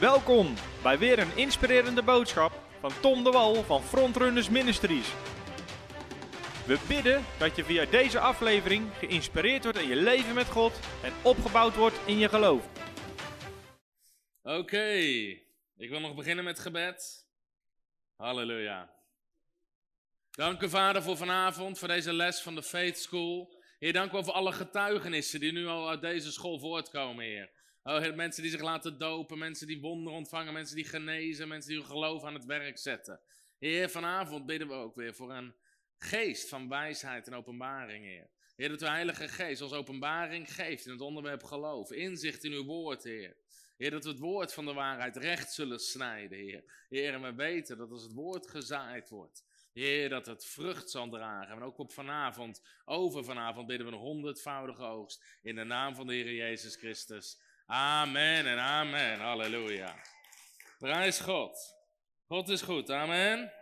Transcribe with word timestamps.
Welkom 0.00 0.54
bij 0.82 0.98
weer 0.98 1.18
een 1.18 1.36
inspirerende 1.36 2.02
boodschap 2.02 2.52
van 2.80 2.92
Tom 3.00 3.24
de 3.24 3.30
Wal 3.30 3.62
van 3.62 3.82
Frontrunners 3.82 4.48
Ministries. 4.48 5.08
We 6.66 6.84
bidden 6.88 7.24
dat 7.38 7.56
je 7.56 7.64
via 7.64 7.84
deze 7.84 8.18
aflevering 8.18 8.90
geïnspireerd 8.98 9.62
wordt 9.62 9.78
in 9.78 9.88
je 9.88 9.96
leven 9.96 10.34
met 10.34 10.46
God 10.46 10.80
en 11.02 11.12
opgebouwd 11.22 11.76
wordt 11.76 12.00
in 12.06 12.18
je 12.18 12.28
geloof. 12.28 12.68
Oké, 14.42 14.92
ik 15.76 15.88
wil 15.88 16.00
nog 16.00 16.14
beginnen 16.14 16.44
met 16.44 16.58
gebed. 16.58 17.26
Halleluja. 18.16 18.90
Dank 20.30 20.62
u 20.62 20.68
Vader 20.68 21.02
voor 21.02 21.16
vanavond, 21.16 21.78
voor 21.78 21.88
deze 21.88 22.12
les 22.12 22.40
van 22.40 22.54
de 22.54 22.62
Faith 22.62 22.98
School. 22.98 23.56
Heer, 23.78 23.92
dank 23.92 24.12
u 24.12 24.24
voor 24.24 24.32
alle 24.32 24.52
getuigenissen 24.52 25.40
die 25.40 25.52
nu 25.52 25.66
al 25.66 25.88
uit 25.88 26.00
deze 26.00 26.32
school 26.32 26.58
voortkomen, 26.58 27.24
Heer. 27.24 27.57
Oh, 27.88 28.14
mensen 28.14 28.42
die 28.42 28.50
zich 28.50 28.60
laten 28.60 28.98
dopen, 28.98 29.38
mensen 29.38 29.66
die 29.66 29.80
wonderen 29.80 30.18
ontvangen, 30.18 30.52
mensen 30.52 30.76
die 30.76 30.84
genezen, 30.84 31.48
mensen 31.48 31.70
die 31.70 31.78
hun 31.78 31.88
geloof 31.88 32.24
aan 32.24 32.34
het 32.34 32.44
werk 32.44 32.78
zetten. 32.78 33.20
Heer, 33.58 33.90
vanavond 33.90 34.46
bidden 34.46 34.68
we 34.68 34.74
ook 34.74 34.94
weer 34.94 35.14
voor 35.14 35.32
een 35.32 35.54
geest 35.98 36.48
van 36.48 36.68
wijsheid 36.68 37.26
en 37.26 37.34
openbaring, 37.34 38.04
Heer. 38.04 38.28
Heer, 38.56 38.68
dat 38.68 38.80
uw 38.80 38.88
Heilige 38.88 39.28
Geest 39.28 39.62
ons 39.62 39.72
openbaring 39.72 40.54
geeft 40.54 40.86
in 40.86 40.92
het 40.92 41.00
onderwerp 41.00 41.44
geloof, 41.44 41.90
inzicht 41.90 42.44
in 42.44 42.52
uw 42.52 42.64
woord, 42.64 43.02
Heer. 43.02 43.36
Heer, 43.76 43.90
dat 43.90 44.04
we 44.04 44.10
het 44.10 44.18
woord 44.18 44.52
van 44.52 44.64
de 44.64 44.72
waarheid 44.72 45.16
recht 45.16 45.52
zullen 45.52 45.80
snijden, 45.80 46.38
Heer. 46.38 46.86
Heer, 46.88 47.14
en 47.14 47.22
we 47.22 47.34
weten 47.34 47.76
dat 47.78 47.90
als 47.90 48.02
het 48.02 48.12
woord 48.12 48.50
gezaaid 48.50 49.08
wordt, 49.08 49.44
Heer, 49.72 50.08
dat 50.08 50.26
het 50.26 50.46
vrucht 50.46 50.90
zal 50.90 51.08
dragen. 51.08 51.56
En 51.56 51.62
ook 51.62 51.78
op 51.78 51.92
vanavond, 51.92 52.62
over 52.84 53.24
vanavond, 53.24 53.66
bidden 53.66 53.86
we 53.86 53.92
een 53.92 53.98
honderdvoudige 53.98 54.82
oogst. 54.82 55.24
In 55.42 55.54
de 55.54 55.64
naam 55.64 55.94
van 55.94 56.06
de 56.06 56.14
Heer 56.14 56.34
Jezus 56.34 56.76
Christus. 56.76 57.46
Amen 57.70 58.46
en 58.46 58.58
amen. 58.58 59.20
Halleluja. 59.20 59.96
Prijs 60.78 61.20
God. 61.20 61.76
God 62.26 62.48
is 62.48 62.62
goed. 62.62 62.90
Amen. 62.90 63.52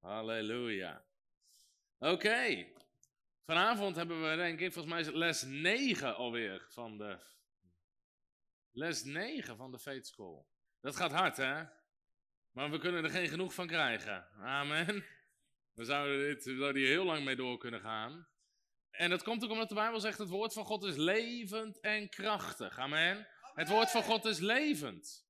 Halleluja. 0.00 1.04
Oké. 1.98 2.66
Vanavond 3.46 3.96
hebben 3.96 4.30
we, 4.30 4.36
denk 4.36 4.60
ik, 4.60 4.72
volgens 4.72 4.94
mij 4.94 5.00
is 5.00 5.06
het 5.06 5.14
les 5.14 5.42
9 5.42 6.16
alweer 6.16 6.66
van 6.68 6.98
de. 6.98 7.18
Les 8.70 9.04
9 9.04 9.56
van 9.56 9.70
de 9.70 9.78
Faith 9.78 10.06
School. 10.06 10.48
Dat 10.80 10.96
gaat 10.96 11.12
hard, 11.12 11.36
hè? 11.36 11.64
Maar 12.50 12.70
we 12.70 12.78
kunnen 12.78 13.04
er 13.04 13.10
geen 13.10 13.28
genoeg 13.28 13.54
van 13.54 13.66
krijgen. 13.66 14.28
Amen. 14.40 15.04
We 15.74 15.84
zouden, 15.84 16.18
dit, 16.18 16.44
we 16.44 16.56
zouden 16.56 16.82
hier 16.82 16.90
heel 16.90 17.04
lang 17.04 17.24
mee 17.24 17.36
door 17.36 17.58
kunnen 17.58 17.80
gaan. 17.80 18.28
En 18.94 19.10
dat 19.10 19.22
komt 19.22 19.44
ook 19.44 19.50
omdat 19.50 19.68
de 19.68 19.74
Bijbel 19.74 20.00
zegt: 20.00 20.18
het 20.18 20.28
woord 20.28 20.52
van 20.52 20.64
God 20.64 20.84
is 20.84 20.96
levend 20.96 21.80
en 21.80 22.08
krachtig. 22.08 22.78
Amen. 22.78 23.26
Het 23.54 23.68
woord 23.68 23.90
van 23.90 24.02
God 24.02 24.24
is 24.24 24.38
levend. 24.38 25.26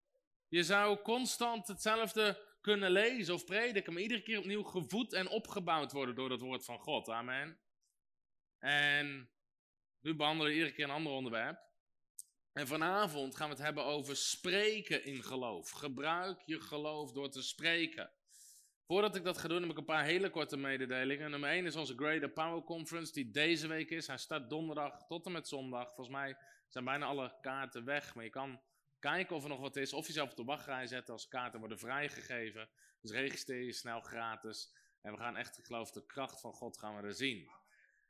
Je 0.49 0.63
zou 0.63 0.99
constant 1.03 1.67
hetzelfde 1.67 2.53
kunnen 2.61 2.91
lezen 2.91 3.35
of 3.35 3.45
prediken, 3.45 3.93
maar 3.93 4.03
iedere 4.03 4.23
keer 4.23 4.39
opnieuw 4.39 4.63
gevoed 4.63 5.13
en 5.13 5.29
opgebouwd 5.29 5.93
worden 5.93 6.15
door 6.15 6.31
het 6.31 6.41
woord 6.41 6.65
van 6.65 6.79
God. 6.79 7.09
Amen. 7.09 7.59
En 8.59 9.31
nu 10.01 10.15
behandelen 10.15 10.53
we 10.53 10.59
iedere 10.59 10.75
keer 10.75 10.85
een 10.85 10.91
ander 10.91 11.13
onderwerp. 11.13 11.59
En 12.53 12.67
vanavond 12.67 13.37
gaan 13.37 13.49
we 13.49 13.55
het 13.55 13.65
hebben 13.65 13.85
over 13.85 14.17
spreken 14.17 15.05
in 15.05 15.23
geloof. 15.23 15.71
Gebruik 15.71 16.43
je 16.45 16.61
geloof 16.61 17.13
door 17.13 17.31
te 17.31 17.43
spreken. 17.43 18.11
Voordat 18.87 19.17
ik 19.17 19.25
dat 19.25 19.39
ga 19.39 19.49
doen, 19.49 19.61
heb 19.61 19.71
ik 19.71 19.77
een 19.77 19.85
paar 19.85 20.05
hele 20.05 20.31
korte 20.31 20.57
mededelingen. 20.57 21.31
Nummer 21.31 21.51
1 21.51 21.67
is 21.67 21.77
onze 21.77 21.97
Greater 21.97 22.29
Power 22.29 22.63
Conference, 22.63 23.13
die 23.13 23.31
deze 23.31 23.67
week 23.67 23.91
is. 23.91 24.07
Hij 24.07 24.19
start 24.19 24.51
donderdag 24.51 25.07
tot 25.07 25.27
en 25.27 25.33
met 25.33 25.49
zondag. 25.49 25.87
Volgens 25.87 26.17
mij 26.17 26.37
zijn 26.69 26.85
bijna 26.85 27.07
alle 27.07 27.39
kaarten 27.41 27.85
weg, 27.85 28.15
maar 28.15 28.25
je 28.25 28.31
kan 28.31 28.61
kijken 28.99 29.37
of 29.37 29.43
er 29.43 29.49
nog 29.49 29.61
wat 29.61 29.77
is. 29.77 29.93
Of 29.93 30.07
jezelf 30.07 30.31
op 30.31 30.37
de 30.37 30.45
wachtrij 30.45 30.87
zetten 30.87 31.13
als 31.13 31.29
kaarten 31.29 31.59
worden 31.59 31.79
vrijgegeven. 31.79 32.69
Dus 33.01 33.11
registreer 33.11 33.63
je 33.63 33.73
snel 33.73 34.01
gratis. 34.01 34.75
En 35.03 35.13
we 35.13 35.19
gaan 35.19 35.37
echt, 35.37 35.59
ik 35.59 35.65
geloof, 35.65 35.91
de 35.91 36.07
kracht 36.07 36.41
van 36.41 36.53
God 36.53 36.79
gaan 36.79 36.97
we 36.97 37.03
er 37.03 37.15
zien. 37.15 37.51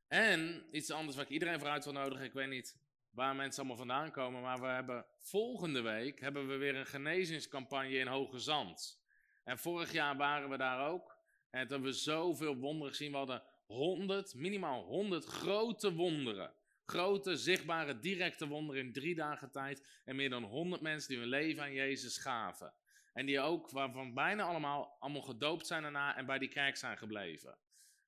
En 0.08 0.68
iets 0.70 0.90
anders 0.90 1.16
waar 1.16 1.24
ik 1.24 1.30
iedereen 1.30 1.58
voor 1.58 1.68
uit 1.68 1.84
wil 1.84 1.92
nodigen. 1.92 2.24
Ik 2.24 2.32
weet 2.32 2.48
niet 2.48 2.78
waar 3.10 3.36
mensen 3.36 3.58
allemaal 3.58 3.86
vandaan 3.86 4.10
komen. 4.10 4.42
Maar 4.42 4.60
we 4.60 4.66
hebben 4.66 5.06
volgende 5.20 5.80
week 5.80 6.20
hebben 6.20 6.48
we 6.48 6.56
weer 6.56 6.76
een 6.76 6.86
genezingscampagne 6.86 7.98
in 7.98 8.06
Hoge 8.06 8.38
Zand. 8.38 9.03
En 9.44 9.58
vorig 9.58 9.92
jaar 9.92 10.16
waren 10.16 10.48
we 10.48 10.56
daar 10.56 10.88
ook. 10.88 11.16
En 11.50 11.60
toen 11.60 11.70
hebben 11.70 11.90
we 11.90 11.96
zoveel 11.96 12.56
wonderen 12.56 12.90
gezien. 12.90 13.10
We 13.10 13.16
hadden 13.16 13.42
100, 13.66 14.34
minimaal 14.34 14.82
100 14.82 15.24
grote 15.24 15.94
wonderen. 15.94 16.54
Grote, 16.86 17.36
zichtbare, 17.36 17.98
directe 17.98 18.46
wonderen 18.46 18.82
in 18.82 18.92
drie 18.92 19.14
dagen 19.14 19.50
tijd. 19.50 20.00
En 20.04 20.16
meer 20.16 20.30
dan 20.30 20.42
100 20.42 20.82
mensen 20.82 21.08
die 21.08 21.18
hun 21.18 21.28
leven 21.28 21.62
aan 21.62 21.72
Jezus 21.72 22.18
gaven. 22.18 22.74
En 23.12 23.26
die 23.26 23.40
ook, 23.40 23.70
waarvan 23.70 24.14
bijna 24.14 24.42
allemaal, 24.42 24.96
allemaal 24.98 25.22
gedoopt 25.22 25.66
zijn 25.66 25.82
daarna 25.82 26.16
en 26.16 26.26
bij 26.26 26.38
die 26.38 26.48
kerk 26.48 26.76
zijn 26.76 26.98
gebleven. 26.98 27.58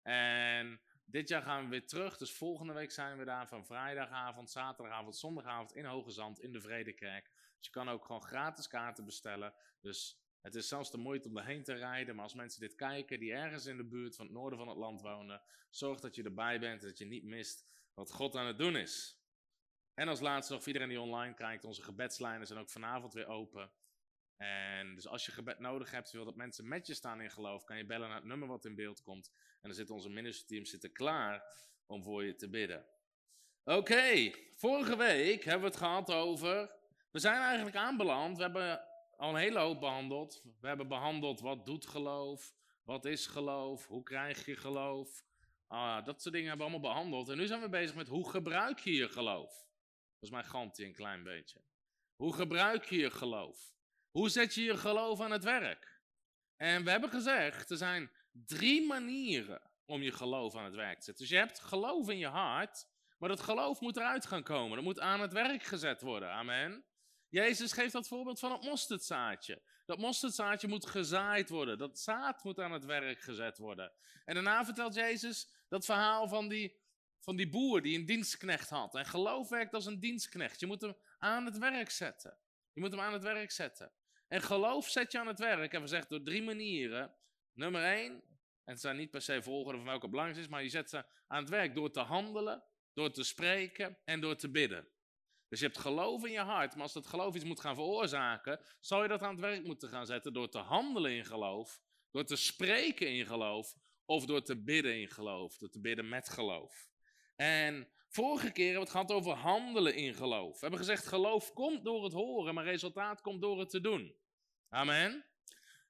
En 0.02 0.80
dit 1.04 1.28
jaar 1.28 1.42
gaan 1.42 1.64
we 1.64 1.70
weer 1.70 1.86
terug. 1.86 2.16
Dus 2.16 2.32
volgende 2.32 2.72
week 2.72 2.90
zijn 2.90 3.18
we 3.18 3.24
daar 3.24 3.48
van 3.48 3.66
vrijdagavond, 3.66 4.50
zaterdagavond, 4.50 5.16
zondagavond 5.16 5.74
in 5.74 5.84
Hoge 5.84 6.10
Zand 6.10 6.40
in 6.40 6.52
de 6.52 6.60
Vredekerk. 6.60 7.30
Dus 7.56 7.66
je 7.66 7.70
kan 7.70 7.88
ook 7.88 8.04
gewoon 8.04 8.22
gratis 8.22 8.68
kaarten 8.68 9.04
bestellen. 9.04 9.54
Dus 9.80 10.25
het 10.46 10.54
is 10.54 10.68
zelfs 10.68 10.90
de 10.90 10.98
moeite 10.98 11.28
om 11.28 11.36
erheen 11.36 11.62
te 11.62 11.74
rijden. 11.74 12.14
Maar 12.14 12.24
als 12.24 12.34
mensen 12.34 12.60
dit 12.60 12.74
kijken 12.74 13.18
die 13.18 13.32
ergens 13.32 13.66
in 13.66 13.76
de 13.76 13.84
buurt 13.84 14.16
van 14.16 14.24
het 14.26 14.34
noorden 14.34 14.58
van 14.58 14.68
het 14.68 14.76
land 14.76 15.00
wonen, 15.00 15.42
zorg 15.70 16.00
dat 16.00 16.14
je 16.14 16.22
erbij 16.22 16.60
bent, 16.60 16.80
dat 16.80 16.98
je 16.98 17.04
niet 17.04 17.24
mist 17.24 17.66
wat 17.94 18.12
God 18.12 18.36
aan 18.36 18.46
het 18.46 18.58
doen 18.58 18.76
is. 18.76 19.20
En 19.94 20.08
als 20.08 20.20
laatste 20.20 20.52
nog 20.52 20.62
voor 20.62 20.72
iedereen 20.72 20.94
die 20.94 21.00
online 21.00 21.34
kijkt, 21.34 21.64
onze 21.64 21.82
gebedslijnen 21.82 22.46
zijn 22.46 22.58
ook 22.58 22.70
vanavond 22.70 23.12
weer 23.12 23.26
open. 23.26 23.70
En 24.36 24.94
dus 24.94 25.06
als 25.06 25.26
je 25.26 25.32
gebed 25.32 25.58
nodig 25.58 25.90
hebt, 25.90 26.10
wil 26.10 26.24
dat 26.24 26.36
mensen 26.36 26.68
met 26.68 26.86
je 26.86 26.94
staan 26.94 27.20
in 27.20 27.30
geloof, 27.30 27.64
kan 27.64 27.76
je 27.76 27.86
bellen 27.86 28.08
naar 28.08 28.16
het 28.16 28.26
nummer 28.26 28.48
wat 28.48 28.64
in 28.64 28.74
beeld 28.74 29.02
komt. 29.02 29.32
En 29.34 29.68
dan 29.68 29.74
zit 29.74 29.90
onze 29.90 30.10
ministerteam 30.10 30.64
zitten 30.64 30.92
klaar 30.92 31.42
om 31.86 32.02
voor 32.02 32.24
je 32.24 32.34
te 32.34 32.48
bidden. 32.48 32.86
Oké, 33.64 34.30
vorige 34.54 34.96
week 34.96 35.44
hebben 35.44 35.62
we 35.62 35.68
het 35.68 35.84
gehad 35.84 36.10
over. 36.10 36.70
We 37.10 37.18
zijn 37.18 37.40
eigenlijk 37.40 37.76
aanbeland. 37.76 38.36
We 38.36 38.42
hebben 38.42 38.80
al 39.16 39.28
een 39.28 39.36
hele 39.36 39.58
hoop 39.58 39.80
behandeld. 39.80 40.42
We 40.60 40.66
hebben 40.66 40.88
behandeld 40.88 41.40
wat 41.40 41.66
doet 41.66 41.86
geloof, 41.86 42.54
wat 42.82 43.04
is 43.04 43.26
geloof, 43.26 43.86
hoe 43.86 44.02
krijg 44.02 44.46
je 44.46 44.56
geloof. 44.56 45.24
Ah, 45.66 46.04
dat 46.04 46.22
soort 46.22 46.34
dingen 46.34 46.48
hebben 46.48 46.66
we 46.66 46.72
allemaal 46.72 46.92
behandeld. 46.92 47.28
En 47.28 47.36
nu 47.36 47.46
zijn 47.46 47.60
we 47.60 47.68
bezig 47.68 47.96
met 47.96 48.08
hoe 48.08 48.30
gebruik 48.30 48.78
je 48.78 48.92
je 48.92 49.08
geloof. 49.08 49.66
Volgens 50.08 50.30
mij 50.30 50.44
gant 50.44 50.76
hij 50.76 50.86
een 50.86 50.92
klein 50.92 51.22
beetje. 51.22 51.60
Hoe 52.16 52.34
gebruik 52.34 52.84
je 52.84 52.96
je 52.96 53.10
geloof? 53.10 53.74
Hoe 54.10 54.28
zet 54.28 54.54
je 54.54 54.62
je 54.62 54.76
geloof 54.76 55.20
aan 55.20 55.30
het 55.30 55.44
werk? 55.44 56.00
En 56.56 56.84
we 56.84 56.90
hebben 56.90 57.10
gezegd, 57.10 57.70
er 57.70 57.76
zijn 57.76 58.10
drie 58.30 58.86
manieren 58.86 59.70
om 59.84 60.02
je 60.02 60.12
geloof 60.12 60.54
aan 60.54 60.64
het 60.64 60.74
werk 60.74 60.98
te 60.98 61.04
zetten. 61.04 61.24
Dus 61.24 61.32
je 61.32 61.40
hebt 61.40 61.60
geloof 61.60 62.08
in 62.08 62.18
je 62.18 62.26
hart, 62.26 62.86
maar 63.18 63.28
dat 63.28 63.40
geloof 63.40 63.80
moet 63.80 63.96
eruit 63.96 64.26
gaan 64.26 64.42
komen. 64.42 64.76
Dat 64.76 64.84
moet 64.84 65.00
aan 65.00 65.20
het 65.20 65.32
werk 65.32 65.62
gezet 65.62 66.00
worden. 66.00 66.30
Amen. 66.30 66.84
Jezus 67.28 67.72
geeft 67.72 67.92
dat 67.92 68.08
voorbeeld 68.08 68.38
van 68.38 68.52
het 68.52 68.62
mosterdzaadje. 68.62 69.62
Dat 69.84 69.98
mosterdzaadje 69.98 70.68
moet 70.68 70.86
gezaaid 70.86 71.48
worden. 71.48 71.78
Dat 71.78 71.98
zaad 71.98 72.44
moet 72.44 72.60
aan 72.60 72.72
het 72.72 72.84
werk 72.84 73.20
gezet 73.20 73.58
worden. 73.58 73.92
En 74.24 74.34
daarna 74.34 74.64
vertelt 74.64 74.94
Jezus 74.94 75.48
dat 75.68 75.84
verhaal 75.84 76.28
van 76.28 76.48
die, 76.48 76.80
van 77.20 77.36
die 77.36 77.48
boer 77.48 77.82
die 77.82 77.98
een 77.98 78.06
dienstknecht 78.06 78.68
had. 78.68 78.94
En 78.94 79.06
geloof 79.06 79.48
werkt 79.48 79.74
als 79.74 79.86
een 79.86 80.00
dienstknecht. 80.00 80.60
Je 80.60 80.66
moet 80.66 80.80
hem 80.80 80.96
aan 81.18 81.44
het 81.44 81.58
werk 81.58 81.90
zetten. 81.90 82.38
Je 82.72 82.80
moet 82.80 82.90
hem 82.90 83.00
aan 83.00 83.12
het 83.12 83.22
werk 83.22 83.50
zetten. 83.50 83.92
En 84.28 84.42
geloof 84.42 84.88
zet 84.88 85.12
je 85.12 85.18
aan 85.18 85.26
het 85.26 85.38
werk. 85.38 85.72
En 85.72 85.80
we 85.80 85.86
zeggen 85.86 86.08
door 86.08 86.22
drie 86.22 86.42
manieren. 86.42 87.14
Nummer 87.52 87.84
één, 87.84 88.12
en 88.64 88.72
het 88.72 88.80
zijn 88.80 88.96
niet 88.96 89.10
per 89.10 89.22
se 89.22 89.42
volgorde 89.42 89.78
van 89.78 89.86
welke 89.86 90.08
belangrijk 90.08 90.40
is, 90.40 90.48
maar 90.48 90.62
je 90.62 90.68
zet 90.68 90.90
ze 90.90 91.04
aan 91.26 91.40
het 91.40 91.48
werk 91.48 91.74
door 91.74 91.90
te 91.90 92.00
handelen, 92.00 92.62
door 92.92 93.10
te 93.10 93.24
spreken 93.24 93.98
en 94.04 94.20
door 94.20 94.36
te 94.36 94.50
bidden. 94.50 94.88
Dus 95.48 95.60
je 95.60 95.66
hebt 95.66 95.78
geloof 95.78 96.24
in 96.24 96.32
je 96.32 96.38
hart, 96.38 96.74
maar 96.74 96.82
als 96.82 96.92
dat 96.92 97.06
geloof 97.06 97.34
iets 97.34 97.44
moet 97.44 97.60
gaan 97.60 97.74
veroorzaken, 97.74 98.60
zal 98.80 99.02
je 99.02 99.08
dat 99.08 99.22
aan 99.22 99.30
het 99.30 99.40
werk 99.40 99.64
moeten 99.64 99.88
gaan 99.88 100.06
zetten 100.06 100.32
door 100.32 100.48
te 100.48 100.58
handelen 100.58 101.10
in 101.12 101.24
geloof, 101.24 101.80
door 102.10 102.24
te 102.24 102.36
spreken 102.36 103.08
in 103.08 103.26
geloof 103.26 103.74
of 104.04 104.26
door 104.26 104.42
te 104.42 104.62
bidden 104.62 105.00
in 105.00 105.08
geloof, 105.08 105.56
door 105.56 105.68
te 105.68 105.80
bidden 105.80 106.08
met 106.08 106.28
geloof. 106.28 106.88
En 107.36 107.88
vorige 108.08 108.50
keer 108.50 108.64
hebben 108.64 108.82
we 108.82 108.88
het 108.90 109.06
gehad 109.06 109.12
over 109.12 109.32
handelen 109.32 109.94
in 109.94 110.14
geloof. 110.14 110.52
We 110.52 110.60
hebben 110.60 110.78
gezegd 110.78 111.06
geloof 111.06 111.52
komt 111.52 111.84
door 111.84 112.04
het 112.04 112.12
horen, 112.12 112.54
maar 112.54 112.64
resultaat 112.64 113.20
komt 113.20 113.42
door 113.42 113.58
het 113.58 113.70
te 113.70 113.80
doen. 113.80 114.16
Amen. 114.68 115.24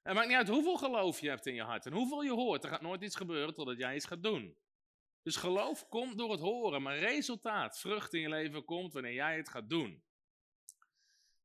Het 0.03 0.15
maakt 0.15 0.27
niet 0.27 0.37
uit 0.37 0.47
hoeveel 0.47 0.77
geloof 0.77 1.19
je 1.19 1.29
hebt 1.29 1.45
in 1.45 1.53
je 1.53 1.61
hart 1.61 1.85
en 1.85 1.93
hoeveel 1.93 2.21
je 2.21 2.31
hoort. 2.31 2.63
Er 2.63 2.69
gaat 2.69 2.81
nooit 2.81 3.01
iets 3.01 3.15
gebeuren 3.15 3.53
totdat 3.53 3.77
jij 3.77 3.95
iets 3.95 4.05
gaat 4.05 4.23
doen. 4.23 4.57
Dus 5.27 5.35
geloof 5.35 5.87
komt 5.89 6.17
door 6.17 6.31
het 6.31 6.39
horen, 6.39 6.81
maar 6.81 6.97
resultaat, 6.97 7.79
vrucht 7.79 8.13
in 8.13 8.19
je 8.19 8.29
leven 8.29 8.65
komt 8.65 8.93
wanneer 8.93 9.13
jij 9.13 9.37
het 9.37 9.49
gaat 9.49 9.69
doen. 9.69 10.03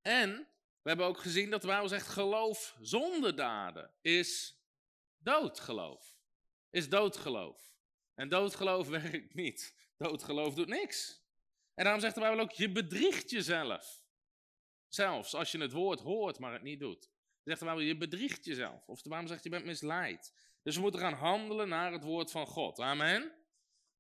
En 0.03 0.49
we 0.83 0.89
hebben 0.89 1.07
ook 1.07 1.19
gezien 1.19 1.51
dat 1.51 1.61
de 1.61 1.67
Bijbel 1.67 1.89
zegt: 1.89 2.09
geloof 2.09 2.77
zonder 2.81 3.37
daden 3.37 3.95
is 4.01 4.61
doodgeloof. 5.19 6.17
Is 6.71 6.89
doodgeloof. 6.89 7.75
En 8.15 8.29
doodgeloof 8.29 8.89
werkt 9.03 9.35
niet. 9.35 9.75
Doodgeloof 9.97 10.55
doet 10.55 10.69
niks. 10.69 11.23
En 11.75 11.85
daarom 11.85 12.03
zegt 12.03 12.15
de 12.15 12.21
Bijbel 12.21 12.41
ook: 12.41 12.53
je 12.53 12.73
bedriegt 12.73 13.31
jezelf. 13.31 14.03
Zelfs 14.89 15.35
als 15.35 15.53
je 15.53 15.59
het 15.59 15.73
woord 15.73 16.01
hoort, 16.01 16.39
maar 16.39 16.53
het 16.53 16.63
niet 16.63 16.81
doet. 16.81 17.11
Zegt 17.45 17.59
de 17.59 17.65
Bijbel, 17.65 17.85
je 17.85 17.97
bedriegt 17.97 18.45
jezelf. 18.45 18.89
Of 18.89 19.03
de 19.03 19.09
Bijbel 19.09 19.29
zegt, 19.29 19.45
je 19.45 19.51
bent 19.51 19.65
misleid. 19.65 20.35
Dus 20.63 20.75
we 20.75 20.83
moeten 20.83 21.01
gaan 21.01 21.13
handelen 21.13 21.69
naar 21.69 21.93
het 21.93 22.05
woord 22.05 22.31
van 22.31 22.47
God. 22.47 22.81
Amen. 22.81 23.41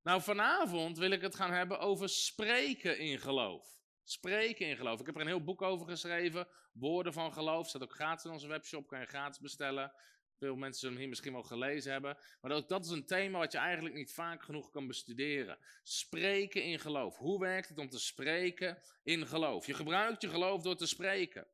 Nou, 0.02 0.22
vanavond 0.22 0.98
wil 0.98 1.10
ik 1.10 1.20
het 1.20 1.34
gaan 1.34 1.52
hebben 1.52 1.78
over 1.78 2.08
spreken 2.08 2.98
in 2.98 3.18
geloof. 3.18 3.80
Spreken 4.04 4.66
in 4.66 4.76
geloof. 4.76 5.00
Ik 5.00 5.06
heb 5.06 5.14
er 5.14 5.20
een 5.20 5.26
heel 5.26 5.44
boek 5.44 5.62
over 5.62 5.86
geschreven. 5.86 6.48
Woorden 6.72 7.12
van 7.12 7.32
geloof. 7.32 7.68
Staat 7.68 7.82
ook 7.82 7.94
gratis 7.94 8.24
in 8.24 8.30
onze 8.30 8.46
webshop. 8.46 8.86
Kan 8.86 9.00
je 9.00 9.06
gratis 9.06 9.38
bestellen. 9.38 9.92
Veel 10.38 10.56
mensen 10.56 10.80
zullen 10.80 10.94
hem 10.94 11.02
hier 11.02 11.08
misschien 11.08 11.32
wel 11.32 11.42
gelezen 11.42 11.92
hebben. 11.92 12.18
Maar 12.40 12.52
ook 12.52 12.68
dat 12.68 12.84
is 12.84 12.90
een 12.90 13.06
thema 13.06 13.38
wat 13.38 13.52
je 13.52 13.58
eigenlijk 13.58 13.94
niet 13.94 14.12
vaak 14.12 14.42
genoeg 14.42 14.70
kan 14.70 14.86
bestuderen. 14.86 15.58
Spreken 15.82 16.62
in 16.62 16.78
geloof. 16.78 17.16
Hoe 17.16 17.40
werkt 17.40 17.68
het 17.68 17.78
om 17.78 17.88
te 17.88 17.98
spreken 17.98 18.82
in 19.02 19.26
geloof? 19.26 19.66
Je 19.66 19.74
gebruikt 19.74 20.22
je 20.22 20.28
geloof 20.28 20.62
door 20.62 20.76
te 20.76 20.86
spreken. 20.86 21.46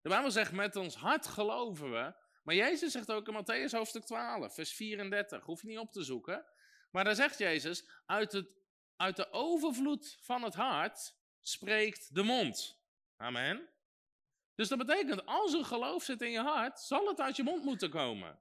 De 0.00 0.08
Bijbel 0.08 0.30
zegt 0.30 0.52
met 0.52 0.76
ons 0.76 0.94
hart 0.96 1.26
geloven 1.26 1.90
we. 1.90 2.14
Maar 2.42 2.54
Jezus 2.54 2.92
zegt 2.92 3.12
ook 3.12 3.28
in 3.28 3.34
Matthäus 3.34 3.70
hoofdstuk 3.70 4.04
12, 4.04 4.54
vers 4.54 4.74
34. 4.74 5.44
Hoef 5.44 5.62
je 5.62 5.68
niet 5.68 5.78
op 5.78 5.92
te 5.92 6.02
zoeken. 6.02 6.44
Maar 6.90 7.04
daar 7.04 7.14
zegt 7.14 7.38
Jezus, 7.38 7.88
uit, 8.06 8.32
het, 8.32 8.48
uit 8.96 9.16
de 9.16 9.30
overvloed 9.30 10.18
van 10.20 10.42
het 10.42 10.54
hart 10.54 11.14
spreekt 11.40 12.14
de 12.14 12.22
mond. 12.22 12.80
Amen. 13.16 13.68
Dus 14.54 14.68
dat 14.68 14.78
betekent, 14.78 15.26
als 15.26 15.54
er 15.54 15.64
geloof 15.64 16.02
zit 16.02 16.22
in 16.22 16.30
je 16.30 16.40
hart, 16.40 16.80
zal 16.80 17.08
het 17.08 17.20
uit 17.20 17.36
je 17.36 17.42
mond 17.42 17.64
moeten 17.64 17.90
komen. 17.90 18.38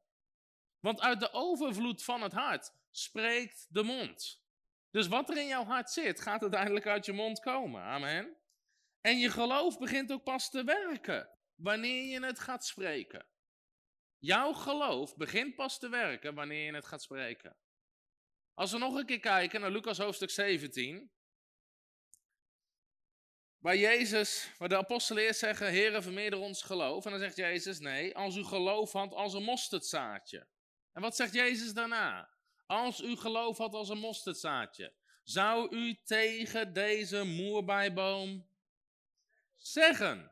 Want 0.79 1.01
uit 1.01 1.19
de 1.19 1.31
overvloed 1.31 2.03
van 2.03 2.21
het 2.21 2.33
hart 2.33 2.73
spreekt 2.91 3.67
de 3.69 3.83
mond. 3.83 4.43
Dus 4.91 5.07
wat 5.07 5.29
er 5.29 5.37
in 5.37 5.47
jouw 5.47 5.65
hart 5.65 5.91
zit, 5.91 6.21
gaat 6.21 6.41
uiteindelijk 6.41 6.87
uit 6.87 7.05
je 7.05 7.13
mond 7.13 7.39
komen. 7.39 7.81
Amen. 7.81 8.35
En 9.01 9.17
je 9.17 9.29
geloof 9.29 9.77
begint 9.77 10.11
ook 10.11 10.23
pas 10.23 10.49
te 10.49 10.63
werken 10.63 11.29
wanneer 11.55 12.03
je 12.03 12.25
het 12.25 12.39
gaat 12.39 12.65
spreken. 12.65 13.25
Jouw 14.17 14.53
geloof 14.53 15.15
begint 15.15 15.55
pas 15.55 15.79
te 15.79 15.89
werken 15.89 16.33
wanneer 16.33 16.65
je 16.65 16.73
het 16.73 16.85
gaat 16.85 17.01
spreken. 17.01 17.55
Als 18.55 18.71
we 18.71 18.77
nog 18.77 18.95
een 18.95 19.05
keer 19.05 19.19
kijken 19.19 19.61
naar 19.61 19.71
Lucas 19.71 19.97
hoofdstuk 19.97 20.29
17. 20.29 21.11
Waar 23.57 23.77
Jezus, 23.77 24.51
waar 24.57 24.69
de 24.69 24.77
apostelen 24.77 25.23
eerst 25.23 25.39
zeggen, 25.39 25.67
Heere, 25.67 26.01
vermeerder 26.01 26.39
ons 26.39 26.61
geloof. 26.61 27.05
En 27.05 27.11
dan 27.11 27.19
zegt 27.19 27.35
Jezus, 27.35 27.79
nee, 27.79 28.15
als 28.15 28.35
u 28.35 28.43
geloof 28.43 28.91
had 28.91 29.13
als 29.13 29.33
een 29.33 29.43
mosterdzaadje. 29.43 30.47
En 30.91 31.01
wat 31.01 31.15
zegt 31.15 31.33
Jezus 31.33 31.73
daarna? 31.73 32.29
Als 32.65 33.01
u 33.01 33.15
geloof 33.15 33.57
had 33.57 33.73
als 33.73 33.89
een 33.89 33.97
mosterdzaadje, 33.97 34.93
zou 35.23 35.75
u 35.75 36.01
tegen 36.03 36.73
deze 36.73 37.23
moerbijboom 37.23 38.49
zeggen. 39.55 40.31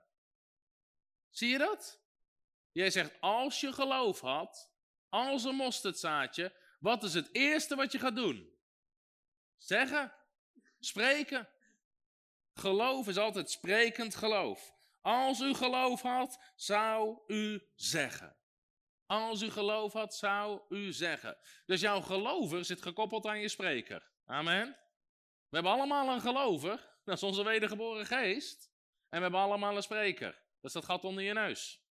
Zie 1.29 1.49
je 1.49 1.57
dat? 1.57 2.01
Jij 2.71 2.89
zegt, 2.89 3.15
als 3.19 3.59
je 3.59 3.73
geloof 3.73 4.19
had, 4.19 4.71
als 5.09 5.43
een 5.43 5.55
mosterdzaadje, 5.55 6.53
wat 6.83 7.03
is 7.03 7.13
het 7.13 7.29
eerste 7.31 7.75
wat 7.75 7.91
je 7.91 7.99
gaat 7.99 8.15
doen? 8.15 8.53
Zeggen, 9.57 10.13
spreken. 10.79 11.49
Geloof 12.53 13.07
is 13.07 13.17
altijd 13.17 13.49
sprekend 13.49 14.15
geloof. 14.15 14.73
Als 15.01 15.39
u 15.39 15.53
geloof 15.53 16.01
had, 16.01 16.53
zou 16.55 17.19
u 17.27 17.71
zeggen. 17.75 18.35
Als 19.05 19.41
u 19.41 19.49
geloof 19.49 19.93
had, 19.93 20.15
zou 20.15 20.61
u 20.69 20.91
zeggen. 20.91 21.37
Dus 21.65 21.81
jouw 21.81 22.01
gelover 22.01 22.65
zit 22.65 22.81
gekoppeld 22.81 23.25
aan 23.25 23.39
je 23.39 23.49
spreker. 23.49 24.11
Amen. 24.25 24.67
We 25.49 25.55
hebben 25.55 25.71
allemaal 25.71 26.09
een 26.09 26.21
gelover, 26.21 26.97
dat 27.03 27.15
is 27.15 27.23
onze 27.23 27.43
wedergeboren 27.43 28.05
geest. 28.05 28.71
En 29.09 29.17
we 29.17 29.21
hebben 29.21 29.39
allemaal 29.39 29.75
een 29.75 29.83
spreker, 29.83 30.31
dat 30.31 30.63
is 30.63 30.73
dat 30.73 30.85
gat 30.85 31.03
onder 31.03 31.23
je 31.23 31.33
neus. 31.33 31.81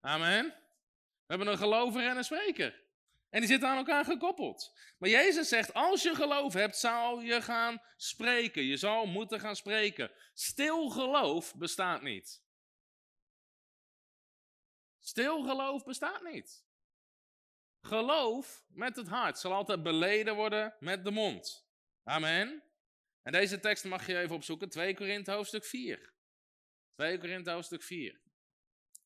Amen. 0.00 0.44
We 0.46 1.26
hebben 1.26 1.48
een 1.48 1.58
gelover 1.58 2.06
en 2.06 2.16
een 2.16 2.24
spreker. 2.24 2.85
En 3.30 3.40
die 3.40 3.48
zitten 3.48 3.68
aan 3.68 3.76
elkaar 3.76 4.04
gekoppeld. 4.04 4.78
Maar 4.98 5.08
Jezus 5.08 5.48
zegt, 5.48 5.74
als 5.74 6.02
je 6.02 6.14
geloof 6.14 6.52
hebt, 6.52 6.76
zal 6.76 7.20
je 7.20 7.42
gaan 7.42 7.82
spreken. 7.96 8.62
Je 8.62 8.76
zal 8.76 9.06
moeten 9.06 9.40
gaan 9.40 9.56
spreken. 9.56 10.10
Stil 10.34 10.88
geloof 10.88 11.54
bestaat 11.54 12.02
niet. 12.02 12.44
Stil 15.00 15.42
geloof 15.42 15.84
bestaat 15.84 16.22
niet. 16.22 16.64
Geloof 17.80 18.64
met 18.68 18.96
het 18.96 19.08
hart 19.08 19.38
zal 19.38 19.52
altijd 19.52 19.82
beleden 19.82 20.34
worden 20.34 20.76
met 20.78 21.04
de 21.04 21.10
mond. 21.10 21.68
Amen. 22.02 22.62
En 23.22 23.32
deze 23.32 23.60
tekst 23.60 23.84
mag 23.84 24.06
je 24.06 24.18
even 24.18 24.34
opzoeken. 24.34 24.68
2 24.68 24.94
Korinthe 24.94 25.32
hoofdstuk 25.32 25.64
4. 25.64 26.14
2 26.94 27.18
Korinthe 27.18 27.50
hoofdstuk 27.50 27.82
4. 27.82 28.20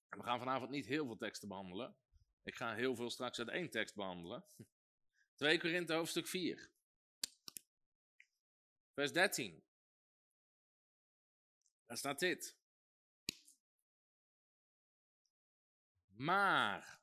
En 0.08 0.18
we 0.18 0.24
gaan 0.24 0.38
vanavond 0.38 0.70
niet 0.70 0.86
heel 0.86 1.06
veel 1.06 1.16
teksten 1.16 1.48
behandelen. 1.48 1.96
Ik 2.42 2.54
ga 2.54 2.74
heel 2.74 2.94
veel 2.94 3.10
straks 3.10 3.38
uit 3.38 3.48
één 3.48 3.70
tekst 3.70 3.94
behandelen. 3.94 4.44
2 5.36 5.58
Korinthe 5.58 5.92
hoofdstuk 5.92 6.26
4. 6.26 6.70
Vers 8.94 9.12
13. 9.12 9.64
Daar 11.86 11.96
staat 11.96 12.18
dit. 12.18 12.58
Maar 16.06 17.00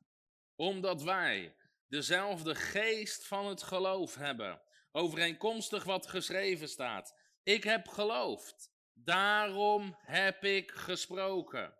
omdat 0.55 1.01
wij 1.01 1.55
dezelfde 1.87 2.55
geest 2.55 3.25
van 3.25 3.47
het 3.47 3.63
geloof 3.63 4.15
hebben, 4.15 4.61
overeenkomstig 4.91 5.83
wat 5.83 6.07
geschreven 6.07 6.69
staat. 6.69 7.19
Ik 7.43 7.63
heb 7.63 7.87
geloofd, 7.87 8.71
daarom 8.93 9.97
heb 9.99 10.43
ik 10.43 10.71
gesproken. 10.71 11.77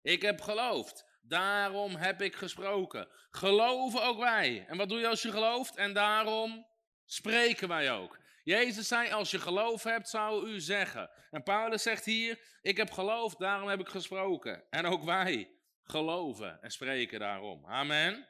Ik 0.00 0.22
heb 0.22 0.40
geloofd, 0.40 1.04
Daarom 1.22 1.94
heb 1.96 2.22
ik 2.22 2.36
gesproken. 2.36 3.08
Geloven 3.30 4.02
ook 4.02 4.18
wij. 4.18 4.64
En 4.68 4.76
wat 4.76 4.88
doe 4.88 4.98
je 4.98 5.08
als 5.08 5.22
je 5.22 5.30
gelooft? 5.30 5.76
En 5.76 5.92
daarom 5.92 6.66
spreken 7.04 7.68
wij 7.68 7.92
ook. 7.92 8.18
Jezus 8.44 8.88
zei, 8.88 9.10
als 9.10 9.30
je 9.30 9.38
geloof 9.38 9.82
hebt, 9.82 10.08
zou 10.08 10.48
u 10.48 10.60
zeggen. 10.60 11.10
En 11.30 11.42
Paulus 11.42 11.82
zegt 11.82 12.04
hier, 12.04 12.40
ik 12.62 12.76
heb 12.76 12.90
geloofd, 12.90 13.38
daarom 13.38 13.68
heb 13.68 13.80
ik 13.80 13.88
gesproken. 13.88 14.64
En 14.70 14.86
ook 14.86 15.04
wij 15.04 15.50
geloven 15.82 16.62
en 16.62 16.70
spreken 16.70 17.18
daarom. 17.18 17.66
Amen. 17.66 18.28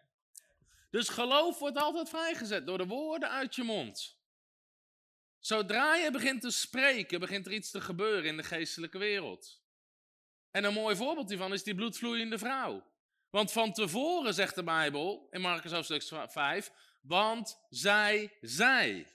Dus 0.90 1.08
geloof 1.08 1.58
wordt 1.58 1.78
altijd 1.78 2.08
vrijgezet 2.08 2.66
door 2.66 2.78
de 2.78 2.86
woorden 2.86 3.30
uit 3.30 3.54
je 3.54 3.62
mond. 3.62 4.20
Zodra 5.38 5.94
je 5.94 6.10
begint 6.10 6.40
te 6.40 6.50
spreken, 6.50 7.20
begint 7.20 7.46
er 7.46 7.52
iets 7.52 7.70
te 7.70 7.80
gebeuren 7.80 8.24
in 8.24 8.36
de 8.36 8.42
geestelijke 8.42 8.98
wereld. 8.98 9.61
En 10.52 10.64
een 10.64 10.72
mooi 10.72 10.96
voorbeeld 10.96 11.28
hiervan 11.28 11.52
is 11.52 11.62
die 11.62 11.74
bloedvloeiende 11.74 12.38
vrouw. 12.38 12.84
Want 13.30 13.52
van 13.52 13.72
tevoren 13.72 14.34
zegt 14.34 14.54
de 14.54 14.62
Bijbel 14.62 15.28
in 15.30 15.40
Marcus 15.40 15.72
hoofdstuk 15.72 16.30
5, 16.30 16.70
want 17.00 17.66
zij 17.68 18.36
zei. 18.40 19.06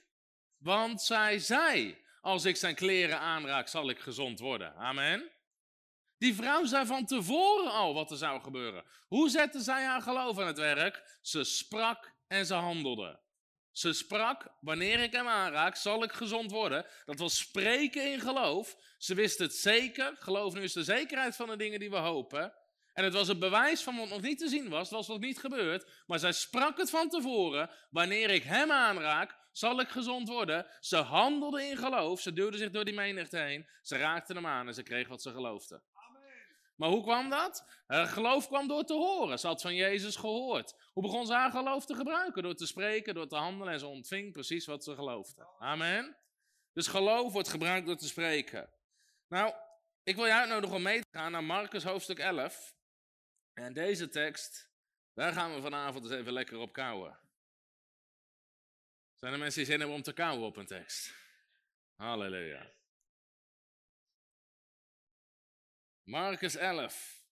Want 0.56 1.02
zij 1.02 1.38
zei, 1.38 1.98
als 2.20 2.44
ik 2.44 2.56
zijn 2.56 2.74
kleren 2.74 3.20
aanraak, 3.20 3.68
zal 3.68 3.90
ik 3.90 3.98
gezond 3.98 4.38
worden. 4.38 4.74
Amen. 4.74 5.30
Die 6.18 6.34
vrouw 6.34 6.64
zei 6.64 6.86
van 6.86 7.06
tevoren 7.06 7.72
al 7.72 7.94
wat 7.94 8.10
er 8.10 8.16
zou 8.16 8.42
gebeuren. 8.42 8.84
Hoe 9.08 9.28
zette 9.28 9.60
zij 9.60 9.84
haar 9.84 10.02
geloof 10.02 10.38
aan 10.38 10.46
het 10.46 10.58
werk? 10.58 11.18
Ze 11.22 11.44
sprak 11.44 12.14
en 12.26 12.46
ze 12.46 12.54
handelde. 12.54 13.20
Ze 13.78 13.92
sprak, 13.92 14.46
wanneer 14.60 14.98
ik 14.98 15.12
hem 15.12 15.28
aanraak, 15.28 15.76
zal 15.76 16.02
ik 16.02 16.12
gezond 16.12 16.50
worden. 16.50 16.86
Dat 17.04 17.18
was 17.18 17.38
spreken 17.38 18.12
in 18.12 18.20
geloof. 18.20 18.76
Ze 18.96 19.14
wist 19.14 19.38
het 19.38 19.54
zeker. 19.54 20.16
Geloof 20.18 20.54
nu 20.54 20.62
is 20.62 20.72
de 20.72 20.84
zekerheid 20.84 21.36
van 21.36 21.48
de 21.48 21.56
dingen 21.56 21.80
die 21.80 21.90
we 21.90 21.96
hopen. 21.96 22.52
En 22.92 23.04
het 23.04 23.12
was 23.12 23.28
een 23.28 23.38
bewijs 23.38 23.82
van 23.82 23.96
wat 23.96 24.08
nog 24.08 24.20
niet 24.20 24.38
te 24.38 24.48
zien 24.48 24.68
was. 24.68 24.80
Het 24.80 24.96
was 24.96 25.08
nog 25.08 25.18
niet 25.18 25.38
gebeurd. 25.38 25.90
Maar 26.06 26.18
zij 26.18 26.32
sprak 26.32 26.76
het 26.78 26.90
van 26.90 27.08
tevoren. 27.08 27.70
Wanneer 27.90 28.30
ik 28.30 28.42
hem 28.42 28.70
aanraak, 28.70 29.36
zal 29.52 29.80
ik 29.80 29.88
gezond 29.88 30.28
worden. 30.28 30.66
Ze 30.80 30.96
handelde 30.96 31.62
in 31.62 31.76
geloof. 31.76 32.20
Ze 32.20 32.32
duwde 32.32 32.56
zich 32.56 32.70
door 32.70 32.84
die 32.84 32.94
menigte 32.94 33.38
heen. 33.38 33.68
Ze 33.82 33.96
raakte 33.96 34.32
hem 34.32 34.46
aan 34.46 34.66
en 34.66 34.74
ze 34.74 34.82
kreeg 34.82 35.08
wat 35.08 35.22
ze 35.22 35.30
geloofde. 35.30 35.82
Maar 36.78 36.88
hoe 36.88 37.02
kwam 37.02 37.30
dat? 37.30 37.64
Haar 37.86 38.06
geloof 38.06 38.46
kwam 38.46 38.68
door 38.68 38.84
te 38.84 38.94
horen. 38.94 39.38
Ze 39.38 39.46
had 39.46 39.60
van 39.60 39.74
Jezus 39.74 40.16
gehoord. 40.16 40.74
Hoe 40.92 41.02
begon 41.02 41.26
ze 41.26 41.32
haar 41.32 41.50
geloof 41.50 41.86
te 41.86 41.94
gebruiken? 41.94 42.42
Door 42.42 42.54
te 42.54 42.66
spreken, 42.66 43.14
door 43.14 43.28
te 43.28 43.36
handelen 43.36 43.72
en 43.72 43.78
ze 43.78 43.86
ontving 43.86 44.32
precies 44.32 44.66
wat 44.66 44.84
ze 44.84 44.94
geloofde. 44.94 45.48
Amen. 45.58 46.16
Dus 46.72 46.86
geloof 46.86 47.32
wordt 47.32 47.48
gebruikt 47.48 47.86
door 47.86 47.96
te 47.96 48.06
spreken. 48.06 48.70
Nou, 49.28 49.54
ik 50.02 50.16
wil 50.16 50.26
je 50.26 50.32
uitnodigen 50.32 50.76
om 50.76 50.82
mee 50.82 51.00
te 51.00 51.18
gaan 51.18 51.32
naar 51.32 51.44
Marcus 51.44 51.84
hoofdstuk 51.84 52.18
11. 52.18 52.74
En 53.52 53.72
deze 53.72 54.08
tekst, 54.08 54.70
daar 55.14 55.32
gaan 55.32 55.54
we 55.54 55.60
vanavond 55.60 56.04
eens 56.04 56.12
even 56.12 56.32
lekker 56.32 56.58
op 56.58 56.72
kouwen. 56.72 57.18
Zijn 59.14 59.32
er 59.32 59.38
mensen 59.38 59.58
die 59.58 59.70
zin 59.70 59.78
hebben 59.78 59.96
om 59.96 60.02
te 60.02 60.12
kouwen 60.12 60.46
op 60.46 60.56
een 60.56 60.66
tekst? 60.66 61.14
Halleluja. 61.94 62.77
Marcus 66.08 66.56
11. 66.56 67.22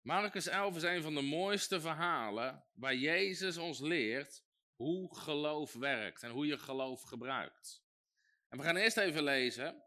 Marcus 0.00 0.46
11 0.46 0.76
is 0.76 0.82
een 0.82 1.02
van 1.02 1.14
de 1.14 1.20
mooiste 1.20 1.80
verhalen 1.80 2.64
waar 2.74 2.94
Jezus 2.94 3.56
ons 3.56 3.80
leert 3.80 4.44
hoe 4.74 5.16
geloof 5.16 5.72
werkt 5.72 6.22
en 6.22 6.30
hoe 6.30 6.46
je 6.46 6.58
geloof 6.58 7.02
gebruikt. 7.02 7.82
En 8.48 8.58
we 8.58 8.64
gaan 8.64 8.76
eerst 8.76 8.96
even 8.96 9.22
lezen 9.22 9.84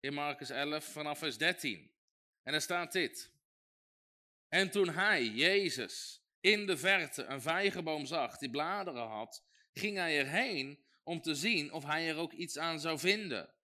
in 0.00 0.14
Marcus 0.14 0.50
11 0.50 0.84
vanaf 0.84 1.18
vers 1.18 1.38
13. 1.38 1.94
En 2.42 2.52
daar 2.52 2.60
staat 2.60 2.92
dit. 2.92 3.32
En 4.48 4.70
toen 4.70 4.88
hij, 4.88 5.24
Jezus, 5.24 6.24
in 6.40 6.66
de 6.66 6.76
verte 6.76 7.24
een 7.24 7.42
vijgenboom 7.42 8.06
zag 8.06 8.38
die 8.38 8.50
bladeren 8.50 9.06
had, 9.06 9.44
ging 9.72 9.96
hij 9.96 10.18
erheen 10.18 10.84
om 11.02 11.20
te 11.20 11.34
zien 11.34 11.72
of 11.72 11.84
hij 11.84 12.08
er 12.08 12.16
ook 12.16 12.32
iets 12.32 12.58
aan 12.58 12.80
zou 12.80 12.98
vinden. 12.98 13.60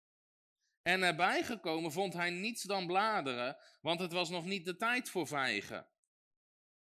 En 0.89 0.99
nabij 0.99 1.43
gekomen 1.45 1.93
vond 1.93 2.13
hij 2.15 2.31
niets 2.31 2.63
dan 2.63 2.87
bladeren, 2.87 3.57
want 3.81 4.01
het 4.01 4.13
was 4.13 4.29
nog 4.29 4.45
niet 4.45 4.65
de 4.65 4.77
tijd 4.77 5.11
voor 5.11 5.27
vijgen. 5.27 5.89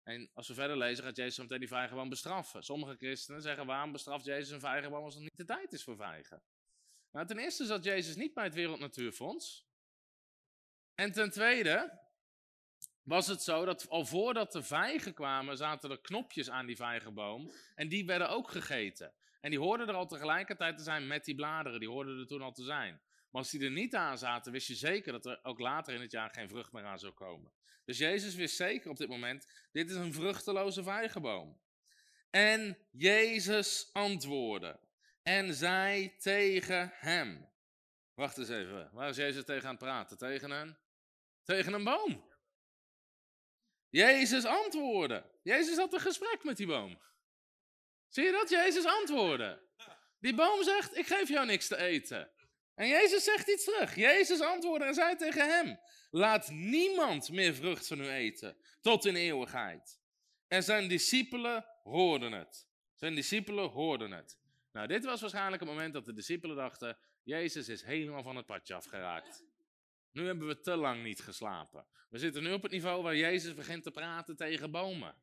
En 0.04 0.30
als 0.34 0.48
we 0.48 0.54
verder 0.54 0.78
lezen, 0.78 1.04
gaat 1.04 1.16
Jezus 1.16 1.38
meteen 1.38 1.60
die 1.60 1.68
vijgenboom 1.68 2.10
bestraffen. 2.10 2.64
Sommige 2.64 2.96
christenen 2.96 3.42
zeggen, 3.42 3.66
waarom 3.66 3.92
bestraft 3.92 4.26
Jezus 4.26 4.50
een 4.50 4.60
vijgenboom 4.60 5.04
als 5.04 5.14
het 5.14 5.24
nog 5.24 5.32
niet 5.32 5.48
de 5.48 5.54
tijd 5.54 5.74
is 5.74 5.84
voor 5.84 5.96
vijgen? 5.96 6.44
Nou, 7.12 7.28
ten 7.28 7.38
eerste 7.38 7.66
zat 7.66 7.84
Jezus 7.84 8.16
niet 8.16 8.34
bij 8.34 8.44
het 8.44 8.54
Wereld 8.54 8.80
Natuurfonds. 8.80 9.68
En 10.96 11.12
ten 11.12 11.32
tweede 11.32 12.00
was 13.04 13.28
het 13.28 13.42
zo 13.42 13.66
dat 13.66 13.90
al 13.90 14.06
voordat 14.06 14.52
de 14.52 14.64
vijgen 14.64 15.14
kwamen, 15.14 15.58
zaten 15.58 15.92
er 15.92 16.02
knopjes 16.02 16.50
aan 16.50 16.66
die 16.66 16.76
vijgenboom. 16.76 17.52
En 17.76 17.90
die 17.90 18.06
werden 18.06 18.30
ook 18.30 18.50
gegeten. 18.50 19.14
En 19.42 19.50
die 19.50 19.60
hoorden 19.60 19.88
er 19.88 19.96
al 19.96 20.08
tegelijkertijd 20.08 20.78
te 20.78 20.84
zijn 20.84 21.08
met 21.08 21.26
die 21.26 21.36
bladeren. 21.36 21.80
Die 21.80 21.90
hoorden 21.90 22.20
er 22.20 22.28
toen 22.28 22.42
al 22.42 22.54
te 22.54 22.64
zijn. 22.64 23.02
Maar 23.32 23.42
als 23.42 23.52
die 23.52 23.64
er 23.64 23.72
niet 23.72 23.96
aan 23.96 24.18
zaten, 24.18 24.52
wist 24.52 24.68
je 24.68 24.76
zeker 24.76 25.12
dat 25.12 25.26
er 25.26 25.40
ook 25.44 25.60
later 25.60 25.94
in 25.94 26.02
het 26.02 26.12
jaar 26.12 26.30
geen 26.30 26.50
vrucht 26.50 26.72
meer 26.72 26.84
aan 26.84 27.00
zou 27.00 27.14
komen. 27.14 27.52
Dus 27.86 27.98
Jezus 27.98 28.36
wist 28.36 28.56
zeker 28.56 28.90
op 28.90 28.98
dit 28.98 29.10
moment, 29.10 29.48
dit 29.72 29.90
is 29.90 29.96
een 29.96 30.14
vruchteloze 30.14 30.84
vijgenboom. 30.84 31.62
En 32.30 32.78
Jezus 32.92 33.90
antwoordde 33.94 34.80
en 35.24 35.54
zei 35.54 36.16
tegen 36.18 36.92
hem. 36.94 37.50
Wacht 38.14 38.38
eens 38.38 38.50
even, 38.50 38.90
waar 38.94 39.10
is 39.10 39.16
Jezus 39.16 39.46
tegen 39.46 39.64
aan 39.64 39.76
het 39.76 39.84
praten? 39.84 40.18
Tegen 40.18 40.52
een? 40.52 40.78
Tegen 41.44 41.74
een 41.74 41.84
boom. 41.84 42.26
Jezus 43.90 44.46
antwoordde. 44.46 45.32
Jezus 45.44 45.78
had 45.78 45.94
een 45.94 46.00
gesprek 46.00 46.44
met 46.44 46.58
die 46.58 46.68
boom. 46.68 47.02
Zie 48.08 48.24
je 48.24 48.32
dat? 48.32 48.50
Jezus 48.50 48.86
antwoordde. 48.86 49.66
Die 50.20 50.36
boom 50.36 50.64
zegt, 50.64 50.98
ik 50.98 51.08
geef 51.08 51.28
jou 51.28 51.46
niks 51.46 51.68
te 51.68 51.78
eten. 51.78 52.32
En 52.78 52.88
Jezus 52.88 53.24
zegt 53.24 53.48
iets 53.48 53.64
terug. 53.64 53.96
Jezus 53.96 54.42
antwoordde 54.42 54.88
en 54.88 54.94
zei 54.94 55.16
tegen 55.16 55.50
hem, 55.50 55.80
laat 56.10 56.50
niemand 56.50 57.30
meer 57.30 57.54
vrucht 57.54 57.88
van 57.88 58.00
u 58.00 58.10
eten, 58.10 58.58
tot 58.82 59.06
in 59.06 59.16
eeuwigheid. 59.16 60.00
En 60.48 60.64
zijn 60.64 60.88
discipelen 60.88 61.66
hoorden 61.84 62.32
het. 62.32 62.68
Zijn 62.94 63.16
discipelen 63.16 63.70
hoorden 63.70 64.12
het. 64.12 64.38
Nou, 64.72 64.88
dit 64.88 65.06
was 65.06 65.22
waarschijnlijk 65.22 65.62
het 65.62 65.70
moment 65.70 65.94
dat 65.94 66.06
de 66.06 66.14
discipelen 66.14 66.56
dachten, 66.56 66.98
Jezus 67.24 67.70
is 67.70 67.84
helemaal 67.84 68.24
van 68.24 68.36
het 68.36 68.46
padje 68.46 68.74
afgeraakt. 68.74 69.44
Nu 70.12 70.26
hebben 70.26 70.48
we 70.48 70.60
te 70.60 70.76
lang 70.76 71.04
niet 71.04 71.22
geslapen. 71.22 71.88
We 72.10 72.18
zitten 72.18 72.44
nu 72.44 72.54
op 72.54 72.62
het 72.62 72.72
niveau 72.72 73.04
waar 73.04 73.16
Jezus 73.16 73.54
begint 73.54 73.84
te 73.84 73.92
praten 73.92 74.36
tegen 74.36 74.72
bomen. 74.72 75.16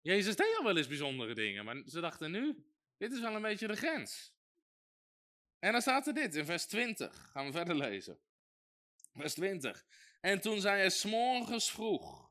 Jezus 0.00 0.36
deed 0.36 0.56
al 0.56 0.64
wel 0.64 0.76
eens 0.76 0.88
bijzondere 0.88 1.34
dingen, 1.34 1.64
maar 1.64 1.82
ze 1.86 2.00
dachten 2.00 2.30
nu, 2.30 2.64
dit 2.96 3.12
is 3.12 3.20
wel 3.20 3.34
een 3.34 3.42
beetje 3.42 3.66
de 3.66 3.76
grens. 3.76 4.38
En 5.60 5.72
dan 5.72 5.80
staat 5.80 6.06
er 6.06 6.14
dit 6.14 6.34
in 6.34 6.44
vers 6.44 6.66
20. 6.66 7.30
Gaan 7.32 7.46
we 7.46 7.52
verder 7.52 7.74
lezen. 7.74 8.18
Vers 9.14 9.34
20. 9.34 9.84
En 10.20 10.40
toen 10.40 10.60
zij 10.60 10.82
er 10.82 10.90
s'morgens 10.90 11.70
vroeg, 11.70 12.30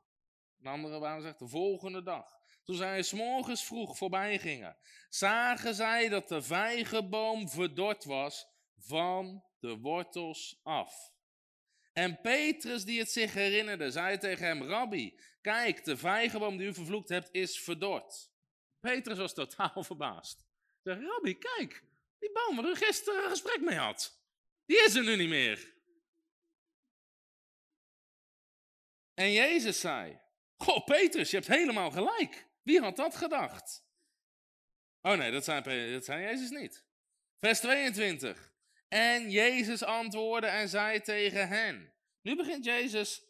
een 0.60 0.68
andere 0.68 1.00
waarom 1.00 1.22
zegt 1.22 1.40
de 1.40 1.48
volgende 1.48 2.04
dag. 2.04 2.38
Toen 2.64 2.76
zij 2.76 3.02
s'morgens 3.02 3.64
vroeg 3.66 3.98
voorbij 3.98 4.40
gingen, 4.40 4.78
zagen 5.10 5.74
zij 5.76 6.10
dat 6.10 6.28
de 6.28 6.42
vijgenboom 6.42 7.50
verdord 7.50 8.04
was 8.04 8.48
van 8.78 9.44
de 9.60 9.78
wortels 9.78 10.60
af. 10.64 11.12
En 11.94 12.22
Petrus, 12.22 12.84
die 12.86 13.00
het 13.00 13.12
zich 13.12 13.34
herinnerde, 13.34 13.92
zei 13.92 14.18
tegen 14.18 14.46
hem: 14.46 14.64
Rabbi, 14.64 15.20
kijk, 15.42 15.84
de 15.84 15.98
vijgenboom 15.98 16.58
die 16.58 16.68
u 16.68 16.74
vervloekt 16.74 17.10
hebt, 17.10 17.30
is 17.32 17.60
verdord. 17.60 18.32
Petrus 18.80 19.18
was 19.18 19.34
totaal 19.34 19.84
verbaasd. 19.92 20.46
Hij 20.84 20.94
zei: 20.94 21.06
Rabbi, 21.06 21.38
kijk, 21.38 21.84
die 22.20 22.32
boom 22.32 22.56
waar 22.56 22.72
u 22.72 22.76
gisteren 22.76 23.24
een 23.24 23.30
gesprek 23.30 23.62
mee 23.62 23.78
had, 23.78 24.22
die 24.66 24.84
is 24.84 24.96
er 24.96 25.04
nu 25.04 25.16
niet 25.16 25.30
meer. 25.30 25.78
En 29.14 29.32
Jezus 29.32 29.80
zei: 29.80 30.22
Goh, 30.56 30.86
Petrus, 30.86 31.30
je 31.30 31.36
hebt 31.36 31.50
helemaal 31.50 31.92
gelijk. 31.92 32.48
Wie 32.64 32.80
had 32.80 32.96
dat 32.96 33.16
gedacht? 33.16 33.88
Oh 35.02 35.14
nee, 35.14 35.32
dat 35.32 35.44
zei, 35.44 35.92
dat 35.92 36.06
zei 36.06 36.24
Jezus 36.24 36.50
niet. 36.50 36.86
Vers 37.40 37.60
22. 37.60 38.54
En 38.88 39.32
Jezus 39.32 39.84
antwoordde 39.84 40.48
en 40.48 40.70
zei 40.70 41.02
tegen 41.02 41.48
hen. 41.48 41.94
Nu 42.22 42.36
begint 42.36 42.66
Jezus 42.66 43.24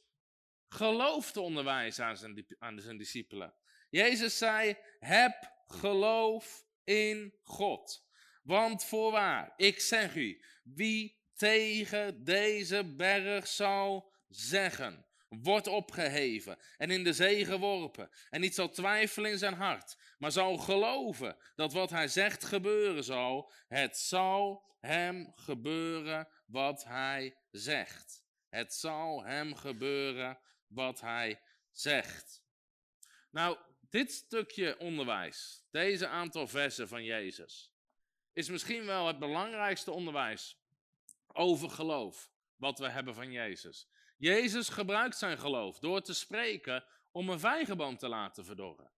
geloof 0.67 1.31
te 1.31 1.41
onderwijzen 1.41 2.05
aan 2.05 2.17
zijn, 2.17 2.45
aan 2.59 2.79
zijn 2.79 2.97
discipelen. 2.97 3.53
Jezus 3.89 4.37
zei, 4.37 4.77
heb 4.99 5.53
geloof 5.67 6.65
in 6.83 7.39
God. 7.43 8.08
Want 8.41 8.85
voorwaar, 8.85 9.53
ik 9.55 9.79
zeg 9.79 10.15
u, 10.15 10.43
wie 10.63 11.17
tegen 11.35 12.23
deze 12.23 12.95
berg 12.95 13.47
zal 13.47 14.13
zeggen, 14.27 15.05
wordt 15.29 15.67
opgeheven 15.67 16.57
en 16.77 16.91
in 16.91 17.03
de 17.03 17.13
zee 17.13 17.45
geworpen, 17.45 18.09
en 18.29 18.41
niet 18.41 18.55
zal 18.55 18.69
twijfelen 18.69 19.31
in 19.31 19.37
zijn 19.37 19.53
hart, 19.53 19.97
maar 20.17 20.31
zal 20.31 20.57
geloven 20.57 21.37
dat 21.55 21.73
wat 21.73 21.89
hij 21.89 22.07
zegt 22.07 22.45
gebeuren 22.45 23.03
zal, 23.03 23.51
het 23.67 23.97
zal 23.97 24.67
hem 24.79 25.31
gebeuren 25.35 26.27
wat 26.45 26.83
hij 26.83 27.37
zegt. 27.51 28.23
Het 28.49 28.73
zal 28.73 29.23
hem 29.23 29.55
gebeuren 29.55 30.39
wat 30.67 31.01
hij 31.01 31.41
zegt. 31.71 32.43
Nou, 33.31 33.57
dit 33.89 34.11
stukje 34.11 34.77
onderwijs, 34.79 35.65
deze 35.71 36.07
aantal 36.07 36.47
versen 36.47 36.87
van 36.87 37.03
Jezus, 37.03 37.71
is 38.39 38.49
misschien 38.49 38.85
wel 38.85 39.07
het 39.07 39.19
belangrijkste 39.19 39.91
onderwijs 39.91 40.57
over 41.27 41.69
geloof 41.69 42.31
wat 42.55 42.79
we 42.79 42.89
hebben 42.89 43.13
van 43.13 43.31
Jezus. 43.31 43.87
Jezus 44.17 44.69
gebruikt 44.69 45.17
zijn 45.17 45.37
geloof 45.37 45.79
door 45.79 46.01
te 46.01 46.13
spreken 46.13 46.85
om 47.11 47.29
een 47.29 47.39
vijgenboom 47.39 47.97
te 47.97 48.07
laten 48.07 48.45
verdorren. 48.45 48.91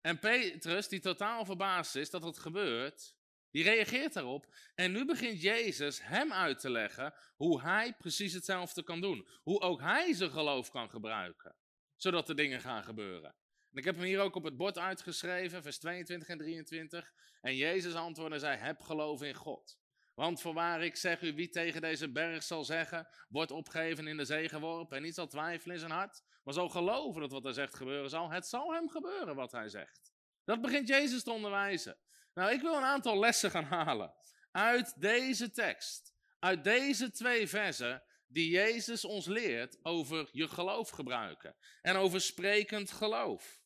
En 0.00 0.18
Petrus, 0.18 0.88
die 0.88 1.00
totaal 1.00 1.44
verbaasd 1.44 1.94
is 1.94 2.10
dat 2.10 2.22
het 2.22 2.38
gebeurt, 2.38 3.14
die 3.50 3.62
reageert 3.62 4.12
daarop. 4.12 4.54
En 4.74 4.92
nu 4.92 5.04
begint 5.04 5.42
Jezus 5.42 6.02
hem 6.02 6.32
uit 6.32 6.60
te 6.60 6.70
leggen 6.70 7.14
hoe 7.36 7.60
hij 7.60 7.94
precies 7.94 8.32
hetzelfde 8.32 8.82
kan 8.82 9.00
doen. 9.00 9.28
Hoe 9.42 9.60
ook 9.60 9.80
hij 9.80 10.14
zijn 10.14 10.30
geloof 10.30 10.70
kan 10.70 10.90
gebruiken, 10.90 11.56
zodat 11.96 12.26
de 12.26 12.34
dingen 12.34 12.60
gaan 12.60 12.84
gebeuren. 12.84 13.34
Ik 13.78 13.84
heb 13.84 13.96
hem 13.96 14.04
hier 14.04 14.20
ook 14.20 14.34
op 14.34 14.44
het 14.44 14.56
bord 14.56 14.78
uitgeschreven, 14.78 15.62
vers 15.62 15.78
22 15.78 16.28
en 16.28 16.38
23. 16.38 17.12
En 17.40 17.56
Jezus 17.56 17.94
antwoordde 17.94 18.34
en 18.34 18.40
zei, 18.40 18.56
heb 18.56 18.80
geloof 18.80 19.22
in 19.22 19.34
God. 19.34 19.78
Want 20.14 20.40
voorwaar 20.40 20.84
ik 20.84 20.96
zeg 20.96 21.22
u, 21.22 21.34
wie 21.34 21.48
tegen 21.48 21.80
deze 21.80 22.12
berg 22.12 22.42
zal 22.42 22.64
zeggen, 22.64 23.08
wordt 23.28 23.50
opgegeven 23.50 24.06
in 24.06 24.16
de 24.16 24.24
zee 24.24 24.48
geworpen 24.48 24.96
en 24.96 25.02
niet 25.02 25.14
zal 25.14 25.26
twijfelen 25.26 25.74
in 25.74 25.80
zijn 25.80 25.92
hart, 25.92 26.22
maar 26.44 26.54
zal 26.54 26.68
geloven 26.68 27.20
dat 27.20 27.32
wat 27.32 27.42
hij 27.42 27.52
zegt 27.52 27.74
gebeuren 27.74 28.10
zal, 28.10 28.30
het 28.30 28.46
zal 28.46 28.72
hem 28.72 28.88
gebeuren 28.88 29.34
wat 29.34 29.52
hij 29.52 29.68
zegt. 29.68 30.12
Dat 30.44 30.60
begint 30.60 30.88
Jezus 30.88 31.22
te 31.22 31.32
onderwijzen. 31.32 31.96
Nou, 32.34 32.52
ik 32.52 32.60
wil 32.60 32.76
een 32.76 32.82
aantal 32.82 33.18
lessen 33.18 33.50
gaan 33.50 33.64
halen 33.64 34.14
uit 34.50 35.00
deze 35.00 35.50
tekst, 35.50 36.14
uit 36.38 36.64
deze 36.64 37.10
twee 37.10 37.48
versen 37.48 38.02
die 38.26 38.50
Jezus 38.50 39.04
ons 39.04 39.26
leert 39.26 39.78
over 39.82 40.28
je 40.32 40.48
geloof 40.48 40.90
gebruiken 40.90 41.56
en 41.82 41.96
over 41.96 42.20
sprekend 42.20 42.90
geloof. 42.90 43.57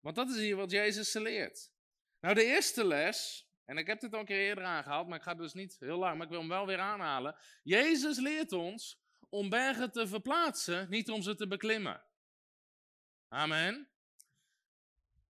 Want 0.00 0.16
dat 0.16 0.28
is 0.28 0.36
hier 0.36 0.56
wat 0.56 0.70
Jezus 0.70 1.10
ze 1.10 1.20
leert. 1.20 1.72
Nou, 2.20 2.34
de 2.34 2.44
eerste 2.44 2.86
les 2.86 3.50
en 3.70 3.78
ik 3.78 3.86
heb 3.86 4.00
dit 4.00 4.12
al 4.12 4.20
een 4.20 4.26
keer 4.26 4.38
eerder 4.38 4.64
aangehaald, 4.64 5.08
maar 5.08 5.18
ik 5.18 5.24
ga 5.24 5.34
dus 5.34 5.52
niet 5.52 5.76
heel 5.78 5.98
lang, 5.98 6.14
maar 6.14 6.26
ik 6.26 6.32
wil 6.32 6.40
hem 6.40 6.48
wel 6.48 6.66
weer 6.66 6.78
aanhalen. 6.78 7.36
Jezus 7.62 8.18
leert 8.18 8.52
ons 8.52 9.00
om 9.28 9.48
bergen 9.48 9.92
te 9.92 10.08
verplaatsen, 10.08 10.86
niet 10.88 11.10
om 11.10 11.22
ze 11.22 11.34
te 11.34 11.46
beklimmen. 11.46 12.02
Amen. 13.28 13.88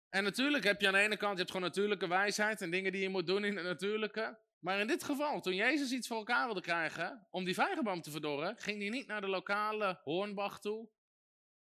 En 0.10 0.24
natuurlijk 0.24 0.64
heb 0.64 0.82
je 0.82 0.88
aan 0.88 0.94
de 0.94 1.00
ene 1.00 1.18
kant, 1.18 1.32
je 1.32 1.38
hebt 1.38 1.52
gewoon 1.52 1.66
natuurlijke 1.66 2.08
wijsheid 2.08 2.62
en 2.62 2.72
dingen 2.72 2.92
die 2.92 3.02
je 3.02 3.10
moet 3.10 3.28
doen 3.28 3.44
in 3.44 3.56
het 3.56 3.66
natuurlijke. 3.66 4.40
Maar 4.60 4.80
in 4.80 4.88
dit 4.88 5.04
geval, 5.04 5.42
toen 5.42 5.56
Jezus 5.56 5.92
iets 5.92 6.08
voor 6.08 6.18
elkaar 6.18 6.46
wilde 6.46 6.62
krijgen 6.62 7.28
om 7.32 7.46
die 7.46 7.54
vijgenboom 7.54 8.02
te 8.02 8.12
verdorren, 8.12 8.58
ging 8.58 8.80
hij 8.80 8.90
niet 8.90 9.08
naar 9.08 9.22
de 9.22 9.28
lokale 9.28 10.00
hoornbach 10.04 10.60
toe 10.60 10.90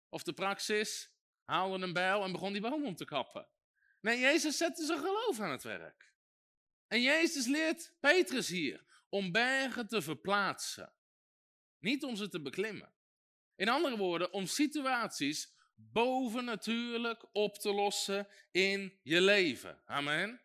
of 0.09 0.23
de 0.23 0.33
praxis, 0.33 1.11
haalde 1.47 1.83
een 1.83 1.93
bijl 1.93 2.23
en 2.23 2.31
begon 2.31 2.51
die 2.51 2.61
boom 2.61 2.85
om 2.85 2.95
te 2.95 3.05
kappen. 3.05 3.47
Nee, 4.01 4.19
Jezus 4.19 4.57
zette 4.57 4.85
zijn 4.85 4.99
geloof 4.99 5.39
aan 5.39 5.51
het 5.51 5.63
werk. 5.63 6.13
En 6.87 7.01
Jezus 7.01 7.45
leert 7.45 7.93
Petrus 7.99 8.47
hier 8.47 8.85
om 9.09 9.31
bergen 9.31 9.87
te 9.87 10.01
verplaatsen. 10.01 10.93
Niet 11.79 12.03
om 12.03 12.15
ze 12.15 12.29
te 12.29 12.41
beklimmen. 12.41 12.93
In 13.55 13.69
andere 13.69 13.97
woorden, 13.97 14.33
om 14.33 14.45
situaties 14.45 15.55
bovennatuurlijk 15.75 17.25
op 17.31 17.57
te 17.57 17.73
lossen 17.73 18.27
in 18.51 18.99
je 19.03 19.21
leven. 19.21 19.81
Amen. 19.85 20.41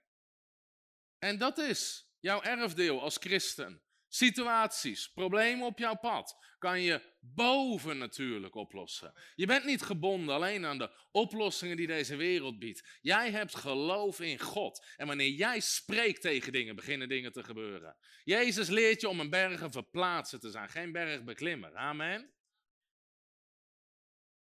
En 1.19 1.39
dat 1.39 1.59
is 1.59 2.11
jouw 2.21 2.43
erfdeel 2.43 3.01
als 3.01 3.17
christen. 3.17 3.83
Situaties, 4.15 5.09
problemen 5.09 5.67
op 5.67 5.79
jouw 5.79 5.97
pad, 5.97 6.37
kan 6.59 6.81
je 6.81 7.03
boven 7.21 7.99
natuurlijk 7.99 8.55
oplossen. 8.55 9.13
Je 9.35 9.47
bent 9.47 9.65
niet 9.65 9.83
gebonden 9.83 10.35
alleen 10.35 10.65
aan 10.67 10.79
de 10.79 10.91
oplossingen 11.11 11.77
die 11.77 11.87
deze 11.87 12.17
wereld 12.17 12.59
biedt. 12.59 12.99
Jij 13.01 13.31
hebt 13.31 13.57
geloof 13.57 14.21
in 14.21 14.39
God. 14.39 14.87
En 14.97 15.07
wanneer 15.07 15.31
jij 15.31 15.61
spreekt 15.61 16.21
tegen 16.21 16.53
dingen, 16.53 16.77
beginnen 16.77 17.09
dingen 17.09 17.33
te 17.33 17.45
gebeuren. 17.45 17.97
Jezus 18.25 18.69
leert 18.69 19.01
je 19.01 19.09
om 19.09 19.21
een 19.21 19.31
bergen 19.31 19.73
verplaatsen 19.73 20.41
te 20.41 20.51
zijn, 20.51 20.69
geen 20.69 20.93
bergbeklimmer. 20.93 21.77
Amen. 21.77 22.33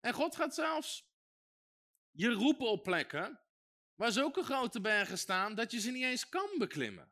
En 0.00 0.12
God 0.12 0.36
gaat 0.36 0.54
zelfs 0.54 1.10
je 2.10 2.28
roepen 2.28 2.66
op 2.66 2.82
plekken 2.82 3.40
waar 3.94 4.12
zulke 4.12 4.42
grote 4.42 4.80
bergen 4.80 5.18
staan 5.18 5.54
dat 5.54 5.70
je 5.70 5.80
ze 5.80 5.90
niet 5.90 6.04
eens 6.04 6.28
kan 6.28 6.50
beklimmen. 6.58 7.11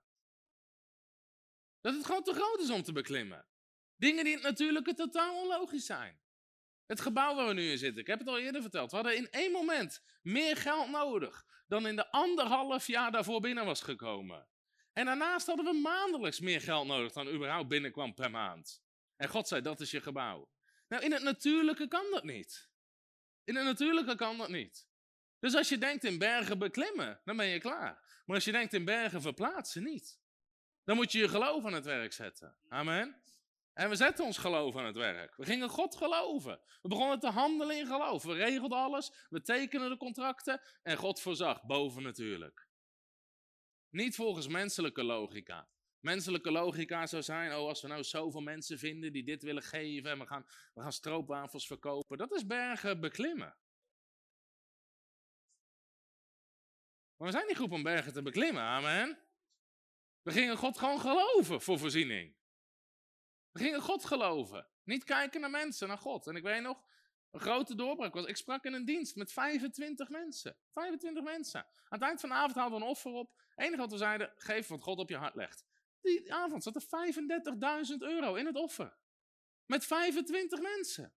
Dat 1.80 1.94
het 1.94 2.06
gewoon 2.06 2.22
te 2.22 2.34
groot 2.34 2.60
is 2.60 2.70
om 2.70 2.82
te 2.82 2.92
beklimmen. 2.92 3.46
Dingen 3.96 4.24
die 4.24 4.32
in 4.32 4.38
het 4.38 4.48
natuurlijke 4.48 4.94
totaal 4.94 5.42
onlogisch 5.42 5.86
zijn. 5.86 6.20
Het 6.86 7.00
gebouw 7.00 7.34
waar 7.34 7.46
we 7.46 7.52
nu 7.52 7.70
in 7.70 7.78
zitten, 7.78 8.00
ik 8.00 8.06
heb 8.06 8.18
het 8.18 8.28
al 8.28 8.38
eerder 8.38 8.62
verteld, 8.62 8.90
we 8.90 8.96
hadden 8.96 9.16
in 9.16 9.30
één 9.30 9.52
moment 9.52 10.02
meer 10.22 10.56
geld 10.56 10.90
nodig 10.90 11.44
dan 11.66 11.86
in 11.86 11.96
de 11.96 12.10
anderhalf 12.10 12.86
jaar 12.86 13.12
daarvoor 13.12 13.40
binnen 13.40 13.64
was 13.64 13.80
gekomen. 13.80 14.48
En 14.92 15.04
daarnaast 15.04 15.46
hadden 15.46 15.64
we 15.64 15.80
maandelijks 15.80 16.40
meer 16.40 16.60
geld 16.60 16.86
nodig 16.86 17.12
dan 17.12 17.28
überhaupt 17.28 17.68
binnenkwam 17.68 18.14
per 18.14 18.30
maand. 18.30 18.82
En 19.16 19.28
God 19.28 19.48
zei, 19.48 19.62
dat 19.62 19.80
is 19.80 19.90
je 19.90 20.00
gebouw. 20.00 20.50
Nou, 20.88 21.04
in 21.04 21.12
het 21.12 21.22
natuurlijke 21.22 21.88
kan 21.88 22.06
dat 22.10 22.24
niet. 22.24 22.70
In 23.44 23.56
het 23.56 23.64
natuurlijke 23.64 24.14
kan 24.14 24.38
dat 24.38 24.48
niet. 24.48 24.88
Dus 25.38 25.54
als 25.54 25.68
je 25.68 25.78
denkt 25.78 26.04
in 26.04 26.18
bergen 26.18 26.58
beklimmen, 26.58 27.20
dan 27.24 27.36
ben 27.36 27.46
je 27.46 27.60
klaar. 27.60 28.22
Maar 28.24 28.36
als 28.36 28.44
je 28.44 28.52
denkt 28.52 28.72
in 28.72 28.84
bergen 28.84 29.22
verplaatsen, 29.22 29.82
niet. 29.82 30.19
Dan 30.90 30.98
moet 30.98 31.12
je 31.12 31.18
je 31.18 31.28
geloof 31.28 31.64
aan 31.64 31.72
het 31.72 31.84
werk 31.84 32.12
zetten. 32.12 32.56
Amen. 32.68 33.22
En 33.72 33.88
we 33.88 33.96
zetten 33.96 34.24
ons 34.24 34.38
geloof 34.38 34.76
aan 34.76 34.84
het 34.84 34.96
werk. 34.96 35.36
We 35.36 35.44
gingen 35.44 35.68
God 35.68 35.96
geloven. 35.96 36.60
We 36.82 36.88
begonnen 36.88 37.18
te 37.18 37.28
handelen 37.28 37.76
in 37.76 37.86
geloof. 37.86 38.22
We 38.22 38.32
regelden 38.32 38.78
alles. 38.78 39.26
We 39.28 39.42
tekenden 39.42 39.90
de 39.90 39.96
contracten. 39.96 40.60
En 40.82 40.96
God 40.96 41.20
voorzag, 41.20 41.64
boven 41.64 42.02
natuurlijk. 42.02 42.68
Niet 43.90 44.14
volgens 44.14 44.48
menselijke 44.48 45.04
logica. 45.04 45.68
Menselijke 46.00 46.50
logica 46.50 47.06
zou 47.06 47.22
zijn, 47.22 47.54
oh 47.54 47.68
als 47.68 47.82
we 47.82 47.88
nou 47.88 48.04
zoveel 48.04 48.40
mensen 48.40 48.78
vinden 48.78 49.12
die 49.12 49.24
dit 49.24 49.42
willen 49.42 49.62
geven 49.62 50.10
en 50.10 50.18
we 50.18 50.26
gaan, 50.26 50.46
we 50.74 50.82
gaan 50.82 50.92
stroopwafels 50.92 51.66
verkopen. 51.66 52.18
Dat 52.18 52.32
is 52.32 52.46
bergen 52.46 53.00
beklimmen. 53.00 53.56
Maar 57.16 57.28
we 57.28 57.30
zijn 57.30 57.46
niet 57.46 57.56
groep 57.56 57.72
om 57.72 57.82
bergen 57.82 58.12
te 58.12 58.22
beklimmen, 58.22 58.62
amen. 58.62 59.29
We 60.22 60.32
gingen 60.32 60.56
God 60.56 60.78
gewoon 60.78 61.00
geloven 61.00 61.60
voor 61.60 61.78
voorziening. 61.78 62.34
We 63.50 63.58
gingen 63.58 63.80
God 63.80 64.04
geloven. 64.04 64.68
Niet 64.84 65.04
kijken 65.04 65.40
naar 65.40 65.50
mensen, 65.50 65.88
naar 65.88 65.98
God. 65.98 66.26
En 66.26 66.36
ik 66.36 66.42
weet 66.42 66.62
nog, 66.62 66.82
een 67.30 67.40
grote 67.40 67.74
doorbraak 67.74 68.14
was, 68.14 68.24
ik 68.24 68.36
sprak 68.36 68.64
in 68.64 68.72
een 68.72 68.84
dienst 68.84 69.16
met 69.16 69.32
25 69.32 70.08
mensen. 70.08 70.56
25 70.72 71.22
mensen. 71.22 71.60
Aan 71.60 71.98
het 71.98 72.02
eind 72.02 72.20
van 72.20 72.28
de 72.28 72.34
avond 72.34 72.54
haalden 72.54 72.78
we 72.78 72.84
een 72.84 72.90
offer 72.90 73.12
op. 73.12 73.32
Het 73.54 73.66
enige 73.66 73.80
wat 73.80 73.90
we 73.90 73.96
zeiden, 73.96 74.32
geef 74.36 74.68
wat 74.68 74.82
God 74.82 74.98
op 74.98 75.08
je 75.08 75.16
hart 75.16 75.34
legt. 75.34 75.64
Die 76.00 76.34
avond 76.34 76.62
zat 76.62 76.74
er 76.74 76.82
35.000 77.90 77.96
euro 77.98 78.34
in 78.34 78.46
het 78.46 78.56
offer. 78.56 78.96
Met 79.66 79.86
25 79.86 80.60
mensen. 80.60 81.14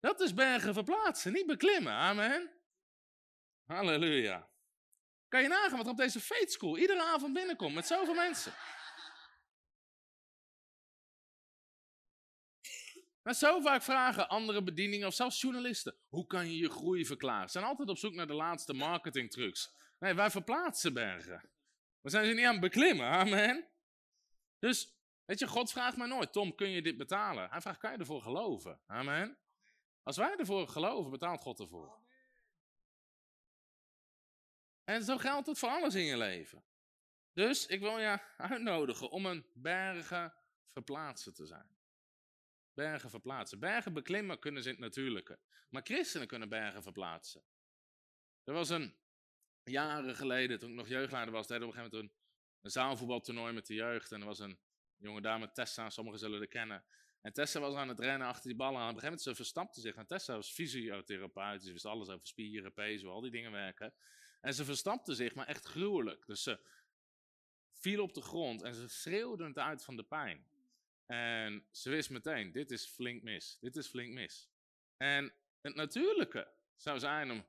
Dat 0.00 0.20
is 0.20 0.34
bergen 0.34 0.74
verplaatsen, 0.74 1.32
niet 1.32 1.46
beklimmen. 1.46 1.92
Amen. 1.92 2.50
Halleluja. 3.64 4.53
Kan 5.34 5.42
je 5.42 5.48
nagaan 5.48 5.76
wat 5.76 5.86
er 5.86 5.92
op 5.92 5.96
deze 5.96 6.20
faith 6.20 6.52
school 6.52 6.78
iedere 6.78 7.02
avond 7.02 7.32
binnenkomt 7.32 7.74
met 7.74 7.86
zoveel 7.86 8.14
mensen. 8.14 8.52
Maar 13.22 13.34
zo 13.34 13.60
vaak 13.60 13.82
vragen 13.82 14.28
andere 14.28 14.62
bedieningen 14.62 15.06
of 15.06 15.14
zelfs 15.14 15.40
journalisten: 15.40 15.96
hoe 16.08 16.26
kan 16.26 16.50
je 16.50 16.56
je 16.56 16.70
groei 16.70 17.06
verklaren? 17.06 17.46
Ze 17.46 17.52
zijn 17.52 17.64
altijd 17.64 17.88
op 17.88 17.98
zoek 17.98 18.14
naar 18.14 18.26
de 18.26 18.34
laatste 18.34 18.72
marketingtrucs. 18.72 19.74
Nee, 19.98 20.14
wij 20.14 20.30
verplaatsen 20.30 20.92
bergen. 20.92 21.50
We 22.00 22.10
zijn 22.10 22.26
ze 22.26 22.32
niet 22.32 22.44
aan 22.44 22.52
het 22.52 22.60
beklimmen, 22.60 23.06
amen. 23.06 23.68
Dus, 24.58 24.96
weet 25.24 25.38
je, 25.38 25.46
God 25.46 25.70
vraagt 25.70 25.96
mij 25.96 26.06
nooit: 26.06 26.32
Tom, 26.32 26.54
kun 26.54 26.70
je 26.70 26.82
dit 26.82 26.96
betalen? 26.96 27.50
Hij 27.50 27.60
vraagt: 27.60 27.78
kan 27.78 27.92
je 27.92 27.98
ervoor 27.98 28.22
geloven? 28.22 28.80
Amen. 28.86 29.38
Als 30.02 30.16
wij 30.16 30.36
ervoor 30.36 30.68
geloven, 30.68 31.10
betaalt 31.10 31.40
God 31.40 31.60
ervoor. 31.60 32.03
En 34.84 35.02
zo 35.02 35.18
geldt 35.18 35.46
het 35.46 35.58
voor 35.58 35.68
alles 35.68 35.94
in 35.94 36.04
je 36.04 36.16
leven. 36.16 36.64
Dus 37.32 37.66
ik 37.66 37.80
wil 37.80 37.98
je 37.98 38.18
uitnodigen 38.36 39.10
om 39.10 39.26
een 39.26 39.46
bergen 39.54 40.34
verplaatsen 40.72 41.34
te 41.34 41.46
zijn. 41.46 41.76
Bergen 42.74 43.10
verplaatsen. 43.10 43.58
Bergen 43.58 43.92
beklimmen 43.92 44.38
kunnen 44.38 44.62
ze 44.62 44.68
in 44.68 44.74
het 44.74 44.84
natuurlijke. 44.84 45.38
Maar 45.68 45.82
christenen 45.82 46.26
kunnen 46.26 46.48
bergen 46.48 46.82
verplaatsen. 46.82 47.42
Er 48.44 48.52
was 48.52 48.68
een, 48.68 48.94
jaren 49.64 50.16
geleden, 50.16 50.58
toen 50.58 50.70
ik 50.70 50.76
nog 50.76 50.88
jeugdleider 50.88 51.32
was, 51.32 51.46
we 51.46 51.54
op 51.54 51.60
een 51.60 51.72
gegeven 51.72 51.90
moment 51.90 52.12
een, 52.12 52.18
een 52.60 52.70
zaalvoetbaltoernooi 52.70 53.52
met 53.52 53.66
de 53.66 53.74
jeugd. 53.74 54.12
En 54.12 54.20
er 54.20 54.26
was 54.26 54.38
een 54.38 54.58
jonge 54.96 55.20
dame, 55.20 55.52
Tessa, 55.52 55.90
sommigen 55.90 56.18
zullen 56.18 56.38
haar 56.38 56.46
kennen. 56.46 56.84
En 57.20 57.32
Tessa 57.32 57.60
was 57.60 57.74
aan 57.74 57.88
het 57.88 58.00
rennen 58.00 58.26
achter 58.28 58.48
die 58.48 58.56
ballen. 58.56 58.80
En 58.80 58.88
op 58.88 58.94
een 58.94 59.00
gegeven 59.00 59.08
moment 59.08 59.22
ze 59.22 59.34
verstapte 59.34 59.80
zich. 59.80 59.94
En 59.94 60.06
Tessa 60.06 60.34
was 60.34 60.52
fysiotherapeut, 60.52 61.62
dus 61.62 61.72
wist 61.72 61.84
alles 61.84 62.08
over 62.08 62.26
spieren, 62.26 62.72
pezen, 62.72 63.08
al 63.08 63.20
die 63.20 63.30
dingen 63.30 63.52
werken. 63.52 63.94
En 64.44 64.54
ze 64.54 64.64
verstapte 64.64 65.14
zich, 65.14 65.34
maar 65.34 65.46
echt 65.46 65.64
gruwelijk. 65.64 66.26
Dus 66.26 66.42
ze 66.42 66.60
viel 67.72 68.02
op 68.02 68.14
de 68.14 68.22
grond 68.22 68.62
en 68.62 68.74
ze 68.74 68.88
schreeuwde 68.88 69.44
het 69.44 69.58
uit 69.58 69.84
van 69.84 69.96
de 69.96 70.02
pijn. 70.02 70.46
En 71.06 71.66
ze 71.70 71.90
wist 71.90 72.10
meteen, 72.10 72.52
dit 72.52 72.70
is 72.70 72.86
flink 72.86 73.22
mis. 73.22 73.58
Dit 73.60 73.76
is 73.76 73.86
flink 73.86 74.12
mis. 74.12 74.50
En 74.96 75.32
het 75.60 75.74
natuurlijke 75.74 76.52
zou 76.76 76.98
zijn 76.98 77.30
om 77.30 77.46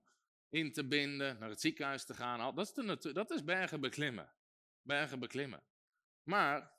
in 0.50 0.74
te 0.74 0.88
binden, 0.88 1.40
naar 1.40 1.50
het 1.50 1.62
ziekenhuis 1.62 2.06
te 2.06 2.14
gaan. 2.14 2.56
Dat 2.56 2.68
is, 2.68 2.74
de 2.74 3.14
dat 3.14 3.32
is 3.32 3.44
bergen 3.44 3.80
beklimmen. 3.80 4.34
Bergen 4.82 5.20
beklimmen. 5.20 5.64
Maar 6.24 6.74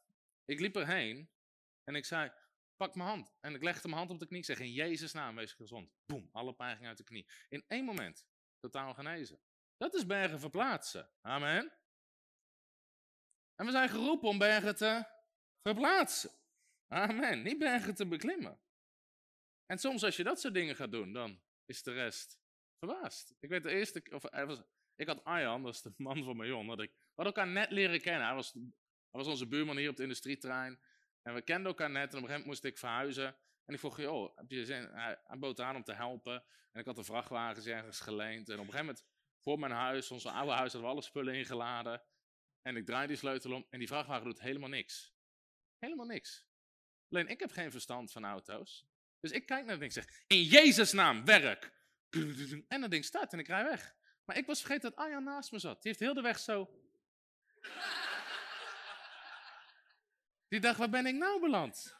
ik 0.44 0.60
liep 0.60 0.76
erheen 0.76 1.30
en 1.84 1.94
ik 1.94 2.04
zei, 2.04 2.32
pak 2.76 2.94
mijn 2.94 3.08
hand. 3.08 3.36
En 3.40 3.54
ik 3.54 3.62
legde 3.62 3.88
mijn 3.88 3.98
hand 3.98 4.10
op 4.10 4.18
de 4.18 4.26
knie. 4.26 4.38
Ik 4.38 4.44
zeg, 4.44 4.58
in 4.58 4.72
Jezus 4.72 5.12
naam, 5.12 5.36
wees 5.36 5.52
gezond. 5.52 5.92
Boem, 6.06 6.28
alle 6.32 6.54
pijn 6.54 6.76
ging 6.76 6.88
uit 6.88 6.98
de 6.98 7.04
knie. 7.04 7.28
In 7.48 7.64
één 7.68 7.84
moment, 7.84 8.26
totaal 8.58 8.94
genezen. 8.94 9.40
Dat 9.76 9.94
is 9.94 10.06
bergen 10.06 10.40
verplaatsen. 10.40 11.10
Amen. 11.20 11.72
En 13.54 13.66
we 13.66 13.70
zijn 13.70 13.88
geroepen 13.88 14.28
om 14.28 14.38
bergen 14.38 14.76
te 14.76 15.04
verplaatsen. 15.62 16.30
Amen. 16.88 17.42
Niet 17.42 17.58
bergen 17.58 17.94
te 17.94 18.06
beklimmen. 18.06 18.60
En 19.66 19.78
soms 19.78 20.04
als 20.04 20.16
je 20.16 20.24
dat 20.24 20.40
soort 20.40 20.54
dingen 20.54 20.76
gaat 20.76 20.90
doen, 20.90 21.12
dan 21.12 21.40
is 21.64 21.82
de 21.82 21.92
rest 21.92 22.38
verbaasd. 22.78 23.34
Ik 23.40 23.48
weet 23.48 23.62
de 23.62 23.70
eerste, 23.70 24.02
of 24.10 24.24
ik 24.96 25.06
had 25.06 25.24
Arjan, 25.24 25.62
dat 25.62 25.74
is 25.74 25.82
de 25.82 25.92
man 25.96 26.24
van 26.24 26.36
mijn 26.36 26.48
jongen, 26.48 26.78
ik, 26.78 26.90
we 26.90 27.22
hadden 27.22 27.34
elkaar 27.34 27.52
net 27.52 27.70
leren 27.70 28.00
kennen. 28.00 28.26
Hij 28.26 28.34
was, 28.34 28.56
was 29.10 29.26
onze 29.26 29.46
buurman 29.46 29.76
hier 29.76 29.88
op 29.88 29.94
het 29.94 30.02
industrieterrein. 30.02 30.80
En 31.22 31.34
we 31.34 31.42
kenden 31.42 31.66
elkaar 31.66 31.90
net 31.90 32.12
en 32.12 32.18
op 32.18 32.22
een 32.22 32.28
gegeven 32.28 32.46
moment 32.46 32.46
moest 32.46 32.64
ik 32.64 32.78
verhuizen. 32.78 33.36
En 33.64 33.74
ik 33.74 33.78
vroeg, 33.78 34.00
joh, 34.00 34.36
heb 34.36 34.50
je 34.50 34.64
zin? 34.64 34.88
Hij 34.92 35.38
bood 35.38 35.60
aan 35.60 35.76
om 35.76 35.84
te 35.84 35.92
helpen. 35.92 36.44
En 36.72 36.80
ik 36.80 36.86
had 36.86 36.98
een 36.98 37.04
vrachtwagen 37.04 37.72
ergens 37.72 38.00
geleend. 38.00 38.48
En 38.48 38.54
op 38.54 38.66
een 38.66 38.72
gegeven 38.72 38.86
moment 38.86 39.04
voor 39.46 39.58
mijn 39.58 39.72
huis, 39.72 40.10
ons 40.10 40.26
oude 40.26 40.52
huis, 40.52 40.72
hadden 40.72 40.80
we 40.80 40.86
alle 40.86 41.02
spullen 41.02 41.34
ingeladen. 41.34 42.02
En 42.62 42.76
ik 42.76 42.86
draai 42.86 43.06
die 43.06 43.16
sleutel 43.16 43.52
om 43.52 43.66
en 43.70 43.78
die 43.78 43.88
vrachtwagen 43.88 44.24
doet 44.24 44.40
helemaal 44.40 44.68
niks. 44.68 45.14
Helemaal 45.78 46.06
niks. 46.06 46.46
Alleen 47.10 47.28
ik 47.28 47.40
heb 47.40 47.50
geen 47.50 47.70
verstand 47.70 48.12
van 48.12 48.24
auto's. 48.24 48.86
Dus 49.20 49.30
ik 49.30 49.46
kijk 49.46 49.62
naar 49.62 49.70
het 49.70 49.80
ding 49.80 49.94
en 49.94 50.02
zeg, 50.02 50.24
in 50.26 50.42
Jezus 50.42 50.92
naam, 50.92 51.24
werk. 51.24 51.72
En 52.68 52.80
dat 52.80 52.90
ding 52.90 53.04
start 53.04 53.32
en 53.32 53.38
ik 53.38 53.46
rij 53.46 53.64
weg. 53.64 53.94
Maar 54.24 54.36
ik 54.36 54.46
was 54.46 54.60
vergeten 54.60 54.90
dat 54.90 54.98
Arjan 54.98 55.24
naast 55.24 55.52
me 55.52 55.58
zat. 55.58 55.82
Die 55.82 55.90
heeft 55.90 56.00
heel 56.00 56.14
de 56.14 56.22
weg 56.22 56.38
zo... 56.38 56.70
Die 60.48 60.60
dacht, 60.60 60.78
waar 60.78 60.90
ben 60.90 61.06
ik 61.06 61.14
nou 61.14 61.40
beland? 61.40 61.96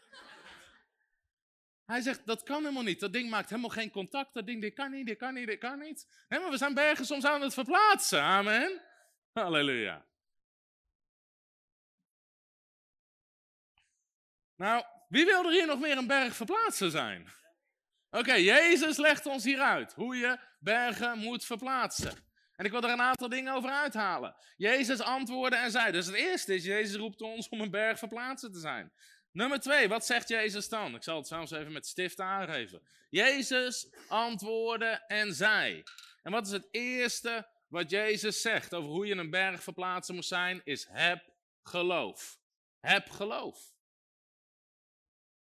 Hij 1.87 2.01
zegt, 2.01 2.27
dat 2.27 2.43
kan 2.43 2.63
helemaal 2.63 2.83
niet. 2.83 3.01
Dat 3.01 3.13
ding 3.13 3.31
maakt 3.31 3.49
helemaal 3.49 3.71
geen 3.71 3.91
contact. 3.91 4.35
Dat 4.35 4.47
ding, 4.47 4.61
dit 4.61 4.75
kan 4.75 4.91
niet, 4.91 5.07
dit 5.07 5.19
kan 5.19 5.35
niet, 5.35 5.47
dit 5.47 5.59
kan 5.59 5.79
niet. 5.79 6.07
Maar 6.29 6.51
we 6.51 6.57
zijn 6.57 6.75
bergen 6.75 7.05
soms 7.05 7.25
aan 7.25 7.43
het 7.43 7.55
verplaatsen. 7.55 8.23
Amen. 8.23 8.83
Halleluja. 9.33 10.07
Nou, 14.57 14.85
wie 15.09 15.25
wil 15.25 15.45
er 15.45 15.53
hier 15.53 15.67
nog 15.67 15.81
meer 15.81 15.97
een 15.97 16.07
berg 16.07 16.37
verplaatsen 16.37 16.91
zijn? 16.91 17.29
Oké, 18.11 18.33
Jezus 18.33 18.97
legt 18.97 19.27
ons 19.27 19.45
hier 19.45 19.61
uit 19.61 19.93
hoe 19.93 20.17
je 20.17 20.39
bergen 20.59 21.19
moet 21.19 21.45
verplaatsen. 21.45 22.25
En 22.57 22.65
ik 22.65 22.71
wil 22.71 22.83
er 22.83 22.91
een 22.91 23.01
aantal 23.01 23.29
dingen 23.29 23.53
over 23.53 23.71
uithalen. 23.71 24.37
Jezus 24.57 25.01
antwoordde 25.01 25.57
en 25.57 25.71
zei. 25.71 25.93
Dus 25.93 26.07
het 26.07 26.15
eerste 26.15 26.55
is, 26.55 26.65
Jezus 26.65 26.97
roept 26.97 27.21
ons 27.21 27.49
om 27.49 27.61
een 27.61 27.71
berg 27.71 27.99
verplaatsen 27.99 28.53
te 28.53 28.59
zijn. 28.59 28.93
Nummer 29.37 29.61
twee, 29.61 29.89
wat 29.89 30.07
zegt 30.07 30.29
Jezus 30.29 30.69
dan? 30.69 30.95
Ik 30.95 31.03
zal 31.03 31.17
het 31.17 31.27
zelfs 31.27 31.51
even 31.51 31.73
met 31.73 31.87
stift 31.87 32.21
aangeven. 32.21 32.83
Jezus 33.09 33.95
antwoordde 34.09 35.05
en 35.07 35.35
zei. 35.35 35.83
En 36.23 36.33
wat 36.33 36.47
is 36.47 36.53
het 36.53 36.69
eerste 36.71 37.49
wat 37.69 37.91
Jezus 37.91 38.41
zegt 38.41 38.75
over 38.75 38.91
hoe 38.91 39.07
je 39.07 39.15
een 39.15 39.31
berg 39.31 39.63
verplaatsen 39.63 40.15
moet 40.15 40.25
zijn? 40.25 40.61
Is 40.65 40.87
heb 40.91 41.35
geloof. 41.63 42.39
Heb 42.81 43.11
geloof. 43.11 43.75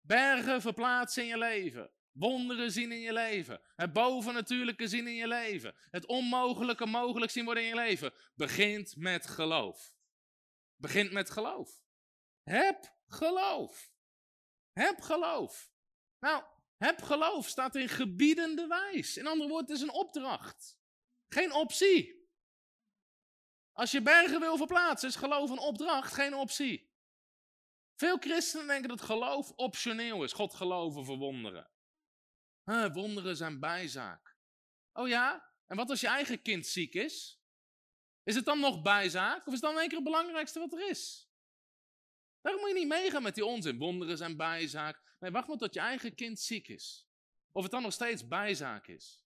bergen 0.00 0.60
verplaatsen 0.60 1.22
in 1.22 1.28
je 1.28 1.38
leven. 1.38 1.90
Wonderen 2.12 2.70
zien 2.70 2.92
in 2.92 3.00
je 3.00 3.12
leven. 3.12 3.60
Het 3.76 3.92
bovennatuurlijke 3.92 4.88
zien 4.88 5.06
in 5.06 5.16
je 5.16 5.28
leven. 5.28 5.74
Het 5.90 6.06
onmogelijke 6.06 6.86
mogelijk 6.86 7.30
zien 7.32 7.44
worden 7.44 7.62
in 7.62 7.68
je 7.68 7.74
leven. 7.74 8.12
Begint 8.34 8.96
met 8.96 9.26
geloof. 9.26 9.94
Begint 10.76 11.12
met 11.12 11.30
geloof. 11.30 11.80
Heb 12.42 13.00
geloof. 13.14 13.92
Heb 14.72 15.00
geloof. 15.00 15.70
Nou, 16.18 16.44
heb 16.76 17.02
geloof 17.02 17.48
staat 17.48 17.74
in 17.74 17.88
gebiedende 17.88 18.66
wijs. 18.66 19.16
In 19.16 19.26
andere 19.26 19.48
woorden, 19.48 19.70
het 19.70 19.76
is 19.76 19.88
een 19.88 19.94
opdracht. 19.94 20.78
Geen 21.28 21.52
optie. 21.52 22.30
Als 23.72 23.90
je 23.90 24.02
bergen 24.02 24.40
wil 24.40 24.56
verplaatsen, 24.56 25.08
is 25.08 25.16
geloof 25.16 25.50
een 25.50 25.58
opdracht, 25.58 26.14
geen 26.14 26.34
optie. 26.34 26.90
Veel 27.94 28.18
christenen 28.18 28.66
denken 28.66 28.88
dat 28.88 29.02
geloof 29.02 29.50
optioneel 29.50 30.24
is. 30.24 30.32
God 30.32 30.54
geloven 30.54 31.04
voor 31.04 31.16
wonderen. 31.16 31.70
Wonderen 32.92 33.36
zijn 33.36 33.60
bijzaak. 33.60 34.36
Oh 34.92 35.08
ja? 35.08 35.50
En 35.66 35.76
wat 35.76 35.90
als 35.90 36.00
je 36.00 36.06
eigen 36.06 36.42
kind 36.42 36.66
ziek 36.66 36.94
is? 36.94 37.40
Is 38.22 38.34
het 38.34 38.44
dan 38.44 38.60
nog 38.60 38.82
bijzaak? 38.82 39.46
Of 39.46 39.46
is 39.46 39.60
het 39.60 39.70
dan 39.70 39.78
één 39.78 39.88
keer 39.88 39.98
het 39.98 40.06
belangrijkste 40.06 40.58
wat 40.58 40.72
er 40.72 40.88
is? 40.88 41.31
Daarom 42.42 42.60
moet 42.60 42.70
je 42.70 42.78
niet 42.78 42.88
meegaan 42.88 43.22
met 43.22 43.34
die 43.34 43.44
onzin. 43.44 43.78
Wonderen 43.78 44.16
zijn 44.16 44.36
bijzaak. 44.36 45.16
Nee, 45.18 45.30
wacht 45.30 45.48
maar 45.48 45.56
tot 45.56 45.74
je 45.74 45.80
eigen 45.80 46.14
kind 46.14 46.40
ziek 46.40 46.68
is. 46.68 47.08
Of 47.52 47.62
het 47.62 47.72
dan 47.72 47.82
nog 47.82 47.92
steeds 47.92 48.28
bijzaak 48.28 48.86
is. 48.86 49.24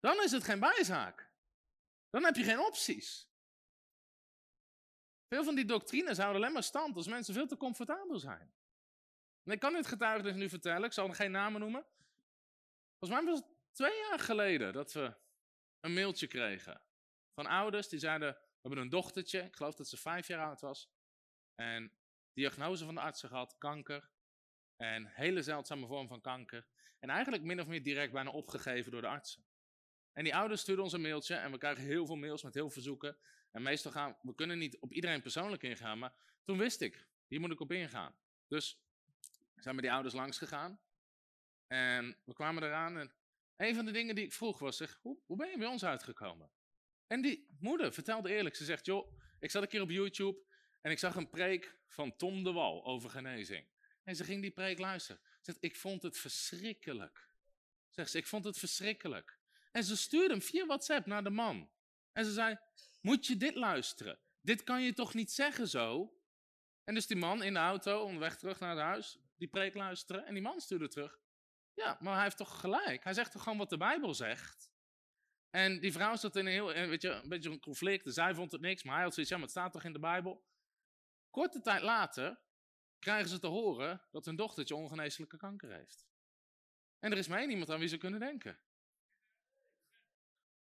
Dan 0.00 0.22
is 0.22 0.30
het 0.30 0.44
geen 0.44 0.60
bijzaak. 0.60 1.30
Dan 2.10 2.24
heb 2.24 2.36
je 2.36 2.44
geen 2.44 2.60
opties. 2.60 3.28
Veel 5.28 5.44
van 5.44 5.54
die 5.54 5.64
doctrines 5.64 6.18
houden 6.18 6.42
alleen 6.42 6.52
maar 6.52 6.62
stand 6.62 6.96
als 6.96 7.06
mensen 7.06 7.34
veel 7.34 7.46
te 7.46 7.56
comfortabel 7.56 8.18
zijn. 8.18 8.54
En 9.44 9.52
ik 9.52 9.60
kan 9.60 9.72
dit 9.72 9.86
getuigenis 9.86 10.34
nu 10.34 10.48
vertellen, 10.48 10.84
ik 10.84 10.92
zal 10.92 11.08
geen 11.08 11.30
namen 11.30 11.60
noemen. 11.60 11.86
Volgens 12.98 13.20
mij 13.20 13.30
was 13.32 13.38
het 13.38 13.48
twee 13.72 13.98
jaar 13.98 14.18
geleden 14.18 14.72
dat 14.72 14.92
we 14.92 15.14
een 15.80 15.92
mailtje 15.92 16.26
kregen 16.26 16.82
van 17.34 17.46
ouders 17.46 17.88
die 17.88 17.98
zeiden, 17.98 18.38
hebben 18.66 18.84
een 18.84 18.90
dochtertje, 18.90 19.42
ik 19.42 19.56
geloof 19.56 19.74
dat 19.74 19.88
ze 19.88 19.96
vijf 19.96 20.26
jaar 20.26 20.46
oud 20.46 20.60
was. 20.60 20.90
En 21.54 21.92
diagnose 22.32 22.84
van 22.84 22.94
de 22.94 23.00
artsen 23.00 23.28
gehad, 23.28 23.58
kanker. 23.58 24.10
En 24.76 25.06
hele 25.06 25.42
zeldzame 25.42 25.86
vorm 25.86 26.08
van 26.08 26.20
kanker. 26.20 26.66
En 26.98 27.10
eigenlijk 27.10 27.42
min 27.42 27.60
of 27.60 27.66
meer 27.66 27.82
direct 27.82 28.12
bijna 28.12 28.30
opgegeven 28.30 28.92
door 28.92 29.00
de 29.00 29.08
artsen. 29.08 29.44
En 30.12 30.24
die 30.24 30.34
ouders 30.34 30.60
stuurden 30.60 30.84
ons 30.84 30.92
een 30.92 31.00
mailtje 31.00 31.34
en 31.34 31.50
we 31.50 31.58
krijgen 31.58 31.84
heel 31.84 32.06
veel 32.06 32.16
mails 32.16 32.42
met 32.42 32.54
heel 32.54 32.62
veel 32.62 32.72
verzoeken. 32.72 33.18
En 33.50 33.62
meestal 33.62 33.92
gaan 33.92 34.16
we 34.22 34.34
kunnen 34.34 34.58
niet 34.58 34.78
op 34.78 34.92
iedereen 34.92 35.22
persoonlijk 35.22 35.62
ingaan, 35.62 35.98
maar 35.98 36.14
toen 36.44 36.58
wist 36.58 36.80
ik, 36.80 37.08
hier 37.26 37.40
moet 37.40 37.50
ik 37.50 37.60
op 37.60 37.72
ingaan. 37.72 38.18
Dus 38.48 38.80
zijn 39.54 39.74
met 39.74 39.84
die 39.84 39.92
ouders 39.92 40.14
langs 40.14 40.38
gegaan. 40.38 40.80
En 41.66 42.18
we 42.24 42.34
kwamen 42.34 42.62
eraan 42.62 42.98
en 42.98 43.12
een 43.56 43.74
van 43.74 43.84
de 43.84 43.92
dingen 43.92 44.14
die 44.14 44.24
ik 44.24 44.32
vroeg 44.32 44.58
was, 44.58 44.76
zeg, 44.76 44.98
hoe, 45.02 45.18
hoe 45.26 45.36
ben 45.36 45.50
je 45.50 45.58
bij 45.58 45.66
ons 45.66 45.84
uitgekomen? 45.84 46.50
En 47.06 47.22
die 47.22 47.46
moeder 47.60 47.92
vertelde 47.92 48.34
eerlijk, 48.34 48.56
ze 48.56 48.64
zegt, 48.64 48.86
joh, 48.86 49.12
ik 49.40 49.50
zat 49.50 49.62
een 49.62 49.68
keer 49.68 49.80
op 49.80 49.90
YouTube 49.90 50.44
en 50.80 50.90
ik 50.90 50.98
zag 50.98 51.14
een 51.14 51.30
preek 51.30 51.78
van 51.86 52.16
Tom 52.16 52.44
de 52.44 52.52
Wal 52.52 52.84
over 52.84 53.10
genezing. 53.10 53.66
En 54.04 54.16
ze 54.16 54.24
ging 54.24 54.42
die 54.42 54.50
preek 54.50 54.78
luisteren. 54.78 55.20
Ze 55.24 55.40
zegt, 55.40 55.58
ik 55.60 55.76
vond 55.76 56.02
het 56.02 56.18
verschrikkelijk. 56.18 57.28
Zegt 57.90 58.10
ze, 58.10 58.18
ik 58.18 58.26
vond 58.26 58.44
het 58.44 58.58
verschrikkelijk. 58.58 59.38
En 59.72 59.84
ze 59.84 59.96
stuurde 59.96 60.34
hem 60.34 60.42
via 60.42 60.66
WhatsApp 60.66 61.06
naar 61.06 61.24
de 61.24 61.30
man. 61.30 61.70
En 62.12 62.24
ze 62.24 62.32
zei, 62.32 62.58
moet 63.00 63.26
je 63.26 63.36
dit 63.36 63.54
luisteren? 63.54 64.18
Dit 64.40 64.62
kan 64.62 64.82
je 64.82 64.92
toch 64.92 65.14
niet 65.14 65.32
zeggen 65.32 65.68
zo? 65.68 66.14
En 66.84 66.94
dus 66.94 67.06
die 67.06 67.16
man 67.16 67.42
in 67.42 67.52
de 67.52 67.58
auto, 67.58 68.02
onderweg 68.02 68.36
terug 68.36 68.60
naar 68.60 68.70
het 68.70 68.84
huis, 68.84 69.18
die 69.36 69.48
preek 69.48 69.74
luisteren. 69.74 70.26
En 70.26 70.34
die 70.34 70.42
man 70.42 70.60
stuurde 70.60 70.88
terug. 70.88 71.18
Ja, 71.74 71.96
maar 72.00 72.14
hij 72.14 72.22
heeft 72.22 72.36
toch 72.36 72.60
gelijk? 72.60 73.04
Hij 73.04 73.14
zegt 73.14 73.32
toch 73.32 73.42
gewoon 73.42 73.58
wat 73.58 73.70
de 73.70 73.76
Bijbel 73.76 74.14
zegt? 74.14 74.70
En 75.56 75.80
die 75.80 75.92
vrouw 75.92 76.16
zat 76.16 76.36
in 76.36 76.46
een, 76.46 76.52
heel, 76.52 76.66
weet 76.66 77.02
je, 77.02 77.08
een 77.08 77.28
beetje 77.28 77.50
een 77.50 77.60
conflict. 77.60 78.04
Dus 78.04 78.14
zij 78.14 78.34
vond 78.34 78.52
het 78.52 78.60
niks, 78.60 78.82
maar 78.82 78.94
hij 78.94 79.04
had 79.04 79.14
zoiets, 79.14 79.32
ja, 79.32 79.38
maar 79.38 79.48
het 79.48 79.56
staat 79.56 79.72
toch 79.72 79.84
in 79.84 79.92
de 79.92 79.98
Bijbel? 79.98 80.44
Korte 81.30 81.60
tijd 81.60 81.82
later 81.82 82.40
krijgen 82.98 83.28
ze 83.28 83.38
te 83.38 83.46
horen 83.46 84.02
dat 84.10 84.24
hun 84.24 84.36
dochtertje 84.36 84.74
ongeneeslijke 84.74 85.36
kanker 85.36 85.72
heeft. 85.72 86.06
En 86.98 87.12
er 87.12 87.18
is 87.18 87.28
maar 87.28 87.38
één 87.38 87.50
iemand 87.50 87.70
aan 87.70 87.78
wie 87.78 87.88
ze 87.88 87.96
kunnen 87.96 88.20
denken. 88.20 88.58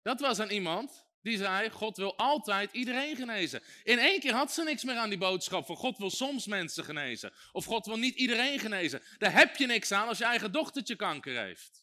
Dat 0.03 0.21
was 0.21 0.39
aan 0.39 0.51
iemand 0.51 1.07
die 1.21 1.37
zei, 1.37 1.71
God 1.71 1.97
wil 1.97 2.19
altijd 2.19 2.73
iedereen 2.73 3.17
genezen. 3.17 3.63
In 3.83 3.99
één 3.99 4.21
keer 4.21 4.35
had 4.35 4.53
ze 4.53 4.63
niks 4.63 4.85
meer 4.85 4.97
aan 4.97 5.09
die 5.09 5.19
boodschap 5.19 5.67
van 5.67 5.77
God 5.77 5.99
wil 5.99 6.11
soms 6.11 6.47
mensen 6.47 6.85
genezen. 6.85 7.33
Of 7.53 7.65
God 7.65 7.87
wil 7.87 7.99
niet 7.99 8.15
iedereen 8.15 8.59
genezen. 8.59 9.03
Daar 9.19 9.33
heb 9.33 9.57
je 9.57 9.67
niks 9.67 9.93
aan 9.93 10.09
als 10.09 10.19
je 10.19 10.25
eigen 10.25 10.53
dochtertje 10.53 10.97
kanker 10.97 11.43
heeft. 11.43 11.82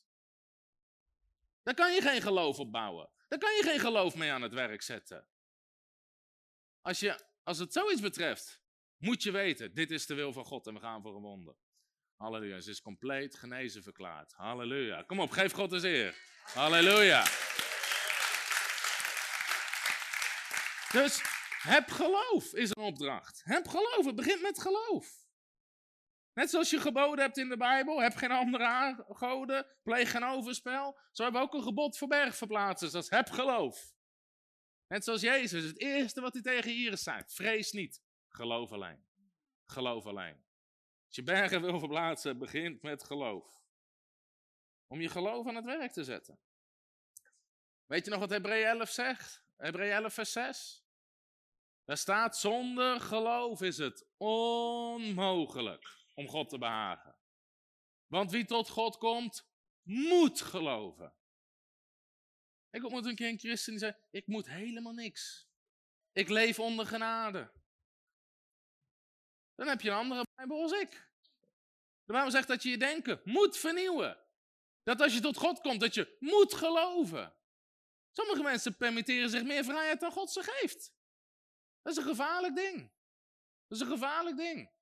Daar 1.69 1.77
kan 1.77 1.93
je 1.93 2.01
geen 2.01 2.21
geloof 2.21 2.59
op 2.59 2.71
bouwen. 2.71 3.09
Daar 3.27 3.39
kan 3.39 3.55
je 3.55 3.63
geen 3.63 3.79
geloof 3.79 4.15
mee 4.15 4.31
aan 4.31 4.41
het 4.41 4.53
werk 4.53 4.81
zetten. 4.81 5.27
Als, 6.81 6.99
je, 6.99 7.19
als 7.43 7.57
het 7.57 7.73
zoiets 7.73 8.01
betreft, 8.01 8.61
moet 8.97 9.23
je 9.23 9.31
weten, 9.31 9.73
dit 9.73 9.91
is 9.91 10.05
de 10.05 10.13
wil 10.13 10.33
van 10.33 10.45
God 10.45 10.67
en 10.67 10.73
we 10.73 10.79
gaan 10.79 11.01
voor 11.01 11.15
een 11.15 11.21
wonder. 11.21 11.55
Halleluja, 12.15 12.59
ze 12.59 12.69
is 12.69 12.81
compleet 12.81 13.35
genezen 13.35 13.83
verklaard. 13.83 14.33
Halleluja. 14.33 15.03
Kom 15.03 15.19
op, 15.19 15.31
geef 15.31 15.51
God 15.51 15.71
eens 15.71 15.83
eer. 15.83 16.15
Halleluja. 16.41 17.23
Dus 20.91 21.21
heb 21.61 21.89
geloof 21.89 22.53
is 22.53 22.69
een 22.69 22.83
opdracht. 22.83 23.41
Heb 23.43 23.67
geloof, 23.67 24.05
het 24.05 24.15
begint 24.15 24.41
met 24.41 24.61
geloof. 24.61 25.18
Net 26.39 26.49
zoals 26.49 26.69
je 26.69 26.79
geboden 26.79 27.25
hebt 27.25 27.37
in 27.37 27.49
de 27.49 27.57
Bijbel, 27.57 28.01
heb 28.01 28.15
geen 28.15 28.31
andere 28.31 29.05
goden, 29.09 29.65
pleeg 29.83 30.11
geen 30.11 30.23
overspel. 30.23 30.99
Zo 31.11 31.23
hebben 31.23 31.41
we 31.41 31.47
ook 31.47 31.53
een 31.53 31.63
gebod 31.63 31.97
voor 31.97 32.07
bergverplaatsers, 32.07 32.91
dat 32.91 33.03
is 33.03 33.09
heb 33.09 33.29
geloof. 33.29 33.93
Net 34.87 35.03
zoals 35.03 35.21
Jezus, 35.21 35.63
het 35.63 35.79
eerste 35.79 36.21
wat 36.21 36.33
hij 36.33 36.41
tegen 36.41 36.71
Iris 36.71 37.03
zei, 37.03 37.23
vrees 37.25 37.71
niet, 37.71 38.01
geloof 38.27 38.71
alleen. 38.71 39.05
Geloof 39.65 40.05
alleen. 40.05 40.43
Als 41.05 41.15
je 41.15 41.23
bergen 41.23 41.61
wil 41.61 41.79
verplaatsen, 41.79 42.37
begint 42.37 42.81
met 42.81 43.03
geloof. 43.03 43.63
Om 44.87 45.01
je 45.01 45.09
geloof 45.09 45.47
aan 45.47 45.55
het 45.55 45.65
werk 45.65 45.91
te 45.91 46.03
zetten. 46.03 46.39
Weet 47.85 48.05
je 48.05 48.11
nog 48.11 48.19
wat 48.19 48.29
Hebreeën 48.29 48.67
11 48.67 48.89
zegt? 48.89 49.43
Hebreeën 49.57 49.93
11 49.93 50.13
vers 50.13 50.31
6. 50.31 50.83
Daar 51.85 51.97
staat, 51.97 52.37
zonder 52.37 53.01
geloof 53.01 53.61
is 53.61 53.77
het 53.77 54.05
onmogelijk 54.17 55.98
om 56.19 56.27
God 56.27 56.49
te 56.49 56.57
behagen. 56.57 57.15
Want 58.07 58.31
wie 58.31 58.45
tot 58.45 58.69
God 58.69 58.97
komt, 58.97 59.47
moet 59.81 60.41
geloven. 60.41 61.13
Ik 62.69 62.83
ontmoet 62.83 63.05
een 63.05 63.15
keer 63.15 63.29
een 63.29 63.39
christen 63.39 63.71
die 63.71 63.79
zei, 63.79 63.95
ik 64.09 64.27
moet 64.27 64.49
helemaal 64.49 64.93
niks. 64.93 65.47
Ik 66.11 66.29
leef 66.29 66.59
onder 66.59 66.85
genade. 66.85 67.51
Dan 69.55 69.67
heb 69.67 69.81
je 69.81 69.89
een 69.89 69.95
andere 69.95 70.25
Bijbel 70.35 70.61
als 70.61 70.71
ik. 70.71 71.09
De 72.03 72.13
Bijbel 72.13 72.31
zegt 72.31 72.47
dat 72.47 72.63
je 72.63 72.69
je 72.69 72.77
denken 72.77 73.21
moet 73.23 73.57
vernieuwen. 73.57 74.17
Dat 74.83 75.01
als 75.01 75.13
je 75.13 75.19
tot 75.19 75.37
God 75.37 75.59
komt, 75.59 75.79
dat 75.79 75.93
je 75.93 76.17
moet 76.19 76.53
geloven. 76.53 77.35
Sommige 78.11 78.43
mensen 78.43 78.77
permitteren 78.77 79.29
zich 79.29 79.43
meer 79.43 79.63
vrijheid 79.63 79.99
dan 79.99 80.11
God 80.11 80.31
ze 80.31 80.43
geeft. 80.43 80.93
Dat 81.81 81.91
is 81.91 82.03
een 82.03 82.09
gevaarlijk 82.09 82.55
ding. 82.55 82.91
Dat 83.67 83.77
is 83.77 83.79
een 83.79 83.91
gevaarlijk 83.91 84.37
ding. 84.37 84.77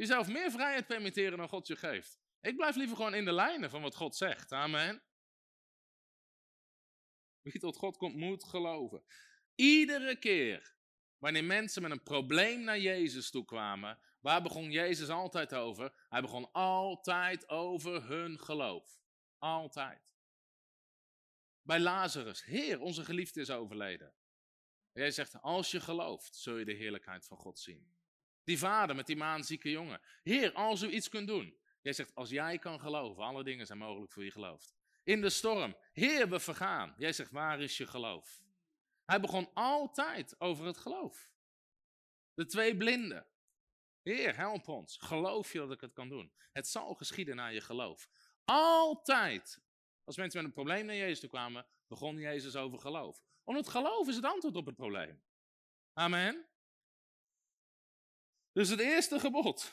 Jezelf 0.00 0.28
meer 0.28 0.50
vrijheid 0.50 0.86
permitteren 0.86 1.38
dan 1.38 1.48
God 1.48 1.66
je 1.66 1.76
geeft. 1.76 2.18
Ik 2.40 2.56
blijf 2.56 2.76
liever 2.76 2.96
gewoon 2.96 3.14
in 3.14 3.24
de 3.24 3.32
lijnen 3.32 3.70
van 3.70 3.82
wat 3.82 3.94
God 3.94 4.16
zegt. 4.16 4.52
Amen. 4.52 5.02
Wie 7.42 7.60
tot 7.60 7.76
God 7.76 7.96
komt, 7.96 8.16
moet 8.16 8.44
geloven. 8.44 9.04
Iedere 9.54 10.18
keer 10.18 10.76
wanneer 11.18 11.44
mensen 11.44 11.82
met 11.82 11.90
een 11.90 12.02
probleem 12.02 12.60
naar 12.60 12.78
Jezus 12.78 13.30
toe 13.30 13.44
kwamen, 13.44 13.98
waar 14.20 14.42
begon 14.42 14.70
Jezus 14.70 15.08
altijd 15.08 15.54
over? 15.54 15.92
Hij 16.08 16.20
begon 16.20 16.52
altijd 16.52 17.48
over 17.48 18.08
hun 18.08 18.38
geloof. 18.38 19.00
Altijd 19.38 20.02
bij 21.62 21.80
Lazarus. 21.80 22.44
Heer, 22.44 22.80
onze 22.80 23.04
geliefde 23.04 23.40
is 23.40 23.50
overleden. 23.50 24.14
En 24.92 25.02
jij 25.02 25.10
zegt, 25.10 25.42
als 25.42 25.70
je 25.70 25.80
gelooft, 25.80 26.36
zul 26.36 26.56
je 26.56 26.64
de 26.64 26.72
heerlijkheid 26.72 27.26
van 27.26 27.36
God 27.36 27.58
zien. 27.58 27.98
Die 28.50 28.58
vader 28.58 28.96
met 28.96 29.06
die 29.06 29.16
maanzieke 29.16 29.70
jongen. 29.70 30.00
Heer, 30.22 30.52
als 30.52 30.82
u 30.82 30.90
iets 30.90 31.08
kunt 31.08 31.26
doen. 31.26 31.58
Jij 31.82 31.92
zegt, 31.92 32.14
als 32.14 32.30
jij 32.30 32.58
kan 32.58 32.80
geloven, 32.80 33.22
alle 33.22 33.44
dingen 33.44 33.66
zijn 33.66 33.78
mogelijk 33.78 34.12
voor 34.12 34.24
je 34.24 34.30
gelooft. 34.30 34.74
In 35.04 35.20
de 35.20 35.30
storm, 35.30 35.76
Heer, 35.92 36.28
we 36.28 36.40
vergaan. 36.40 36.94
Jij 36.96 37.12
zegt, 37.12 37.30
waar 37.30 37.60
is 37.60 37.76
je 37.76 37.86
geloof? 37.86 38.42
Hij 39.04 39.20
begon 39.20 39.50
altijd 39.54 40.40
over 40.40 40.66
het 40.66 40.76
geloof. 40.76 41.30
De 42.34 42.46
twee 42.46 42.76
blinden. 42.76 43.26
Heer, 44.02 44.36
help 44.36 44.68
ons. 44.68 44.96
Geloof 44.96 45.52
je 45.52 45.58
dat 45.58 45.72
ik 45.72 45.80
het 45.80 45.92
kan 45.92 46.08
doen? 46.08 46.32
Het 46.52 46.66
zal 46.66 46.94
geschieden 46.94 47.36
naar 47.36 47.52
je 47.52 47.60
geloof. 47.60 48.08
Altijd 48.44 49.60
als 50.04 50.16
mensen 50.16 50.38
met 50.38 50.48
een 50.48 50.54
probleem 50.54 50.86
naar 50.86 50.96
Jezus 50.96 51.20
toe 51.20 51.28
kwamen, 51.28 51.66
begon 51.86 52.16
Jezus 52.16 52.56
over 52.56 52.78
geloof. 52.78 53.22
Omdat 53.44 53.68
geloof 53.68 54.08
is 54.08 54.16
het 54.16 54.24
antwoord 54.24 54.56
op 54.56 54.66
het 54.66 54.76
probleem. 54.76 55.22
Amen. 55.92 56.49
Dus 58.52 58.68
het 58.68 58.80
eerste 58.80 59.20
gebod 59.20 59.72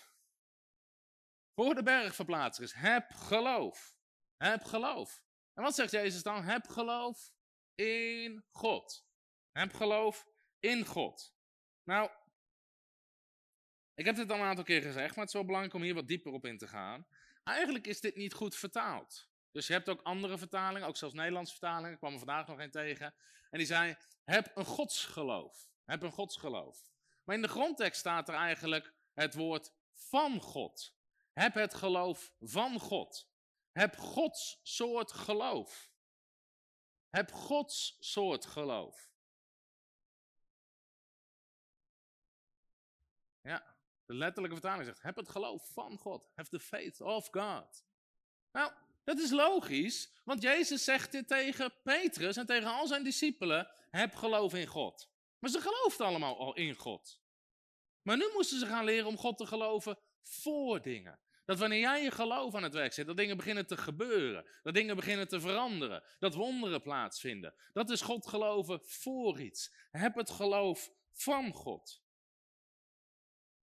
voor 1.56 1.76
de 1.76 1.84
bergverplaatser 1.84 2.64
is: 2.64 2.74
heb 2.74 3.12
geloof. 3.12 3.96
Heb 4.38 4.64
geloof. 4.64 5.24
En 5.54 5.64
wat 5.64 5.76
zegt 5.76 5.92
Jezus 5.92 6.24
dan? 6.24 6.44
Heb 6.44 6.68
geloof 6.68 7.32
in 7.76 8.46
God. 8.52 9.08
Heb 9.52 9.74
geloof 9.74 10.28
in 10.60 10.86
God. 10.86 11.36
Nou, 11.84 12.10
ik 13.94 14.06
heb 14.06 14.16
dit 14.16 14.32
al 14.32 14.38
een 14.38 14.44
aantal 14.44 14.64
keer 14.64 14.82
gezegd, 14.82 15.10
maar 15.10 15.26
het 15.26 15.28
is 15.28 15.34
wel 15.34 15.46
belangrijk 15.46 15.76
om 15.76 15.82
hier 15.82 15.94
wat 15.94 16.08
dieper 16.08 16.32
op 16.32 16.46
in 16.46 16.58
te 16.58 16.68
gaan. 16.68 17.08
Eigenlijk 17.44 17.88
is 17.88 18.02
dit 18.02 18.16
niet 18.16 18.34
goed 18.34 18.56
vertaald. 18.56 19.30
Dus 19.52 19.68
je 19.68 19.74
hebt 19.74 19.90
ook 19.90 20.02
andere 20.02 20.38
vertalingen, 20.38 20.88
ook 20.88 20.98
zelfs 20.98 21.14
Nederlandse 21.16 21.52
vertalingen. 21.52 21.92
Ik 21.92 21.98
kwam 21.98 22.12
er 22.14 22.18
vandaag 22.18 22.48
nog 22.48 22.60
een 22.60 22.72
tegen. 22.72 23.16
En 23.50 23.58
die 23.58 23.68
zei, 23.68 23.96
heb 24.24 24.52
een 24.56 24.66
godsgeloof. 24.66 25.70
Heb 25.86 26.02
een 26.02 26.12
godsgeloof. 26.12 26.92
Maar 27.28 27.36
in 27.36 27.42
de 27.42 27.48
grondtekst 27.48 28.00
staat 28.00 28.30
er 28.30 28.36
eigenlijk 28.36 28.94
het 29.14 29.34
woord 29.34 29.72
van 29.94 30.42
God. 30.42 30.96
Heb 31.34 31.54
het 31.54 31.74
geloof 31.74 32.34
van 32.40 32.80
God. 32.80 33.30
Heb 33.72 33.98
Gods 33.98 34.60
soort 34.64 35.12
geloof. 35.12 35.92
Heb 37.10 37.32
Gods 37.32 37.98
soort 38.00 38.46
geloof. 38.46 39.12
Ja, 43.42 43.76
de 44.06 44.14
letterlijke 44.14 44.58
vertaling 44.58 44.86
zegt: 44.86 45.02
heb 45.02 45.16
het 45.16 45.30
geloof 45.30 45.74
van 45.74 45.98
God. 45.98 46.32
Have 46.36 46.50
the 46.50 46.60
faith 46.60 47.02
of 47.02 47.28
God. 47.32 47.86
Nou, 48.52 48.72
dat 49.04 49.20
is 49.20 49.32
logisch, 49.32 50.12
want 50.24 50.42
Jezus 50.42 50.84
zegt 50.84 51.12
dit 51.12 51.28
tegen 51.28 51.82
Petrus 51.84 52.38
en 52.38 52.46
tegen 52.46 52.70
al 52.70 52.88
zijn 52.88 53.04
discipelen: 53.04 53.72
heb 53.90 54.16
geloof 54.16 54.54
in 54.54 54.68
God. 54.68 55.16
Maar 55.40 55.50
ze 55.50 55.62
geloofden 55.62 56.08
allemaal 56.08 56.38
al 56.40 56.56
in 56.56 56.76
God. 56.76 57.22
Maar 58.02 58.18
nu 58.18 58.30
moesten 58.34 58.60
ze 58.60 58.66
gaan 58.66 58.86
leren 58.86 59.08
om 59.08 59.18
God 59.18 59.38
te 59.38 59.46
geloven 59.46 60.00
voor 60.22 60.82
dingen. 60.82 61.20
Dat 61.46 61.60
wanneer 61.60 61.80
jij 61.80 62.04
je 62.04 62.12
geloof 62.12 62.56
aan 62.56 62.64
het 62.64 62.74
werk 62.74 62.94
zet, 62.94 63.08
dat 63.08 63.18
dingen 63.18 63.38
beginnen 63.38 63.68
te 63.68 63.78
gebeuren. 63.78 64.50
Dat 64.64 64.74
dingen 64.74 64.96
beginnen 64.96 65.28
te 65.28 65.40
veranderen. 65.40 66.04
Dat 66.20 66.34
wonderen 66.34 66.82
plaatsvinden. 66.82 67.56
Dat 67.74 67.90
is 67.90 68.02
God 68.02 68.28
geloven 68.28 68.82
voor 68.84 69.42
iets. 69.42 69.74
Heb 69.92 70.16
het 70.16 70.30
geloof 70.30 70.92
van 71.12 71.54
God. 71.54 72.04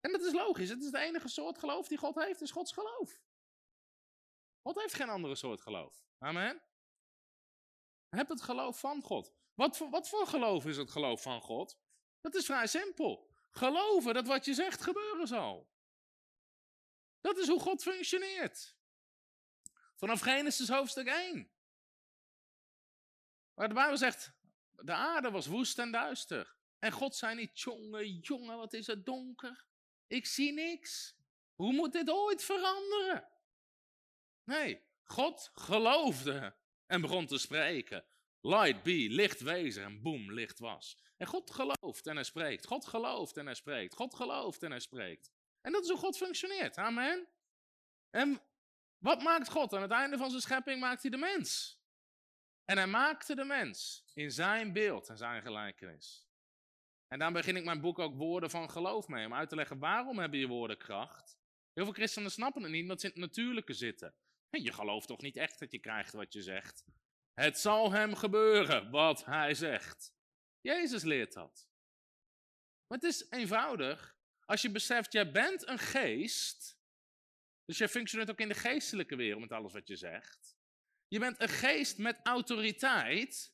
En 0.00 0.12
dat 0.12 0.22
is 0.22 0.32
logisch. 0.32 0.68
Het 0.68 0.82
is 0.82 0.90
de 0.90 0.98
enige 0.98 1.28
soort 1.28 1.58
geloof 1.58 1.88
die 1.88 1.98
God 1.98 2.14
heeft, 2.14 2.40
is 2.40 2.50
Gods 2.50 2.72
geloof. 2.72 3.20
God 4.62 4.80
heeft 4.80 4.94
geen 4.94 5.08
andere 5.08 5.34
soort 5.34 5.60
geloof. 5.60 6.04
Amen. 6.18 6.62
Heb 8.08 8.28
het 8.28 8.42
geloof 8.42 8.78
van 8.80 9.02
God. 9.02 9.34
Wat 9.54 9.76
voor, 9.76 9.90
wat 9.90 10.08
voor 10.08 10.26
geloof 10.26 10.66
is 10.66 10.76
het 10.76 10.90
geloof 10.90 11.22
van 11.22 11.40
God? 11.40 11.78
Dat 12.20 12.34
is 12.34 12.44
vrij 12.44 12.66
simpel. 12.66 13.30
Geloven 13.50 14.14
dat 14.14 14.26
wat 14.26 14.44
je 14.44 14.54
zegt 14.54 14.82
gebeuren 14.82 15.26
zal. 15.26 15.72
Dat 17.20 17.38
is 17.38 17.48
hoe 17.48 17.60
God 17.60 17.82
functioneert. 17.82 18.76
Vanaf 19.94 20.20
Genesis 20.20 20.68
hoofdstuk 20.68 21.06
1. 21.06 21.50
Waar 23.54 23.68
de 23.68 23.74
Bijbel 23.74 23.96
zegt, 23.96 24.32
de 24.70 24.92
aarde 24.92 25.30
was 25.30 25.46
woest 25.46 25.78
en 25.78 25.92
duister. 25.92 26.56
En 26.78 26.92
God 26.92 27.16
zei 27.16 27.34
niet, 27.34 27.60
jongen, 27.60 28.18
jongen, 28.18 28.56
wat 28.56 28.72
is 28.72 28.86
het 28.86 29.06
donker. 29.06 29.64
Ik 30.06 30.26
zie 30.26 30.52
niks. 30.52 31.16
Hoe 31.54 31.72
moet 31.72 31.92
dit 31.92 32.10
ooit 32.10 32.44
veranderen? 32.44 33.28
Nee, 34.44 34.82
God 35.02 35.50
geloofde 35.54 36.56
en 36.86 37.00
begon 37.00 37.26
te 37.26 37.38
spreken. 37.38 38.04
Light 38.46 38.82
be, 38.82 39.06
licht 39.10 39.40
wezen 39.40 39.84
en 39.84 40.02
boem, 40.02 40.32
licht 40.32 40.58
was. 40.58 40.98
En 41.16 41.26
God 41.26 41.50
gelooft 41.50 42.06
en 42.06 42.14
hij 42.14 42.24
spreekt. 42.24 42.66
God 42.66 42.86
gelooft 42.86 43.36
en 43.36 43.44
hij 43.44 43.54
spreekt. 43.54 43.94
God 43.94 44.14
gelooft 44.14 44.62
en 44.62 44.70
hij 44.70 44.80
spreekt. 44.80 45.32
En 45.60 45.72
dat 45.72 45.82
is 45.82 45.88
hoe 45.88 45.98
God 45.98 46.16
functioneert. 46.16 46.76
Amen. 46.76 47.28
En 48.10 48.42
wat 48.98 49.22
maakt 49.22 49.48
God? 49.48 49.72
Aan 49.72 49.82
het 49.82 49.90
einde 49.90 50.16
van 50.16 50.30
zijn 50.30 50.42
schepping 50.42 50.80
maakt 50.80 51.02
hij 51.02 51.10
de 51.10 51.16
mens. 51.16 51.80
En 52.64 52.76
hij 52.76 52.86
maakte 52.86 53.34
de 53.34 53.44
mens 53.44 54.04
in 54.14 54.30
zijn 54.30 54.72
beeld 54.72 55.08
en 55.08 55.16
zijn 55.16 55.42
gelijkenis. 55.42 56.28
En 57.08 57.18
dan 57.18 57.32
begin 57.32 57.56
ik 57.56 57.64
mijn 57.64 57.80
boek 57.80 57.98
ook 57.98 58.14
woorden 58.14 58.50
van 58.50 58.70
geloof 58.70 59.08
mee, 59.08 59.26
om 59.26 59.34
uit 59.34 59.48
te 59.48 59.56
leggen 59.56 59.78
waarom 59.78 60.18
hebben 60.18 60.38
je 60.38 60.46
woorden 60.46 60.78
kracht. 60.78 61.38
Heel 61.72 61.84
veel 61.84 61.92
christenen 61.92 62.30
snappen 62.30 62.62
het 62.62 62.70
niet, 62.70 62.82
omdat 62.82 63.00
ze 63.00 63.06
in 63.06 63.12
het 63.12 63.22
natuurlijke 63.22 63.72
zitten. 63.72 64.14
Je 64.50 64.72
gelooft 64.72 65.06
toch 65.06 65.20
niet 65.20 65.36
echt 65.36 65.58
dat 65.58 65.72
je 65.72 65.78
krijgt 65.78 66.12
wat 66.12 66.32
je 66.32 66.42
zegt? 66.42 66.84
Het 67.34 67.58
zal 67.58 67.92
hem 67.92 68.14
gebeuren 68.14 68.90
wat 68.90 69.24
hij 69.24 69.54
zegt. 69.54 70.12
Jezus 70.60 71.02
leert 71.02 71.32
dat. 71.32 71.68
Maar 72.86 72.98
het 72.98 73.06
is 73.06 73.26
eenvoudig. 73.30 74.16
Als 74.44 74.62
je 74.62 74.70
beseft, 74.70 75.12
jij 75.12 75.32
bent 75.32 75.68
een 75.68 75.78
geest. 75.78 76.78
Dus 77.64 77.78
jij 77.78 77.88
functioneert 77.88 78.30
ook 78.30 78.40
in 78.40 78.48
de 78.48 78.54
geestelijke 78.54 79.16
wereld 79.16 79.40
met 79.40 79.52
alles 79.52 79.72
wat 79.72 79.88
je 79.88 79.96
zegt. 79.96 80.56
Je 81.08 81.18
bent 81.18 81.40
een 81.40 81.48
geest 81.48 81.98
met 81.98 82.20
autoriteit. 82.22 83.52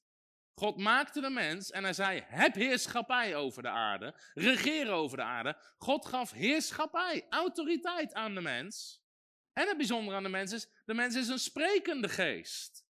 God 0.55 0.77
maakte 0.77 1.21
de 1.21 1.31
mens 1.31 1.71
en 1.71 1.83
hij 1.83 1.93
zei: 1.93 2.21
heb 2.27 2.55
heerschappij 2.55 3.37
over 3.37 3.63
de 3.63 3.69
aarde, 3.69 4.21
regeer 4.35 4.91
over 4.91 5.17
de 5.17 5.23
aarde. 5.23 5.57
God 5.79 6.07
gaf 6.07 6.31
heerschappij, 6.31 7.27
autoriteit 7.29 8.15
aan 8.15 8.35
de 8.35 8.41
mens. 8.41 9.03
En 9.53 9.69
het 9.69 9.77
bijzondere 9.77 10.17
aan 10.17 10.23
de 10.23 10.29
mens 10.29 10.53
is: 10.53 10.69
de 10.85 10.95
mens 10.95 11.15
is 11.15 11.29
een 11.29 11.39
sprekende 11.39 12.09
geest. 12.09 12.89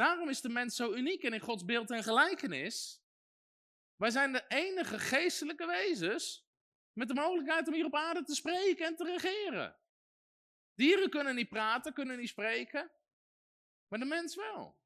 Daarom 0.00 0.28
is 0.28 0.40
de 0.40 0.48
mens 0.48 0.76
zo 0.76 0.92
uniek 0.92 1.22
en 1.22 1.32
in 1.32 1.40
Gods 1.40 1.64
beeld 1.64 1.90
en 1.90 2.02
gelijkenis. 2.02 3.02
Wij 3.96 4.10
zijn 4.10 4.32
de 4.32 4.44
enige 4.48 4.98
geestelijke 4.98 5.66
wezens 5.66 6.48
met 6.92 7.08
de 7.08 7.14
mogelijkheid 7.14 7.68
om 7.68 7.74
hier 7.74 7.84
op 7.84 7.94
aarde 7.94 8.22
te 8.22 8.34
spreken 8.34 8.86
en 8.86 8.96
te 8.96 9.04
regeren. 9.04 9.76
Dieren 10.74 11.10
kunnen 11.10 11.34
niet 11.34 11.48
praten, 11.48 11.92
kunnen 11.92 12.18
niet 12.18 12.28
spreken, 12.28 12.90
maar 13.88 13.98
de 13.98 14.04
mens 14.04 14.36
wel. 14.36 14.78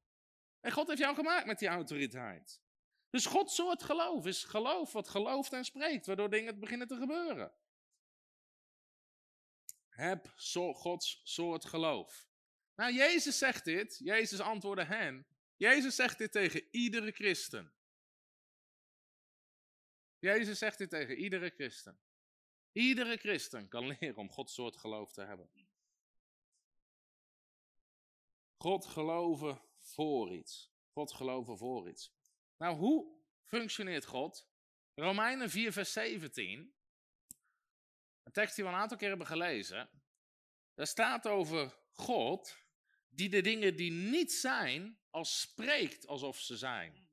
En 0.59 0.71
God 0.71 0.87
heeft 0.87 0.99
jou 0.99 1.15
gemaakt 1.15 1.45
met 1.45 1.59
die 1.59 1.67
autoriteit. 1.67 2.61
Dus 3.09 3.25
Gods 3.25 3.55
soort 3.55 3.83
geloof 3.83 4.25
is 4.25 4.43
geloof 4.43 4.91
wat 4.91 5.09
gelooft 5.09 5.53
en 5.53 5.65
spreekt, 5.65 6.05
waardoor 6.05 6.29
dingen 6.29 6.59
beginnen 6.59 6.87
te 6.87 6.95
gebeuren. 6.95 7.53
Heb 9.89 10.33
Gods 10.73 11.21
soort 11.23 11.65
geloof. 11.65 12.33
Nou, 12.75 12.93
Jezus 12.93 13.37
zegt 13.37 13.65
dit, 13.65 13.99
Jezus 14.03 14.39
antwoordde 14.39 14.85
hen. 14.85 15.27
Jezus 15.55 15.95
zegt 15.95 16.17
dit 16.17 16.31
tegen 16.31 16.67
iedere 16.71 17.11
christen. 17.11 17.73
Jezus 20.19 20.57
zegt 20.57 20.77
dit 20.77 20.89
tegen 20.89 21.15
iedere 21.15 21.49
christen. 21.49 21.99
Iedere 22.71 23.17
christen 23.17 23.67
kan 23.67 23.87
leren 23.87 24.15
om 24.15 24.29
Gods 24.29 24.53
soort 24.53 24.77
geloof 24.77 25.11
te 25.11 25.21
hebben. 25.21 25.49
God 28.57 28.85
geloven 28.85 29.61
voor 29.79 30.33
iets. 30.33 30.73
God 30.91 31.13
geloven 31.13 31.57
voor 31.57 31.89
iets. 31.89 32.13
Nou, 32.57 32.75
hoe 32.75 33.15
functioneert 33.43 34.05
God? 34.05 34.49
Romeinen 34.95 35.49
4, 35.49 35.71
vers 35.71 35.93
17. 35.93 36.75
Een 38.23 38.31
tekst 38.31 38.55
die 38.55 38.63
we 38.63 38.69
een 38.69 38.77
aantal 38.77 38.97
keer 38.97 39.09
hebben 39.09 39.27
gelezen. 39.27 39.89
Daar 40.73 40.87
staat 40.87 41.27
over 41.27 41.77
God 41.91 42.64
die 43.15 43.29
de 43.29 43.41
dingen 43.41 43.75
die 43.75 43.91
niet 43.91 44.33
zijn, 44.33 44.99
als 45.09 45.41
spreekt 45.41 46.07
alsof 46.07 46.39
ze 46.39 46.57
zijn. 46.57 47.09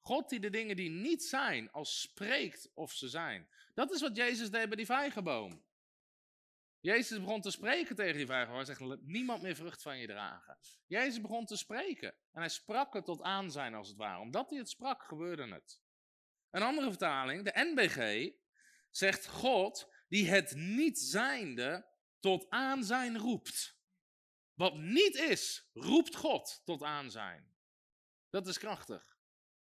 God 0.00 0.28
die 0.28 0.40
de 0.40 0.50
dingen 0.50 0.76
die 0.76 0.90
niet 0.90 1.24
zijn, 1.24 1.70
als 1.72 2.00
spreekt 2.00 2.70
of 2.74 2.92
ze 2.92 3.08
zijn. 3.08 3.48
Dat 3.74 3.92
is 3.92 4.00
wat 4.00 4.16
Jezus 4.16 4.50
deed 4.50 4.66
bij 4.68 4.76
die 4.76 4.86
vijgenboom. 4.86 5.64
Jezus 6.80 7.20
begon 7.20 7.40
te 7.40 7.50
spreken 7.50 7.96
tegen 7.96 8.16
die 8.16 8.26
vijgenboom. 8.26 8.56
Hij 8.56 8.74
zegt, 8.74 9.02
niemand 9.02 9.42
meer 9.42 9.56
vrucht 9.56 9.82
van 9.82 9.98
je 9.98 10.06
dragen. 10.06 10.58
Jezus 10.86 11.20
begon 11.20 11.46
te 11.46 11.56
spreken. 11.56 12.08
En 12.08 12.40
hij 12.40 12.48
sprak 12.48 12.94
het 12.94 13.04
tot 13.04 13.22
aanzijn 13.22 13.74
als 13.74 13.88
het 13.88 13.96
ware. 13.96 14.20
Omdat 14.20 14.50
hij 14.50 14.58
het 14.58 14.68
sprak, 14.68 15.02
gebeurde 15.02 15.52
het. 15.52 15.80
Een 16.50 16.62
andere 16.62 16.88
vertaling, 16.88 17.44
de 17.44 17.52
NBG, 17.54 18.30
zegt 18.90 19.26
God 19.26 19.92
die 20.08 20.28
het 20.28 20.54
niet 20.54 20.98
zijnde 20.98 21.86
tot 22.20 22.50
aanzijn 22.50 23.18
roept. 23.18 23.73
Wat 24.54 24.74
niet 24.74 25.14
is, 25.14 25.68
roept 25.72 26.16
God 26.16 26.60
tot 26.64 26.82
aanzijn. 26.82 27.56
Dat 28.30 28.46
is 28.46 28.58
krachtig. 28.58 29.18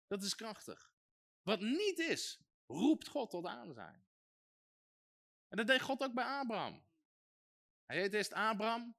Dat 0.06 0.22
is 0.22 0.34
krachtig. 0.34 0.92
Wat 1.42 1.60
niet 1.60 1.98
is, 1.98 2.40
roept 2.66 3.08
God 3.08 3.30
tot 3.30 3.46
aanzijn. 3.46 4.06
En 5.48 5.56
dat 5.56 5.66
deed 5.66 5.80
God 5.80 6.02
ook 6.02 6.14
bij 6.14 6.24
Abraham. 6.24 6.86
Hij 7.86 8.00
heet 8.00 8.14
eerst 8.14 8.32
Abraham. 8.32 8.96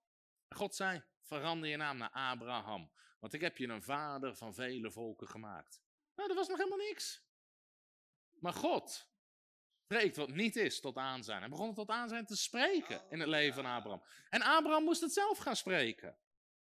God 0.49 0.75
zei, 0.75 1.03
verander 1.23 1.69
je 1.69 1.77
naam 1.77 1.97
naar 1.97 2.11
Abraham. 2.11 2.91
Want 3.19 3.33
ik 3.33 3.41
heb 3.41 3.57
je 3.57 3.67
een 3.67 3.83
vader 3.83 4.35
van 4.35 4.53
vele 4.53 4.91
volken 4.91 5.27
gemaakt. 5.27 5.81
Nou, 6.15 6.27
dat 6.27 6.37
was 6.37 6.47
nog 6.47 6.57
helemaal 6.57 6.87
niks. 6.87 7.23
Maar 8.31 8.53
God 8.53 9.11
spreekt 9.89 10.15
wat 10.15 10.29
niet 10.29 10.55
is 10.55 10.79
tot 10.79 10.97
aanzijn. 10.97 11.39
Hij 11.39 11.49
begon 11.49 11.73
tot 11.73 11.89
aanzijn 11.89 12.25
te 12.25 12.35
spreken 12.35 13.01
in 13.09 13.19
het 13.19 13.29
leven 13.29 13.53
van 13.53 13.65
Abraham. 13.65 14.03
En 14.29 14.41
Abraham 14.41 14.83
moest 14.83 15.01
het 15.01 15.13
zelf 15.13 15.37
gaan 15.37 15.55
spreken. 15.55 16.17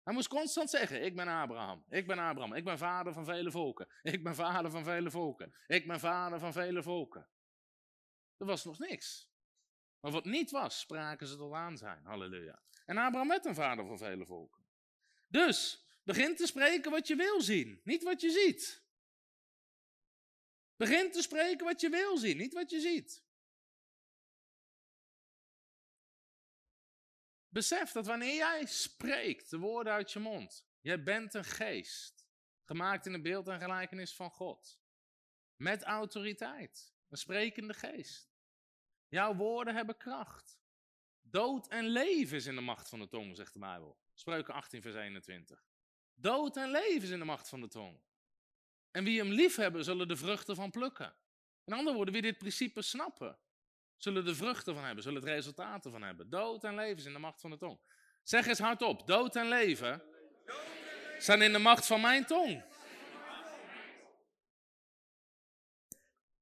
Hij 0.02 0.14
moest 0.14 0.28
constant 0.28 0.70
zeggen, 0.70 1.04
ik 1.04 1.16
ben 1.16 1.28
Abraham, 1.28 1.84
ik 1.88 2.06
ben 2.06 2.18
Abraham, 2.18 2.54
ik 2.54 2.64
ben 2.64 2.78
vader 2.78 3.12
van 3.12 3.24
vele 3.24 3.50
volken, 3.50 3.88
ik 4.02 4.22
ben 4.22 4.34
vader 4.34 4.70
van 4.70 4.84
vele 4.84 5.10
volken, 5.10 5.54
ik 5.66 5.86
ben 5.86 6.00
vader 6.00 6.38
van 6.38 6.52
vele 6.52 6.82
volken. 6.82 7.28
Er 8.36 8.46
was 8.46 8.64
nog 8.64 8.78
niks. 8.78 9.30
Maar 10.00 10.12
wat 10.12 10.24
niet 10.24 10.50
was, 10.50 10.80
spraken 10.80 11.26
ze 11.26 11.36
tot 11.36 11.52
aan 11.52 11.78
zijn. 11.78 12.04
Halleluja. 12.04 12.62
En 12.86 12.96
Abraham 12.96 13.28
werd 13.28 13.44
een 13.44 13.54
vader 13.54 13.86
van 13.86 13.98
vele 13.98 14.26
volken. 14.26 14.64
Dus, 15.26 15.86
begin 16.02 16.36
te 16.36 16.46
spreken 16.46 16.90
wat 16.90 17.06
je 17.06 17.16
wil 17.16 17.40
zien, 17.40 17.80
niet 17.84 18.02
wat 18.02 18.20
je 18.20 18.30
ziet. 18.30 18.84
Begin 20.80 21.10
te 21.10 21.22
spreken 21.22 21.66
wat 21.66 21.80
je 21.80 21.88
wil 21.88 22.18
zien, 22.18 22.36
niet 22.36 22.52
wat 22.52 22.70
je 22.70 22.80
ziet. 22.80 23.24
Besef 27.48 27.92
dat 27.92 28.06
wanneer 28.06 28.34
jij 28.34 28.66
spreekt 28.66 29.50
de 29.50 29.58
woorden 29.58 29.92
uit 29.92 30.12
je 30.12 30.18
mond, 30.18 30.66
jij 30.80 31.02
bent 31.02 31.34
een 31.34 31.44
geest, 31.44 32.26
gemaakt 32.64 33.06
in 33.06 33.12
het 33.12 33.22
beeld 33.22 33.48
en 33.48 33.60
gelijkenis 33.60 34.14
van 34.14 34.30
God. 34.30 34.80
Met 35.56 35.82
autoriteit, 35.82 36.94
een 37.08 37.18
sprekende 37.18 37.74
geest. 37.74 38.32
Jouw 39.08 39.34
woorden 39.34 39.74
hebben 39.74 39.96
kracht. 39.96 40.60
Dood 41.20 41.68
en 41.68 41.86
leven 41.86 42.36
is 42.36 42.46
in 42.46 42.54
de 42.54 42.60
macht 42.60 42.88
van 42.88 42.98
de 42.98 43.08
tong, 43.08 43.36
zegt 43.36 43.52
de 43.52 43.58
Bijbel. 43.58 43.98
Spreuken 44.14 44.54
18, 44.54 44.82
vers 44.82 44.94
21. 44.94 45.64
Dood 46.14 46.56
en 46.56 46.70
leven 46.70 47.02
is 47.02 47.10
in 47.10 47.18
de 47.18 47.24
macht 47.24 47.48
van 47.48 47.60
de 47.60 47.68
tong. 47.68 48.00
En 48.90 49.04
wie 49.04 49.18
hem 49.18 49.30
lief 49.30 49.56
hebben, 49.56 49.84
zullen 49.84 50.08
de 50.08 50.16
vruchten 50.16 50.56
van 50.56 50.70
plukken. 50.70 51.14
In 51.64 51.72
andere 51.72 51.96
woorden, 51.96 52.14
wie 52.14 52.22
dit 52.22 52.38
principe 52.38 52.82
snappen, 52.82 53.38
zullen 53.96 54.24
de 54.24 54.34
vruchten 54.34 54.74
van 54.74 54.84
hebben, 54.84 55.02
zullen 55.02 55.20
het 55.20 55.30
resultaten 55.30 55.90
van 55.90 56.02
hebben. 56.02 56.30
Dood 56.30 56.64
en 56.64 56.74
leven 56.74 56.96
is 56.96 57.04
in 57.04 57.12
de 57.12 57.18
macht 57.18 57.40
van 57.40 57.50
de 57.50 57.56
tong. 57.56 57.80
Zeg 58.22 58.46
eens 58.46 58.58
hardop, 58.58 59.06
dood 59.06 59.36
en 59.36 59.48
leven 59.48 60.02
zijn 61.18 61.42
in 61.42 61.52
de 61.52 61.58
macht 61.58 61.86
van 61.86 62.00
mijn 62.00 62.26
tong. 62.26 62.64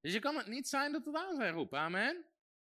Dus 0.00 0.12
je 0.12 0.18
kan 0.18 0.36
het 0.36 0.46
niet 0.46 0.68
zijn 0.68 0.92
dat 0.92 1.04
het 1.04 1.14
aan 1.14 1.36
zijn 1.36 1.52
roepen, 1.52 1.78
amen. 1.78 2.26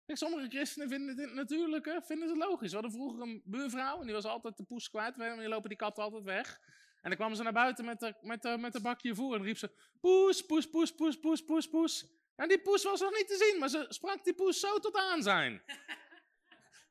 Sommige 0.07 0.49
christenen 0.49 0.89
vinden 0.89 1.19
het 1.19 1.35
natuurlijke, 1.35 2.03
vinden 2.05 2.29
het 2.29 2.37
logisch. 2.37 2.69
We 2.69 2.75
hadden 2.75 2.93
vroeger 2.93 3.21
een 3.21 3.43
buurvrouw 3.45 4.01
en 4.01 4.05
die 4.05 4.15
was 4.15 4.25
altijd 4.25 4.57
de 4.57 4.65
poes 4.65 4.91
kwijt. 4.91 5.19
En 5.19 5.49
lopen 5.49 5.69
die 5.69 5.79
katten 5.79 6.03
altijd 6.03 6.25
weg. 6.25 6.61
En 7.03 7.11
dan 7.11 7.19
kwam 7.19 7.35
ze 7.35 7.43
naar 7.43 7.53
buiten 7.53 7.85
met 7.85 8.01
de, 8.01 8.15
met 8.21 8.43
de, 8.43 8.59
met 8.59 8.73
de 8.73 8.81
bakje 8.81 9.15
voer 9.15 9.35
en 9.37 9.43
riep 9.43 9.59
ze... 9.59 9.71
Poes, 10.01 10.47
poes, 10.47 10.71
poes, 10.71 10.95
poes, 10.95 11.19
poes, 11.19 11.45
poes, 11.45 11.69
poes. 11.69 12.07
En 12.37 12.49
die 12.49 12.59
poes 12.61 12.83
was 12.83 13.01
nog 13.01 13.17
niet 13.17 13.29
te 13.29 13.37
zien, 13.37 13.59
maar 13.59 13.69
ze 13.69 13.87
sprak 13.89 14.25
die 14.25 14.35
poes 14.35 14.61
zo 14.61 14.79
tot 14.79 14.97
aan 14.97 15.23
zijn. 15.23 15.63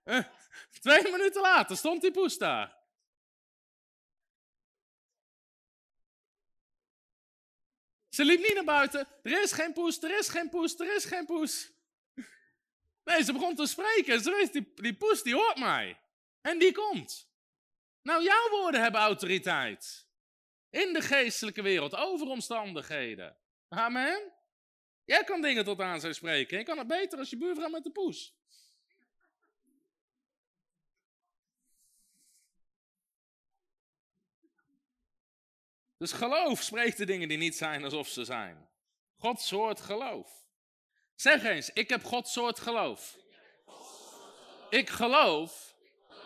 Eh, 0.03 0.23
twee 0.79 1.11
minuten 1.11 1.41
later 1.41 1.77
stond 1.77 2.01
die 2.01 2.11
poes 2.11 2.37
daar. 2.37 2.77
Ze 8.09 8.25
liep 8.25 8.39
niet 8.39 8.53
naar 8.53 8.63
buiten. 8.63 9.07
Er 9.23 9.41
is 9.41 9.51
geen 9.51 9.73
poes, 9.73 10.03
er 10.03 10.17
is 10.17 10.29
geen 10.29 10.49
poes, 10.49 10.79
er 10.79 10.95
is 10.95 11.05
geen 11.05 11.25
poes. 11.25 11.71
Nee, 13.03 13.23
ze 13.23 13.33
begon 13.33 13.55
te 13.55 13.65
spreken. 13.65 14.21
Ze 14.21 14.31
wist, 14.31 14.53
die, 14.53 14.73
die 14.75 14.95
poes 14.95 15.23
die 15.23 15.35
hoort 15.35 15.59
mij. 15.59 16.01
En 16.41 16.59
die 16.59 16.73
komt. 16.73 17.30
Nou, 18.01 18.23
jouw 18.23 18.49
woorden 18.49 18.81
hebben 18.81 19.01
autoriteit. 19.01 20.07
In 20.69 20.93
de 20.93 21.01
geestelijke 21.01 21.61
wereld, 21.61 21.95
over 21.95 22.27
omstandigheden. 22.27 23.37
Amen. 23.69 24.31
Jij 25.05 25.23
kan 25.23 25.41
dingen 25.41 25.63
tot 25.63 25.79
aan 25.79 25.99
zijn 25.99 26.15
spreken. 26.15 26.57
Je 26.57 26.63
kan 26.63 26.77
het 26.77 26.87
beter 26.87 27.19
als 27.19 27.29
je 27.29 27.37
buurvrouw 27.37 27.69
met 27.69 27.83
de 27.83 27.91
poes. 27.91 28.35
Dus 35.97 36.11
geloof 36.11 36.61
spreekt 36.61 36.97
de 36.97 37.05
dingen 37.05 37.27
die 37.27 37.37
niet 37.37 37.55
zijn 37.55 37.83
alsof 37.83 38.07
ze 38.07 38.25
zijn. 38.25 38.69
Gods 39.17 39.47
soort 39.47 39.81
geloof. 39.81 40.45
Zeg 41.15 41.43
eens, 41.43 41.69
ik 41.69 41.89
heb 41.89 42.03
Gods 42.03 42.31
soort 42.31 42.59
geloof. 42.59 43.17
Ik 44.69 44.89
geloof 44.89 45.75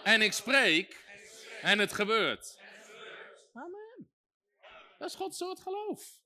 en 0.04 0.22
ik 0.22 0.34
spreek 0.34 1.05
en 1.66 1.80
het 1.80 1.94
gebeurt. 1.94 2.60
Amen. 3.54 4.12
Dat 4.98 5.10
is 5.10 5.16
Gods 5.16 5.38
soort 5.38 5.60
geloof. 5.60 6.22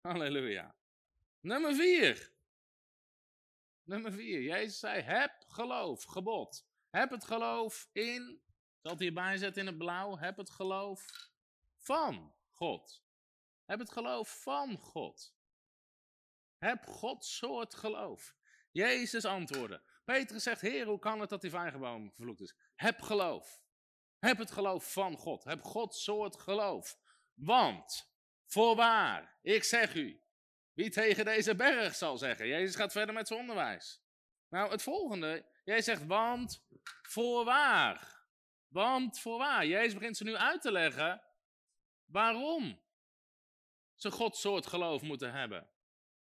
Halleluja. 0.00 0.76
Nummer 1.40 1.74
vier. 1.74 2.32
Nummer 3.82 4.12
vier. 4.12 4.42
Jezus 4.42 4.78
zei, 4.78 5.00
heb 5.00 5.44
geloof, 5.46 6.04
gebod. 6.04 6.66
Heb 6.90 7.10
het 7.10 7.24
geloof 7.24 7.88
in, 7.92 8.42
ik 8.44 8.78
zal 8.80 8.90
het 8.90 9.00
hierbij 9.00 9.36
zetten 9.36 9.60
in 9.60 9.68
het 9.68 9.78
blauw, 9.78 10.16
heb 10.16 10.36
het 10.36 10.50
geloof 10.50 11.30
van 11.76 12.34
God. 12.50 13.04
Heb 13.64 13.78
het 13.78 13.92
geloof 13.92 14.42
van 14.42 14.78
God. 14.78 15.36
Heb 16.58 16.86
Gods 16.86 17.36
soort 17.36 17.74
geloof. 17.74 18.36
Jezus 18.70 19.24
antwoordde. 19.24 19.82
Petrus 20.04 20.42
zegt, 20.42 20.60
Heer, 20.60 20.86
hoe 20.86 20.98
kan 20.98 21.20
het 21.20 21.30
dat 21.30 21.40
die 21.40 21.50
vijgenboom 21.50 22.12
vervloekt 22.12 22.40
is? 22.40 22.54
Heb 22.74 23.00
geloof. 23.00 23.66
Heb 24.18 24.38
het 24.38 24.50
geloof 24.50 24.92
van 24.92 25.16
God. 25.16 25.44
Heb 25.44 25.62
Gods 25.62 26.02
soort 26.02 26.40
geloof. 26.40 26.98
Want, 27.34 28.12
voorwaar, 28.46 29.38
ik 29.42 29.64
zeg 29.64 29.94
u, 29.94 30.22
wie 30.72 30.90
tegen 30.90 31.24
deze 31.24 31.54
berg 31.54 31.94
zal 31.94 32.18
zeggen. 32.18 32.46
Jezus 32.46 32.76
gaat 32.76 32.92
verder 32.92 33.14
met 33.14 33.26
zijn 33.26 33.40
onderwijs. 33.40 34.02
Nou, 34.48 34.70
het 34.70 34.82
volgende. 34.82 35.46
Jij 35.64 35.82
zegt, 35.82 36.06
want 36.06 36.66
voorwaar. 37.02 38.26
Want 38.68 39.20
voorwaar. 39.20 39.66
Jezus 39.66 39.94
begint 39.94 40.16
ze 40.16 40.24
nu 40.24 40.36
uit 40.36 40.62
te 40.62 40.72
leggen 40.72 41.22
waarom 42.04 42.82
ze 43.94 44.10
Gods 44.10 44.40
soort 44.40 44.66
geloof 44.66 45.02
moeten 45.02 45.32
hebben. 45.32 45.70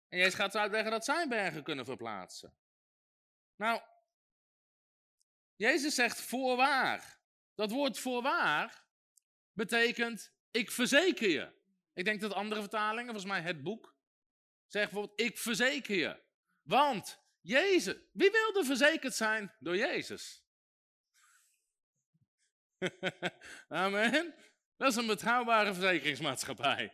En 0.08 0.18
Jezus 0.18 0.34
gaat 0.34 0.56
uitleggen 0.56 0.92
dat 0.92 1.06
zij 1.06 1.28
bergen 1.28 1.64
kunnen 1.64 1.86
verplaatsen. 1.86 2.58
Nou, 3.56 3.82
Jezus 5.56 5.96
zegt 5.96 6.22
voorwaar. 6.22 7.23
Dat 7.56 7.72
woord 7.72 8.00
voorwaar 8.00 8.84
betekent 9.52 10.34
ik 10.52 10.72
verzeker 10.72 11.30
je. 11.30 11.52
Ik 11.94 12.06
denk 12.06 12.22
dat 12.22 12.34
andere 12.34 12.62
vertalingen, 12.62 13.06
volgens 13.06 13.32
mij 13.32 13.42
het 13.42 13.64
boek, 13.64 13.96
zeggen 14.68 14.94
bijvoorbeeld 14.94 15.30
ik 15.30 15.38
verzeker 15.38 15.96
je. 15.96 16.22
Want 16.62 17.20
Jezus, 17.42 17.96
wie 18.12 18.32
wilde 18.32 18.64
verzekerd 18.66 19.16
zijn 19.16 19.56
door 19.60 19.78
Jezus? 19.78 20.44
Amen. 23.68 24.36
Dat 24.78 24.92
is 24.92 24.96
een 24.96 25.08
betrouwbare 25.08 25.74
verzekeringsmaatschappij. 25.74 26.94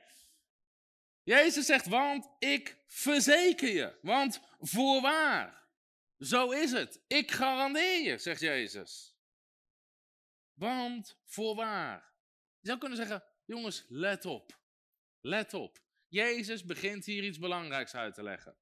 Jezus 1.24 1.66
zegt, 1.66 1.86
want 1.86 2.30
ik 2.40 2.84
verzeker 2.88 3.70
je. 3.70 3.98
Want 4.02 4.42
voorwaar. 4.60 5.68
Zo 6.18 6.52
is 6.52 6.72
het. 6.72 7.02
Ik 7.08 7.32
garandeer 7.32 8.02
je, 8.02 8.18
zegt 8.18 8.40
Jezus. 8.40 9.19
Want 10.60 11.20
voorwaar. 11.24 12.14
Je 12.60 12.68
zou 12.68 12.80
kunnen 12.80 12.98
zeggen, 12.98 13.24
jongens, 13.46 13.86
let 13.88 14.26
op. 14.26 14.60
Let 15.22 15.54
op. 15.54 15.80
Jezus 16.08 16.66
begint 16.66 17.06
hier 17.06 17.24
iets 17.24 17.40
belangrijks 17.40 17.96
uit 17.96 18.14
te 18.14 18.24
leggen. 18.24 18.58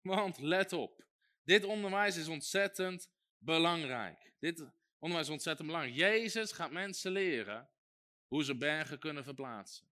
Want 0.00 0.38
let 0.38 0.72
op. 0.72 1.04
Dit 1.42 1.64
onderwijs 1.64 2.16
is 2.16 2.28
ontzettend 2.28 3.10
belangrijk. 3.38 4.32
Dit 4.38 4.60
onderwijs 4.98 5.26
is 5.26 5.32
ontzettend 5.32 5.66
belangrijk. 5.66 5.96
Jezus 5.96 6.52
gaat 6.52 6.70
mensen 6.70 7.12
leren 7.12 7.70
hoe 8.26 8.44
ze 8.44 8.56
bergen 8.56 8.98
kunnen 8.98 9.24
verplaatsen. 9.24 9.86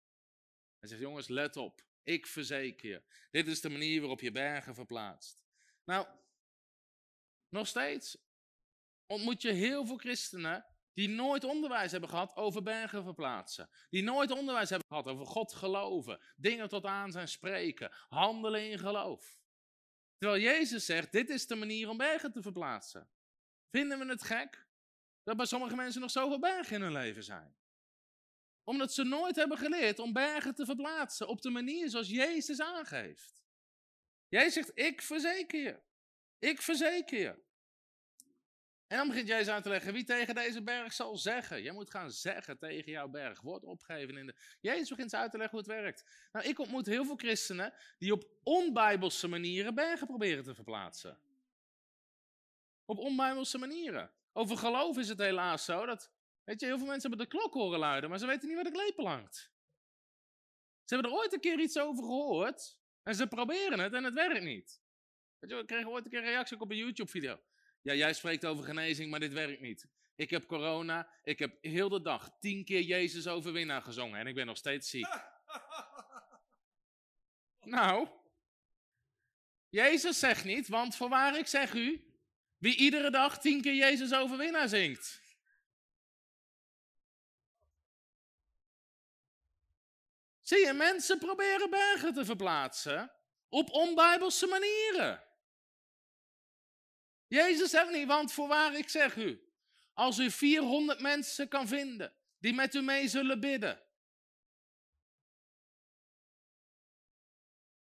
Hij 0.79 0.89
zegt, 0.89 1.01
jongens, 1.01 1.27
let 1.27 1.57
op. 1.57 1.81
Ik 2.03 2.27
verzeker 2.27 2.89
je. 2.89 3.03
Dit 3.31 3.47
is 3.47 3.61
de 3.61 3.69
manier 3.69 3.99
waarop 3.99 4.21
je 4.21 4.31
bergen 4.31 4.75
verplaatst. 4.75 5.43
Nou, 5.83 6.07
nog 7.49 7.67
steeds 7.67 8.17
ontmoet 9.05 9.41
je 9.41 9.51
heel 9.51 9.85
veel 9.85 9.97
christenen 9.97 10.68
die 10.93 11.09
nooit 11.09 11.43
onderwijs 11.43 11.91
hebben 11.91 12.09
gehad 12.09 12.35
over 12.35 12.63
bergen 12.63 13.03
verplaatsen. 13.03 13.69
Die 13.89 14.03
nooit 14.03 14.31
onderwijs 14.31 14.69
hebben 14.69 14.87
gehad 14.87 15.07
over 15.07 15.25
God 15.25 15.53
geloven, 15.53 16.21
dingen 16.35 16.69
tot 16.69 16.85
aan 16.85 17.11
zijn 17.11 17.27
spreken, 17.27 17.91
handelen 18.09 18.69
in 18.69 18.79
geloof. 18.79 19.39
Terwijl 20.17 20.41
Jezus 20.41 20.85
zegt, 20.85 21.11
dit 21.11 21.29
is 21.29 21.47
de 21.47 21.55
manier 21.55 21.89
om 21.89 21.97
bergen 21.97 22.31
te 22.31 22.41
verplaatsen. 22.41 23.09
Vinden 23.71 23.99
we 23.99 24.05
het 24.05 24.23
gek 24.23 24.67
dat 25.23 25.37
bij 25.37 25.45
sommige 25.45 25.75
mensen 25.75 26.01
nog 26.01 26.11
zoveel 26.11 26.39
bergen 26.39 26.75
in 26.75 26.81
hun 26.81 26.91
leven 26.91 27.23
zijn? 27.23 27.57
Omdat 28.63 28.93
ze 28.93 29.03
nooit 29.03 29.35
hebben 29.35 29.57
geleerd 29.57 29.99
om 29.99 30.13
bergen 30.13 30.55
te 30.55 30.65
verplaatsen 30.65 31.27
op 31.27 31.41
de 31.41 31.49
manier 31.49 31.89
zoals 31.89 32.09
Jezus 32.09 32.61
aangeeft. 32.61 33.43
Jij 34.27 34.49
zegt, 34.49 34.71
ik 34.73 35.01
verzeker 35.01 35.61
je. 35.61 35.81
Ik 36.39 36.61
verzeker 36.61 37.19
je. 37.19 37.47
En 38.89 38.97
dan 38.97 39.07
begint 39.07 39.27
Jezus 39.27 39.47
uit 39.47 39.63
te 39.63 39.69
leggen 39.69 39.93
wie 39.93 40.03
tegen 40.03 40.35
deze 40.35 40.63
berg 40.63 40.93
zal 40.93 41.17
zeggen. 41.17 41.63
Je 41.63 41.71
moet 41.71 41.89
gaan 41.89 42.11
zeggen 42.11 42.57
tegen 42.57 42.91
jouw 42.91 43.07
berg. 43.07 43.41
Wordt 43.41 43.65
opgegeven 43.65 44.17
in 44.17 44.25
de... 44.25 44.35
Jezus 44.59 44.89
begint 44.89 45.13
uit 45.13 45.31
te 45.31 45.37
leggen 45.37 45.57
hoe 45.59 45.67
het 45.67 45.81
werkt. 45.81 46.27
Nou, 46.31 46.47
ik 46.47 46.59
ontmoet 46.59 46.85
heel 46.85 47.05
veel 47.05 47.15
christenen 47.15 47.73
die 47.97 48.13
op 48.13 48.29
onbijbelse 48.43 49.27
manieren 49.27 49.75
bergen 49.75 50.07
proberen 50.07 50.43
te 50.43 50.55
verplaatsen. 50.55 51.19
Op 52.85 52.97
onbijbelse 52.97 53.57
manieren. 53.57 54.11
Over 54.33 54.57
geloof 54.57 54.97
is 54.97 55.09
het 55.09 55.19
helaas 55.19 55.65
zo 55.65 55.85
dat 55.85 56.11
Weet 56.49 56.59
je, 56.59 56.65
heel 56.65 56.77
veel 56.77 56.87
mensen 56.87 57.09
hebben 57.09 57.29
de 57.29 57.37
klok 57.37 57.53
horen 57.53 57.79
luiden, 57.79 58.09
maar 58.09 58.19
ze 58.19 58.25
weten 58.25 58.47
niet 58.47 58.55
waar 58.55 58.65
de 58.65 58.71
klepel 58.71 59.07
hangt. 59.07 59.35
Ze 60.83 60.93
hebben 60.93 61.11
er 61.11 61.17
ooit 61.17 61.33
een 61.33 61.39
keer 61.39 61.59
iets 61.59 61.79
over 61.79 62.03
gehoord 62.03 62.79
en 63.03 63.15
ze 63.15 63.27
proberen 63.27 63.79
het 63.79 63.93
en 63.93 64.03
het 64.03 64.13
werkt 64.13 64.43
niet. 64.43 64.81
Weet 65.39 65.51
je, 65.51 65.57
ik 65.57 65.67
kreeg 65.67 65.87
ooit 65.87 66.05
een 66.05 66.11
keer 66.11 66.19
een 66.19 66.25
reactie 66.25 66.59
op 66.59 66.71
een 66.71 66.77
YouTube-video. 66.77 67.39
Ja, 67.81 67.93
jij 67.93 68.13
spreekt 68.13 68.45
over 68.45 68.63
genezing, 68.63 69.11
maar 69.11 69.19
dit 69.19 69.33
werkt 69.33 69.61
niet. 69.61 69.87
Ik 70.15 70.29
heb 70.29 70.47
corona, 70.47 71.09
ik 71.23 71.39
heb 71.39 71.57
heel 71.61 71.89
de 71.89 72.01
dag 72.01 72.31
tien 72.39 72.65
keer 72.65 72.81
Jezus 72.81 73.27
overwinnaar 73.27 73.81
gezongen 73.81 74.19
en 74.19 74.27
ik 74.27 74.35
ben 74.35 74.45
nog 74.45 74.57
steeds 74.57 74.89
ziek. 74.89 75.07
nou, 77.75 78.07
Jezus 79.69 80.19
zegt 80.19 80.43
niet, 80.43 80.67
want 80.67 80.95
voorwaar 80.95 81.37
ik 81.37 81.47
zeg 81.47 81.73
u, 81.73 82.13
wie 82.57 82.75
iedere 82.75 83.11
dag 83.11 83.39
tien 83.39 83.61
keer 83.61 83.75
Jezus 83.75 84.13
overwinnaar 84.13 84.67
zingt. 84.67 85.21
Zie 90.41 90.65
je, 90.65 90.73
mensen 90.73 91.19
proberen 91.19 91.69
bergen 91.69 92.13
te 92.13 92.25
verplaatsen 92.25 93.11
op 93.49 93.69
onbijbelse 93.69 94.47
manieren. 94.47 95.28
Jezus 97.29 97.69
zegt 97.69 97.91
niet, 97.91 98.07
want 98.07 98.31
voorwaar 98.31 98.75
ik 98.75 98.89
zeg 98.89 99.15
u, 99.15 99.51
als 99.93 100.17
u 100.17 100.31
400 100.31 100.99
mensen 100.99 101.47
kan 101.47 101.67
vinden 101.67 102.13
die 102.37 102.53
met 102.53 102.73
u 102.75 102.81
mee 102.81 103.07
zullen 103.07 103.39
bidden. 103.39 103.83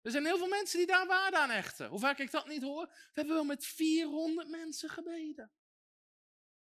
Er 0.01 0.11
zijn 0.11 0.25
heel 0.25 0.39
veel 0.39 0.49
mensen 0.49 0.79
die 0.79 0.87
daar 0.87 1.07
waarde 1.07 1.39
aan 1.39 1.51
hechten. 1.51 1.89
Hoe 1.89 1.99
vaak 1.99 2.19
ik 2.19 2.31
dat 2.31 2.47
niet 2.47 2.63
hoor, 2.63 2.87
we 2.87 3.11
hebben 3.13 3.35
wel 3.35 3.45
met 3.45 3.67
400 3.67 4.49
mensen 4.49 4.89
gebeden. 4.89 5.53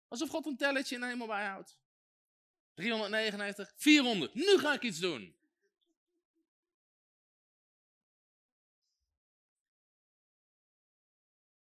Alsof 0.08 0.28
God 0.28 0.46
een 0.46 0.56
telletje 0.56 0.94
in 0.94 1.00
de 1.00 1.06
hemel 1.06 1.26
bijhoudt. 1.26 1.78
399, 2.74 3.72
400, 3.76 4.34
nu 4.34 4.58
ga 4.58 4.72
ik 4.72 4.82
iets 4.82 4.98
doen. 4.98 5.39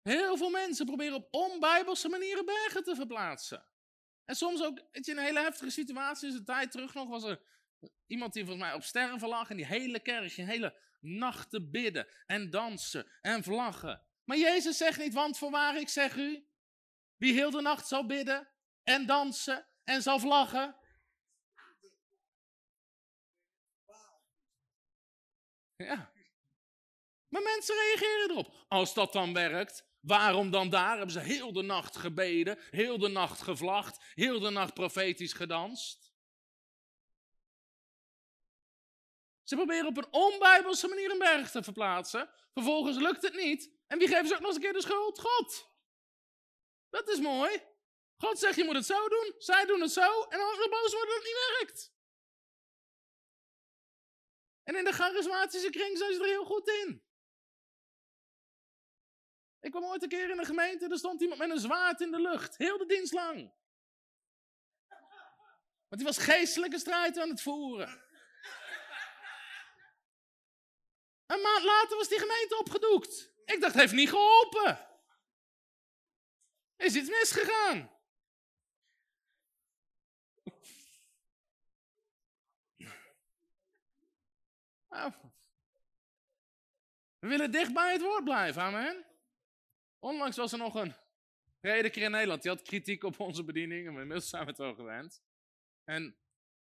Heel 0.05 0.37
veel 0.37 0.51
mensen 0.51 0.87
proberen 0.87 1.15
op 1.15 1.29
onbijbelse 1.31 2.09
manieren 2.09 2.45
bergen 2.45 2.85
te 2.85 2.95
verplaatsen. 2.95 3.67
En 4.25 4.37
soms 4.37 4.63
ook, 4.63 4.83
weet 4.91 5.07
je, 5.07 5.13
een 5.13 5.19
hele 5.19 5.41
heftige 5.41 5.71
situatie 5.71 6.29
is 6.29 6.35
een 6.35 6.45
tijd 6.45 6.71
terug 6.71 6.95
nog, 6.95 7.09
was 7.09 7.25
er 7.25 7.41
iemand 8.07 8.33
die 8.33 8.45
volgens 8.45 8.65
mij 8.65 8.75
op 8.75 8.83
sterven 8.83 9.29
lag 9.29 9.51
en 9.51 9.57
die 9.57 9.67
hele 9.67 10.01
kerk, 10.01 10.37
een 10.37 10.47
hele 10.47 10.81
nacht 11.01 11.51
te 11.51 11.69
bidden 11.69 12.09
en 12.27 12.51
dansen 12.51 13.11
en 13.21 13.43
vlaggen. 13.43 14.07
Maar 14.25 14.37
Jezus 14.37 14.77
zegt 14.77 14.99
niet, 14.99 15.15
want 15.15 15.39
voorwaar 15.39 15.77
ik 15.77 15.89
zeg 15.89 16.17
u, 16.17 16.49
wie 17.17 17.33
heel 17.33 17.51
de 17.51 17.61
nacht 17.61 17.89
zal 17.89 18.07
bidden 18.07 18.49
en 18.83 19.07
dansen 19.07 19.67
en 19.85 20.03
zal 20.03 20.19
vlaggen. 20.19 20.77
Ja. 25.77 26.13
Maar 27.29 27.43
mensen 27.43 27.75
reageren 27.75 28.31
erop. 28.31 28.65
Als 28.69 28.95
dat 28.95 29.13
dan 29.13 29.33
werkt, 29.33 29.94
Waarom 30.05 30.51
dan 30.51 30.71
daar? 30.71 30.97
Hebben 30.97 31.11
ze 31.11 31.21
heel 31.21 31.53
de 31.53 31.63
nacht 31.63 31.97
gebeden, 31.97 32.59
heel 32.71 32.99
de 32.99 33.09
nacht 33.09 33.43
gevlacht, 33.43 34.05
heel 34.15 34.41
de 34.41 34.51
nacht 34.51 34.75
profetisch 34.75 35.33
gedanst? 35.33 36.13
Ze 39.43 39.55
proberen 39.55 39.87
op 39.87 39.97
een 39.97 40.13
onbijbelse 40.13 40.89
manier 40.89 41.11
een 41.11 41.19
berg 41.19 41.51
te 41.51 41.63
verplaatsen. 41.63 42.31
Vervolgens 42.53 42.97
lukt 42.97 43.23
het 43.23 43.35
niet. 43.35 43.71
En 43.87 43.99
wie 43.99 44.09
geven 44.09 44.27
ze 44.27 44.35
ook 44.35 44.41
nog 44.41 44.49
eens 44.49 44.57
een 44.57 44.63
keer 44.63 44.73
de 44.73 44.81
schuld? 44.81 45.21
God. 45.21 45.71
Dat 46.91 47.09
is 47.09 47.21
mooi. 47.21 47.63
God 48.17 48.39
zegt 48.39 48.57
je 48.57 48.65
moet 48.65 48.75
het 48.75 48.87
zo 48.87 49.09
doen, 49.09 49.35
zij 49.39 49.67
doen 49.67 49.81
het 49.81 49.93
zo 49.93 50.23
en 50.23 50.39
dan 50.39 50.71
boos 50.71 50.93
worden 50.93 51.15
het 51.15 51.25
niet 51.25 51.59
werkt. 51.59 51.93
En 54.63 54.77
in 54.77 54.85
de 54.85 54.93
charismatische 54.93 55.71
kring 55.71 55.99
zijn 55.99 56.13
ze 56.13 56.21
er 56.21 56.27
heel 56.27 56.45
goed 56.45 56.69
in. 56.69 57.05
Ik 59.65 59.71
kwam 59.71 59.85
ooit 59.85 60.03
een 60.03 60.09
keer 60.09 60.31
in 60.31 60.39
een 60.39 60.45
gemeente, 60.45 60.89
er 60.89 60.99
stond 60.99 61.21
iemand 61.21 61.41
met 61.41 61.51
een 61.51 61.59
zwaard 61.59 62.01
in 62.01 62.11
de 62.11 62.21
lucht, 62.21 62.57
heel 62.57 62.79
de 62.79 62.87
dienst 62.87 63.13
lang. 63.13 63.53
Want 65.89 66.03
die 66.03 66.05
was 66.05 66.19
geestelijke 66.19 66.79
strijd 66.79 67.19
aan 67.19 67.29
het 67.29 67.43
voeren. 67.43 68.03
Een 71.27 71.41
maand 71.41 71.65
later 71.65 71.97
was 71.97 72.09
die 72.09 72.19
gemeente 72.19 72.59
opgedoekt. 72.59 73.31
Ik 73.45 73.61
dacht, 73.61 73.75
heeft 73.75 73.93
niet 73.93 74.09
geholpen. 74.09 74.89
Is 76.77 76.95
iets 76.95 77.09
misgegaan. 77.09 77.91
Nou, 84.89 85.13
we 87.19 87.29
willen 87.29 87.51
dicht 87.51 87.73
bij 87.73 87.93
het 87.93 88.03
woord 88.03 88.25
blijven, 88.25 88.63
amen. 88.63 89.14
Onlangs 90.05 90.37
was 90.37 90.53
er 90.53 90.59
nog 90.59 90.75
een 90.75 90.95
prediker 91.61 92.03
in 92.03 92.11
Nederland, 92.11 92.43
die 92.43 92.51
had 92.51 92.63
kritiek 92.63 93.05
op 93.05 93.21
onze 93.21 93.45
bediening, 93.45 93.87
en 93.87 93.93
inmiddels 93.93 94.29
zijn 94.29 94.43
we 94.43 94.49
het 94.49 94.59
wel 94.59 94.75
gewend. 94.75 95.23
En 95.85 96.17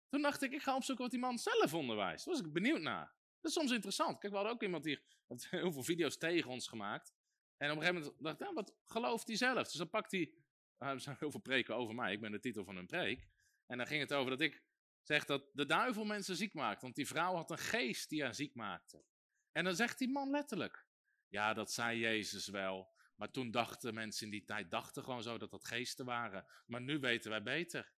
toen 0.09 0.21
dacht 0.21 0.41
ik, 0.41 0.51
ik 0.51 0.61
ga 0.61 0.75
opzoeken 0.75 1.03
wat 1.03 1.13
die 1.13 1.21
man 1.21 1.37
zelf 1.37 1.73
onderwijst. 1.73 2.25
Daar 2.25 2.33
was 2.33 2.43
ik 2.43 2.53
benieuwd 2.53 2.81
naar. 2.81 3.05
Dat 3.41 3.51
is 3.51 3.53
soms 3.53 3.71
interessant. 3.71 4.19
Kijk, 4.19 4.31
we 4.31 4.37
hadden 4.37 4.55
ook 4.55 4.63
iemand 4.63 4.83
die 4.83 4.99
heeft 5.27 5.49
heel 5.61 5.71
veel 5.71 5.83
video's 5.83 6.17
tegen 6.17 6.51
ons 6.51 6.67
gemaakt. 6.67 7.13
En 7.57 7.71
op 7.71 7.77
een 7.77 7.81
gegeven 7.81 8.01
moment 8.01 8.23
dacht 8.23 8.35
ik, 8.35 8.41
nou, 8.41 8.53
wat 8.53 8.75
gelooft 8.85 9.27
hij 9.27 9.35
zelf? 9.35 9.63
Dus 9.63 9.73
dan 9.73 9.89
pakt 9.89 10.11
hij, 10.11 10.33
uh, 10.79 10.89
er 10.89 10.99
zijn 10.99 11.15
heel 11.19 11.31
veel 11.31 11.39
preken 11.39 11.75
over 11.75 11.95
mij, 11.95 12.13
ik 12.13 12.21
ben 12.21 12.31
de 12.31 12.39
titel 12.39 12.63
van 12.63 12.75
een 12.75 12.87
preek. 12.87 13.27
En 13.65 13.77
dan 13.77 13.87
ging 13.87 14.01
het 14.01 14.13
over 14.13 14.29
dat 14.29 14.41
ik 14.41 14.63
zeg 15.01 15.25
dat 15.25 15.49
de 15.53 15.65
duivel 15.65 16.05
mensen 16.05 16.35
ziek 16.35 16.53
maakt. 16.53 16.81
Want 16.81 16.95
die 16.95 17.07
vrouw 17.07 17.35
had 17.35 17.51
een 17.51 17.57
geest 17.57 18.09
die 18.09 18.23
haar 18.23 18.35
ziek 18.35 18.55
maakte. 18.55 19.03
En 19.51 19.63
dan 19.63 19.75
zegt 19.75 19.97
die 19.97 20.09
man 20.09 20.29
letterlijk, 20.29 20.87
ja, 21.27 21.53
dat 21.53 21.71
zei 21.71 21.99
Jezus 21.99 22.47
wel. 22.47 22.93
Maar 23.15 23.31
toen 23.31 23.51
dachten 23.51 23.93
mensen 23.93 24.25
in 24.25 24.31
die 24.31 24.43
tijd, 24.43 24.71
dachten 24.71 25.03
gewoon 25.03 25.23
zo 25.23 25.37
dat 25.37 25.51
dat 25.51 25.65
geesten 25.65 26.05
waren. 26.05 26.45
Maar 26.65 26.81
nu 26.81 26.99
weten 26.99 27.29
wij 27.29 27.43
beter. 27.43 27.93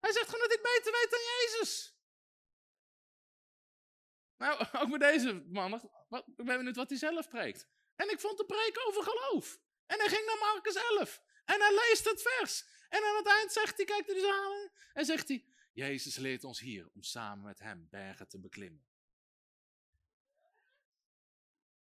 Hij 0.00 0.12
zegt 0.12 0.28
gewoon 0.28 0.48
dat 0.48 0.58
ik 0.58 0.62
beter 0.62 0.92
weet 0.92 1.10
dan 1.10 1.20
Jezus. 1.20 1.96
Nou, 4.36 4.66
ook 4.82 4.88
met 4.88 5.00
deze 5.00 5.32
man, 5.32 5.74
ik 6.36 6.44
ben 6.44 6.56
benieuwd 6.56 6.76
wat 6.76 6.88
hij 6.88 6.98
zelf 6.98 7.28
preekt. 7.28 7.68
En 7.96 8.10
ik 8.10 8.20
vond 8.20 8.38
de 8.38 8.44
preek 8.44 8.82
over 8.86 9.02
geloof. 9.02 9.60
En 9.86 9.98
hij 9.98 10.08
ging 10.08 10.26
naar 10.26 10.38
Marcus 10.38 10.74
11. 10.74 11.22
En 11.44 11.60
hij 11.60 11.74
leest 11.74 12.04
het 12.04 12.22
vers. 12.22 12.64
En 12.88 13.04
aan 13.04 13.16
het 13.16 13.26
eind 13.26 13.52
zegt 13.52 13.76
hij, 13.76 13.86
kijkt 13.86 14.06
hij 14.06 14.14
dus 14.14 14.30
aan 14.30 14.70
en 14.92 15.04
zegt 15.04 15.28
hij, 15.28 15.44
Jezus 15.72 16.16
leert 16.16 16.44
ons 16.44 16.60
hier 16.60 16.88
om 16.94 17.02
samen 17.02 17.44
met 17.44 17.58
hem 17.58 17.86
bergen 17.90 18.28
te 18.28 18.40
beklimmen. 18.40 18.86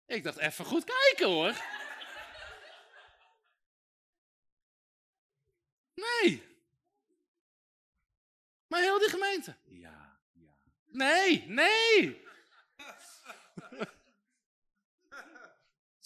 Ik 0.06 0.22
dacht, 0.22 0.38
even 0.38 0.64
goed 0.64 0.84
kijken 0.84 1.26
hoor. 1.26 1.54
Nee. 5.96 6.42
Maar 8.66 8.80
heel 8.80 8.98
die 8.98 9.08
gemeente. 9.08 9.56
Ja, 9.64 10.18
ja. 10.32 10.58
Nee, 10.84 11.46
nee. 11.46 12.24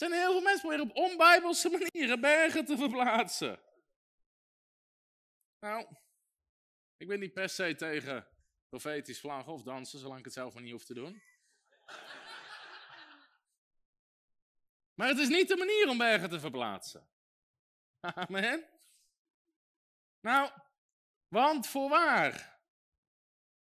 Er 0.01 0.09
zijn 0.09 0.13
heel 0.13 0.33
veel 0.33 0.41
mensen 0.41 0.69
proberen 0.69 0.91
op 0.91 0.97
onbijbelse 0.97 1.71
manieren 1.71 2.21
bergen 2.21 2.65
te 2.65 2.77
verplaatsen. 2.77 3.61
Nou, 5.61 5.87
ik 6.97 7.09
ben 7.09 7.21
niet 7.21 7.33
per 7.33 7.49
se 7.49 7.75
tegen 7.75 8.29
profetisch 8.69 9.21
vlaggen 9.21 9.53
of 9.53 9.63
dansen, 9.63 9.99
zolang 9.99 10.19
ik 10.19 10.25
het 10.25 10.35
zelf 10.35 10.55
maar 10.55 10.63
niet 10.63 10.73
hoef 10.73 10.85
te 10.85 10.95
doen. 10.95 11.23
Maar 14.95 15.09
het 15.09 15.19
is 15.19 15.29
niet 15.29 15.49
de 15.49 15.57
manier 15.57 15.89
om 15.89 15.99
bergen 15.99 16.29
te 16.29 16.41
verplaatsen. 16.41 17.09
Amen. 18.01 18.70
Nou, 20.21 20.51
want 21.29 21.67
voorwaar. 21.67 22.61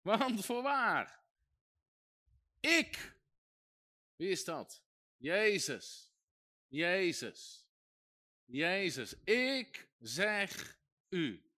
Want 0.03 0.45
voorwaar. 0.45 1.21
Ik. 2.61 3.17
Wie 4.17 4.29
is 4.29 4.45
dat? 4.45 4.83
Jezus. 5.17 6.13
Jezus. 6.67 7.67
Jezus. 8.45 9.15
Ik 9.25 9.89
zeg 9.99 10.79
u. 11.09 11.53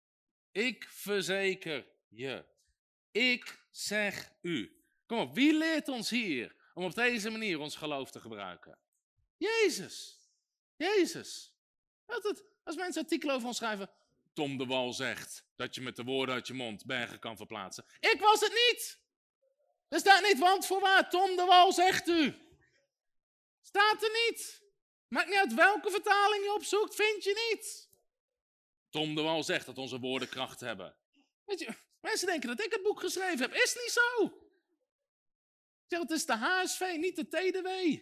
Ik 0.51 0.87
verzeker 0.89 1.87
je. 2.07 2.45
Ik 3.11 3.59
zeg 3.71 4.31
u. 4.41 4.85
Kom 5.05 5.19
op, 5.19 5.35
wie 5.35 5.57
leert 5.57 5.87
ons 5.87 6.09
hier 6.09 6.55
om 6.73 6.83
op 6.83 6.95
deze 6.95 7.29
manier 7.29 7.59
ons 7.59 7.75
geloof 7.75 8.11
te 8.11 8.19
gebruiken? 8.19 8.77
Jezus. 9.37 10.19
Jezus. 10.75 11.53
Als 12.63 12.75
mensen 12.75 13.01
artikelen 13.01 13.35
over 13.35 13.47
ons 13.47 13.57
schrijven, 13.57 13.89
Tom 14.33 14.57
de 14.57 14.65
Wal 14.65 14.93
zegt 14.93 15.45
dat 15.55 15.75
je 15.75 15.81
met 15.81 15.95
de 15.95 16.03
woorden 16.03 16.35
uit 16.35 16.47
je 16.47 16.53
mond 16.53 16.85
bergen 16.85 17.19
kan 17.19 17.37
verplaatsen. 17.37 17.85
Ik 17.99 18.17
was 18.19 18.39
het 18.39 18.51
niet! 18.51 18.99
Er 19.87 19.99
staat 19.99 20.23
niet, 20.23 20.39
want 20.39 20.65
voorwaar, 20.65 21.09
Tom 21.09 21.35
de 21.35 21.45
Wal 21.45 21.73
zegt 21.73 22.07
u. 22.07 22.35
Staat 23.61 24.03
er 24.03 24.09
niet. 24.27 24.61
Maakt 25.07 25.27
niet 25.27 25.37
uit 25.37 25.53
welke 25.53 25.91
vertaling 25.91 26.43
je 26.43 26.53
opzoekt, 26.53 26.95
vind 26.95 27.23
je 27.23 27.49
niet. 27.49 27.89
Tom 28.89 29.15
de 29.15 29.21
Wal 29.21 29.43
zegt 29.43 29.65
dat 29.65 29.77
onze 29.77 29.99
woorden 29.99 30.29
kracht 30.29 30.59
hebben. 30.59 30.95
Weet 31.45 31.59
je, 31.59 31.73
mensen 32.01 32.27
denken 32.27 32.49
dat 32.49 32.65
ik 32.65 32.71
het 32.73 32.83
boek 32.83 32.99
geschreven 32.99 33.39
heb. 33.39 33.53
Is 33.53 33.75
niet 33.75 33.91
zo. 33.91 34.39
Zeg, 35.87 35.99
het 35.99 36.11
is 36.11 36.25
de 36.25 36.35
HSV, 36.35 36.95
niet 36.97 37.15
de 37.15 37.27
TDW. 37.27 38.01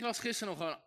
Las 0.00 0.18
gisteren 0.18 0.58
nog, 0.58 0.80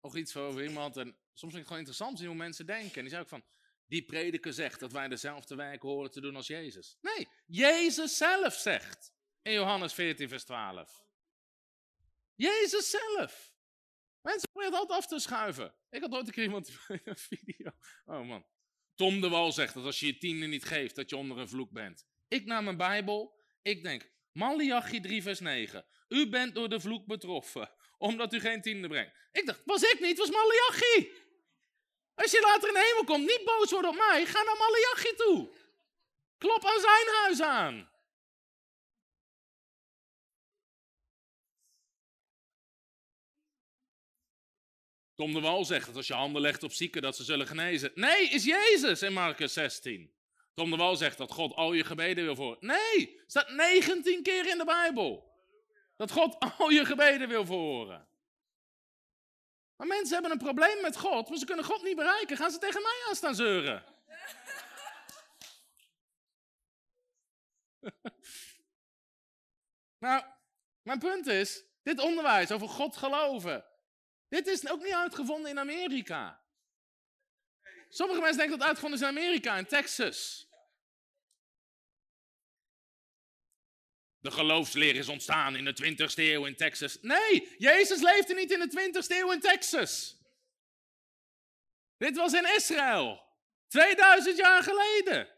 nog 0.00 0.16
iets 0.16 0.36
over 0.36 0.64
iemand 0.64 0.96
en 0.96 1.16
soms 1.32 1.52
vind 1.52 1.52
ik 1.52 1.58
het 1.58 1.66
gewoon 1.66 1.78
interessant 1.78 2.18
zien 2.18 2.28
hoe 2.28 2.36
mensen 2.36 2.66
denken. 2.66 2.94
En 2.94 3.00
die 3.00 3.10
zei 3.10 3.22
ook 3.22 3.28
van, 3.28 3.44
die 3.86 4.04
prediker 4.04 4.52
zegt 4.52 4.80
dat 4.80 4.92
wij 4.92 5.08
dezelfde 5.08 5.54
werken 5.54 5.88
horen 5.88 6.10
te 6.10 6.20
doen 6.20 6.36
als 6.36 6.46
Jezus. 6.46 6.98
Nee, 7.00 7.28
Jezus 7.46 8.16
zelf 8.16 8.54
zegt 8.54 9.12
in 9.42 9.52
Johannes 9.52 9.94
14 9.94 10.28
vers 10.28 10.44
12. 10.44 11.04
Jezus 12.34 12.90
zelf. 12.90 13.52
Mensen 14.20 14.48
proberen 14.52 14.72
het 14.72 14.80
altijd 14.80 14.98
af 14.98 15.06
te 15.06 15.18
schuiven. 15.18 15.74
Ik 15.90 16.00
had 16.00 16.12
ooit 16.12 16.26
een 16.26 16.32
keer 16.32 16.44
iemand 16.44 16.68
een 17.04 17.16
video. 17.16 17.70
Oh 18.04 18.26
man. 18.26 18.46
Tom 18.94 19.20
de 19.20 19.28
Wal 19.28 19.52
zegt 19.52 19.74
dat 19.74 19.84
als 19.84 20.00
je 20.00 20.06
je 20.06 20.18
tiende 20.18 20.46
niet 20.46 20.64
geeft, 20.64 20.94
dat 20.94 21.10
je 21.10 21.16
onder 21.16 21.38
een 21.38 21.48
vloek 21.48 21.70
bent. 21.70 22.06
Ik 22.28 22.44
naar 22.44 22.62
mijn 22.62 22.76
Bijbel. 22.76 23.40
Ik 23.62 23.82
denk, 23.82 24.12
Malachi 24.32 25.00
3 25.00 25.22
vers 25.22 25.40
9. 25.40 25.86
U 26.08 26.28
bent 26.28 26.54
door 26.54 26.68
de 26.68 26.80
vloek 26.80 27.06
betroffen, 27.06 27.70
omdat 28.02 28.32
u 28.32 28.40
geen 28.40 28.62
tiende 28.62 28.88
brengt. 28.88 29.12
Ik 29.32 29.46
dacht, 29.46 29.60
was 29.64 29.82
ik 29.82 30.00
niet, 30.00 30.18
was 30.18 30.30
Malachi. 30.30 31.12
Als 32.14 32.30
je 32.30 32.40
later 32.40 32.68
in 32.68 32.74
de 32.74 32.84
hemel 32.88 33.04
komt, 33.04 33.26
niet 33.26 33.44
boos 33.44 33.70
worden 33.70 33.90
op 33.90 33.96
mij, 33.96 34.26
ga 34.26 34.42
naar 34.42 34.56
Malachi 34.56 35.14
toe. 35.16 35.50
Klop 36.38 36.64
aan 36.64 36.80
zijn 36.80 37.06
huis 37.22 37.40
aan. 37.40 37.90
Tom 45.14 45.32
de 45.32 45.40
Wal 45.40 45.64
zegt 45.64 45.86
dat 45.86 45.96
als 45.96 46.06
je 46.06 46.14
handen 46.14 46.42
legt 46.42 46.62
op 46.62 46.72
zieken, 46.72 47.02
dat 47.02 47.16
ze 47.16 47.24
zullen 47.24 47.46
genezen. 47.46 47.92
Nee, 47.94 48.28
is 48.28 48.44
Jezus 48.44 49.02
in 49.02 49.12
Marcus 49.12 49.52
16. 49.52 50.14
Tom 50.54 50.70
de 50.70 50.76
Wal 50.76 50.96
zegt 50.96 51.18
dat 51.18 51.32
God 51.32 51.54
al 51.54 51.72
je 51.72 51.84
gebeden 51.84 52.24
wil 52.24 52.36
voor. 52.36 52.56
Nee, 52.60 53.20
staat 53.26 53.48
19 53.48 54.22
keer 54.22 54.48
in 54.48 54.58
de 54.58 54.64
Bijbel. 54.64 55.31
Dat 56.02 56.10
God 56.10 56.36
al 56.58 56.68
je 56.68 56.84
gebeden 56.84 57.28
wil 57.28 57.44
verhoren. 57.44 58.08
Maar 59.76 59.86
mensen 59.86 60.12
hebben 60.12 60.30
een 60.30 60.38
probleem 60.38 60.80
met 60.80 60.96
God, 60.96 61.28
maar 61.28 61.38
ze 61.38 61.44
kunnen 61.44 61.64
God 61.64 61.82
niet 61.82 61.96
bereiken. 61.96 62.36
Gaan 62.36 62.50
ze 62.50 62.58
tegen 62.58 62.82
mij 62.82 63.04
aan 63.08 63.14
staan 63.14 63.34
zeuren? 63.34 63.84
nou, 69.98 70.24
mijn 70.82 70.98
punt 70.98 71.26
is, 71.26 71.64
dit 71.82 72.00
onderwijs 72.00 72.50
over 72.50 72.68
God 72.68 72.96
geloven, 72.96 73.64
dit 74.28 74.46
is 74.46 74.68
ook 74.68 74.82
niet 74.82 74.94
uitgevonden 74.94 75.50
in 75.50 75.58
Amerika. 75.58 76.42
Sommige 77.88 78.20
mensen 78.20 78.38
denken 78.38 78.58
dat 78.58 78.68
het 78.68 78.76
uitgevonden 78.76 79.00
is 79.00 79.04
in 79.08 79.18
Amerika, 79.18 79.56
in 79.56 79.66
Texas. 79.66 80.48
De 84.22 84.30
geloofsleer 84.30 84.96
is 84.96 85.08
ontstaan 85.08 85.56
in 85.56 85.64
de 85.64 85.74
20ste 85.82 86.14
eeuw 86.14 86.44
in 86.44 86.56
Texas. 86.56 86.98
Nee, 87.00 87.54
Jezus 87.58 88.02
leefde 88.02 88.34
niet 88.34 88.50
in 88.50 88.58
de 88.58 88.90
20ste 88.90 89.16
eeuw 89.16 89.32
in 89.32 89.40
Texas. 89.40 90.20
Dit 91.96 92.16
was 92.16 92.32
in 92.32 92.54
Israël. 92.56 93.22
2000 93.68 94.36
jaar 94.36 94.62
geleden. 94.62 95.28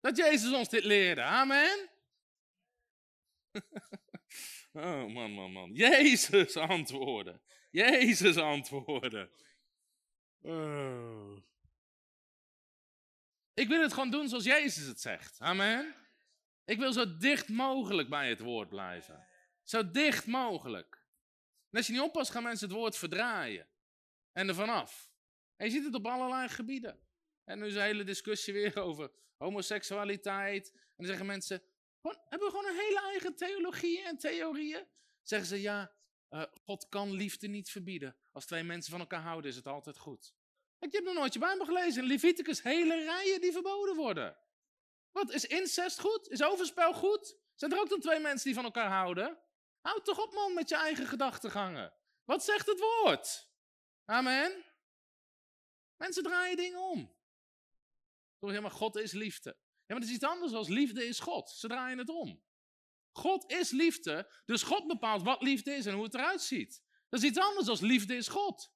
Dat 0.00 0.16
Jezus 0.16 0.52
ons 0.52 0.68
dit 0.68 0.84
leerde. 0.84 1.22
Amen. 1.22 1.88
Oh 4.72 5.06
man, 5.06 5.30
man, 5.30 5.52
man. 5.52 5.72
Jezus 5.72 6.56
antwoorden. 6.56 7.42
Jezus 7.70 8.36
antwoorden. 8.36 9.30
Oh. 10.42 11.36
Ik 13.54 13.68
wil 13.68 13.82
het 13.82 13.92
gewoon 13.92 14.10
doen 14.10 14.28
zoals 14.28 14.44
Jezus 14.44 14.86
het 14.86 15.00
zegt. 15.00 15.40
Amen. 15.40 15.94
Ik 16.70 16.78
wil 16.78 16.92
zo 16.92 17.16
dicht 17.16 17.48
mogelijk 17.48 18.08
bij 18.08 18.28
het 18.28 18.40
woord 18.40 18.68
blijven. 18.68 19.26
Zo 19.62 19.90
dicht 19.90 20.26
mogelijk. 20.26 21.04
En 21.70 21.76
als 21.76 21.86
je 21.86 21.92
niet 21.92 22.02
oppast, 22.02 22.30
gaan 22.30 22.42
mensen 22.42 22.68
het 22.68 22.76
woord 22.76 22.96
verdraaien. 22.96 23.68
En 24.32 24.48
er 24.48 24.54
vanaf. 24.54 25.10
En 25.56 25.66
je 25.66 25.72
ziet 25.72 25.84
het 25.84 25.94
op 25.94 26.06
allerlei 26.06 26.48
gebieden. 26.48 27.00
En 27.44 27.58
nu 27.58 27.66
is 27.66 27.74
een 27.74 27.80
hele 27.80 28.04
discussie 28.04 28.52
weer 28.52 28.76
over 28.86 29.10
homoseksualiteit. 29.36 30.72
En 30.72 30.94
dan 30.96 31.06
zeggen 31.06 31.26
mensen, 31.26 31.62
hebben 32.02 32.48
we 32.48 32.56
gewoon 32.56 32.66
een 32.66 32.84
hele 32.86 33.00
eigen 33.00 33.36
theologie 33.36 34.02
en 34.02 34.18
theorieën? 34.18 34.86
Zeggen 35.22 35.48
ze, 35.48 35.60
ja, 35.60 35.92
uh, 36.30 36.42
God 36.64 36.88
kan 36.88 37.12
liefde 37.12 37.48
niet 37.48 37.70
verbieden. 37.70 38.16
Als 38.32 38.46
twee 38.46 38.62
mensen 38.62 38.90
van 38.90 39.00
elkaar 39.00 39.22
houden, 39.22 39.50
is 39.50 39.56
het 39.56 39.66
altijd 39.66 39.98
goed. 39.98 40.34
Je 40.78 40.88
hebt 40.90 41.04
nog 41.04 41.14
nooit 41.14 41.32
je 41.32 41.38
Bijbel 41.38 41.66
gelezen. 41.66 42.02
In 42.02 42.08
Leviticus 42.08 42.62
hele 42.62 43.04
rijen 43.04 43.40
die 43.40 43.52
verboden 43.52 43.96
worden. 43.96 44.36
Wat, 45.12 45.32
is 45.32 45.44
incest 45.44 46.00
goed? 46.00 46.28
Is 46.28 46.42
overspel 46.42 46.92
goed? 46.92 47.36
Zijn 47.54 47.72
er 47.72 47.80
ook 47.80 47.88
dan 47.88 48.00
twee 48.00 48.20
mensen 48.20 48.44
die 48.44 48.54
van 48.54 48.64
elkaar 48.64 48.90
houden? 48.90 49.38
Houd 49.80 50.04
toch 50.04 50.22
op 50.22 50.32
man 50.32 50.54
met 50.54 50.68
je 50.68 50.76
eigen 50.76 51.06
gedachtegangen. 51.06 51.94
Wat 52.24 52.44
zegt 52.44 52.66
het 52.66 52.80
woord? 52.80 53.48
Amen. 54.04 54.64
Mensen 55.96 56.22
draaien 56.22 56.56
dingen 56.56 56.80
om. 56.80 57.16
Toch 58.38 58.50
helemaal 58.50 58.70
God 58.70 58.96
is 58.96 59.12
liefde. 59.12 59.50
Ja, 59.50 59.96
maar 59.96 59.96
het 59.96 60.08
is 60.08 60.14
iets 60.14 60.24
anders 60.24 60.52
als 60.52 60.68
liefde 60.68 61.06
is 61.06 61.20
God. 61.20 61.50
Ze 61.50 61.68
draaien 61.68 61.98
het 61.98 62.08
om. 62.08 62.42
God 63.12 63.50
is 63.52 63.70
liefde, 63.70 64.32
dus 64.44 64.62
God 64.62 64.86
bepaalt 64.86 65.22
wat 65.22 65.42
liefde 65.42 65.72
is 65.72 65.86
en 65.86 65.94
hoe 65.94 66.04
het 66.04 66.14
eruit 66.14 66.42
ziet. 66.42 66.82
Dat 67.08 67.22
is 67.22 67.28
iets 67.28 67.38
anders 67.38 67.68
als 67.68 67.80
liefde 67.80 68.16
is 68.16 68.28
God. 68.28 68.72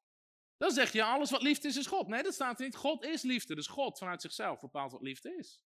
Dan 0.56 0.70
zeg 0.70 0.92
je, 0.92 1.04
alles 1.04 1.30
wat 1.30 1.42
liefde 1.42 1.68
is, 1.68 1.76
is 1.76 1.86
God. 1.86 2.08
Nee, 2.08 2.22
dat 2.22 2.34
staat 2.34 2.58
er 2.58 2.64
niet. 2.64 2.76
God 2.76 3.04
is 3.04 3.22
liefde, 3.22 3.54
dus 3.54 3.66
God 3.66 3.98
vanuit 3.98 4.20
zichzelf 4.20 4.60
bepaalt 4.60 4.92
wat 4.92 5.02
liefde 5.02 5.36
is. 5.36 5.60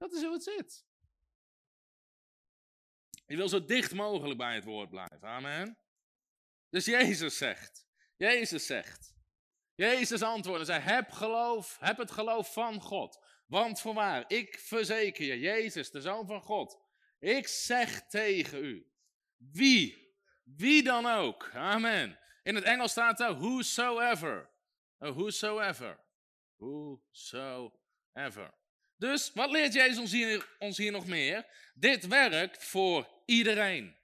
Dat 0.00 0.12
is 0.12 0.22
hoe 0.22 0.32
het 0.32 0.42
zit. 0.42 0.84
Je 3.26 3.36
wil 3.36 3.48
zo 3.48 3.64
dicht 3.64 3.94
mogelijk 3.94 4.38
bij 4.38 4.54
het 4.54 4.64
woord 4.64 4.90
blijven. 4.90 5.28
Amen. 5.28 5.78
Dus 6.68 6.84
Jezus 6.84 7.36
zegt. 7.36 7.86
Jezus 8.16 8.66
zegt. 8.66 9.14
Jezus 9.74 10.22
antwoordde 10.22 10.64
zei, 10.64 10.80
heb 10.80 11.10
geloof, 11.10 11.76
heb 11.80 11.96
het 11.96 12.10
geloof 12.10 12.52
van 12.52 12.80
God. 12.80 13.24
Want 13.46 13.80
voorwaar, 13.80 14.24
ik 14.26 14.58
verzeker 14.58 15.24
je, 15.24 15.38
Jezus, 15.38 15.90
de 15.90 16.00
Zoon 16.00 16.26
van 16.26 16.42
God. 16.42 16.78
Ik 17.18 17.48
zeg 17.48 18.06
tegen 18.06 18.64
u, 18.64 18.92
wie, 19.36 20.14
wie 20.44 20.82
dan 20.82 21.06
ook. 21.06 21.50
Amen. 21.54 22.18
In 22.42 22.54
het 22.54 22.64
Engels 22.64 22.90
staat 22.90 23.20
er 23.20 23.38
whosoever. 23.38 24.50
whosoever. 24.98 26.00
Whosoever. 26.56 28.58
Dus 29.00 29.32
wat 29.32 29.50
leert 29.50 29.72
Jezus 29.72 29.98
ons 29.98 30.12
hier, 30.12 30.48
ons 30.58 30.76
hier 30.76 30.92
nog 30.92 31.06
meer? 31.06 31.46
Dit 31.74 32.06
werkt 32.06 32.64
voor 32.64 33.08
iedereen. 33.24 33.96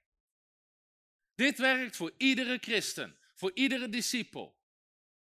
Dit 1.35 1.57
werkt 1.57 1.95
voor 1.95 2.13
iedere 2.17 2.57
christen, 2.61 3.17
voor 3.35 3.51
iedere 3.53 3.89
discipel. 3.89 4.57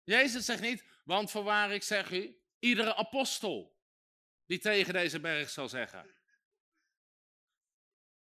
Jezus 0.05 0.45
zegt 0.45 0.61
niet, 0.61 0.85
want 1.05 1.31
voorwaar 1.31 1.73
ik 1.73 1.83
zeg 1.83 2.11
u, 2.11 2.41
iedere 2.59 2.95
apostel 2.95 3.79
die 4.47 4.59
tegen 4.59 4.93
deze 4.93 5.21
berg 5.21 5.51
zal 5.51 5.69
zeggen. 5.69 6.15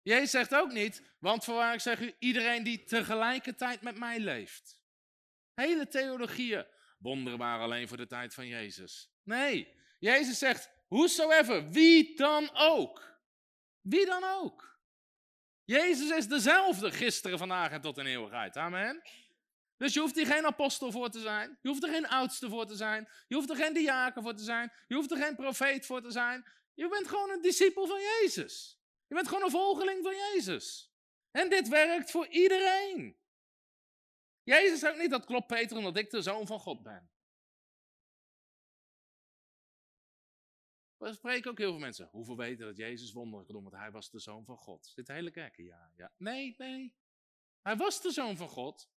Jezus 0.02 0.32
zegt 0.32 0.56
ook 0.56 0.72
niet, 0.72 1.02
want 1.20 1.44
voorwaar 1.44 1.74
ik 1.74 1.80
zeg 1.80 2.00
u, 2.00 2.16
iedereen 2.20 2.64
die 2.64 2.84
tegelijkertijd 2.84 3.82
met 3.82 3.98
mij 3.98 4.20
leeft. 4.20 4.82
Hele 5.54 5.88
theologieën, 5.88 6.66
wonderen 6.98 7.40
alleen 7.40 7.88
voor 7.88 7.98
de 7.98 8.08
tijd 8.08 8.34
van 8.34 8.48
Jezus. 8.48 9.10
Nee, 9.24 9.74
Jezus 10.00 10.38
zegt, 10.38 10.75
Whosoever, 10.88 11.70
wie 11.70 12.16
dan 12.16 12.50
ook. 12.54 13.20
Wie 13.82 14.06
dan 14.06 14.24
ook. 14.24 14.80
Jezus 15.64 16.10
is 16.10 16.28
dezelfde 16.28 16.92
gisteren, 16.92 17.38
vandaag 17.38 17.72
en 17.72 17.82
tot 17.82 17.98
in 17.98 18.06
eeuwigheid. 18.06 18.58
Amen. 18.58 19.02
Dus 19.78 19.94
je 19.94 20.00
hoeft 20.00 20.16
hier 20.16 20.26
geen 20.26 20.46
apostel 20.46 20.92
voor 20.92 21.10
te 21.10 21.20
zijn. 21.20 21.60
Je 21.62 21.70
hoeft 21.70 21.84
er 21.84 21.90
geen 21.90 22.08
oudste 22.08 22.50
voor 22.50 22.66
te 22.66 22.76
zijn. 22.76 23.10
Je 23.28 23.36
hoeft 23.36 23.50
er 23.50 23.56
geen 23.56 23.74
diaken 23.74 24.24
voor 24.24 24.36
te 24.36 24.44
zijn. 24.44 24.72
Je 24.88 24.96
hoeft 24.96 25.12
er 25.12 25.18
geen 25.18 25.36
profeet 25.36 25.86
voor 25.86 26.02
te 26.02 26.12
zijn. 26.12 26.46
Je 26.74 26.88
bent 26.88 27.08
gewoon 27.08 27.30
een 27.30 27.42
discipel 27.42 27.88
van 27.88 28.00
Jezus. 28.00 28.80
Je 29.08 29.16
bent 29.16 29.28
gewoon 29.28 29.44
een 29.44 29.50
volgeling 29.50 30.04
van 30.04 30.16
Jezus. 30.16 30.94
En 31.32 31.50
dit 31.50 31.68
werkt 31.68 32.12
voor 32.12 32.28
iedereen. 32.28 33.18
Jezus 34.44 34.80
zegt 34.80 34.98
niet 34.98 35.10
dat 35.10 35.26
klopt 35.26 35.48
Peter 35.48 35.78
omdat 35.78 35.98
ik 35.98 36.10
de 36.10 36.22
zoon 36.22 36.48
van 36.48 36.60
God 36.60 36.84
ben. 36.84 37.10
We 40.98 41.14
spreken 41.14 41.52
ook 41.52 41.58
heel 41.58 41.72
veel 41.72 41.80
mensen. 41.80 42.10
Hoeveel 42.12 42.38
weten 42.38 42.66
dat 42.66 42.78
Jezus 42.78 43.12
wonderen 43.12 43.46
kon 43.46 43.64
want 43.64 43.76
hij 43.76 43.92
was 43.92 44.10
de 44.10 44.20
zoon 44.20 44.46
van 44.46 44.58
God? 44.58 44.86
Zit 44.86 45.08
de 45.08 45.14
hele 45.14 45.32
kerk 45.32 45.58
ja, 45.58 45.92
ja. 45.96 46.12
Nee, 46.18 46.56
nee. 46.58 46.96
Hij 47.62 47.76
was 47.76 48.02
de 48.02 48.12
zoon 48.12 48.38
van 48.38 48.50
God, 48.50 48.90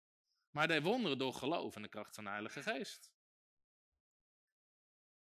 maar 0.50 0.68
hij 0.68 0.82
wonderen 0.82 1.18
door 1.18 1.34
geloof 1.34 1.76
en 1.76 1.82
de 1.82 1.88
kracht 1.88 2.14
van 2.14 2.24
de 2.24 2.30
Heilige 2.30 2.62
Geest. 2.62 3.14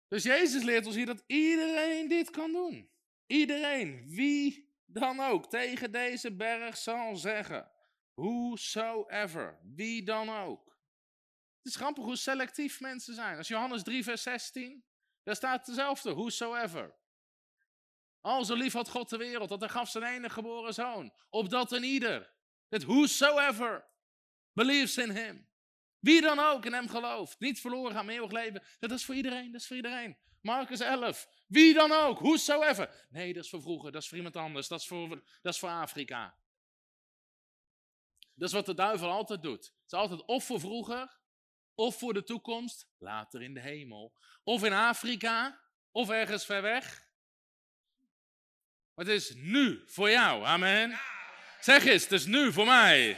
Dus 0.08 0.24
Jezus 0.24 0.64
leert 0.64 0.86
ons 0.86 0.96
hier 0.96 1.06
dat 1.06 1.24
iedereen 1.28 2.08
dit 2.08 2.30
kan 2.30 2.52
doen. 2.52 2.90
Iedereen, 3.28 4.10
wie 4.10 4.72
dan 4.86 5.20
ook, 5.20 5.50
tegen 5.50 5.92
deze 5.92 6.36
berg 6.36 6.78
zal 6.78 7.16
zeggen. 7.16 7.72
Whosoever, 8.14 9.60
wie 9.64 10.04
dan 10.04 10.30
ook. 10.30 10.78
Het 11.58 11.72
is 11.72 11.76
grappig 11.76 12.04
hoe 12.04 12.16
selectief 12.16 12.80
mensen 12.80 13.14
zijn. 13.14 13.38
Als 13.38 13.48
Johannes 13.48 13.84
3, 13.84 14.04
vers 14.04 14.24
16. 14.24 14.84
Daar 15.24 15.36
staat 15.36 15.66
hetzelfde, 15.66 16.14
whosoever. 16.14 16.96
Al 18.22 18.46
zo 18.46 18.56
lief 18.56 18.74
had 18.74 18.90
God 18.90 19.10
de 19.10 19.18
wereld, 19.18 19.50
dat 19.50 19.60
hij 19.60 19.70
gaf 19.70 19.90
zijn 19.90 20.04
enige 20.04 20.34
geboren 20.34 20.74
zoon. 20.74 21.14
Opdat 21.30 21.72
een 21.72 21.84
ieder, 21.84 22.34
het 22.70 22.84
whosoever, 22.84 23.88
believes 24.54 24.98
in 24.98 25.12
him. 25.12 25.48
Wie 26.00 26.22
dan 26.22 26.40
ook 26.40 26.66
in 26.66 26.74
hem 26.74 26.90
gelooft, 26.90 27.40
niet 27.40 27.60
verloren 27.62 27.96
gaan, 27.96 28.10
eeuwig 28.10 28.32
leven. 28.32 28.64
Dat 28.80 28.92
is 28.92 29.06
voor 29.06 29.16
iedereen, 29.16 29.52
dat 29.52 29.62
is 29.62 29.68
voor 29.68 29.76
iedereen. 29.76 30.18
Marcus 30.42 30.80
11. 30.80 31.28
Wie 31.48 31.74
dan 31.74 31.92
ook, 31.92 32.20
whosoever. 32.20 33.08
Nee, 33.10 33.34
dat 33.34 33.44
is 33.44 33.50
voor 33.50 33.62
vroeger, 33.62 33.92
dat 33.92 34.02
is 34.02 34.08
voor 34.08 34.18
iemand 34.18 34.36
anders, 34.36 34.68
dat 34.68 34.80
is 34.80 34.88
voor, 34.88 35.10
dat 35.42 35.54
is 35.54 35.60
voor 35.60 35.70
Afrika. 35.70 36.38
Dat 38.36 38.48
is 38.48 38.54
wat 38.54 38.66
de 38.66 38.74
duivel 38.74 39.10
altijd 39.10 39.42
doet. 39.42 39.66
Het 39.66 39.86
is 39.86 39.94
altijd 39.94 40.26
of 40.26 40.46
voor 40.46 40.60
vroeger, 40.60 41.18
of 41.76 41.98
voor 41.98 42.14
de 42.14 42.24
toekomst, 42.24 42.88
later 42.98 43.42
in 43.42 43.54
de 43.54 43.60
hemel. 43.60 44.14
Of 44.44 44.64
in 44.64 44.74
Afrika, 44.74 45.60
of 45.92 46.10
ergens 46.10 46.46
ver 46.46 46.62
weg. 46.62 47.08
Maar 48.94 49.06
het 49.06 49.14
is 49.16 49.34
nu 49.36 49.84
voor 49.86 50.10
jou, 50.10 50.44
amen. 50.46 51.00
Zeg 51.60 51.86
eens, 51.86 52.04
het 52.04 52.12
is 52.12 52.26
nu 52.26 52.52
voor 52.52 52.66
mij. 52.66 53.18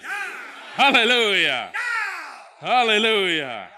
Halleluja. 0.76 1.72
Halleluja. 2.58 3.74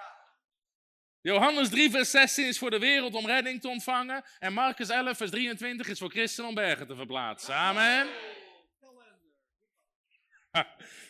Johannes 1.21 1.69
3, 1.69 1.91
vers 1.91 2.11
16 2.11 2.45
is 2.45 2.57
voor 2.57 2.69
de 2.69 2.79
wereld 2.79 3.13
om 3.13 3.25
redding 3.25 3.61
te 3.61 3.67
ontvangen. 3.67 4.23
En 4.39 4.53
Marcus 4.53 4.89
11, 4.89 5.17
vers 5.17 5.31
23 5.31 5.87
is 5.87 5.99
voor 5.99 6.09
christenen 6.09 6.49
om 6.49 6.55
bergen 6.55 6.87
te 6.87 6.95
verplaatsen. 6.95 7.55
Amen. 7.55 8.07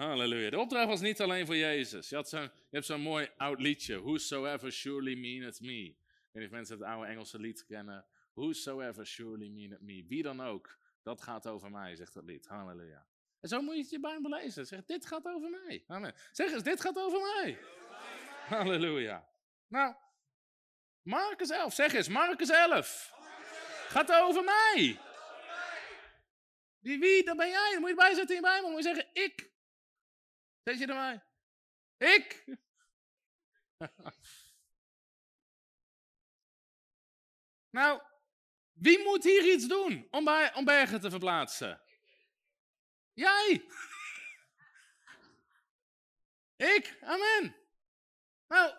Halleluja. 0.00 0.50
De 0.50 0.58
opdracht 0.58 0.86
was 0.86 1.00
niet 1.00 1.20
alleen 1.20 1.46
voor 1.46 1.56
Jezus. 1.56 2.08
Je, 2.08 2.50
hebt 2.70 2.86
zo'n 2.86 3.00
mooi 3.00 3.28
oud 3.36 3.60
liedje. 3.60 4.00
Whosoever 4.00 4.72
surely 4.72 5.14
meaneth 5.14 5.60
me. 5.60 5.84
Ik 5.84 5.96
weet 6.32 6.42
niet 6.42 6.44
of 6.44 6.50
mensen 6.50 6.78
het 6.78 6.86
oude 6.86 7.06
Engelse 7.06 7.38
lied 7.38 7.64
kennen. 7.64 8.04
Whosoever 8.34 9.06
surely 9.06 9.48
meaneth 9.48 9.80
me. 9.80 10.04
Wie 10.08 10.22
dan 10.22 10.42
ook. 10.42 10.78
Dat 11.02 11.22
gaat 11.22 11.46
over 11.46 11.70
mij, 11.70 11.96
zegt 11.96 12.14
het 12.14 12.24
lied. 12.24 12.46
Halleluja. 12.46 13.06
En 13.40 13.48
zo 13.48 13.60
moet 13.60 13.76
je 13.76 13.86
je 13.88 14.00
Bijbel 14.00 14.30
lezen. 14.30 14.66
Zeg, 14.66 14.84
dit 14.84 15.06
gaat 15.06 15.26
over 15.26 15.50
mij. 15.50 15.84
Zeg 16.32 16.52
eens, 16.52 16.62
dit 16.62 16.80
gaat 16.80 16.98
over 16.98 17.20
mij. 17.20 17.58
Halleluja. 18.46 19.28
Nou, 19.68 19.94
Marcus 21.02 21.50
11. 21.50 21.74
Zeg 21.74 21.92
eens, 21.92 22.08
Marcus 22.08 22.48
11. 22.48 23.12
Gaat 23.88 24.12
over 24.12 24.44
mij. 24.44 24.98
Wie, 26.78 26.98
wie, 26.98 27.24
dat 27.24 27.36
ben 27.36 27.48
jij. 27.48 27.70
Dan 27.72 27.80
moet 27.80 27.90
je 27.90 27.96
erbij 27.96 28.14
zetten 28.14 28.36
in 28.36 28.42
je 28.42 28.48
Bijbel. 28.48 28.62
Dan 28.62 28.70
moet 28.70 28.84
je 28.84 28.94
zeggen, 28.94 29.22
ik. 29.22 29.50
Zet 30.62 30.78
je 30.78 30.86
erbij? 30.86 31.22
Ik? 31.96 32.44
nou, 37.70 38.02
wie 38.72 39.04
moet 39.04 39.24
hier 39.24 39.52
iets 39.52 39.66
doen 39.66 40.08
om, 40.10 40.24
bergen 40.64 41.00
te 41.00 41.10
verplaatsen? 41.10 41.82
Jij. 43.12 43.52
Ik, 46.76 46.98
amen. 47.00 47.56
Nou, 48.46 48.74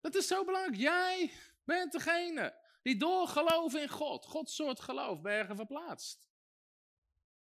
dat 0.00 0.14
is 0.14 0.26
zo 0.26 0.44
belangrijk. 0.44 0.76
Jij 0.76 1.32
bent 1.64 1.92
degene 1.92 2.62
die 2.82 2.96
door 2.96 3.28
geloof 3.28 3.74
in 3.74 3.88
God, 3.88 4.26
Gods 4.26 4.54
soort 4.54 4.80
geloof, 4.80 5.20
bergen 5.20 5.56
verplaatst. 5.56 6.28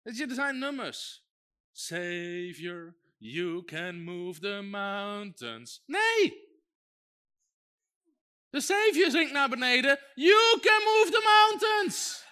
Weet 0.02 0.16
je, 0.16 0.26
er 0.26 0.34
zijn 0.34 0.58
nummers. 0.58 1.23
Savior, 1.76 2.94
you 3.18 3.64
can 3.64 4.04
move 4.04 4.40
the 4.40 4.62
mountains. 4.62 5.82
Nee! 5.86 6.42
De 8.50 8.60
Savior 8.60 9.10
zingt 9.10 9.32
naar 9.32 9.48
beneden. 9.48 9.98
You 10.14 10.60
can 10.60 10.82
move 10.84 11.10
the 11.10 11.22
mountains. 11.24 12.24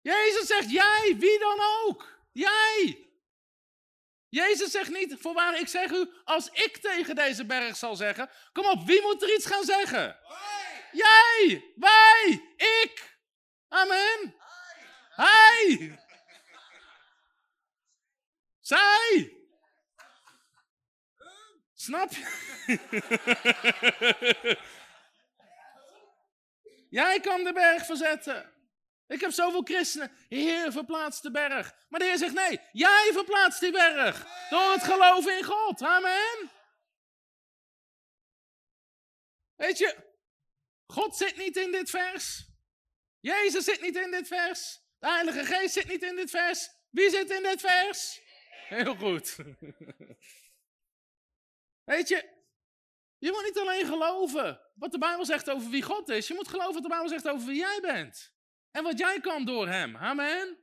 Jezus 0.00 0.46
zegt, 0.46 0.70
jij, 0.70 1.14
wie 1.18 1.38
dan 1.38 1.60
ook. 1.60 2.18
Jij. 2.32 3.08
Jezus 4.28 4.70
zegt 4.70 4.90
niet, 4.90 5.16
voorwaar 5.18 5.60
ik 5.60 5.68
zeg 5.68 5.90
u, 5.90 6.10
als 6.24 6.48
ik 6.52 6.76
tegen 6.76 7.14
deze 7.14 7.44
berg 7.46 7.76
zal 7.76 7.96
zeggen, 7.96 8.30
kom 8.52 8.66
op, 8.66 8.86
wie 8.86 9.02
moet 9.02 9.22
er 9.22 9.34
iets 9.34 9.46
gaan 9.46 9.64
zeggen? 9.64 10.18
Wij. 10.28 10.88
Jij, 10.92 11.72
wij, 11.76 12.42
ik. 12.56 13.18
Amen. 13.68 14.34
Hij. 15.08 15.98
Zij. 18.68 19.36
Snap 21.74 22.10
je? 22.10 22.24
Jij 27.00 27.20
kan 27.20 27.44
de 27.44 27.52
berg 27.52 27.84
verzetten. 27.84 28.52
Ik 29.06 29.20
heb 29.20 29.30
zoveel 29.30 29.62
christenen. 29.62 30.12
Heer, 30.28 30.72
verplaatst 30.72 31.22
de 31.22 31.30
berg. 31.30 31.74
Maar 31.88 32.00
de 32.00 32.06
Heer 32.06 32.16
zegt 32.16 32.34
nee, 32.34 32.60
jij 32.72 33.10
verplaatst 33.12 33.60
die 33.60 33.70
berg. 33.70 34.26
Door 34.50 34.72
het 34.72 34.82
geloven 34.82 35.36
in 35.38 35.44
God. 35.44 35.82
Amen. 35.82 36.50
Weet 39.56 39.78
je, 39.78 39.96
God 40.86 41.16
zit 41.16 41.36
niet 41.36 41.56
in 41.56 41.72
dit 41.72 41.90
vers. 41.90 42.46
Jezus 43.20 43.64
zit 43.64 43.80
niet 43.80 43.96
in 43.96 44.10
dit 44.10 44.26
vers. 44.26 44.80
De 44.98 45.06
Heilige 45.08 45.44
Geest 45.44 45.72
zit 45.74 45.88
niet 45.88 46.02
in 46.02 46.16
dit 46.16 46.30
vers. 46.30 46.70
Wie 46.90 47.10
zit 47.10 47.30
in 47.30 47.42
dit 47.42 47.60
vers? 47.60 48.26
Heel 48.68 48.96
goed. 48.96 49.36
Weet 51.84 52.08
je, 52.08 52.28
je 53.18 53.30
moet 53.30 53.44
niet 53.44 53.58
alleen 53.58 53.86
geloven 53.86 54.60
wat 54.74 54.92
de 54.92 54.98
Bijbel 54.98 55.24
zegt 55.24 55.50
over 55.50 55.70
wie 55.70 55.82
God 55.82 56.08
is. 56.08 56.28
Je 56.28 56.34
moet 56.34 56.48
geloven 56.48 56.72
wat 56.72 56.82
de 56.82 56.88
Bijbel 56.88 57.08
zegt 57.08 57.28
over 57.28 57.46
wie 57.46 57.56
jij 57.56 57.78
bent. 57.82 58.32
En 58.70 58.82
wat 58.82 58.98
jij 58.98 59.20
kan 59.20 59.44
door 59.44 59.68
hem. 59.68 59.96
Amen. 59.96 60.58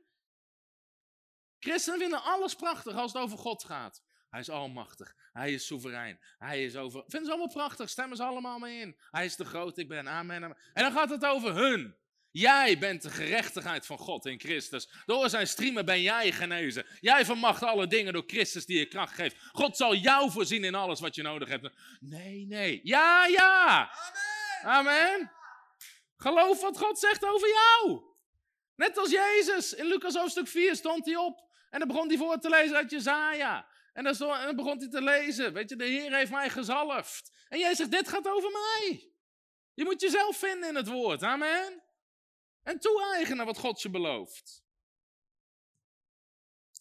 Christenen 1.58 1.98
vinden 1.98 2.22
alles 2.22 2.54
prachtig 2.54 2.94
als 2.94 3.12
het 3.12 3.22
over 3.22 3.38
God 3.38 3.64
gaat. 3.64 4.02
Hij 4.30 4.40
is 4.40 4.50
almachtig. 4.50 5.16
Hij 5.32 5.52
is 5.52 5.66
soeverein. 5.66 6.20
Hij 6.38 6.64
is 6.64 6.76
over. 6.76 7.00
Vinden 7.00 7.24
ze 7.24 7.30
allemaal 7.30 7.54
prachtig. 7.54 7.88
Stemmen 7.88 8.16
ze 8.16 8.22
allemaal 8.22 8.58
mee 8.58 8.80
in. 8.80 8.98
Hij 9.10 9.24
is 9.24 9.36
de 9.36 9.44
groot. 9.44 9.78
Ik 9.78 9.88
ben. 9.88 10.08
Amen. 10.08 10.44
amen. 10.44 10.56
En 10.72 10.82
dan 10.82 10.92
gaat 10.92 11.10
het 11.10 11.24
over 11.24 11.54
hun. 11.54 11.96
Jij 12.38 12.78
bent 12.78 13.02
de 13.02 13.10
gerechtigheid 13.10 13.86
van 13.86 13.98
God 13.98 14.26
in 14.26 14.40
Christus. 14.40 14.88
Door 15.06 15.28
zijn 15.28 15.46
striemen 15.46 15.84
ben 15.84 16.02
jij 16.02 16.32
genezen. 16.32 16.86
Jij 17.00 17.24
vermacht 17.24 17.62
alle 17.62 17.86
dingen 17.86 18.12
door 18.12 18.24
Christus 18.26 18.66
die 18.66 18.78
je 18.78 18.86
kracht 18.86 19.14
geeft. 19.14 19.36
God 19.52 19.76
zal 19.76 19.94
jou 19.94 20.30
voorzien 20.30 20.64
in 20.64 20.74
alles 20.74 21.00
wat 21.00 21.14
je 21.14 21.22
nodig 21.22 21.48
hebt. 21.48 21.70
Nee, 22.00 22.46
nee. 22.46 22.80
Ja, 22.82 23.26
ja. 23.26 23.90
Amen. 24.62 24.92
Amen. 24.92 25.32
Geloof 26.16 26.60
wat 26.60 26.78
God 26.78 26.98
zegt 26.98 27.24
over 27.24 27.48
jou. 27.48 28.02
Net 28.74 28.98
als 28.98 29.10
Jezus. 29.10 29.74
In 29.74 29.86
Lucas 29.86 30.14
hoofdstuk 30.14 30.48
4 30.48 30.76
stond 30.76 31.06
hij 31.06 31.16
op. 31.16 31.44
En 31.70 31.78
dan 31.78 31.88
begon 31.88 32.08
hij 32.08 32.16
voor 32.16 32.38
te 32.38 32.48
lezen 32.48 32.76
uit 32.76 32.90
Jezaja. 32.90 33.66
En 33.92 34.04
dan, 34.04 34.14
stond, 34.14 34.38
en 34.38 34.44
dan 34.44 34.56
begon 34.56 34.78
hij 34.78 34.88
te 34.88 35.02
lezen. 35.02 35.52
Weet 35.52 35.68
je, 35.68 35.76
de 35.76 35.84
Heer 35.84 36.16
heeft 36.16 36.30
mij 36.30 36.50
gezalfd. 36.50 37.32
En 37.48 37.58
jij 37.58 37.74
zegt, 37.74 37.90
dit 37.90 38.08
gaat 38.08 38.28
over 38.28 38.50
mij. 38.50 39.10
Je 39.74 39.84
moet 39.84 40.00
jezelf 40.00 40.36
vinden 40.36 40.68
in 40.68 40.74
het 40.74 40.88
woord. 40.88 41.22
Amen. 41.22 41.84
En 42.66 42.78
toe-eigenen 42.78 43.46
wat 43.46 43.58
God 43.58 43.82
je 43.82 43.90
belooft. 43.90 44.64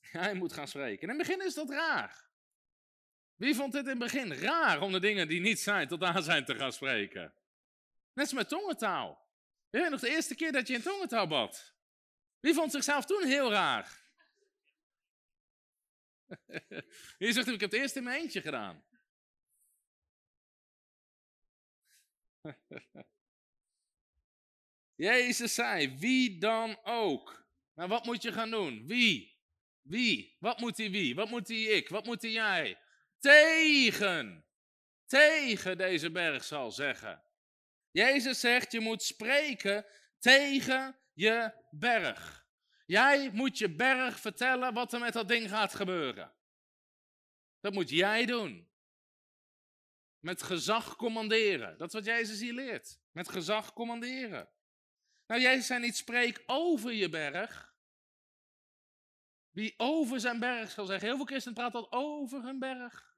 Hij 0.01 0.33
moet 0.33 0.53
gaan 0.53 0.67
spreken. 0.67 1.01
In 1.01 1.09
het 1.09 1.17
begin 1.17 1.45
is 1.45 1.53
dat 1.53 1.69
raar. 1.69 2.29
Wie 3.35 3.55
vond 3.55 3.73
dit 3.73 3.83
in 3.83 3.89
het 3.89 3.99
begin 3.99 4.33
raar 4.33 4.81
om 4.81 4.91
de 4.91 4.99
dingen 4.99 5.27
die 5.27 5.41
niet 5.41 5.59
zijn 5.59 5.87
tot 5.87 6.03
aan 6.03 6.23
zijn 6.23 6.45
te 6.45 6.55
gaan 6.55 6.73
spreken? 6.73 7.33
Net 8.13 8.25
als 8.25 8.33
met 8.33 8.49
tongentaal. 8.49 9.29
Weet 9.69 9.83
je 9.83 9.89
nog 9.89 9.99
de 9.99 10.09
eerste 10.09 10.35
keer 10.35 10.51
dat 10.51 10.67
je 10.67 10.73
in 10.73 10.81
tongentaal 10.81 11.27
bad? 11.27 11.75
Wie 12.39 12.53
vond 12.53 12.71
zichzelf 12.71 13.05
toen 13.05 13.25
heel 13.25 13.51
raar? 13.51 14.01
Wie 17.17 17.33
zegt, 17.33 17.47
ik 17.47 17.59
heb 17.59 17.71
het 17.71 17.79
eerst 17.79 17.95
in 17.95 18.03
mijn 18.03 18.21
eentje 18.21 18.41
gedaan. 18.41 18.85
Jezus 24.95 25.53
zei, 25.53 25.97
wie 25.97 26.37
dan 26.37 26.79
ook. 26.83 27.45
Nou, 27.73 27.89
wat 27.89 28.05
moet 28.05 28.21
je 28.21 28.31
gaan 28.31 28.51
doen? 28.51 28.87
Wie? 28.87 29.39
Wie? 29.81 30.35
Wat 30.39 30.59
moet 30.59 30.75
die 30.75 30.91
wie? 30.91 31.15
Wat 31.15 31.29
moet 31.29 31.47
die 31.47 31.69
ik? 31.69 31.89
Wat 31.89 32.05
moet 32.05 32.21
die 32.21 32.31
jij? 32.31 32.79
Tegen. 33.19 34.45
Tegen 35.05 35.77
deze 35.77 36.11
berg 36.11 36.43
zal 36.43 36.71
zeggen. 36.71 37.23
Jezus 37.91 38.39
zegt, 38.39 38.71
je 38.71 38.79
moet 38.79 39.03
spreken 39.03 39.85
tegen 40.19 40.99
je 41.13 41.53
berg. 41.69 42.45
Jij 42.85 43.29
moet 43.31 43.57
je 43.57 43.75
berg 43.75 44.19
vertellen 44.19 44.73
wat 44.73 44.93
er 44.93 44.99
met 44.99 45.13
dat 45.13 45.27
ding 45.27 45.49
gaat 45.49 45.75
gebeuren. 45.75 46.33
Dat 47.59 47.73
moet 47.73 47.89
jij 47.89 48.25
doen. 48.25 48.69
Met 50.19 50.43
gezag 50.43 50.95
commanderen. 50.95 51.77
Dat 51.77 51.87
is 51.87 51.93
wat 51.93 52.05
Jezus 52.05 52.39
hier 52.39 52.53
leert. 52.53 52.99
Met 53.11 53.29
gezag 53.29 53.73
commanderen. 53.73 54.49
Nou, 55.27 55.41
Jezus 55.41 55.65
zei 55.65 55.79
niet, 55.79 55.95
spreek 55.95 56.43
over 56.45 56.91
je 56.91 57.09
berg. 57.09 57.73
Wie 59.51 59.73
over 59.77 60.19
zijn 60.19 60.39
berg 60.39 60.71
zal 60.71 60.85
zeggen. 60.85 61.07
Heel 61.07 61.17
veel 61.17 61.25
christenen 61.25 61.57
praten 61.57 61.79
al 61.79 61.91
over 61.91 62.45
een 62.45 62.59
berg. 62.59 63.15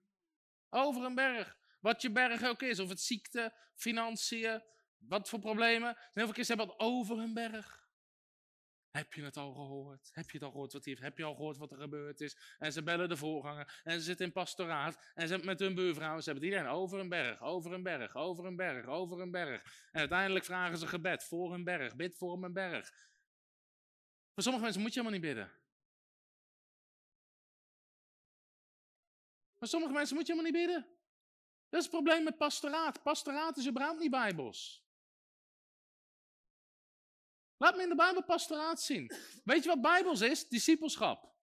Over 0.70 1.03
een 1.03 1.16
berg. 1.16 1.58
Wat 1.80 2.01
je 2.01 2.12
berg 2.12 2.43
ook 2.43 2.62
is. 2.62 2.80
Of 2.80 2.89
het 2.89 3.01
ziekte, 3.01 3.53
financiën, 3.76 4.64
wat 4.97 5.30
voor 5.30 5.39
problemen. 5.39 5.97
Heel 6.14 6.24
veel 6.26 6.34
christenen 6.34 6.68
hebben 6.68 6.78
het 6.78 6.95
over 6.95 7.18
een 7.18 7.34
berg. 7.34 7.86
Heb 8.98 9.14
je 9.14 9.24
het 9.24 9.38
al 9.38 9.54
gehoord? 9.54 10.10
Heb 10.12 10.30
je 10.30 10.38
het 10.38 10.45
al 10.45 10.52
gehoord 10.52 10.74
wat 10.74 10.86
hier, 10.86 11.02
Heb 11.02 11.18
je 11.18 11.24
al 11.24 11.36
gehoord 11.36 11.58
wat 11.58 11.72
er 11.72 11.78
gebeurd 11.78 12.22
is? 12.22 12.38
En 12.58 12.72
ze 12.72 12.84
bellen 12.84 13.10
de 13.10 13.18
voorganger. 13.18 13.82
En 13.84 13.93
ze 13.93 14.02
zitten 14.02 14.26
in 14.26 14.32
pastoraat. 14.32 15.12
En 15.16 15.28
ze 15.28 15.38
met 15.38 15.60
hun 15.60 15.76
buurvrouw. 15.76 16.20
Ze 16.20 16.30
hebben 16.30 16.43
het 16.43 16.54
iedereen 16.54 16.78
over 16.78 17.00
een 17.00 17.10
berg, 17.10 17.41
over 17.41 17.74
een 17.74 17.84
berg, 17.84 18.16
over 18.16 18.45
een 18.45 18.56
berg, 18.56 18.86
over 18.86 19.22
een 19.22 19.32
berg. 19.32 19.64
En 19.91 20.00
uiteindelijk 20.00 20.45
vragen 20.45 20.78
ze 20.78 20.88
gebed 20.88 21.24
voor 21.24 21.54
een 21.54 21.64
berg. 21.64 21.95
Bid 21.95 22.18
voor 22.18 22.43
een 22.43 22.54
berg. 22.54 22.91
Voor 24.34 24.43
sommige 24.43 24.64
mensen 24.64 24.82
moet 24.82 24.93
je 24.93 25.00
helemaal 25.00 25.20
niet 25.20 25.30
bidden. 25.30 25.52
Maar 29.58 29.70
sommige 29.70 29.93
mensen 29.93 30.16
moet 30.16 30.28
je 30.28 30.34
helemaal 30.34 30.52
niet 30.52 30.62
bidden. 30.68 30.88
Dat 31.70 31.80
is 31.80 31.86
het 31.86 31.95
probleem 31.95 32.24
met 32.24 32.38
pastoraat. 32.38 33.04
Pastoraat 33.04 33.58
is 33.58 33.68
überhaupt 33.68 34.00
niet 34.00 34.12
bijbels. 34.12 34.86
Laat 37.58 37.76
me 37.76 37.84
in 37.84 37.89
de 37.89 37.95
Bijbel 37.95 38.24
pastoraat 38.24 38.82
zien. 38.82 39.12
Weet 39.43 39.64
je 39.64 39.70
wat 39.70 39.82
bijbels 39.82 40.22
is? 40.22 40.47
Discipelschap. 40.47 41.36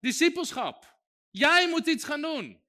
Discipelschap. 0.00 0.96
Jij 1.30 1.68
moet 1.68 1.86
iets 1.86 2.04
gaan 2.04 2.20
doen. 2.20 2.62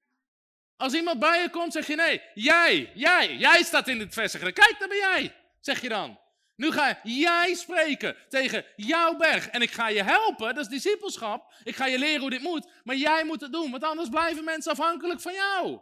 Als 0.76 0.92
iemand 0.92 1.18
bij 1.18 1.42
je 1.42 1.50
komt, 1.50 1.72
zeg 1.72 1.86
je 1.86 1.94
nee. 1.94 2.22
Jij, 2.34 2.92
jij, 2.94 3.36
jij 3.36 3.62
staat 3.62 3.88
in 3.88 4.00
het 4.00 4.14
vestigen. 4.14 4.52
Kijk, 4.52 4.76
daar 4.78 4.88
ben 4.88 4.96
jij, 4.96 5.34
zeg 5.60 5.80
je 5.80 5.88
dan. 5.88 6.18
Nu 6.56 6.72
ga 6.72 7.00
jij 7.02 7.54
spreken 7.54 8.16
tegen 8.28 8.64
jouw 8.76 9.16
berg. 9.16 9.48
En 9.48 9.62
ik 9.62 9.70
ga 9.70 9.88
je 9.88 10.02
helpen, 10.02 10.54
dat 10.54 10.64
is 10.64 10.70
discipelschap. 10.70 11.54
Ik 11.64 11.76
ga 11.76 11.86
je 11.86 11.98
leren 11.98 12.20
hoe 12.20 12.30
dit 12.30 12.42
moet. 12.42 12.68
Maar 12.84 12.96
jij 12.96 13.24
moet 13.24 13.40
het 13.40 13.52
doen, 13.52 13.70
want 13.70 13.82
anders 13.82 14.08
blijven 14.08 14.44
mensen 14.44 14.72
afhankelijk 14.72 15.20
van 15.20 15.32
jou. 15.34 15.80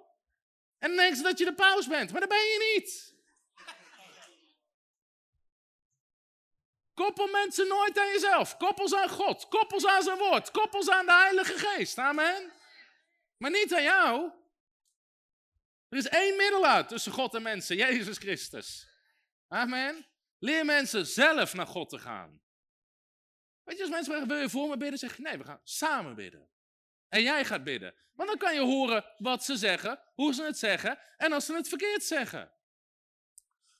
En 0.79 0.89
dan 0.89 0.97
denken 0.97 1.17
ze 1.17 1.23
dat 1.23 1.39
je 1.39 1.45
de 1.45 1.55
paus 1.55 1.87
bent, 1.87 2.11
maar 2.11 2.21
dat 2.21 2.29
ben 2.29 2.39
je 2.39 2.75
niet. 2.75 3.14
Koppel 6.95 7.27
mensen 7.27 7.69
nooit 7.69 7.99
aan 7.99 8.09
jezelf. 8.09 8.57
Koppel 8.57 8.89
ze 8.89 8.99
aan 8.99 9.09
God. 9.09 9.49
Koppel 9.49 9.81
ze 9.81 9.91
aan 9.91 10.03
zijn 10.03 10.19
woord. 10.19 10.51
Koppel 10.51 10.83
ze 10.83 10.95
aan 10.95 11.07
de 11.07 11.13
Heilige 11.13 11.59
Geest. 11.59 11.99
Amen. 11.99 12.53
Maar 13.37 13.51
niet 13.51 13.75
aan 13.75 13.83
jou. 13.83 14.31
Er 15.89 15.99
is 15.99 16.09
één 16.09 16.37
middelaar 16.37 16.87
tussen 16.87 17.13
God 17.13 17.35
en 17.35 17.43
mensen, 17.43 17.77
Jezus 17.77 18.19
Christus. 18.19 18.89
Amen. 19.49 20.07
Leer 20.39 20.65
mensen 20.65 21.07
zelf 21.07 21.55
naar 21.55 21.67
God 21.67 21.89
te 21.89 21.99
gaan. 21.99 22.43
Weet 23.65 23.77
je, 23.77 23.83
als 23.83 23.91
mensen 23.91 24.13
vragen, 24.13 24.29
wil 24.29 24.39
je 24.41 24.49
voor 24.49 24.69
me 24.69 24.77
bidden? 24.77 24.99
Zeg 24.99 25.17
je, 25.17 25.23
nee, 25.23 25.39
we 25.39 25.45
gaan 25.45 25.61
samen 25.65 26.15
bidden. 26.15 26.49
En 27.09 27.23
jij 27.23 27.45
gaat 27.45 27.65
bidden. 27.65 27.95
Want 28.13 28.29
dan 28.29 28.39
kan 28.39 28.55
je 28.55 28.61
horen 28.61 29.05
wat 29.19 29.45
ze 29.45 29.57
zeggen, 29.57 30.01
hoe 30.15 30.35
ze 30.35 30.43
het 30.43 30.59
zeggen 30.59 30.99
en 31.17 31.33
als 31.33 31.47
ze 31.47 31.55
het 31.55 31.69
verkeerd 31.69 32.05
zeggen. 32.05 32.53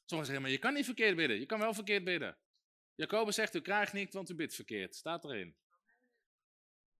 Sommigen 0.05 0.25
zeggen, 0.25 0.43
maar 0.43 0.51
je 0.51 0.59
kan 0.59 0.75
niet 0.75 0.85
verkeerd 0.85 1.17
bidden. 1.17 1.39
Je 1.39 1.47
kan 1.47 1.59
wel 1.59 1.75
verkeerd 1.75 2.05
bidden. 2.05 2.37
Jacobus 2.95 3.35
zegt, 3.35 3.55
u 3.55 3.61
krijgt 3.61 3.93
niet, 3.93 4.13
want 4.13 4.31
u 4.31 4.35
bidt 4.35 4.55
verkeerd. 4.55 4.97
Staat 4.97 5.25
erin. 5.25 5.57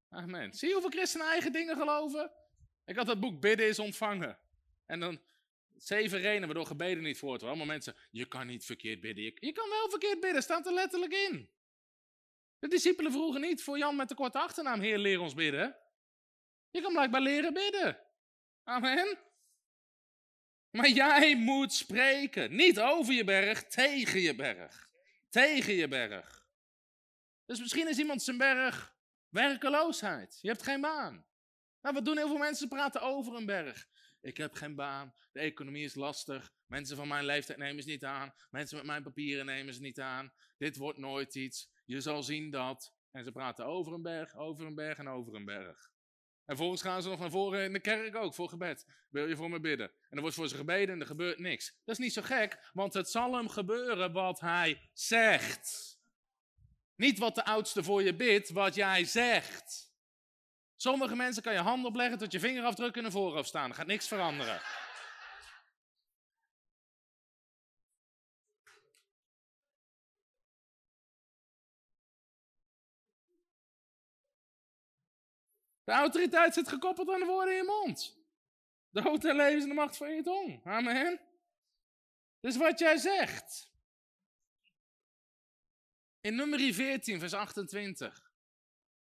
Amen. 0.09 0.55
Zie 0.55 0.69
je 0.69 0.75
hoeveel 0.75 0.93
christenen 0.93 1.27
eigen 1.27 1.53
dingen 1.53 1.77
geloven? 1.77 2.33
Ik 2.85 2.97
had 2.97 3.07
dat 3.07 3.21
boek 3.21 3.41
Bidden 3.41 3.69
is 3.69 3.79
ontvangen. 3.79 4.39
En 4.87 5.01
dan 5.01 5.21
zeven 5.77 6.21
redenen 6.21 6.47
waardoor 6.47 6.67
gebeden 6.67 7.03
niet 7.03 7.19
voort. 7.19 7.43
Allemaal 7.43 7.67
mensen, 7.67 7.97
je 8.11 8.27
kan 8.27 8.47
niet 8.47 8.65
verkeerd 8.65 9.01
bidden. 9.01 9.25
Je, 9.25 9.37
je 9.41 9.53
kan 9.53 9.69
wel 9.69 9.91
verkeerd 9.91 10.21
bidden, 10.21 10.43
staat 10.43 10.67
er 10.67 10.73
letterlijk 10.73 11.13
in. 11.13 11.51
De 12.59 12.69
discipelen 12.69 13.13
vroegen 13.13 13.41
niet 13.41 13.63
voor 13.63 13.79
Jan 13.79 13.97
met 13.97 14.09
de 14.09 14.15
korte 14.15 14.39
achternaam, 14.39 14.81
Heer, 14.81 14.99
leer 14.99 15.21
ons 15.21 15.35
bidden. 15.35 15.77
Je 16.71 16.81
kan 16.81 16.93
blijkbaar 16.93 17.21
leren 17.21 17.55
bidden. 17.55 17.99
Amen. 18.65 19.19
Maar 20.71 20.89
jij 20.89 21.37
moet 21.37 21.73
spreken. 21.73 22.55
Niet 22.55 22.81
over 22.81 23.15
je 23.15 23.25
berg, 23.25 23.65
tegen 23.65 24.21
je 24.21 24.35
berg. 24.35 24.84
Tegen 25.35 25.75
je 25.75 25.89
berg. 25.89 26.47
Dus 27.45 27.61
misschien 27.61 27.89
is 27.89 27.99
iemand 27.99 28.23
zijn 28.23 28.39
berg 28.39 28.97
werkeloosheid. 29.29 30.39
Je 30.41 30.49
hebt 30.49 30.63
geen 30.63 30.81
baan. 30.81 31.27
Nou, 31.81 31.95
wat 31.95 32.05
doen 32.05 32.17
heel 32.17 32.27
veel 32.27 32.39
mensen? 32.39 32.69
Praten 32.69 33.01
over 33.01 33.35
een 33.35 33.47
berg. 33.47 33.89
Ik 34.21 34.37
heb 34.37 34.55
geen 34.55 34.75
baan. 34.75 35.15
De 35.33 35.41
economie 35.41 35.85
is 35.85 35.95
lastig. 35.95 36.53
Mensen 36.67 36.97
van 36.97 37.09
mijn 37.09 37.25
leeftijd 37.25 37.59
nemen 37.59 37.83
ze 37.83 37.89
niet 37.89 38.05
aan. 38.05 38.35
Mensen 38.51 38.77
met 38.77 38.87
mijn 38.87 39.03
papieren 39.03 39.47
nemen 39.47 39.75
ze 39.75 39.81
niet 39.81 40.01
aan. 40.01 40.33
Dit 40.59 40.77
wordt 40.77 40.99
nooit 40.99 41.35
iets. 41.35 41.71
Je 41.85 42.01
zal 42.01 42.23
zien 42.23 42.51
dat. 42.51 42.95
En 43.11 43.25
ze 43.25 43.33
praten 43.33 43.67
over 43.67 43.93
een 43.93 44.03
berg, 44.03 44.37
over 44.37 44.67
een 44.67 44.75
berg 44.75 44.99
en 44.99 45.09
over 45.09 45.35
een 45.35 45.45
berg. 45.45 45.91
En 46.47 46.57
vervolgens 46.57 46.83
gaan 46.83 47.03
ze 47.03 47.09
nog 47.09 47.19
naar 47.19 47.31
voren 47.31 47.65
in 47.65 47.73
de 47.73 47.81
kerk 47.81 48.15
ook 48.15 48.35
voor 48.35 48.49
gebed. 48.49 48.87
Wil 49.11 49.29
je 49.29 49.37
voor 49.37 49.51
me 49.51 49.61
bidden? 49.61 49.87
En 49.87 50.09
dan 50.11 50.21
wordt 50.21 50.37
voor 50.37 50.49
ze 50.49 50.57
gebeden 50.57 50.95
en 50.95 51.01
er 51.01 51.07
gebeurt 51.07 51.39
niks. 51.39 51.67
Dat 51.85 51.99
is 51.99 52.05
niet 52.05 52.13
zo 52.13 52.23
gek, 52.23 52.71
want 52.73 52.95
het 52.95 53.11
zal 53.11 53.35
hem 53.35 53.49
gebeuren 53.49 54.13
wat 54.13 54.41
hij 54.41 54.91
zegt. 54.93 55.99
Niet 56.97 57.19
wat 57.19 57.35
de 57.35 57.45
oudste 57.45 57.85
voor 57.85 58.03
je 58.03 58.15
bidt, 58.15 58.51
wat 58.51 58.75
jij 58.75 59.05
zegt. 59.05 59.93
Sommige 60.77 61.17
mensen 61.17 61.43
kan 61.43 61.53
je 61.53 61.59
hand 61.59 61.85
opleggen 61.85 62.19
tot 62.19 62.33
je 62.33 62.41
vingerafdruk 62.41 62.97
in 62.97 63.05
een 63.05 63.11
voorhoofd 63.11 63.49
staan. 63.49 63.69
Er 63.69 63.75
gaat 63.75 63.87
niks 63.87 64.09
veranderen. 64.09 64.61
De 75.85 75.93
autoriteit 75.93 76.55
zit 76.55 76.69
gekoppeld 76.69 77.11
aan 77.11 77.21
de 77.21 77.27
woorden 77.27 77.53
in 77.53 77.59
je 77.59 77.65
mond. 77.65 78.23
De 78.91 79.03
dood 79.03 79.25
en 79.25 79.59
de 79.59 79.75
macht 79.75 79.97
van 79.97 80.15
je 80.15 80.23
tong. 80.23 80.65
Amen. 80.65 81.21
Dus 82.41 82.57
wat 82.57 82.79
jij 82.79 82.97
zegt. 82.97 83.73
In 86.21 86.35
nummer 86.35 86.75
14, 86.75 87.19
vers 87.19 87.33
28. 87.33 88.33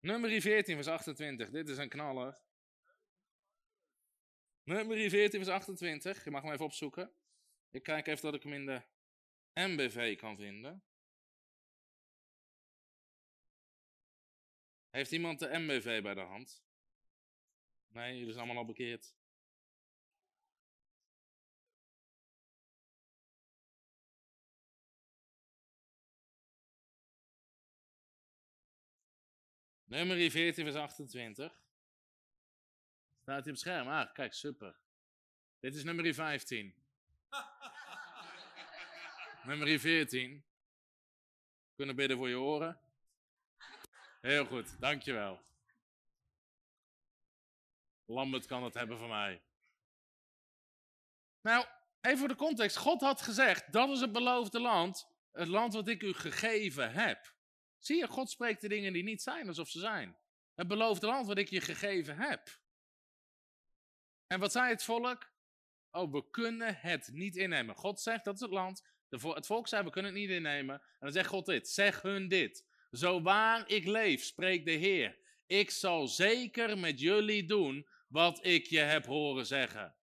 Nummer 0.00 0.40
14, 0.40 0.74
vers 0.74 0.86
28. 0.86 1.50
Dit 1.50 1.68
is 1.68 1.78
een 1.78 1.88
knaller. 1.88 2.40
Nummer 4.62 5.10
14, 5.10 5.44
vers 5.44 5.48
28. 5.48 6.24
Je 6.24 6.30
mag 6.30 6.42
hem 6.42 6.52
even 6.52 6.64
opzoeken. 6.64 7.12
Ik 7.70 7.82
kijk 7.82 8.06
even 8.06 8.22
dat 8.22 8.34
ik 8.34 8.42
hem 8.42 8.52
in 8.52 8.66
de 8.66 8.82
MBV 9.54 10.16
kan 10.16 10.36
vinden. 10.36 10.84
Heeft 14.90 15.12
iemand 15.12 15.38
de 15.38 15.58
MBV 15.58 16.02
bij 16.02 16.14
de 16.14 16.20
hand? 16.20 16.64
Nee, 17.92 18.18
jullie 18.18 18.32
zijn 18.32 18.44
allemaal 18.44 18.62
al 18.62 18.68
bekeerd. 18.68 19.14
Nummer 29.84 30.30
14 30.30 30.64
vers 30.64 30.76
28. 30.76 31.60
Staat 33.20 33.26
hij 33.26 33.38
op 33.38 33.44
het 33.44 33.58
scherm? 33.58 33.88
Ah, 33.88 34.12
kijk, 34.12 34.32
super. 34.32 34.76
Dit 35.60 35.74
is 35.74 35.84
nummer 35.84 36.14
15. 36.14 36.74
nummer 39.46 39.78
14. 39.78 40.44
Kunnen 41.74 41.96
bidden 41.96 42.16
voor 42.16 42.28
je 42.28 42.38
oren. 42.38 42.80
Heel 44.20 44.44
goed, 44.44 44.80
dankjewel. 44.80 45.51
Lambert 48.12 48.46
kan 48.46 48.62
het 48.62 48.74
hebben 48.74 48.98
van 48.98 49.08
mij. 49.08 49.42
Nou, 51.40 51.66
even 52.00 52.18
voor 52.18 52.28
de 52.28 52.34
context. 52.34 52.76
God 52.76 53.00
had 53.00 53.22
gezegd, 53.22 53.72
dat 53.72 53.88
is 53.88 54.00
het 54.00 54.12
beloofde 54.12 54.60
land. 54.60 55.10
Het 55.32 55.48
land 55.48 55.72
wat 55.72 55.88
ik 55.88 56.02
u 56.02 56.12
gegeven 56.12 56.92
heb. 56.92 57.34
Zie 57.78 57.96
je, 57.96 58.08
God 58.08 58.30
spreekt 58.30 58.60
de 58.60 58.68
dingen 58.68 58.92
die 58.92 59.02
niet 59.02 59.22
zijn 59.22 59.48
alsof 59.48 59.68
ze 59.68 59.78
zijn. 59.78 60.16
Het 60.54 60.68
beloofde 60.68 61.06
land 61.06 61.26
wat 61.26 61.38
ik 61.38 61.48
je 61.48 61.60
gegeven 61.60 62.16
heb. 62.16 62.60
En 64.26 64.40
wat 64.40 64.52
zei 64.52 64.68
het 64.68 64.84
volk? 64.84 65.30
Oh, 65.90 66.12
we 66.12 66.30
kunnen 66.30 66.76
het 66.76 67.08
niet 67.12 67.36
innemen. 67.36 67.74
God 67.74 68.00
zegt, 68.00 68.24
dat 68.24 68.34
is 68.34 68.40
het 68.40 68.50
land. 68.50 68.86
het 69.08 69.46
volk 69.46 69.68
zei, 69.68 69.84
we 69.84 69.90
kunnen 69.90 70.10
het 70.10 70.20
niet 70.20 70.30
innemen. 70.30 70.74
En 70.74 70.98
dan 70.98 71.12
zegt 71.12 71.28
God 71.28 71.46
dit, 71.46 71.68
zeg 71.68 72.02
hun 72.02 72.28
dit. 72.28 72.66
Zo 72.90 73.22
waar 73.22 73.68
ik 73.68 73.86
leef, 73.86 74.24
spreekt 74.24 74.64
de 74.64 74.70
Heer. 74.70 75.18
Ik 75.46 75.70
zal 75.70 76.08
zeker 76.08 76.78
met 76.78 77.00
jullie 77.00 77.44
doen 77.44 77.88
wat 78.12 78.44
ik 78.44 78.66
je 78.66 78.78
heb 78.78 79.06
horen 79.06 79.46
zeggen. 79.46 79.94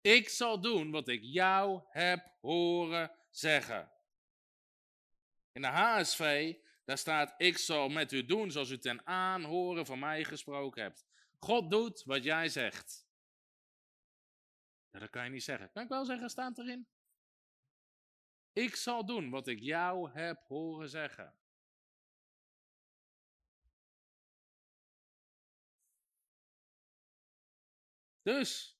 Ik 0.00 0.28
zal 0.28 0.60
doen 0.60 0.90
wat 0.90 1.08
ik 1.08 1.20
jou 1.22 1.82
heb 1.88 2.32
horen 2.40 3.16
zeggen. 3.30 3.92
In 5.52 5.62
de 5.62 5.68
HSV, 5.68 6.54
daar 6.84 6.98
staat, 6.98 7.34
ik 7.36 7.58
zal 7.58 7.88
met 7.88 8.12
u 8.12 8.24
doen 8.24 8.50
zoals 8.50 8.70
u 8.70 8.78
ten 8.78 9.06
aanhoren 9.06 9.86
van 9.86 9.98
mij 9.98 10.24
gesproken 10.24 10.82
hebt. 10.82 11.06
God 11.38 11.70
doet 11.70 12.02
wat 12.04 12.24
jij 12.24 12.48
zegt. 12.48 13.06
Dat 14.90 15.10
kan 15.10 15.24
je 15.24 15.30
niet 15.30 15.44
zeggen. 15.44 15.70
Kan 15.72 15.82
ik 15.82 15.88
wel 15.88 16.04
zeggen, 16.04 16.30
staat 16.30 16.58
erin? 16.58 16.86
Ik 18.52 18.76
zal 18.76 19.06
doen 19.06 19.30
wat 19.30 19.46
ik 19.46 19.60
jou 19.60 20.10
heb 20.10 20.44
horen 20.46 20.88
zeggen. 20.88 21.34
Dus, 28.24 28.78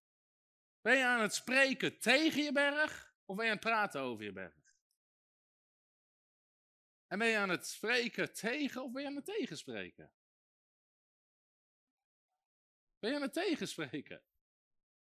ben 0.81 0.97
je 0.97 1.05
aan 1.05 1.21
het 1.21 1.35
spreken 1.35 1.99
tegen 1.99 2.43
je 2.43 2.53
berg 2.53 3.17
of 3.25 3.37
ben 3.37 3.45
je 3.45 3.51
aan 3.51 3.57
het 3.57 3.67
praten 3.67 4.01
over 4.01 4.25
je 4.25 4.33
berg? 4.33 4.77
En 7.07 7.19
ben 7.19 7.29
je 7.29 7.37
aan 7.37 7.49
het 7.49 7.67
spreken 7.67 8.35
tegen 8.35 8.83
of 8.83 8.93
ben 8.93 9.03
je 9.03 9.09
aan 9.09 9.17
het 9.17 9.25
tegenspreken? 9.25 10.13
Ben 12.99 13.11
je 13.11 13.17
aan 13.17 13.23
het 13.23 13.33
tegenspreken? 13.33 14.23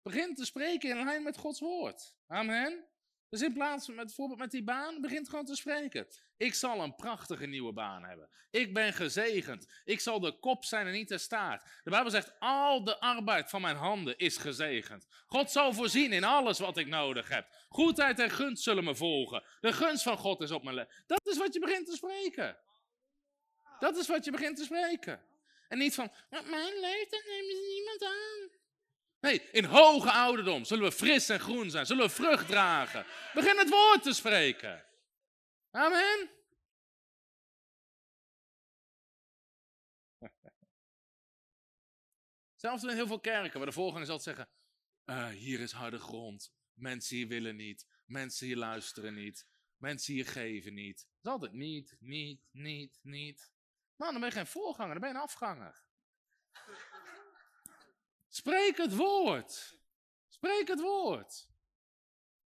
Begin 0.03 0.35
te 0.35 0.45
spreken 0.45 0.91
in 0.91 1.05
lijn 1.05 1.23
met 1.23 1.37
Gods 1.37 1.61
woord. 1.61 2.17
Amen. 2.27 2.89
Dus 3.37 3.45
in 3.45 3.53
plaats 3.53 3.87
van 3.87 3.95
met, 3.95 4.07
bijvoorbeeld 4.07 4.39
met 4.39 4.51
die 4.51 4.65
baan, 4.65 5.01
begint 5.01 5.29
gewoon 5.29 5.45
te 5.45 5.57
spreken. 5.57 6.07
Ik 6.37 6.55
zal 6.55 6.83
een 6.83 6.95
prachtige 6.95 7.47
nieuwe 7.47 7.73
baan 7.73 8.05
hebben. 8.05 8.29
Ik 8.51 8.75
ben 8.75 8.93
gezegend. 8.93 9.67
Ik 9.85 10.01
zal 10.01 10.21
de 10.21 10.39
kop 10.39 10.65
zijn 10.65 10.87
en 10.87 10.93
niet 10.93 11.09
de 11.09 11.19
staart. 11.19 11.63
De 11.85 11.91
Bijbel 11.91 12.11
zegt, 12.11 12.33
al 12.39 12.85
de 12.85 13.01
arbeid 13.01 13.51
van 13.51 13.61
mijn 13.61 13.77
handen 13.77 14.19
is 14.19 14.37
gezegend. 14.37 15.07
God 15.27 15.51
zal 15.51 15.73
voorzien 15.73 16.13
in 16.13 16.25
alles 16.25 16.59
wat 16.59 16.77
ik 16.77 16.87
nodig 16.87 17.29
heb. 17.29 17.47
Goedheid 17.69 18.19
en 18.19 18.31
gunst 18.31 18.63
zullen 18.63 18.85
me 18.85 18.95
volgen. 18.95 19.43
De 19.61 19.73
gunst 19.73 20.03
van 20.03 20.19
God 20.19 20.41
is 20.41 20.51
op 20.51 20.63
mijn 20.63 20.77
leven. 20.77 20.93
Dat 21.07 21.27
is 21.27 21.39
wat 21.39 21.55
je 21.55 21.61
begint 21.61 21.87
te 21.87 21.97
spreken. 21.97 22.57
Dat 23.79 23.97
is 23.97 24.07
wat 24.07 24.25
je 24.25 24.31
begint 24.31 24.57
te 24.57 24.65
spreken. 24.65 25.23
En 25.69 25.79
niet 25.79 25.95
van, 25.95 26.13
mijn 26.31 26.81
leeftijd 26.81 27.25
neemt 27.27 27.67
niemand 27.69 28.03
aan. 28.03 28.56
Nee, 29.21 29.51
in 29.51 29.65
hoge 29.65 30.11
ouderdom 30.11 30.65
zullen 30.65 30.85
we 30.85 30.93
fris 30.93 31.29
en 31.29 31.41
groen 31.41 31.71
zijn, 31.71 31.87
zullen 31.87 32.07
we 32.07 32.15
vrucht 32.15 32.47
dragen. 32.47 33.07
Begin 33.35 33.59
het 33.59 33.69
woord 33.69 34.03
te 34.03 34.13
spreken. 34.13 34.87
Amen. 35.71 36.31
Zelfs 42.55 42.83
in 42.83 42.89
heel 42.89 43.07
veel 43.07 43.21
kerken, 43.21 43.59
waar 43.59 43.69
de 43.69 43.73
voorganger 43.73 44.07
zal 44.07 44.21
zeggen, 44.21 44.49
uh, 45.05 45.29
hier 45.29 45.61
is 45.61 45.73
harde 45.73 45.99
grond, 45.99 46.53
mensen 46.73 47.17
hier 47.17 47.29
willen 47.29 47.57
niet, 47.57 47.87
mensen 48.05 48.47
hier 48.47 48.57
luisteren 48.57 49.15
niet, 49.15 49.47
mensen 49.77 50.15
hier 50.15 50.27
geven 50.27 50.75
niet. 50.75 51.01
Het 51.01 51.09
is 51.23 51.31
altijd 51.31 51.53
niet, 51.53 51.97
niet, 51.99 52.43
niet, 52.51 52.99
niet. 53.03 53.53
Nou, 53.97 54.13
dan 54.13 54.21
ben 54.21 54.31
je 54.31 54.37
geen 54.37 54.47
voorganger, 54.47 54.93
dan 54.93 55.01
ben 55.01 55.09
je 55.09 55.15
een 55.15 55.23
afganger. 55.23 55.85
Spreek 58.37 58.77
het 58.77 58.97
woord. 58.97 59.79
Spreek 60.29 60.69
het 60.69 60.81
woord. 60.81 61.49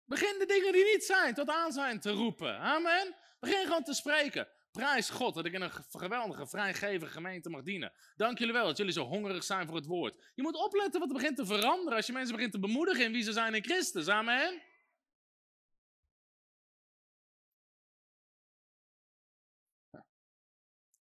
Begin 0.05 0.39
de 0.39 0.47
dingen 0.47 0.72
die 0.72 0.85
niet 0.85 1.05
zijn 1.05 1.35
tot 1.35 1.49
aan 1.49 1.72
zijn 1.72 2.01
te 2.01 2.11
roepen. 2.11 2.59
Amen. 2.59 3.16
Begin 3.41 3.66
gewoon 3.66 3.82
te 3.82 3.95
spreken. 3.95 4.49
Prijs 4.70 5.11
God 5.11 5.35
dat 5.35 5.45
ik 5.45 5.53
in 5.53 5.61
een 5.61 5.70
geweldige, 5.91 6.47
vrijgevige 6.47 7.12
gemeente 7.12 7.51
mag 7.51 7.62
dienen. 7.62 7.93
Dank 8.16 8.39
jullie 8.39 8.53
wel 8.53 8.66
dat 8.66 8.76
jullie 8.76 8.93
zo 8.93 9.05
hongerig 9.05 9.45
zijn 9.45 9.66
voor 9.66 9.76
het 9.76 9.87
woord. 9.87 10.30
Je 10.35 10.43
moet 10.43 10.64
opletten 10.64 11.01
wat 11.01 11.09
er 11.09 11.14
begint 11.14 11.37
te 11.37 11.47
veranderen 11.47 11.97
als 11.97 12.07
je 12.07 12.12
mensen 12.12 12.35
begint 12.35 12.53
te 12.53 12.59
bemoedigen 12.59 13.05
in 13.05 13.12
wie 13.12 13.22
ze 13.22 13.32
zijn 13.32 13.55
in 13.55 13.64
Christus. 13.64 14.09
Amen. 14.09 14.62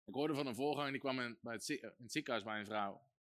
Ik 0.06 0.14
hoorde 0.14 0.34
van 0.34 0.48
een 0.48 0.56
voorganger 0.56 0.92
die 0.92 1.02
kwam 1.02 1.38
bij 1.42 1.54
het, 1.54 1.70
in 1.70 1.94
het 1.98 2.12
ziekenhuis 2.12 2.44
bij 2.44 2.60
een 2.60 2.66
vrouw. 2.66 3.12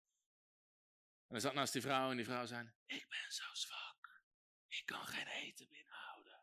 En 1.34 1.40
hij 1.40 1.48
zat 1.48 1.58
naast 1.58 1.74
die 1.74 1.82
vrouw 1.82 2.10
en 2.10 2.16
die 2.16 2.26
vrouw 2.26 2.46
zei, 2.46 2.72
ik 2.86 3.06
ben 3.10 3.32
zo 3.32 3.44
zwak. 3.54 4.22
Ik 4.68 4.84
kan 4.86 5.08
geen 5.08 5.28
eten 5.28 5.68
binnenhouden. 5.70 6.40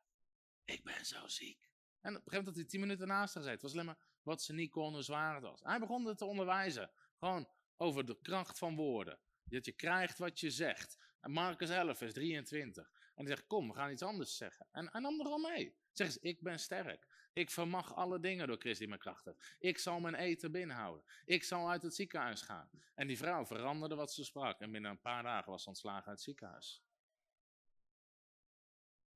Ik 0.64 0.84
ben 0.84 1.06
zo 1.06 1.28
ziek. 1.28 1.70
En 2.00 2.16
op 2.16 2.16
een 2.16 2.32
gegeven 2.32 2.36
moment 2.36 2.46
dat 2.46 2.54
hij 2.54 2.64
tien 2.64 2.80
minuten 2.80 3.06
naast 3.06 3.34
haar 3.34 3.42
zei. 3.42 3.54
Het 3.54 3.62
was 3.62 3.72
alleen 3.72 3.84
maar 3.84 3.98
wat 4.22 4.42
ze 4.42 4.52
niet 4.52 4.70
kon, 4.70 4.92
hoe 4.92 5.02
zwaar 5.02 5.34
het 5.34 5.42
was. 5.42 5.60
Hij 5.62 5.78
begon 5.78 6.06
het 6.06 6.18
te 6.18 6.24
onderwijzen. 6.24 6.90
Gewoon 7.18 7.48
over 7.76 8.06
de 8.06 8.18
kracht 8.22 8.58
van 8.58 8.76
woorden. 8.76 9.18
Dat 9.44 9.64
je 9.64 9.72
krijgt 9.72 10.18
wat 10.18 10.40
je 10.40 10.50
zegt. 10.50 10.98
En 11.20 11.30
Marcus 11.30 11.70
11, 11.70 11.98
vers 11.98 12.12
23. 12.12 12.90
En 13.14 13.26
hij 13.26 13.26
zegt, 13.26 13.46
kom, 13.46 13.68
we 13.68 13.74
gaan 13.74 13.90
iets 13.90 14.02
anders 14.02 14.36
zeggen. 14.36 14.68
En 14.72 14.88
hij 14.90 15.00
nam 15.00 15.20
er 15.20 15.26
al 15.26 15.38
mee. 15.38 15.76
Zeg 15.92 16.06
eens, 16.06 16.18
ik 16.18 16.42
ben 16.42 16.58
sterk. 16.58 17.08
Ik 17.32 17.50
vermag 17.50 17.94
alle 17.94 18.20
dingen 18.20 18.46
door 18.46 18.56
Christus 18.56 18.78
die 18.78 18.88
mijn 18.88 19.00
kracht 19.00 19.24
heeft. 19.24 19.56
Ik 19.58 19.78
zal 19.78 20.00
mijn 20.00 20.14
eten 20.14 20.52
binnenhouden. 20.52 21.04
Ik 21.24 21.44
zal 21.44 21.70
uit 21.70 21.82
het 21.82 21.94
ziekenhuis 21.94 22.42
gaan. 22.42 22.70
En 22.94 23.06
die 23.06 23.16
vrouw 23.16 23.46
veranderde 23.46 23.94
wat 23.94 24.12
ze 24.12 24.24
sprak. 24.24 24.60
En 24.60 24.72
binnen 24.72 24.90
een 24.90 25.00
paar 25.00 25.22
dagen 25.22 25.50
was 25.50 25.62
ze 25.62 25.68
ontslagen 25.68 26.06
uit 26.06 26.16
het 26.16 26.20
ziekenhuis. 26.20 26.82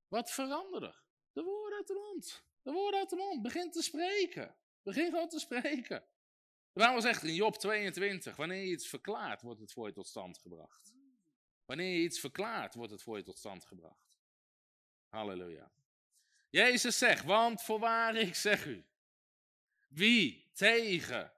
Wat 0.08 0.30
veranderde? 0.30 0.94
De 1.32 1.42
woorden 1.42 1.78
uit 1.78 1.86
de 1.86 1.94
mond. 1.94 2.44
De 2.62 2.72
woorden 2.72 3.00
uit 3.00 3.10
de 3.10 3.16
mond. 3.16 3.42
Begin 3.42 3.70
te 3.70 3.82
spreken. 3.82 4.56
Begin 4.82 5.10
gewoon 5.10 5.28
te 5.28 5.38
spreken. 5.38 6.04
De 6.72 6.80
Bijbel 6.80 7.00
zegt 7.00 7.22
in 7.22 7.34
Job 7.34 7.56
22, 7.56 8.36
wanneer 8.36 8.64
je 8.64 8.70
iets 8.70 8.88
verklaart, 8.88 9.42
wordt 9.42 9.60
het 9.60 9.72
voor 9.72 9.86
je 9.86 9.92
tot 9.92 10.06
stand 10.06 10.38
gebracht. 10.38 10.94
Wanneer 11.64 11.96
je 11.96 12.02
iets 12.02 12.20
verklaart, 12.20 12.74
wordt 12.74 12.92
het 12.92 13.02
voor 13.02 13.16
je 13.16 13.22
tot 13.22 13.38
stand 13.38 13.64
gebracht. 13.64 14.14
Halleluja. 15.08 15.72
Jezus 16.54 16.98
zegt, 16.98 17.24
want 17.24 17.62
voorwaar 17.62 18.16
ik 18.16 18.34
zeg 18.34 18.66
u, 18.66 18.84
wie 19.88 20.50
tegen 20.52 21.32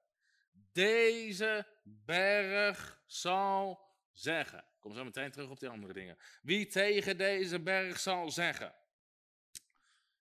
deze 0.73 1.67
berg 1.83 3.01
zal 3.07 3.91
zeggen. 4.13 4.59
Ik 4.59 4.81
kom 4.81 4.95
zo 4.95 5.05
meteen 5.05 5.31
terug 5.31 5.51
op 5.51 5.61
die 5.61 5.69
andere 5.69 5.93
dingen. 5.93 6.19
Wie 6.43 6.67
tegen 6.67 7.17
deze 7.17 7.61
berg 7.61 8.01
zal 8.01 8.31
zeggen. 8.31 8.75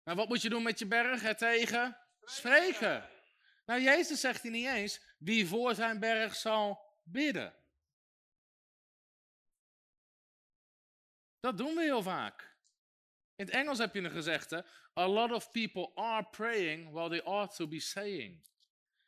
Nou, 0.03 0.17
wat 0.17 0.27
moet 0.27 0.41
je 0.41 0.49
doen 0.49 0.63
met 0.63 0.79
je 0.79 0.85
berg? 0.85 1.21
Het 1.21 1.37
tegen? 1.37 1.97
Spreken. 2.21 3.09
Nou, 3.65 3.81
Jezus 3.81 4.19
zegt 4.19 4.41
hier 4.41 4.51
niet 4.51 4.67
eens 4.67 5.01
wie 5.17 5.47
voor 5.47 5.75
zijn 5.75 5.99
berg 5.99 6.35
zal 6.35 6.79
bidden. 7.03 7.55
Dat 11.39 11.57
doen 11.57 11.75
we 11.75 11.81
heel 11.81 12.03
vaak. 12.03 12.54
In 13.36 13.45
het 13.45 13.55
Engels 13.55 13.77
heb 13.77 13.93
je 13.93 14.01
een 14.01 14.11
gezegde: 14.11 14.65
A 14.97 15.07
lot 15.07 15.31
of 15.31 15.51
people 15.51 15.91
are 15.95 16.27
praying 16.29 16.91
while 16.91 17.09
they 17.09 17.23
ought 17.23 17.55
to 17.55 17.67
be 17.67 17.79
saying. 17.79 18.43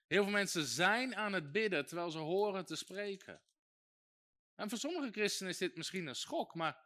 Heel 0.07 0.23
veel 0.23 0.32
mensen 0.32 0.65
zijn 0.65 1.15
aan 1.15 1.34
het 1.34 1.51
bidden 1.51 1.86
terwijl 1.86 2.11
ze 2.11 2.17
horen 2.17 2.65
te 2.65 2.75
spreken. 2.75 3.41
En 4.55 4.69
voor 4.69 4.78
sommige 4.78 5.11
christenen 5.11 5.51
is 5.51 5.57
dit 5.57 5.75
misschien 5.75 6.07
een 6.07 6.15
schok, 6.15 6.55
maar 6.55 6.86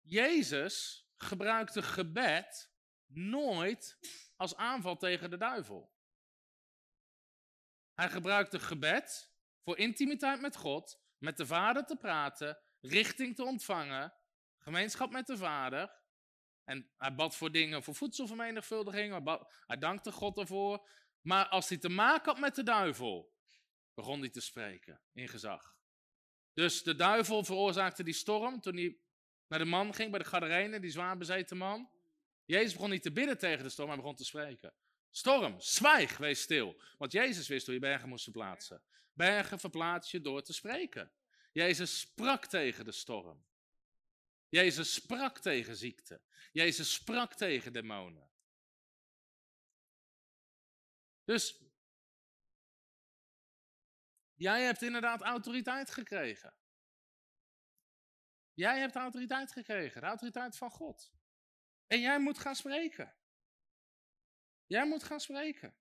Jezus 0.00 1.06
gebruikte 1.16 1.82
gebed 1.82 2.70
nooit 3.06 3.98
als 4.36 4.56
aanval 4.56 4.96
tegen 4.96 5.30
de 5.30 5.36
duivel. 5.36 5.94
Hij 7.94 8.08
gebruikte 8.08 8.60
gebed 8.60 9.30
voor 9.60 9.78
intimiteit 9.78 10.40
met 10.40 10.56
God, 10.56 11.00
met 11.18 11.36
de 11.36 11.46
Vader 11.46 11.84
te 11.84 11.96
praten, 11.96 12.58
richting 12.80 13.36
te 13.36 13.44
ontvangen, 13.44 14.14
gemeenschap 14.58 15.10
met 15.10 15.26
de 15.26 15.36
Vader. 15.36 16.04
En 16.66 16.90
hij 16.96 17.14
bad 17.14 17.36
voor 17.36 17.52
dingen, 17.52 17.82
voor 17.82 17.94
voedselvermenigvuldiging, 17.94 19.38
hij, 19.66 19.78
dankte 19.78 20.12
God 20.12 20.38
ervoor. 20.38 20.88
Maar 21.20 21.46
als 21.48 21.68
hij 21.68 21.78
te 21.78 21.88
maken 21.88 22.32
had 22.32 22.40
met 22.40 22.54
de 22.54 22.62
duivel, 22.62 23.32
begon 23.94 24.20
hij 24.20 24.28
te 24.28 24.40
spreken 24.40 25.00
in 25.12 25.28
gezag. 25.28 25.76
Dus 26.54 26.82
de 26.82 26.94
duivel 26.94 27.44
veroorzaakte 27.44 28.02
die 28.02 28.14
storm 28.14 28.60
toen 28.60 28.76
hij 28.76 28.98
naar 29.48 29.58
de 29.58 29.64
man 29.64 29.94
ging 29.94 30.10
bij 30.10 30.18
de 30.18 30.24
Gadarene, 30.24 30.80
die 30.80 30.90
zwaar 30.90 31.16
bezeten 31.16 31.56
man. 31.56 31.90
Jezus 32.44 32.72
begon 32.72 32.90
niet 32.90 33.02
te 33.02 33.12
bidden 33.12 33.38
tegen 33.38 33.64
de 33.64 33.70
storm, 33.70 33.88
hij 33.88 33.96
begon 33.96 34.14
te 34.14 34.24
spreken. 34.24 34.74
Storm, 35.10 35.60
zwijg, 35.60 36.16
wees 36.16 36.40
stil. 36.40 36.80
Want 36.98 37.12
Jezus 37.12 37.48
wist 37.48 37.66
hoe 37.66 37.74
je 37.74 37.80
bergen 37.80 38.08
moest 38.08 38.24
verplaatsen. 38.24 38.82
Bergen 39.12 39.58
verplaats 39.58 40.10
je 40.10 40.20
door 40.20 40.42
te 40.42 40.52
spreken. 40.52 41.12
Jezus 41.52 42.00
sprak 42.00 42.46
tegen 42.46 42.84
de 42.84 42.92
storm. 42.92 43.45
Jezus 44.48 44.94
sprak 44.94 45.38
tegen 45.38 45.76
ziekte. 45.76 46.22
Jezus 46.52 46.92
sprak 46.92 47.34
tegen 47.34 47.72
demonen. 47.72 48.30
Dus 51.24 51.64
jij 54.34 54.62
hebt 54.62 54.82
inderdaad 54.82 55.20
autoriteit 55.20 55.90
gekregen. 55.90 56.54
Jij 58.54 58.78
hebt 58.78 58.94
autoriteit 58.94 59.52
gekregen, 59.52 60.00
de 60.00 60.06
autoriteit 60.06 60.56
van 60.56 60.70
God. 60.70 61.12
En 61.86 62.00
jij 62.00 62.20
moet 62.20 62.38
gaan 62.38 62.56
spreken. 62.56 63.16
Jij 64.66 64.86
moet 64.86 65.02
gaan 65.02 65.20
spreken. 65.20 65.76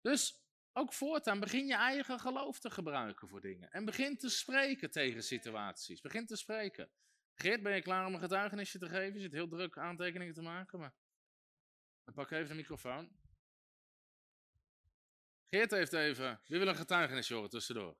Dus 0.00 0.39
ook 0.80 0.92
voortaan 0.92 1.40
begin 1.40 1.66
je 1.66 1.74
eigen 1.74 2.20
geloof 2.20 2.60
te 2.60 2.70
gebruiken 2.70 3.28
voor 3.28 3.40
dingen. 3.40 3.70
En 3.70 3.84
begin 3.84 4.16
te 4.18 4.28
spreken 4.28 4.90
tegen 4.90 5.22
situaties. 5.22 6.00
Begin 6.00 6.26
te 6.26 6.36
spreken. 6.36 6.90
Geert, 7.34 7.62
ben 7.62 7.74
je 7.74 7.82
klaar 7.82 8.06
om 8.06 8.14
een 8.14 8.20
getuigenisje 8.20 8.78
te 8.78 8.88
geven? 8.88 9.14
Je 9.14 9.20
zit 9.20 9.32
heel 9.32 9.48
druk 9.48 9.78
aantekeningen 9.78 10.34
te 10.34 10.42
maken, 10.42 10.78
maar... 10.78 10.94
Ik 12.04 12.14
pak 12.14 12.30
even 12.30 12.48
de 12.48 12.54
microfoon. 12.54 13.18
Geert 15.50 15.70
heeft 15.70 15.92
even... 15.92 16.40
Wie 16.46 16.58
wil 16.58 16.68
een 16.68 16.76
getuigenisje 16.76 17.34
horen 17.34 17.50
tussendoor? 17.50 17.96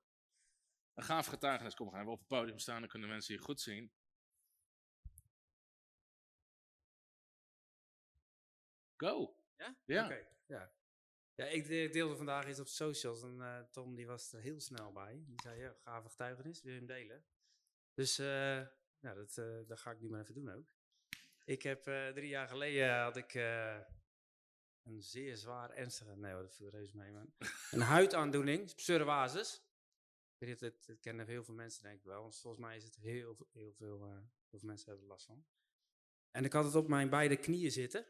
Een 0.93 1.03
gaaf 1.03 1.25
getuigenis. 1.25 1.75
Kom, 1.75 1.91
gaan 1.91 2.05
we 2.05 2.11
op 2.11 2.19
het 2.19 2.27
podium 2.27 2.59
staan, 2.59 2.79
dan 2.79 2.89
kunnen 2.89 3.09
mensen 3.09 3.33
hier 3.33 3.43
goed 3.43 3.61
zien. 3.61 3.91
Go. 8.97 9.35
Ja? 9.57 9.75
Ja. 9.85 10.05
Oké, 10.05 10.27
ja. 10.45 10.71
Ja, 11.41 11.47
ik 11.47 11.67
de- 11.67 11.89
deelde 11.91 12.15
vandaag 12.15 12.47
iets 12.47 12.59
op 12.59 12.67
socials 12.67 13.23
en 13.23 13.41
eh, 13.41 13.59
Tom 13.59 13.95
die 13.95 14.07
was 14.07 14.33
er 14.33 14.41
heel 14.41 14.59
snel 14.59 14.91
bij. 14.91 15.23
Die 15.27 15.41
zei, 15.41 15.59
ja, 15.59 15.75
gave 15.83 16.09
getuigenis, 16.09 16.61
wil 16.61 16.71
je 16.71 16.77
hem 16.77 16.87
delen? 16.87 17.25
Dus 17.93 18.15
ja, 18.15 19.13
dat, 19.13 19.37
eh, 19.37 19.67
dat 19.67 19.79
ga 19.79 19.91
ik 19.91 19.99
nu 19.99 20.09
maar 20.09 20.21
even 20.21 20.33
doen 20.33 20.49
ook. 20.49 20.73
Ik 21.45 21.61
heb 21.61 21.83
drie 22.13 22.27
jaar 22.27 22.47
geleden 22.47 23.01
had 23.01 23.17
ik 23.17 23.33
een 24.83 25.01
zeer 25.01 25.35
zwaar 25.37 25.69
ernstige, 25.69 26.15
nee 26.15 26.33
dat 26.33 26.55
viel 26.55 26.69
reuze 26.69 26.97
mee 26.97 27.11
man. 27.11 27.33
Een 27.71 27.81
huidaandoening, 27.81 28.75
psoriasis. 28.75 29.55
Ik 30.33 30.37
weet 30.37 30.49
niet, 30.49 30.59
dat, 30.59 30.85
dat 30.85 30.99
kennen 30.99 31.27
heel 31.27 31.43
veel 31.43 31.53
mensen 31.53 31.83
denk 31.83 31.97
ik 31.97 32.03
wel, 32.05 32.21
want 32.21 32.37
volgens 32.37 32.63
mij 32.63 32.75
is 32.75 32.83
het 32.83 32.95
heel, 32.95 33.47
heel 33.51 33.73
veel, 33.73 34.05
heel 34.49 34.59
veel 34.59 34.67
mensen 34.67 34.87
hebben 34.87 35.05
er 35.05 35.11
last 35.11 35.25
van. 35.25 35.45
En 36.31 36.45
ik 36.45 36.53
had 36.53 36.65
het 36.65 36.75
op 36.75 36.87
mijn 36.87 37.09
beide 37.09 37.37
knieën 37.37 37.71
zitten. 37.71 38.05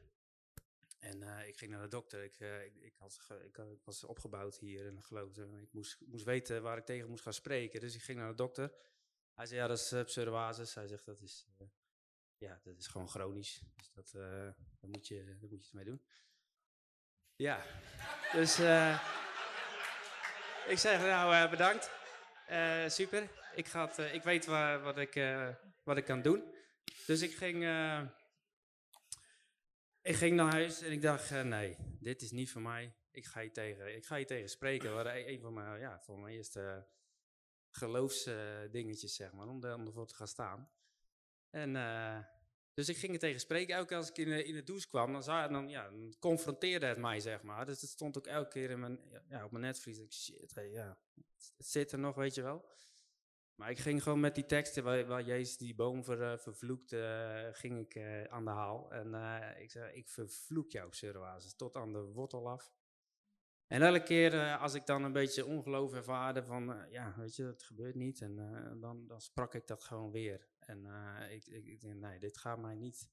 En 1.01 1.23
eh, 1.23 1.47
ik 1.47 1.57
ging 1.57 1.71
naar 1.71 1.81
de 1.81 1.87
dokter. 1.87 2.23
Ik, 2.23 2.39
eh, 2.39 2.65
ik, 2.65 2.93
had, 2.97 3.17
ge- 3.19 3.45
ik, 3.45 3.81
was 3.83 4.03
opgebouwd 4.03 4.57
hier 4.57 4.87
en 4.87 5.03
geloofde. 5.03 5.59
Ik 5.61 5.73
moest, 5.73 5.97
moest 6.05 6.25
weten 6.25 6.61
waar 6.61 6.77
ik 6.77 6.85
tegen 6.85 7.09
moest 7.09 7.23
gaan 7.23 7.33
spreken. 7.33 7.79
Dus 7.79 7.95
ik 7.95 8.01
ging 8.01 8.17
naar 8.17 8.29
de 8.29 8.35
dokter. 8.35 8.73
Hij 9.33 9.45
zei, 9.45 9.59
ja, 9.59 9.67
dat 9.67 9.77
is 9.79 9.91
uh, 9.93 10.03
psoriasis. 10.03 10.75
Hij 10.75 10.87
zegt, 10.87 11.05
dat 11.05 11.21
is, 11.21 11.45
eh, 11.57 11.67
ja, 12.37 12.59
dat 12.63 12.77
is 12.77 12.87
gewoon 12.87 13.09
chronisch. 13.09 13.61
Dus 13.75 13.91
dat, 13.91 14.13
eh, 14.13 14.21
daar, 14.79 14.89
moet 14.89 15.07
je, 15.07 15.25
daar 15.25 15.37
moet 15.39 15.49
je 15.49 15.55
iets 15.55 15.71
mee 15.71 15.85
doen. 15.85 16.01
Ja, 17.35 17.65
dus 18.31 18.59
eh, 18.59 19.03
ik 20.67 20.77
zeg, 20.77 20.99
nou, 21.01 21.33
eh, 21.35 21.49
bedankt. 21.49 21.91
Eh, 22.47 22.87
super. 22.89 23.29
Ik, 23.55 23.67
ga 23.67 23.87
het, 23.87 23.97
eh, 23.99 24.13
ik 24.13 24.23
weet 24.23 24.45
wat, 24.45 24.97
ik, 24.97 25.15
eh, 25.15 25.49
wat 25.83 25.97
ik 25.97 26.05
kan 26.05 26.21
doen. 26.21 26.53
Dus 27.05 27.21
ik 27.21 27.35
ging, 27.35 27.63
eh, 27.63 28.01
ik 30.01 30.15
ging 30.15 30.35
naar 30.35 30.51
huis 30.51 30.81
en 30.81 30.91
ik 30.91 31.01
dacht, 31.01 31.31
eh, 31.31 31.41
nee, 31.43 31.77
dit 31.99 32.21
is 32.21 32.31
niet 32.31 32.51
voor 32.51 32.61
mij. 32.61 32.95
Ik 33.11 33.25
ga 33.25 33.39
je 33.39 33.51
tegen, 33.51 33.95
ik 33.95 34.05
ga 34.05 34.15
je 34.15 34.25
tegen 34.25 34.49
spreken. 34.49 34.93
Wat 34.93 35.05
een 35.05 35.39
van 35.39 35.53
mijn, 35.53 35.79
ja, 35.79 35.99
van 35.99 36.21
mijn 36.21 36.35
eerste 36.35 36.87
geloofsdingetjes, 37.69 39.15
zeg 39.15 39.31
maar, 39.33 39.47
om, 39.47 39.63
er- 39.63 39.75
om 39.75 39.85
ervoor 39.85 40.07
te 40.07 40.15
gaan 40.15 40.27
staan. 40.27 40.71
En 41.49 41.75
eh, 41.75 42.19
dus 42.73 42.89
ik 42.89 42.97
ging 42.97 43.13
er 43.13 43.19
tegen 43.19 43.39
spreken. 43.39 43.75
Elke 43.75 43.87
keer 43.87 43.97
als 43.97 44.09
ik 44.09 44.17
in, 44.17 44.29
de- 44.29 44.43
in 44.43 44.65
douche 44.65 44.87
kwam, 44.87 45.11
dan, 45.11 45.23
zou, 45.23 45.51
dan, 45.51 45.69
ja, 45.69 45.91
confronteerde 46.19 46.85
het 46.85 46.97
mij, 46.97 47.19
zeg 47.19 47.41
maar. 47.43 47.65
Dus 47.65 47.81
het 47.81 47.89
stond 47.89 48.17
ook 48.17 48.27
elke 48.27 48.49
keer 48.49 48.69
in 48.69 48.79
mijn, 48.79 48.99
ja, 49.29 49.43
op 49.45 49.51
mijn 49.51 49.63
netvlies. 49.63 49.97
Ik, 49.99 50.11
shit, 50.13 50.53
ja, 50.71 50.97
het 51.57 51.67
zit 51.67 51.91
er 51.91 51.99
nog, 51.99 52.15
weet 52.15 52.35
je 52.35 52.41
wel. 52.41 52.69
Maar 53.55 53.69
ik 53.69 53.79
ging 53.79 54.03
gewoon 54.03 54.19
met 54.19 54.35
die 54.35 54.45
teksten 54.45 54.83
waar, 54.83 55.05
waar 55.05 55.23
Jezus 55.23 55.57
die 55.57 55.75
boom 55.75 56.03
ver, 56.03 56.21
eh, 56.31 56.37
vervloekt, 56.37 56.93
eh, 56.93 57.47
ging 57.51 57.79
ik 57.79 57.95
eh, 57.95 58.23
aan 58.23 58.45
de 58.45 58.51
haal. 58.51 58.91
En 58.91 59.13
ik 59.61 59.71
zei, 59.71 59.93
ik 59.93 60.09
vervloek 60.09 60.71
jouw 60.71 60.89
psoriasis 60.89 61.55
tot 61.55 61.75
aan 61.75 61.93
de 61.93 62.01
wortel 62.01 62.49
af. 62.49 62.73
En 63.67 63.81
elke 63.81 64.03
keer 64.03 64.57
als 64.57 64.73
ik 64.73 64.85
dan 64.85 65.03
een 65.03 65.11
beetje 65.11 65.45
ongeloof 65.45 65.93
ervaarde 65.93 66.43
van, 66.43 66.85
ja, 66.89 67.13
weet 67.17 67.35
je, 67.35 67.43
het 67.43 67.63
gebeurt 67.63 67.95
niet. 67.95 68.21
En 68.21 68.35
dan, 68.79 69.07
dan 69.07 69.21
sprak 69.21 69.53
ik 69.53 69.67
dat 69.67 69.83
gewoon 69.83 70.11
weer. 70.11 70.47
En 70.59 70.85
ik, 71.29 71.45
ik, 71.45 71.65
ik 71.65 71.81
denk, 71.81 71.99
nee, 71.99 72.19
dit 72.19 72.37
gaat 72.37 72.59
mij 72.59 72.75
niet. 72.75 73.09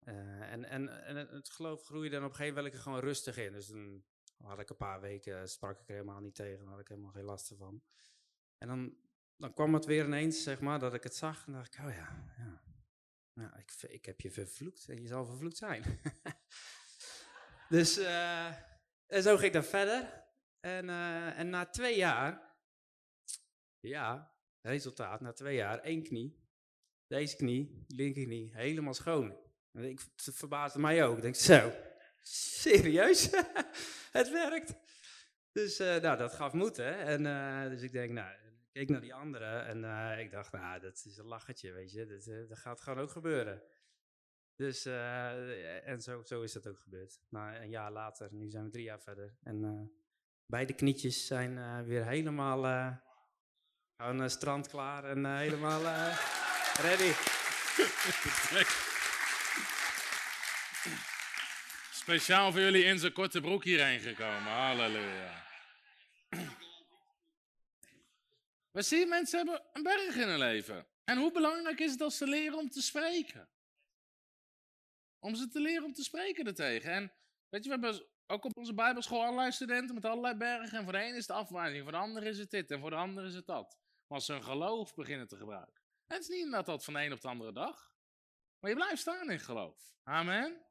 En, 0.00 0.64
en, 0.64 1.04
en 1.04 1.16
het- 1.16 1.50
geloof 1.50 1.84
groeide 1.84 2.14
dan 2.14 2.24
op 2.24 2.30
een 2.30 2.36
gegeven 2.36 2.56
moment 2.56 2.74
wel 2.74 2.82
gewoon 2.82 3.00
rustig 3.00 3.36
in. 3.36 3.52
Dus 3.52 3.66
dan 3.66 4.04
had 4.36 4.58
ik 4.58 4.70
een 4.70 4.76
paar 4.76 5.00
weken, 5.00 5.48
sprak 5.48 5.80
ik 5.80 5.88
er 5.88 5.94
helemaal 5.94 6.20
niet 6.20 6.34
tegen, 6.34 6.66
had 6.66 6.80
ik 6.80 6.88
helemaal 6.88 7.10
geen 7.10 7.24
last 7.24 7.50
ervan. 7.50 7.82
En 8.58 8.68
dan, 8.68 8.96
dan 9.36 9.52
kwam 9.52 9.74
het 9.74 9.84
weer 9.84 10.04
ineens, 10.04 10.42
zeg 10.42 10.60
maar, 10.60 10.78
dat 10.78 10.94
ik 10.94 11.02
het 11.02 11.16
zag 11.16 11.46
en 11.46 11.52
dacht 11.52 11.74
ik, 11.74 11.84
oh 11.84 11.94
ja, 11.94 12.32
ja. 12.38 12.62
ja 13.32 13.56
ik, 13.56 13.90
ik 13.90 14.04
heb 14.04 14.20
je 14.20 14.30
vervloekt 14.30 14.88
en 14.88 15.02
je 15.02 15.08
zal 15.08 15.24
vervloekt 15.24 15.56
zijn. 15.56 16.00
dus, 17.68 17.98
eh, 17.98 18.46
en 19.06 19.22
zo 19.22 19.36
ging 19.36 19.52
dat 19.52 19.66
verder. 19.66 20.24
En, 20.60 20.88
eh, 20.88 21.38
en 21.38 21.50
na 21.50 21.66
twee 21.66 21.96
jaar, 21.96 22.56
ja, 23.80 24.34
resultaat, 24.60 25.20
na 25.20 25.32
twee 25.32 25.56
jaar, 25.56 25.78
één 25.78 26.02
knie. 26.02 26.44
Deze 27.06 27.36
knie, 27.36 27.84
linkerknie, 27.88 28.50
helemaal 28.54 28.94
schoon. 28.94 29.36
En 29.72 29.84
ik, 29.84 30.00
het 30.16 30.34
verbaasde 30.34 30.78
mij 30.78 31.04
ook. 31.04 31.16
Ik 31.16 31.22
denk, 31.22 31.34
zo, 31.34 31.72
serieus? 32.22 33.30
het 34.18 34.30
werkt. 34.30 34.74
Dus 35.52 35.78
eh, 35.78 35.96
nou, 35.96 36.16
dat 36.16 36.34
gaf 36.34 36.52
moed, 36.52 36.76
hè. 36.76 36.90
En, 36.90 37.22
dus 37.70 37.82
ik 37.82 37.92
denk, 37.92 38.12
nou, 38.12 38.30
ik 38.30 38.45
keek 38.76 38.88
naar 38.88 39.00
die 39.00 39.14
andere 39.14 39.58
en 39.58 39.84
eh, 39.84 40.20
ik 40.20 40.30
dacht, 40.30 40.52
nou, 40.52 40.80
dat 40.80 41.04
is 41.04 41.16
een 41.18 41.24
lachertje, 41.24 41.72
weet 41.72 41.92
je. 41.92 42.06
Dat, 42.06 42.26
eh, 42.26 42.56
gaat 42.56 42.80
gewoon 42.80 42.98
ook 42.98 43.10
gebeuren. 43.10 43.62
Dus, 44.54 44.84
eh, 44.84 45.88
en 45.88 46.00
zo, 46.00 46.22
zo 46.22 46.42
is 46.42 46.52
dat 46.52 46.66
ook 46.66 46.78
gebeurd. 46.78 47.20
Nou, 47.28 47.56
een 47.56 47.70
jaar 47.70 47.92
later, 47.92 48.28
nu 48.32 48.50
zijn 48.50 48.64
we 48.64 48.70
drie 48.70 48.84
jaar 48.84 49.00
verder. 49.00 49.36
En 49.42 49.90
beide 50.46 50.74
knietjes 50.74 51.26
zijn 51.26 51.84
weer 51.84 52.06
helemaal 52.06 52.64
gewoon 53.96 54.22
eh, 54.22 54.28
strand 54.28 54.68
klaar 54.68 55.04
en 55.04 55.36
helemaal 55.36 55.82
ready. 56.80 57.12
Speciaal 61.90 62.52
voor 62.52 62.60
jullie 62.60 62.84
in 62.84 62.98
zijn 62.98 63.12
korte 63.12 63.40
broek 63.40 63.64
hierheen 63.64 64.00
gekomen. 64.00 64.52
Halleluja. 64.52 65.45
Maar 68.76 68.84
zie 68.84 68.98
je, 68.98 69.06
mensen 69.06 69.38
hebben 69.38 69.64
een 69.72 69.82
berg 69.82 70.16
in 70.16 70.28
hun 70.28 70.38
leven. 70.38 70.86
En 71.04 71.18
hoe 71.18 71.32
belangrijk 71.32 71.80
is 71.80 71.90
het 71.90 72.00
als 72.00 72.16
ze 72.16 72.26
leren 72.26 72.58
om 72.58 72.70
te 72.70 72.82
spreken? 72.82 73.48
Om 75.18 75.34
ze 75.34 75.48
te 75.48 75.60
leren 75.60 75.84
om 75.84 75.92
te 75.92 76.02
spreken 76.02 76.46
ertegen. 76.46 76.92
En 76.92 77.12
weet 77.48 77.64
je, 77.64 77.70
we 77.70 77.84
hebben 77.84 78.06
ook 78.26 78.44
op 78.44 78.56
onze 78.56 78.74
bijbelschool 78.74 79.22
allerlei 79.22 79.52
studenten 79.52 79.94
met 79.94 80.04
allerlei 80.04 80.34
bergen. 80.34 80.78
En 80.78 80.84
voor 80.84 80.92
de 80.92 80.98
een 80.98 81.14
is 81.14 81.26
het 81.26 81.36
afwijzing, 81.36 81.82
voor 81.82 81.92
de 81.92 81.98
ander 81.98 82.22
is 82.22 82.38
het 82.38 82.50
dit 82.50 82.70
en 82.70 82.80
voor 82.80 82.90
de 82.90 82.96
ander 82.96 83.24
is 83.24 83.34
het 83.34 83.46
dat. 83.46 83.78
Maar 84.06 84.18
als 84.18 84.24
ze 84.26 84.32
hun 84.32 84.44
geloof 84.44 84.94
beginnen 84.94 85.28
te 85.28 85.36
gebruiken. 85.36 85.82
En 86.06 86.14
het 86.14 86.22
is 86.22 86.28
niet 86.28 86.38
inderdaad 86.38 86.66
dat 86.66 86.84
van 86.84 86.94
de 86.94 87.00
een 87.00 87.12
op 87.12 87.20
de 87.20 87.28
andere 87.28 87.52
dag. 87.52 87.92
Maar 88.58 88.70
je 88.70 88.76
blijft 88.76 89.00
staan 89.00 89.30
in 89.30 89.40
geloof. 89.40 89.94
Amen. 90.02 90.66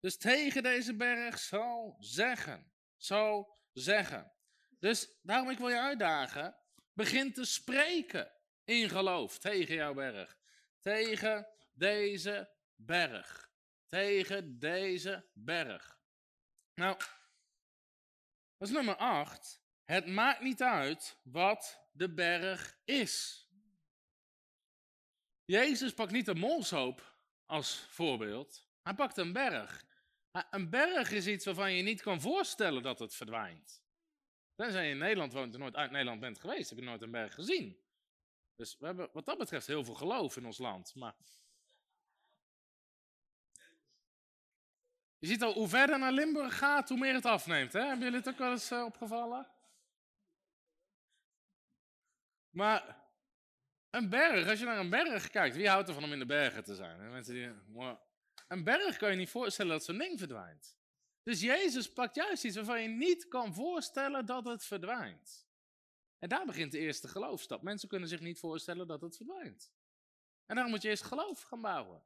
Dus 0.00 0.16
tegen 0.16 0.62
deze 0.62 0.96
berg 0.96 1.38
zal 1.38 1.96
zeggen. 1.98 2.72
Zal 2.96 3.58
zeggen. 3.72 4.32
Dus 4.78 5.18
daarom 5.22 5.50
ik 5.50 5.58
wil 5.58 5.68
je 5.68 5.80
uitdagen. 5.80 6.59
Begin 7.00 7.32
te 7.32 7.44
spreken 7.44 8.32
in 8.64 8.88
geloof 8.88 9.38
tegen 9.38 9.74
jouw 9.74 9.94
berg. 9.94 10.38
Tegen 10.80 11.48
deze 11.72 12.50
berg. 12.74 13.50
Tegen 13.88 14.58
deze 14.58 15.28
berg. 15.32 16.00
Nou, 16.74 16.96
dat 18.56 18.68
is 18.68 18.74
nummer 18.74 18.96
8. 18.96 19.62
Het 19.84 20.06
maakt 20.06 20.40
niet 20.40 20.62
uit 20.62 21.20
wat 21.22 21.88
de 21.92 22.14
berg 22.14 22.78
is. 22.84 23.46
Jezus 25.44 25.94
pakt 25.94 26.12
niet 26.12 26.28
een 26.28 26.38
molshoop 26.38 27.16
als 27.46 27.86
voorbeeld. 27.88 28.68
Hij 28.82 28.94
pakt 28.94 29.16
een 29.16 29.32
berg. 29.32 29.84
Een 30.50 30.70
berg 30.70 31.10
is 31.10 31.26
iets 31.26 31.44
waarvan 31.44 31.72
je 31.72 31.82
niet 31.82 32.02
kan 32.02 32.20
voorstellen 32.20 32.82
dat 32.82 32.98
het 32.98 33.14
verdwijnt. 33.14 33.82
Tenzij 34.60 34.84
je 34.84 34.90
in 34.90 34.98
Nederland 34.98 35.32
woont 35.32 35.54
en 35.54 35.60
nooit 35.60 35.76
uit 35.76 35.90
Nederland 35.90 36.20
bent 36.20 36.38
geweest, 36.38 36.70
heb 36.70 36.78
je 36.78 36.84
nooit 36.84 37.02
een 37.02 37.10
berg 37.10 37.34
gezien. 37.34 37.80
Dus 38.56 38.76
we 38.78 38.86
hebben 38.86 39.10
wat 39.12 39.24
dat 39.24 39.38
betreft 39.38 39.66
heel 39.66 39.84
veel 39.84 39.94
geloof 39.94 40.36
in 40.36 40.46
ons 40.46 40.58
land. 40.58 40.94
Maar 40.94 41.14
je 45.18 45.26
ziet 45.26 45.42
al, 45.42 45.52
hoe 45.52 45.68
verder 45.68 45.98
naar 45.98 46.12
Limburg 46.12 46.58
gaat, 46.58 46.88
hoe 46.88 46.98
meer 46.98 47.14
het 47.14 47.24
afneemt. 47.24 47.72
Hè? 47.72 47.80
Hebben 47.80 48.04
jullie 48.04 48.18
het 48.18 48.28
ook 48.28 48.38
wel 48.38 48.50
eens 48.50 48.70
eh, 48.70 48.84
opgevallen? 48.84 49.50
Maar 52.50 52.96
een 53.90 54.08
berg, 54.08 54.48
als 54.48 54.58
je 54.58 54.64
naar 54.64 54.78
een 54.78 54.90
berg 54.90 55.30
kijkt, 55.30 55.56
wie 55.56 55.68
houdt 55.68 55.88
ervan 55.88 56.04
om 56.04 56.12
in 56.12 56.18
de 56.18 56.26
bergen 56.26 56.64
te 56.64 56.74
zijn? 56.74 57.10
Mensen 57.10 57.34
die, 57.34 57.50
een 58.48 58.64
berg 58.64 58.96
kan 58.96 59.10
je 59.10 59.16
niet 59.16 59.30
voorstellen 59.30 59.72
dat 59.72 59.84
zo'n 59.84 59.98
ding 59.98 60.18
verdwijnt. 60.18 60.79
Dus 61.22 61.40
Jezus 61.40 61.92
pakt 61.92 62.14
juist 62.14 62.44
iets 62.44 62.56
waarvan 62.56 62.82
je 62.82 62.88
niet 62.88 63.28
kan 63.28 63.54
voorstellen 63.54 64.26
dat 64.26 64.44
het 64.44 64.64
verdwijnt. 64.64 65.48
En 66.18 66.28
daar 66.28 66.46
begint 66.46 66.72
de 66.72 66.78
eerste 66.78 67.08
geloofstap. 67.08 67.62
Mensen 67.62 67.88
kunnen 67.88 68.08
zich 68.08 68.20
niet 68.20 68.38
voorstellen 68.38 68.86
dat 68.86 69.00
het 69.00 69.16
verdwijnt. 69.16 69.72
En 70.46 70.54
daarom 70.54 70.72
moet 70.72 70.82
je 70.82 70.88
eerst 70.88 71.02
geloof 71.02 71.42
gaan 71.42 71.60
bouwen. 71.60 72.04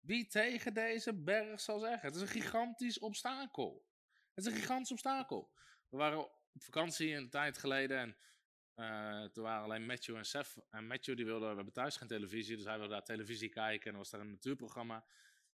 Wie 0.00 0.26
tegen 0.26 0.74
deze 0.74 1.14
berg 1.14 1.60
zal 1.60 1.78
zeggen? 1.78 2.08
Het 2.08 2.14
is 2.14 2.20
een 2.20 2.28
gigantisch 2.28 2.98
obstakel. 2.98 3.86
Het 4.34 4.46
is 4.46 4.52
een 4.52 4.58
gigantisch 4.58 4.90
obstakel. 4.90 5.52
We 5.88 5.96
waren 5.96 6.18
op 6.18 6.62
vakantie 6.62 7.14
een 7.14 7.30
tijd 7.30 7.58
geleden 7.58 7.98
en 7.98 8.16
eh, 8.74 9.24
toen 9.24 9.44
waren 9.44 9.62
alleen 9.62 9.86
Matthew 9.86 10.16
en 10.16 10.26
Seth. 10.26 10.56
En 10.70 10.86
Matthew 10.86 11.16
die 11.16 11.24
wilde, 11.24 11.48
we 11.48 11.54
hebben 11.54 11.72
thuis 11.72 11.96
geen 11.96 12.08
televisie, 12.08 12.56
dus 12.56 12.64
hij 12.64 12.78
wilde 12.78 12.92
daar 12.92 13.04
televisie 13.04 13.48
kijken 13.48 13.86
en 13.86 13.92
er 13.92 13.98
was 13.98 14.10
daar 14.10 14.20
een 14.20 14.30
natuurprogramma. 14.30 15.04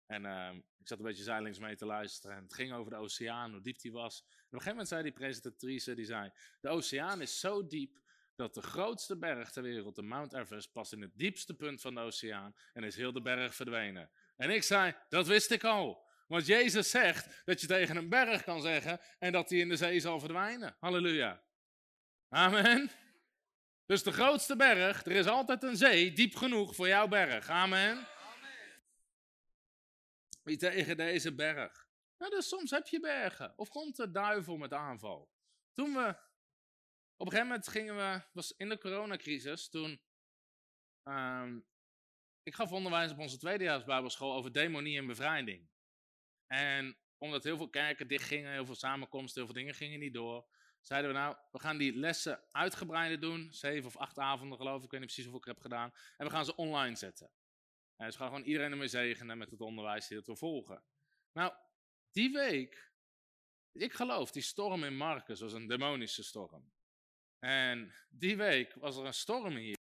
En 0.07 0.25
eh, 0.25 0.53
ik 0.79 0.87
zat 0.87 0.97
een 0.99 1.05
beetje 1.05 1.23
zijlings 1.23 1.59
mee 1.59 1.75
te 1.75 1.85
luisteren 1.85 2.37
en 2.37 2.43
het 2.43 2.53
ging 2.53 2.73
over 2.73 2.91
de 2.91 2.97
oceaan, 2.97 3.51
hoe 3.51 3.61
diep 3.61 3.79
die 3.79 3.91
was. 3.91 4.19
En 4.19 4.27
op 4.27 4.33
een 4.33 4.47
gegeven 4.49 4.69
moment 4.69 4.87
zei 4.87 5.03
die 5.03 5.11
presentatrice, 5.11 5.95
die 5.95 6.05
zei, 6.05 6.31
de 6.59 6.69
oceaan 6.69 7.21
is 7.21 7.39
zo 7.39 7.67
diep 7.67 7.99
dat 8.35 8.53
de 8.53 8.61
grootste 8.61 9.17
berg 9.17 9.51
ter 9.51 9.63
wereld, 9.63 9.95
de 9.95 10.01
Mount 10.01 10.33
Everest, 10.33 10.71
past 10.71 10.93
in 10.93 11.01
het 11.01 11.11
diepste 11.13 11.53
punt 11.53 11.81
van 11.81 11.95
de 11.95 12.01
oceaan 12.01 12.55
en 12.73 12.83
is 12.83 12.95
heel 12.95 13.11
de 13.11 13.21
berg 13.21 13.55
verdwenen. 13.55 14.11
En 14.35 14.49
ik 14.49 14.63
zei, 14.63 14.95
dat 15.09 15.27
wist 15.27 15.51
ik 15.51 15.63
al. 15.63 16.05
Want 16.27 16.45
Jezus 16.45 16.89
zegt 16.89 17.41
dat 17.45 17.61
je 17.61 17.67
tegen 17.67 17.95
een 17.95 18.09
berg 18.09 18.43
kan 18.43 18.61
zeggen 18.61 18.99
en 19.19 19.31
dat 19.31 19.49
hij 19.49 19.59
in 19.59 19.69
de 19.69 19.75
zee 19.75 19.99
zal 19.99 20.19
verdwijnen. 20.19 20.75
Halleluja. 20.79 21.43
Amen. 22.29 22.89
Dus 23.85 24.03
de 24.03 24.11
grootste 24.11 24.55
berg, 24.55 25.05
er 25.05 25.11
is 25.11 25.27
altijd 25.27 25.63
een 25.63 25.77
zee 25.77 26.13
diep 26.13 26.35
genoeg 26.35 26.75
voor 26.75 26.87
jouw 26.87 27.07
berg. 27.07 27.49
Amen. 27.49 28.07
Tegen 30.55 30.97
deze 30.97 31.35
berg. 31.35 31.87
Nou, 32.17 32.31
dus 32.31 32.47
soms 32.47 32.71
heb 32.71 32.87
je 32.87 32.99
bergen. 32.99 33.53
Of 33.57 33.69
komt 33.69 33.95
de 33.95 34.11
duivel 34.11 34.57
met 34.57 34.73
aanval. 34.73 35.31
Toen 35.73 35.93
we, 35.93 36.07
op 37.15 37.25
een 37.25 37.31
gegeven 37.31 37.47
moment 37.47 37.67
gingen 37.67 37.95
we, 37.95 38.21
was 38.33 38.53
in 38.57 38.69
de 38.69 38.77
coronacrisis, 38.77 39.69
toen, 39.69 40.01
ehm, 41.03 41.59
ik 42.43 42.55
gaf 42.55 42.71
onderwijs 42.71 43.11
op 43.11 43.19
onze 43.19 43.37
tweedejaars 43.37 43.83
bijbelschool 43.83 44.33
over 44.33 44.51
demonie 44.51 44.97
en 44.97 45.07
bevrijding. 45.07 45.69
En 46.47 46.97
omdat 47.17 47.43
heel 47.43 47.57
veel 47.57 47.69
kerken 47.69 48.07
dicht 48.07 48.27
gingen, 48.27 48.51
heel 48.51 48.65
veel 48.65 48.75
samenkomsten, 48.75 49.41
heel 49.41 49.51
veel 49.51 49.61
dingen 49.61 49.75
gingen 49.75 49.99
niet 49.99 50.13
door, 50.13 50.47
zeiden 50.81 51.11
we 51.11 51.17
nou, 51.17 51.35
we 51.51 51.59
gaan 51.59 51.77
die 51.77 51.95
lessen 51.95 52.43
uitgebreider 52.51 53.19
doen, 53.19 53.47
zeven 53.51 53.87
of 53.87 53.97
acht 53.97 54.19
avonden 54.19 54.57
geloof 54.57 54.77
ik, 54.77 54.83
ik 54.83 54.91
weet 54.91 54.99
niet 54.99 55.13
precies 55.13 55.31
hoeveel 55.31 55.51
ik 55.51 55.55
heb 55.55 55.61
gedaan, 55.61 55.93
en 56.17 56.25
we 56.25 56.31
gaan 56.31 56.45
ze 56.45 56.55
online 56.55 56.95
zetten. 56.95 57.31
En 57.97 58.05
dus 58.05 58.15
gaan 58.15 58.27
gewoon 58.27 58.43
iedereen 58.43 58.71
ermee 58.71 58.87
zegenen 58.87 59.37
met 59.37 59.51
het 59.51 59.61
onderwijs 59.61 60.07
die 60.07 60.21
we 60.25 60.35
volgen. 60.35 60.83
Nou, 61.31 61.53
die 62.11 62.31
week, 62.31 62.91
ik 63.71 63.93
geloof, 63.93 64.31
die 64.31 64.41
storm 64.41 64.83
in 64.83 64.97
Marcus 64.97 65.39
was 65.39 65.53
een 65.53 65.67
demonische 65.67 66.23
storm. 66.23 66.71
En 67.39 67.93
die 68.09 68.37
week 68.37 68.73
was 68.73 68.97
er 68.97 69.05
een 69.05 69.13
storm 69.13 69.55
hier. 69.55 69.77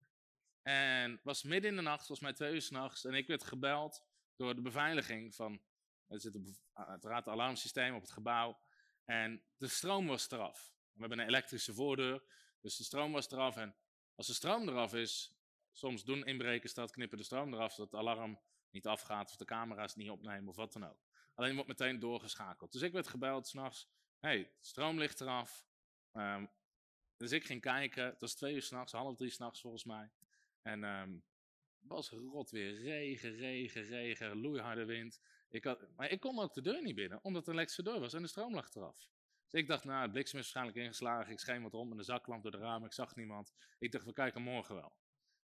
En 0.63 1.21
was 1.23 1.43
midden 1.43 1.71
in 1.71 1.77
de 1.77 1.83
nacht, 1.83 2.07
volgens 2.07 2.21
mij 2.21 2.33
twee 2.33 2.53
uur 2.53 2.63
s'nachts. 2.63 3.05
En 3.05 3.15
ik 3.15 3.27
werd 3.27 3.45
gebeld 3.45 4.05
door 4.37 4.55
de 4.55 4.61
beveiliging 4.61 5.35
van, 5.35 5.63
er 6.09 6.21
zit 6.21 6.39
uiteraard 6.73 7.27
een 7.27 7.33
alarmsysteem 7.33 7.95
op 7.95 8.01
het 8.01 8.11
gebouw. 8.11 8.61
En 9.05 9.45
de 9.57 9.69
stroom 9.69 10.07
was 10.07 10.31
eraf. 10.31 10.73
We 10.93 11.01
hebben 11.01 11.19
een 11.19 11.27
elektrische 11.27 11.75
voordeur, 11.75 12.23
dus 12.61 12.77
de 12.77 12.85
stroom 12.85 13.13
was 13.13 13.31
eraf. 13.31 13.57
En 13.57 13.77
als 14.15 14.27
de 14.27 14.33
stroom 14.33 14.69
eraf 14.69 14.95
is, 14.95 15.34
soms 15.75 16.05
doen 16.05 16.25
inbrekers 16.25 16.75
dat, 16.75 16.91
knippen 16.91 17.19
de 17.19 17.25
stroom 17.25 17.55
eraf, 17.55 17.73
zodat 17.73 17.91
het 17.91 18.01
alarm 18.01 18.41
niet 18.71 18.87
afgaat 18.87 19.31
of 19.31 19.37
de 19.37 19.45
camera's 19.45 19.95
niet 19.95 20.11
opnemen 20.11 20.49
of 20.49 20.57
wat 20.57 20.73
dan 20.73 20.85
ook. 20.85 21.05
Alleen 21.35 21.55
wordt 21.55 21.69
meteen 21.69 21.99
doorgeschakeld. 21.99 22.73
Dus 22.73 22.83
ik 22.83 22.93
werd 22.93 23.09
gebeld 23.09 23.47
s'nachts, 23.47 23.89
hey, 24.19 24.39
de 24.39 24.67
stroom 24.67 24.99
ligt 24.99 25.21
eraf. 25.21 25.67
Um, 26.13 26.51
dus 27.17 27.33
ik 27.33 27.45
ging 27.45 27.61
kijken, 27.61 28.05
het 28.05 28.21
was 28.21 28.35
twee 28.35 28.55
uur 28.55 28.63
s'nachts, 28.63 28.93
half 28.93 29.17
drie 29.17 29.31
s'nachts 29.31 29.61
volgens 29.61 29.85
mij. 29.85 30.11
En 30.63 30.85
um, 30.85 31.25
het 31.81 31.89
was 31.89 32.11
rot 32.11 32.51
weer, 32.51 32.75
regen, 32.83 33.37
regen, 33.37 33.83
regen, 33.83 34.41
loeiharde 34.41 34.85
wind. 34.85 35.21
Ik 35.49 35.65
had, 35.65 35.87
maar 35.97 36.11
ik 36.11 36.21
kon 36.21 36.39
ook 36.39 36.55
de 36.55 36.61
deur 36.63 36.83
niet 36.83 36.95
binnen, 36.95 37.25
omdat 37.25 37.45
de 37.45 37.53
elektrische 37.53 37.83
deur 37.83 38.01
was 38.01 38.13
en 38.13 38.23
de 38.23 38.29
stroom 38.29 38.55
lag 38.55 38.75
eraf. 38.75 39.09
Dus 39.45 39.61
ik 39.61 39.69
dacht, 39.69 39.85
nou, 39.85 40.11
bliksem 40.11 40.39
is 40.39 40.45
waarschijnlijk 40.45 40.77
ingeslagen. 40.77 41.33
Ik 41.33 41.41
scheen 41.41 41.63
wat 41.63 41.73
rond 41.73 41.89
met 41.89 41.99
een 41.99 42.05
zaklamp 42.05 42.43
door 42.43 42.51
de 42.51 42.59
ramen. 42.59 42.87
Ik 42.87 42.93
zag 42.93 43.17
niemand. 43.17 43.55
Ik 43.79 43.93
dacht, 43.93 44.05
we 44.05 44.13
kijken 44.13 44.43
morgen 44.43 44.75
wel. 44.75 44.97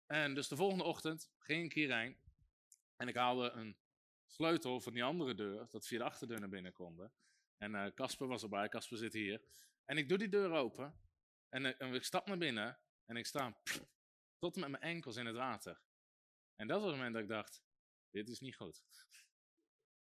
En 0.09 0.35
dus 0.35 0.49
de 0.49 0.57
volgende 0.57 0.85
ochtend 0.85 1.31
ging 1.39 1.65
ik 1.65 1.73
hierheen. 1.73 2.17
En 2.97 3.09
ik 3.09 3.15
haalde 3.15 3.51
een 3.51 3.77
sleutel 4.27 4.81
van 4.81 4.93
die 4.93 5.05
andere 5.05 5.35
deur, 5.35 5.67
dat 5.71 5.87
via 5.87 5.99
de 5.99 6.05
achterdeur 6.05 6.41
naar 6.41 6.49
binnen 6.49 6.73
konden. 6.73 7.13
En 7.57 7.73
uh, 7.73 7.87
Casper 7.95 8.27
was 8.27 8.43
erbij, 8.43 8.69
Casper 8.69 8.99
zit 8.99 9.13
hier. 9.13 9.43
En 9.85 9.99
ik 9.99 10.09
doe 10.09 10.19
die 10.19 10.29
deur 10.29 10.51
open. 10.51 11.01
En, 11.49 11.65
uh, 11.65 11.73
en 11.79 11.95
ik 11.95 12.05
stap 12.05 12.27
naar 12.27 12.39
binnen. 12.39 12.79
En 13.05 13.17
ik 13.17 13.27
sta 13.27 13.57
tot 14.39 14.57
met 14.57 14.71
mijn 14.71 14.83
enkels 14.83 15.17
in 15.17 15.27
het 15.27 15.37
water. 15.37 15.81
En 16.57 16.67
dat 16.67 16.81
was 16.81 16.87
het 16.87 16.97
moment 16.97 17.15
dat 17.15 17.23
ik 17.23 17.29
dacht, 17.29 17.63
dit 18.11 18.29
is 18.29 18.41
niet 18.41 18.57
goed. 18.57 18.83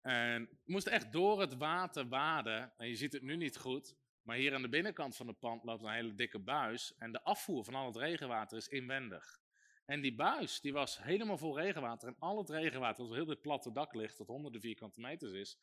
En 0.01 0.45
we 0.45 0.71
moesten 0.71 0.91
echt 0.91 1.11
door 1.11 1.41
het 1.41 1.57
water 1.57 2.07
waden. 2.07 2.73
En 2.77 2.87
je 2.87 2.95
ziet 2.95 3.13
het 3.13 3.21
nu 3.21 3.35
niet 3.35 3.57
goed. 3.57 3.95
Maar 4.21 4.37
hier 4.37 4.53
aan 4.53 4.61
de 4.61 4.69
binnenkant 4.69 5.15
van 5.15 5.27
het 5.27 5.39
pand 5.39 5.63
loopt 5.63 5.83
een 5.83 5.91
hele 5.91 6.15
dikke 6.15 6.39
buis. 6.39 6.95
En 6.97 7.11
de 7.11 7.23
afvoer 7.23 7.63
van 7.63 7.75
al 7.75 7.85
het 7.85 7.95
regenwater 7.95 8.57
is 8.57 8.67
inwendig. 8.67 9.39
En 9.87 10.01
die 10.01 10.15
buis 10.15 10.61
die 10.61 10.73
was 10.73 11.03
helemaal 11.03 11.37
vol 11.37 11.59
regenwater. 11.59 12.07
En 12.07 12.15
al 12.19 12.37
het 12.37 12.49
regenwater, 12.49 13.03
dat 13.03 13.15
heel 13.15 13.25
dit 13.25 13.41
platte 13.41 13.71
dak 13.71 13.93
ligt, 13.93 14.17
dat 14.17 14.27
honderden 14.27 14.61
vierkante 14.61 14.99
meters 14.99 15.31
is. 15.31 15.57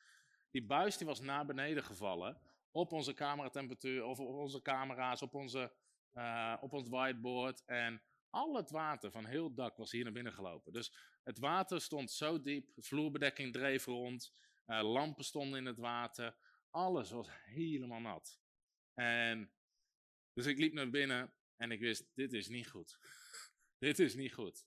Die 0.50 0.64
buis 0.66 0.96
die 0.96 1.06
was 1.06 1.20
naar 1.20 1.46
beneden 1.46 1.84
gevallen. 1.84 2.38
Op 2.70 2.92
onze 2.92 3.14
cameratemperatuur, 3.14 4.04
of 4.04 4.20
op 4.20 4.34
onze 4.34 4.62
camera's, 4.62 5.22
op, 5.22 5.34
onze, 5.34 5.72
uh, 6.14 6.56
op 6.60 6.72
ons 6.72 6.88
whiteboard. 6.88 7.64
En 7.64 8.02
al 8.30 8.54
het 8.56 8.70
water 8.70 9.10
van 9.10 9.24
heel 9.24 9.44
het 9.44 9.56
dak 9.56 9.76
was 9.76 9.90
hier 9.90 10.04
naar 10.04 10.12
binnen 10.12 10.32
gelopen. 10.32 10.72
Dus 10.72 10.94
het 11.22 11.38
water 11.38 11.80
stond 11.80 12.10
zo 12.10 12.40
diep, 12.40 12.74
de 12.74 12.82
vloerbedekking 12.82 13.52
dreef 13.52 13.84
rond, 13.84 14.34
uh, 14.66 14.82
lampen 14.82 15.24
stonden 15.24 15.58
in 15.58 15.66
het 15.66 15.78
water. 15.78 16.36
Alles 16.70 17.10
was 17.10 17.28
helemaal 17.30 18.00
nat. 18.00 18.40
En 18.94 19.50
dus 20.32 20.46
ik 20.46 20.58
liep 20.58 20.72
naar 20.72 20.90
binnen 20.90 21.32
en 21.56 21.70
ik 21.70 21.80
wist, 21.80 22.10
dit 22.14 22.32
is 22.32 22.48
niet 22.48 22.68
goed. 22.68 22.98
Dit 23.78 23.98
is 23.98 24.14
niet 24.14 24.32
goed. 24.32 24.66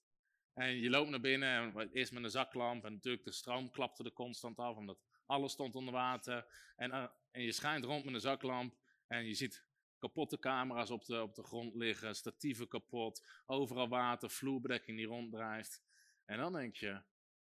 En 0.53 0.76
je 0.76 0.89
loopt 0.89 1.10
naar 1.10 1.20
binnen, 1.20 1.76
en 1.76 1.89
eerst 1.91 2.12
met 2.12 2.24
een 2.24 2.30
zaklamp 2.30 2.86
en 2.86 2.93
natuurlijk 2.93 3.24
de 3.24 3.32
stroom 3.32 3.72
klapte 3.72 4.03
er 4.03 4.14
constant 4.14 4.58
af, 4.58 4.76
omdat 4.76 4.99
alles 5.26 5.51
stond 5.51 5.76
onder 5.76 5.93
water. 5.93 6.45
En, 6.76 6.89
uh, 6.89 7.08
en 7.32 7.41
je 7.41 7.51
schijnt 7.51 7.84
rond 7.84 8.05
met 8.05 8.14
een 8.14 8.20
zaklamp 8.20 8.78
en 9.08 9.26
je 9.26 9.34
ziet 9.34 9.66
kapotte 9.97 10.39
camera's 10.39 10.89
op 10.89 11.05
de, 11.05 11.22
op 11.22 11.36
de 11.36 11.43
grond 11.43 11.76
liggen, 11.76 12.16
statieven 12.16 12.68
kapot, 12.68 13.28
overal 13.45 13.88
water, 13.88 14.30
vloerbedekking 14.30 14.97
die 14.97 15.08
ronddrijft. 15.08 15.84
En 16.26 16.38
dan 16.38 16.53
denk 16.53 16.76
je, 16.76 17.01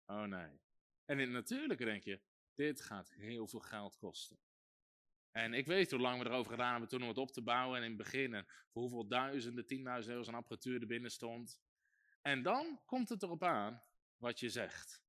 oh 0.07 0.23
nee. 0.23 0.61
En 1.05 1.19
in 1.19 1.25
het 1.25 1.31
natuurlijke 1.31 1.85
denk 1.85 2.05
je, 2.05 2.21
dit 2.55 2.81
gaat 2.81 3.11
heel 3.11 3.47
veel 3.47 3.61
geld 3.61 3.97
kosten. 3.97 4.39
En 5.33 5.55
ik 5.55 5.67
weet 5.67 5.91
hoe 5.91 6.01
lang 6.01 6.23
we 6.23 6.29
erover 6.29 6.51
gedaan 6.51 6.71
hebben 6.71 6.89
toen 6.89 7.03
om 7.03 7.09
het 7.09 7.19
op 7.19 7.31
te 7.31 7.43
bouwen 7.43 7.77
en 7.77 7.83
in 7.83 7.89
het 7.89 7.99
begin. 7.99 8.35
En 8.35 8.47
voor 8.47 8.83
hoeveel 8.83 9.09
duizenden, 9.09 9.67
tienduizenden 9.67 10.13
euro's 10.13 10.29
aan 10.29 10.41
apparatuur 10.41 10.81
er 10.81 10.87
binnen 10.87 11.11
stond. 11.11 11.59
En 12.21 12.43
dan 12.43 12.81
komt 12.87 13.09
het 13.09 13.23
erop 13.23 13.45
aan 13.45 13.83
wat 14.17 14.41
je 14.41 14.49
zegt. 14.49 15.03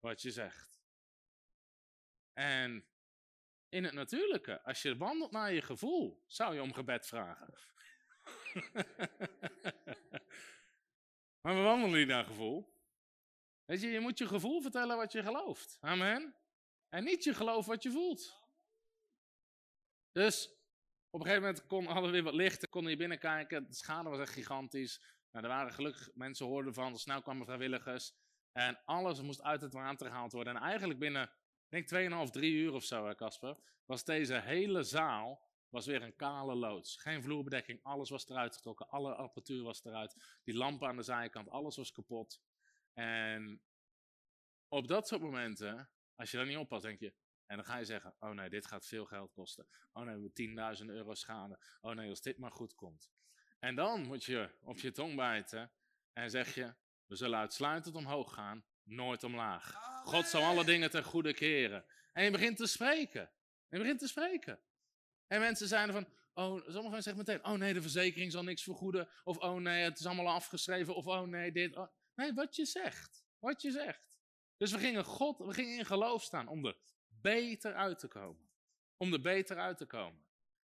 Wat 0.00 0.22
je 0.22 0.30
zegt. 0.30 0.82
En 2.32 2.86
in 3.68 3.84
het 3.84 3.94
natuurlijke, 3.94 4.62
als 4.62 4.82
je 4.82 4.96
wandelt 4.96 5.30
naar 5.30 5.52
je 5.52 5.62
gevoel, 5.62 6.22
zou 6.26 6.54
je 6.54 6.62
om 6.62 6.72
gebed 6.72 7.06
vragen. 7.06 7.54
maar 11.42 11.54
we 11.54 11.60
wandelen 11.60 11.98
niet 11.98 12.08
naar 12.08 12.24
gevoel. 12.24 12.80
Weet 13.64 13.80
je, 13.80 13.88
je 13.88 14.00
moet 14.00 14.18
je 14.18 14.26
gevoel 14.26 14.62
vertellen 14.62 14.96
wat 14.96 15.12
je 15.12 15.22
gelooft. 15.22 15.78
Amen. 15.80 16.36
En 16.88 17.04
niet 17.04 17.24
je 17.24 17.34
geloof 17.34 17.66
wat 17.66 17.82
je 17.82 17.90
voelt. 17.90 18.41
Dus 20.12 20.48
op 21.10 21.20
een 21.20 21.26
gegeven 21.26 21.46
moment 21.46 21.66
kon, 21.66 21.84
hadden 21.84 22.04
we 22.04 22.10
weer 22.10 22.22
wat 22.22 22.34
licht, 22.34 22.68
konden 22.68 22.90
je 22.90 22.96
binnenkijken. 22.96 23.66
De 23.66 23.74
schade 23.74 24.08
was 24.08 24.20
echt 24.20 24.32
gigantisch. 24.32 25.02
Nou, 25.30 25.44
er 25.44 25.50
waren 25.50 25.72
gelukkig 25.72 26.10
mensen 26.14 26.46
hoorden 26.46 26.74
van, 26.74 26.98
snel 26.98 27.22
kwamen 27.22 27.44
vrijwilligers. 27.44 28.14
En 28.52 28.80
alles 28.84 29.20
moest 29.20 29.42
uit 29.42 29.60
het 29.60 29.72
water 29.72 30.06
gehaald 30.06 30.32
worden. 30.32 30.56
En 30.56 30.62
eigenlijk 30.62 30.98
binnen, 30.98 31.30
ik 31.68 31.88
denk 31.88 32.12
2,5, 32.26 32.30
3 32.30 32.52
uur 32.52 32.72
of 32.72 32.84
zo, 32.84 33.14
Casper, 33.14 33.56
was 33.84 34.04
deze 34.04 34.40
hele 34.40 34.82
zaal 34.82 35.50
was 35.72 35.86
weer 35.86 36.02
een 36.02 36.16
kale 36.16 36.54
loods. 36.54 36.96
Geen 36.96 37.22
vloerbedekking, 37.22 37.80
alles 37.82 38.10
was 38.10 38.28
eruit 38.28 38.54
getrokken, 38.54 38.88
alle 38.88 39.14
apparatuur 39.14 39.62
was 39.62 39.84
eruit. 39.84 40.40
Die 40.44 40.54
lampen 40.54 40.88
aan 40.88 40.96
de 40.96 41.02
zijkant, 41.02 41.50
alles 41.50 41.76
was 41.76 41.92
kapot. 41.92 42.40
En 42.92 43.62
op 44.68 44.88
dat 44.88 45.08
soort 45.08 45.20
momenten, 45.20 45.90
als 46.14 46.30
je 46.30 46.36
daar 46.36 46.46
niet 46.46 46.56
oppast, 46.56 46.82
denk 46.82 47.00
je, 47.00 47.14
en 47.52 47.58
dan 47.58 47.66
ga 47.66 47.76
je 47.76 47.84
zeggen, 47.84 48.14
oh 48.18 48.30
nee, 48.30 48.48
dit 48.48 48.66
gaat 48.66 48.86
veel 48.86 49.04
geld 49.04 49.32
kosten. 49.32 49.66
Oh 49.92 50.02
nee, 50.02 50.16
we 50.16 50.30
hebben 50.34 50.78
10.000 50.78 50.86
euro 50.86 51.14
schade. 51.14 51.58
Oh 51.80 51.94
nee, 51.94 52.08
als 52.08 52.20
dit 52.20 52.38
maar 52.38 52.50
goed 52.50 52.74
komt. 52.74 53.10
En 53.58 53.74
dan 53.74 54.06
moet 54.06 54.24
je 54.24 54.50
op 54.62 54.78
je 54.78 54.92
tong 54.92 55.16
bijten 55.16 55.72
en 56.12 56.30
zeg 56.30 56.54
je, 56.54 56.74
we 57.06 57.16
zullen 57.16 57.38
uitsluitend 57.38 57.94
omhoog 57.94 58.34
gaan, 58.34 58.64
nooit 58.82 59.24
omlaag. 59.24 59.72
God 60.04 60.26
zal 60.26 60.42
alle 60.42 60.64
dingen 60.64 60.90
ten 60.90 61.04
goede 61.04 61.34
keren. 61.34 61.84
En 62.12 62.24
je 62.24 62.30
begint 62.30 62.56
te 62.56 62.66
spreken. 62.66 63.20
En 63.68 63.78
je 63.78 63.78
begint 63.78 63.98
te 63.98 64.08
spreken. 64.08 64.60
En 65.26 65.40
mensen 65.40 65.68
zijn 65.68 65.92
van, 65.92 66.06
oh, 66.34 66.52
sommigen 66.52 66.90
mensen 66.90 67.02
zeggen 67.02 67.24
meteen, 67.26 67.44
oh 67.44 67.58
nee, 67.58 67.74
de 67.74 67.82
verzekering 67.82 68.32
zal 68.32 68.42
niks 68.42 68.62
vergoeden. 68.62 69.08
Of 69.24 69.38
oh 69.38 69.56
nee, 69.56 69.82
het 69.82 69.98
is 69.98 70.06
allemaal 70.06 70.34
afgeschreven. 70.34 70.94
Of 70.94 71.06
oh 71.06 71.22
nee, 71.22 71.52
dit. 71.52 71.76
Oh. 71.76 71.88
Nee, 72.14 72.32
wat 72.32 72.56
je 72.56 72.64
zegt. 72.64 73.24
Wat 73.38 73.62
je 73.62 73.70
zegt. 73.70 74.20
Dus 74.56 74.72
we 74.72 74.78
gingen 74.78 75.04
God, 75.04 75.38
we 75.38 75.54
gingen 75.54 75.78
in 75.78 75.84
geloof 75.84 76.22
staan 76.22 76.48
om 76.48 76.66
er 76.66 76.76
beter 77.22 77.74
uit 77.74 77.98
te 77.98 78.08
komen. 78.08 78.50
Om 78.96 79.12
er 79.12 79.20
beter 79.20 79.58
uit 79.58 79.78
te 79.78 79.86
komen. 79.86 80.24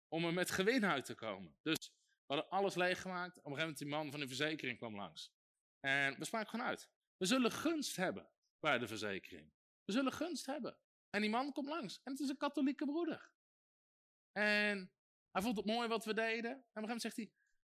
Om 0.08 0.26
er 0.26 0.34
met 0.34 0.52
gewin 0.52 0.86
uit 0.86 1.06
te 1.06 1.16
komen. 1.16 1.58
Dus 1.62 1.92
we 2.26 2.34
hadden 2.34 2.50
alles 2.50 2.76
leeggemaakt. 2.76 3.38
Op 3.38 3.46
een 3.46 3.52
gegeven 3.52 3.60
moment 3.60 3.78
die 3.78 3.88
man 3.88 4.12
van 4.12 4.20
de 4.20 4.28
verzekering 4.28 4.78
kwam 4.78 4.96
langs. 4.96 5.34
En 5.80 6.20
we 6.20 6.26
spraken 6.26 6.50
gewoon 6.50 6.66
uit. 6.66 6.90
We 7.18 7.26
zullen 7.26 7.52
gunst 7.52 7.96
hebben 7.96 8.30
bij 8.60 8.78
de 8.78 8.88
verzekering. 8.88 9.52
We 9.86 9.92
zullen 9.92 10.14
gunst 10.14 10.46
hebben. 10.46 10.78
En 11.10 11.22
die 11.22 11.30
man 11.30 11.52
komt 11.52 11.68
langs. 11.68 12.02
En 12.04 12.12
het 12.12 12.22
is 12.22 12.30
een 12.30 12.38
katholieke 12.38 12.86
broeder. 12.86 13.32
En 14.32 14.92
hij 15.32 15.42
vond 15.42 15.58
het 15.58 15.66
mooi 15.66 15.88
wat 15.88 16.06
we 16.06 16.14
deden. 16.14 16.52
En 16.52 16.58
op 16.58 16.58
een 16.58 16.64
gegeven 16.64 16.82
moment 16.82 17.02
zegt 17.02 17.16
hij, 17.16 17.32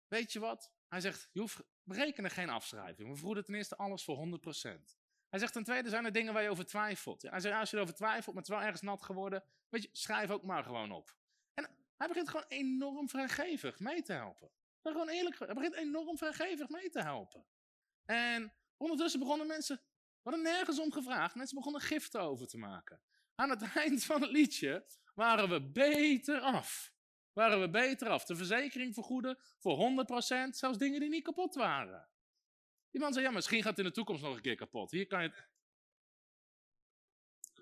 weet 0.07 0.33
je 0.33 0.39
wat? 0.39 0.73
Hij 0.87 1.01
zegt, 1.01 1.29
je 1.31 1.39
hoeft, 1.39 1.61
we 1.83 1.93
rekenen 1.93 2.31
geen 2.31 2.49
afschrijving. 2.49 3.09
We 3.09 3.15
vergoeden 3.15 3.45
ten 3.45 3.55
eerste 3.55 3.77
alles 3.77 4.03
voor 4.03 4.17
100%. 4.17 5.02
Hij 5.33 5.41
zegt 5.41 5.53
ten 5.53 5.63
tweede 5.63 5.89
zijn 5.89 6.05
er 6.05 6.11
dingen 6.11 6.33
waar 6.33 6.43
je 6.43 6.49
over 6.49 6.65
twijfelt. 6.65 7.21
Hij 7.21 7.39
zegt, 7.39 7.59
als 7.59 7.69
je 7.69 7.75
erover 7.75 7.95
twijfelt, 7.95 8.35
maar 8.35 8.43
het 8.43 8.51
is 8.51 8.57
wel 8.57 8.63
ergens 8.63 8.81
nat 8.81 9.03
geworden, 9.03 9.43
weet 9.69 9.83
je, 9.83 9.89
schrijf 9.91 10.29
ook 10.29 10.43
maar 10.43 10.63
gewoon 10.63 10.91
op. 10.91 11.15
En 11.53 11.69
hij 11.97 12.07
begint 12.07 12.29
gewoon 12.29 12.45
enorm 12.47 13.09
vrijgevig 13.09 13.79
mee 13.79 14.01
te 14.01 14.13
helpen. 14.13 14.51
Dat 14.81 14.91
gewoon 14.91 15.09
eerlijk, 15.09 15.39
hij 15.39 15.53
begint 15.53 15.75
enorm 15.75 16.17
vrijgevig 16.17 16.69
mee 16.69 16.89
te 16.89 17.01
helpen. 17.01 17.45
En 18.05 18.53
ondertussen 18.77 19.19
begonnen 19.19 19.47
mensen 19.47 19.75
We 20.21 20.29
hadden 20.29 20.41
nergens 20.41 20.79
om 20.79 20.91
gevraagd. 20.91 21.35
Mensen 21.35 21.57
begonnen 21.57 21.81
giften 21.81 22.21
over 22.21 22.47
te 22.47 22.57
maken. 22.57 23.01
Aan 23.35 23.49
het 23.49 23.63
eind 23.75 24.03
van 24.03 24.21
het 24.21 24.31
liedje 24.31 24.85
waren 25.13 25.49
we 25.49 25.71
beter 25.71 26.39
af. 26.39 26.93
Waren 27.33 27.59
we 27.59 27.69
beter 27.69 28.09
af. 28.09 28.25
De 28.25 28.35
verzekering 28.35 28.93
vergoeden 28.93 29.37
voor 29.59 30.05
100%, 30.47 30.49
zelfs 30.49 30.77
dingen 30.77 30.99
die 30.99 31.09
niet 31.09 31.23
kapot 31.23 31.55
waren. 31.55 32.07
Die 32.93 33.01
man 33.01 33.13
zei, 33.13 33.25
ja, 33.25 33.31
misschien 33.31 33.61
gaat 33.61 33.69
het 33.69 33.79
in 33.79 33.85
de 33.85 33.91
toekomst 33.91 34.23
nog 34.23 34.35
een 34.35 34.41
keer 34.41 34.55
kapot. 34.55 34.91
Hier 34.91 35.07
kan 35.07 35.23
je. 35.23 35.33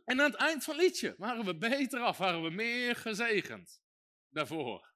En 0.06 0.22
aan 0.22 0.32
het 0.32 0.40
eind 0.40 0.64
van 0.64 0.74
het 0.76 0.84
liedje 0.84 1.16
waren 1.18 1.46
we 1.46 1.58
beter 1.58 2.00
af, 2.00 2.18
waren 2.18 2.44
we 2.44 2.50
meer 2.50 2.96
gezegend 2.96 3.82
daarvoor. 4.30 4.94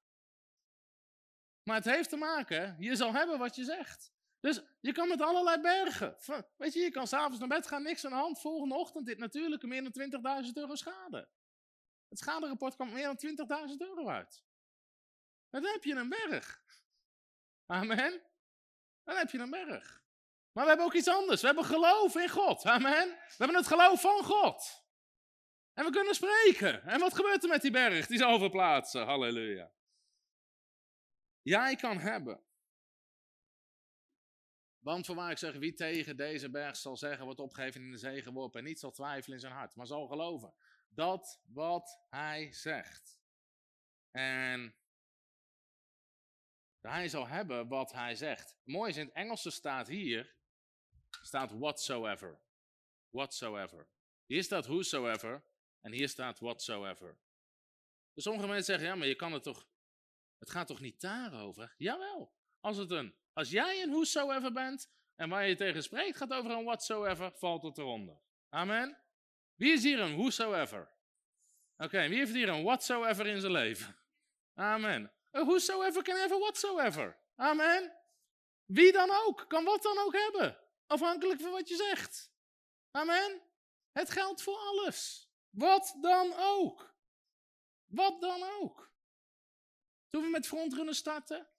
Maar 1.63 1.75
het 1.75 1.85
heeft 1.85 2.09
te 2.09 2.15
maken, 2.15 2.75
je 2.79 2.95
zal 2.95 3.13
hebben 3.13 3.39
wat 3.39 3.55
je 3.55 3.63
zegt. 3.63 4.13
Dus 4.39 4.61
je 4.79 4.91
kan 4.91 5.07
met 5.07 5.21
allerlei 5.21 5.61
bergen. 5.61 6.17
Weet 6.57 6.73
je, 6.73 6.79
je 6.79 6.91
kan 6.91 7.07
s'avonds 7.07 7.39
naar 7.39 7.47
bed 7.47 7.67
gaan, 7.67 7.83
niks 7.83 8.05
aan 8.05 8.11
de 8.11 8.17
hand. 8.17 8.39
Volgende 8.39 8.75
ochtend 8.75 9.05
dit 9.05 9.17
natuurlijke 9.17 9.67
meer 9.67 9.91
dan 9.91 10.43
20.000 10.45 10.51
euro 10.53 10.75
schade. 10.75 11.29
Het 12.07 12.19
schaderapport 12.19 12.75
kwam 12.75 12.91
meer 12.91 13.15
dan 13.15 13.67
20.000 13.69 13.77
euro 13.77 14.07
uit. 14.07 14.43
Dan 15.49 15.65
heb 15.65 15.83
je 15.83 15.95
een 15.95 16.09
berg. 16.09 16.63
Amen. 17.65 18.21
Dan 19.03 19.15
heb 19.15 19.29
je 19.29 19.37
een 19.37 19.49
berg. 19.49 20.05
Maar 20.56 20.64
we 20.64 20.69
hebben 20.69 20.86
ook 20.86 20.94
iets 20.94 21.07
anders. 21.07 21.41
We 21.41 21.48
hebben 21.48 21.65
geloof 21.65 22.15
in 22.15 22.30
God. 22.30 22.65
Amen. 22.65 23.07
We 23.07 23.36
hebben 23.38 23.57
het 23.57 23.68
geloof 23.68 24.02
van 24.02 24.23
God. 24.23 24.84
En 25.73 25.86
we 25.86 25.91
kunnen 25.91 26.15
spreken. 26.15 26.84
En 26.84 26.99
wat 26.99 27.15
gebeurt 27.15 27.44
er 27.44 27.49
met 27.49 27.61
die 27.61 27.72
berg 27.72 28.07
die 28.07 28.18
ze 28.18 28.26
overplaatsen? 28.26 29.06
Halleluja. 29.06 29.72
Jij 31.41 31.76
kan 31.76 31.98
hebben. 31.98 32.44
Want 34.80 35.07
waar 35.07 35.32
ik 35.32 35.38
zeg, 35.38 35.56
wie 35.56 35.73
tegen 35.73 36.18
deze 36.18 36.49
berg 36.49 36.76
zal 36.76 36.98
zeggen, 36.98 37.26
wordt 37.26 37.40
opgegeven 37.40 37.82
in 37.82 37.91
de 37.91 37.98
zee 37.98 38.22
geworpen. 38.22 38.60
En 38.60 38.65
niet 38.65 38.80
zal 38.80 38.91
twijfelen 38.91 39.36
in 39.36 39.41
zijn 39.41 39.53
hart, 39.53 39.76
maar 39.76 39.88
zal 39.88 40.07
geloven. 40.07 40.53
Dat 40.90 41.41
wat 41.45 42.06
hij 42.10 42.53
zegt. 42.53 43.19
En 44.11 44.76
hij 46.82 47.07
zal 47.07 47.27
hebben 47.27 47.68
wat 47.68 47.91
hij 47.91 48.15
zegt. 48.15 48.57
Mooi 48.64 48.90
is, 48.90 48.98
in 48.98 49.06
het 49.06 49.15
Engelse 49.15 49.52
staat 49.52 49.88
hier, 49.88 50.34
staat 51.21 51.51
whatsoever. 51.51 52.41
Whatsoever. 53.09 53.87
Hier 54.25 54.43
staat 54.43 54.65
whosoever 54.65 55.43
en 55.81 55.91
hier 55.91 56.09
staat 56.09 56.39
whatsoever. 56.39 57.17
Dus 58.13 58.23
sommige 58.23 58.47
mensen 58.47 58.65
zeggen, 58.65 58.87
ja, 58.87 58.95
maar 58.95 59.07
je 59.07 59.15
kan 59.15 59.33
het 59.33 59.43
toch, 59.43 59.67
het 60.37 60.49
gaat 60.49 60.67
toch 60.67 60.79
niet 60.79 61.01
daarover? 61.01 61.73
Jawel. 61.77 62.33
Als, 62.59 62.77
het 62.77 62.91
een, 62.91 63.15
als 63.33 63.49
jij 63.49 63.81
een 63.81 63.89
whosoever 63.89 64.51
bent 64.51 64.91
en 65.15 65.29
waar 65.29 65.47
je 65.47 65.55
tegen 65.55 65.83
spreekt 65.83 66.17
gaat 66.17 66.33
over 66.33 66.51
een 66.51 66.63
whatsoever, 66.63 67.31
valt 67.31 67.63
het 67.63 67.77
eronder. 67.77 68.21
Amen. 68.49 68.97
Wie 69.55 69.73
is 69.73 69.83
hier 69.83 69.99
een 69.99 70.15
whosoever? 70.15 70.93
Oké, 71.77 72.07
wie 72.07 72.17
heeft 72.17 72.33
hier 72.33 72.49
een 72.49 72.63
whatsoever 72.63 73.27
in 73.27 73.39
zijn 73.39 73.51
leven? 73.51 73.97
Amen. 74.53 75.11
A 75.37 75.45
whosoever 75.45 76.03
can 76.03 76.17
have 76.17 76.39
whatsoever. 76.39 77.17
Amen. 77.35 77.93
Wie 78.65 78.91
dan 78.91 79.09
ook, 79.25 79.45
kan 79.47 79.63
wat 79.63 79.83
dan 79.83 79.97
ook 79.97 80.13
hebben. 80.13 80.64
Afhankelijk 80.87 81.41
van 81.41 81.51
wat 81.51 81.69
je 81.69 81.75
zegt. 81.75 82.31
Amen. 82.91 83.41
Het 83.91 84.09
geldt 84.09 84.41
voor 84.41 84.57
alles. 84.57 85.29
Wat 85.49 85.97
dan 86.01 86.33
ook. 86.37 86.95
Wat 87.85 88.21
dan 88.21 88.43
ook. 88.43 88.93
Toen 90.09 90.23
we 90.23 90.29
met 90.29 90.47
frontrunnen 90.47 90.95
starten, 90.95 91.49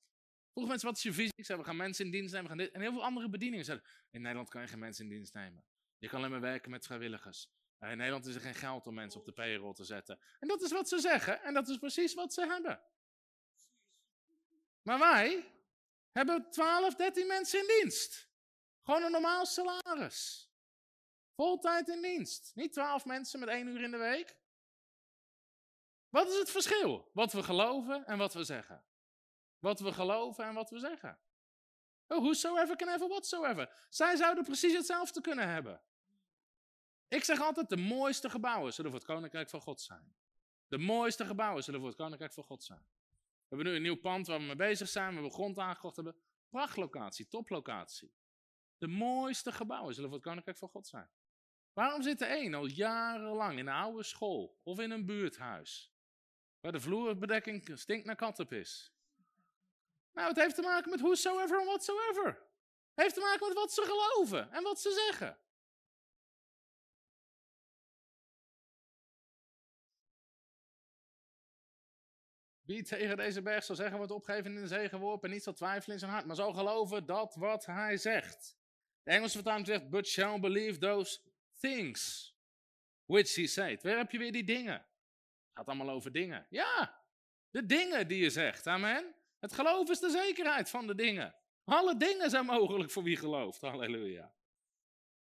vroegen 0.52 0.68
mensen 0.68 0.88
wat 0.88 0.96
is 0.96 1.02
je 1.02 1.12
visie? 1.12 1.32
Ik 1.34 1.46
we 1.46 1.64
gaan 1.64 1.76
mensen 1.76 2.04
in 2.04 2.10
dienst 2.10 2.32
nemen. 2.32 2.48
gaan 2.48 2.58
dit. 2.58 2.72
En 2.72 2.80
heel 2.80 2.92
veel 2.92 3.04
andere 3.04 3.28
bedieningen 3.28 3.64
zeiden, 3.64 3.86
in 4.10 4.20
Nederland 4.20 4.48
kan 4.48 4.62
je 4.62 4.68
geen 4.68 4.78
mensen 4.78 5.04
in 5.04 5.10
dienst 5.10 5.34
nemen. 5.34 5.64
Je 5.98 6.08
kan 6.08 6.18
alleen 6.18 6.30
maar 6.30 6.40
werken 6.40 6.70
met 6.70 6.86
vrijwilligers. 6.86 7.50
In 7.80 7.96
Nederland 7.96 8.26
is 8.26 8.34
er 8.34 8.40
geen 8.40 8.54
geld 8.54 8.86
om 8.86 8.94
mensen 8.94 9.20
op 9.20 9.26
de 9.26 9.32
payroll 9.32 9.72
te 9.72 9.84
zetten. 9.84 10.20
En 10.38 10.48
dat 10.48 10.62
is 10.62 10.70
wat 10.72 10.88
ze 10.88 10.98
zeggen. 10.98 11.42
En 11.42 11.54
dat 11.54 11.68
is 11.68 11.76
precies 11.76 12.14
wat 12.14 12.32
ze 12.34 12.46
hebben. 12.46 12.82
Maar 14.82 14.98
wij 14.98 15.52
hebben 16.12 16.50
12, 16.50 16.94
13 16.94 17.26
mensen 17.26 17.60
in 17.60 17.66
dienst. 17.66 18.30
Gewoon 18.86 19.02
een 19.02 19.10
normaal 19.10 19.46
salaris. 19.46 20.50
Voltijd 21.34 21.88
in 21.88 22.02
dienst. 22.02 22.52
Niet 22.54 22.72
12 22.72 23.04
mensen 23.04 23.40
met 23.40 23.48
één 23.48 23.66
uur 23.66 23.82
in 23.82 23.90
de 23.90 23.96
week. 23.96 24.36
Wat 26.08 26.28
is 26.28 26.38
het 26.38 26.50
verschil? 26.50 27.10
Wat 27.12 27.32
we 27.32 27.42
geloven 27.42 28.06
en 28.06 28.18
wat 28.18 28.34
we 28.34 28.44
zeggen. 28.44 28.84
Wat 29.58 29.80
we 29.80 29.92
geloven 29.92 30.44
en 30.44 30.54
wat 30.54 30.70
we 30.70 30.78
zeggen. 30.78 31.18
Oh, 32.06 32.18
whosoever 32.18 32.76
can 32.76 32.88
have 32.88 33.08
whatsoever. 33.08 33.86
Zij 33.90 34.16
zouden 34.16 34.44
precies 34.44 34.72
hetzelfde 34.72 35.20
kunnen 35.20 35.48
hebben. 35.48 35.82
Ik 37.08 37.24
zeg 37.24 37.40
altijd, 37.40 37.68
de 37.68 37.76
mooiste 37.76 38.30
gebouwen 38.30 38.72
zullen 38.72 38.90
voor 38.90 39.00
het 39.00 39.08
Koninkrijk 39.08 39.50
van 39.50 39.60
God 39.60 39.80
zijn. 39.80 40.16
De 40.68 40.78
mooiste 40.78 41.24
gebouwen 41.24 41.64
zullen 41.64 41.80
voor 41.80 41.88
het 41.88 41.98
Koninkrijk 41.98 42.32
van 42.32 42.44
God 42.44 42.64
zijn. 42.64 42.86
We 43.18 43.56
hebben 43.56 43.66
nu 43.66 43.74
een 43.74 43.82
nieuw 43.82 44.00
pand 44.00 44.26
waar 44.26 44.38
we 44.38 44.44
mee 44.44 44.56
bezig 44.56 44.88
zijn, 44.88 45.08
we 45.08 45.14
hebben 45.14 45.32
grond 45.32 45.58
aangekocht 45.58 45.96
hebben. 45.96 46.16
Prachtlocatie, 46.48 47.28
toplocatie. 47.28 48.12
De 48.78 48.86
mooiste 48.86 49.52
gebouwen 49.52 49.94
zullen 49.94 50.08
voor 50.08 50.18
het 50.18 50.28
Koninkrijk 50.28 50.58
van 50.58 50.68
God 50.68 50.86
zijn. 50.86 51.10
Waarom 51.72 52.02
zit 52.02 52.20
er 52.20 52.28
één 52.28 52.54
al 52.54 52.66
jarenlang 52.66 53.58
in 53.58 53.66
een 53.66 53.74
oude 53.74 54.02
school 54.02 54.60
of 54.62 54.78
in 54.78 54.90
een 54.90 55.06
buurthuis? 55.06 55.94
Waar 56.60 56.72
de 56.72 56.80
vloerbedekking 56.80 57.70
stinkt 57.74 58.06
naar 58.06 58.16
kattenpis. 58.16 58.94
Nou, 60.12 60.28
het 60.28 60.36
heeft 60.36 60.54
te 60.54 60.62
maken 60.62 60.90
met 60.90 61.00
whosoever 61.00 61.60
en 61.60 61.66
whatsoever. 61.66 62.26
Het 62.94 63.04
heeft 63.04 63.14
te 63.14 63.20
maken 63.20 63.46
met 63.48 63.56
wat 63.56 63.72
ze 63.72 63.82
geloven 63.82 64.52
en 64.52 64.62
wat 64.62 64.80
ze 64.80 64.90
zeggen. 64.90 65.38
Wie 72.66 72.82
tegen 72.82 73.16
deze 73.16 73.42
berg 73.42 73.64
zal 73.64 73.76
zeggen, 73.76 73.96
wordt 73.96 74.12
opgegeven 74.12 74.54
in 74.54 74.60
de 74.60 74.66
zee 74.66 74.88
geworpen 74.88 75.28
en 75.28 75.34
niet 75.34 75.44
zal 75.44 75.52
twijfelen 75.52 75.94
in 75.94 75.98
zijn 75.98 76.12
hart, 76.12 76.26
maar 76.26 76.36
zal 76.36 76.52
geloven 76.52 77.06
dat 77.06 77.34
wat 77.34 77.66
hij 77.66 77.96
zegt. 77.96 78.55
De 79.06 79.12
Engelse 79.12 79.34
vertaling 79.34 79.66
zegt, 79.66 79.90
but 79.90 80.06
shall 80.06 80.40
believe 80.40 80.78
those 80.78 81.20
things 81.60 82.34
which 83.04 83.34
he 83.34 83.46
said. 83.46 83.82
Waar 83.82 83.96
heb 83.96 84.10
je 84.10 84.18
weer 84.18 84.32
die 84.32 84.44
dingen? 84.44 84.74
Het 84.74 85.52
gaat 85.54 85.66
allemaal 85.66 85.90
over 85.90 86.12
dingen. 86.12 86.46
Ja, 86.50 87.02
de 87.50 87.66
dingen 87.66 88.08
die 88.08 88.22
je 88.22 88.30
zegt. 88.30 88.66
Amen. 88.66 89.14
Het 89.38 89.52
geloof 89.52 89.90
is 89.90 89.98
de 89.98 90.10
zekerheid 90.10 90.70
van 90.70 90.86
de 90.86 90.94
dingen. 90.94 91.34
Alle 91.64 91.96
dingen 91.96 92.30
zijn 92.30 92.44
mogelijk 92.44 92.90
voor 92.90 93.02
wie 93.02 93.16
gelooft. 93.16 93.60
Halleluja. 93.60 94.34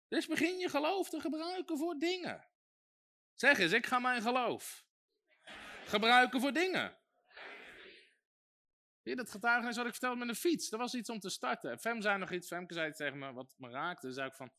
Dus 0.08 0.26
begin 0.26 0.58
je 0.58 0.68
geloof 0.68 1.08
te 1.08 1.20
gebruiken 1.20 1.78
voor 1.78 1.98
dingen. 1.98 2.48
Zeg 3.34 3.58
eens, 3.58 3.72
ik 3.72 3.86
ga 3.86 3.98
mijn 3.98 4.22
geloof 4.22 4.84
gebruiken 5.84 6.40
voor 6.40 6.52
dingen. 6.52 6.98
Je 9.02 9.16
dat 9.16 9.30
getuigenis 9.30 9.76
wat 9.76 9.86
ik 9.86 9.92
vertelde 9.92 10.18
met 10.18 10.28
een 10.28 10.34
fiets? 10.34 10.68
Dat 10.68 10.80
was 10.80 10.94
iets 10.94 11.10
om 11.10 11.20
te 11.20 11.30
starten. 11.30 11.78
Fem 11.78 12.00
zei 12.00 12.18
nog 12.18 12.30
iets, 12.30 12.46
Femke 12.46 12.74
zei 12.74 12.92
tegen 12.92 13.18
me 13.18 13.32
wat 13.32 13.54
me 13.58 13.70
raakte. 13.70 14.06
Dan 14.06 14.14
zei 14.14 14.28
ik 14.28 14.36
van, 14.36 14.52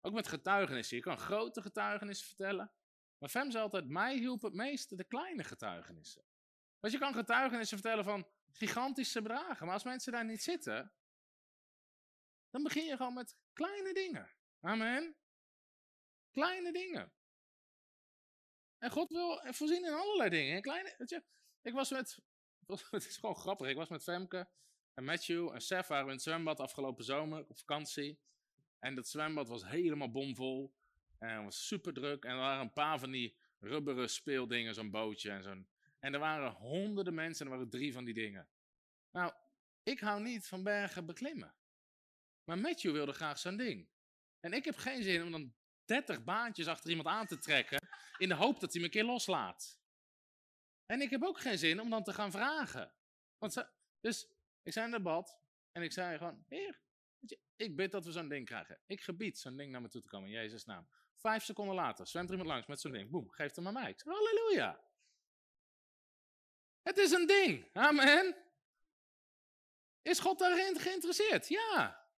ook 0.00 0.12
met 0.12 0.28
getuigenissen. 0.28 0.96
Je 0.96 1.02
kan 1.02 1.18
grote 1.18 1.62
getuigenissen 1.62 2.26
vertellen. 2.26 2.72
Maar 3.18 3.28
Fem 3.28 3.50
zei 3.50 3.62
altijd, 3.62 3.88
mij 3.88 4.16
hielp 4.16 4.42
het 4.42 4.54
meeste 4.54 4.96
de 4.96 5.04
kleine 5.04 5.44
getuigenissen. 5.44 6.24
Want 6.80 6.92
je 6.92 6.98
kan 6.98 7.14
getuigenissen 7.14 7.78
vertellen 7.78 8.04
van 8.04 8.28
gigantische 8.52 9.22
bedragen. 9.22 9.64
Maar 9.64 9.74
als 9.74 9.84
mensen 9.84 10.12
daar 10.12 10.24
niet 10.24 10.42
zitten, 10.42 10.92
dan 12.50 12.62
begin 12.62 12.84
je 12.84 12.96
gewoon 12.96 13.14
met 13.14 13.36
kleine 13.52 13.92
dingen. 13.92 14.30
Amen. 14.60 15.16
Kleine 16.30 16.72
dingen. 16.72 17.12
En 18.78 18.90
God 18.90 19.10
wil 19.10 19.42
voorzien 19.52 19.84
in 19.84 19.92
allerlei 19.92 20.30
dingen. 20.30 20.62
Kleine, 20.62 20.94
weet 20.98 21.10
je, 21.10 21.24
ik 21.62 21.72
was 21.72 21.90
met 21.90 22.22
het 22.90 23.06
is 23.06 23.16
gewoon 23.16 23.36
grappig. 23.36 23.68
Ik 23.68 23.76
was 23.76 23.88
met 23.88 24.02
Femke 24.02 24.48
en 24.94 25.04
Matthew 25.04 25.48
en 25.54 25.60
Seth 25.60 25.86
waren 25.86 26.06
in 26.06 26.12
het 26.12 26.22
zwembad 26.22 26.60
afgelopen 26.60 27.04
zomer 27.04 27.46
op 27.48 27.58
vakantie. 27.58 28.20
En 28.78 28.94
dat 28.94 29.08
zwembad 29.08 29.48
was 29.48 29.66
helemaal 29.66 30.10
bomvol. 30.10 30.74
En 31.18 31.34
het 31.34 31.44
was 31.44 31.66
super 31.66 31.92
druk. 31.92 32.24
En 32.24 32.30
er 32.30 32.36
waren 32.36 32.60
een 32.60 32.72
paar 32.72 32.98
van 32.98 33.10
die 33.10 33.36
rubberen 33.58 34.10
speeldingen, 34.10 34.74
zo'n 34.74 34.90
bootje 34.90 35.30
en 35.30 35.42
zo'n. 35.42 35.68
En 35.98 36.14
er 36.14 36.20
waren 36.20 36.50
honderden 36.50 37.14
mensen 37.14 37.46
en 37.46 37.52
er 37.52 37.58
waren 37.58 37.72
drie 37.72 37.92
van 37.92 38.04
die 38.04 38.14
dingen. 38.14 38.48
Nou, 39.10 39.32
ik 39.82 40.00
hou 40.00 40.22
niet 40.22 40.46
van 40.46 40.62
bergen 40.62 41.06
beklimmen. 41.06 41.54
Maar 42.44 42.58
Matthew 42.58 42.92
wilde 42.92 43.12
graag 43.12 43.38
zo'n 43.38 43.56
ding. 43.56 43.88
En 44.40 44.52
ik 44.52 44.64
heb 44.64 44.76
geen 44.76 45.02
zin 45.02 45.22
om 45.22 45.30
dan 45.30 45.54
30 45.84 46.24
baantjes 46.24 46.66
achter 46.66 46.90
iemand 46.90 47.08
aan 47.08 47.26
te 47.26 47.38
trekken. 47.38 47.88
in 48.18 48.28
de 48.28 48.34
hoop 48.34 48.60
dat 48.60 48.72
hij 48.72 48.80
me 48.80 48.86
een 48.86 48.92
keer 48.92 49.04
loslaat. 49.04 49.78
En 50.86 51.00
ik 51.00 51.10
heb 51.10 51.22
ook 51.22 51.40
geen 51.40 51.58
zin 51.58 51.80
om 51.80 51.90
dan 51.90 52.02
te 52.02 52.12
gaan 52.12 52.30
vragen. 52.30 52.94
Want 53.38 53.52
ze, 53.52 53.68
dus 54.00 54.28
ik 54.62 54.72
zei 54.72 54.86
in 54.86 54.92
het 54.92 55.02
bad 55.02 55.38
en 55.72 55.82
ik 55.82 55.92
zei 55.92 56.18
gewoon, 56.18 56.44
heer, 56.48 56.80
ik 57.56 57.76
bid 57.76 57.92
dat 57.92 58.04
we 58.04 58.12
zo'n 58.12 58.28
ding 58.28 58.46
krijgen. 58.46 58.80
Ik 58.86 59.00
gebied 59.00 59.38
zo'n 59.38 59.56
ding 59.56 59.72
naar 59.72 59.82
me 59.82 59.88
toe 59.88 60.00
te 60.00 60.08
komen 60.08 60.28
in 60.28 60.34
Jezus' 60.34 60.64
naam. 60.64 60.88
Vijf 61.14 61.44
seconden 61.44 61.74
later 61.74 62.06
zwemt 62.06 62.26
er 62.26 62.30
iemand 62.30 62.50
langs 62.50 62.66
met 62.66 62.80
zo'n 62.80 62.92
ding. 62.92 63.10
Boem, 63.10 63.30
geef 63.30 63.54
hem 63.54 63.66
aan 63.66 63.72
mij. 63.72 63.90
Ik 63.90 64.00
halleluja. 64.00 64.84
Het 66.82 66.98
is 66.98 67.10
een 67.10 67.26
ding. 67.26 67.68
Amen. 67.72 68.36
Is 70.02 70.18
God 70.18 70.38
daarin 70.38 70.80
geïnteresseerd? 70.80 71.48
Ja. 71.48 72.08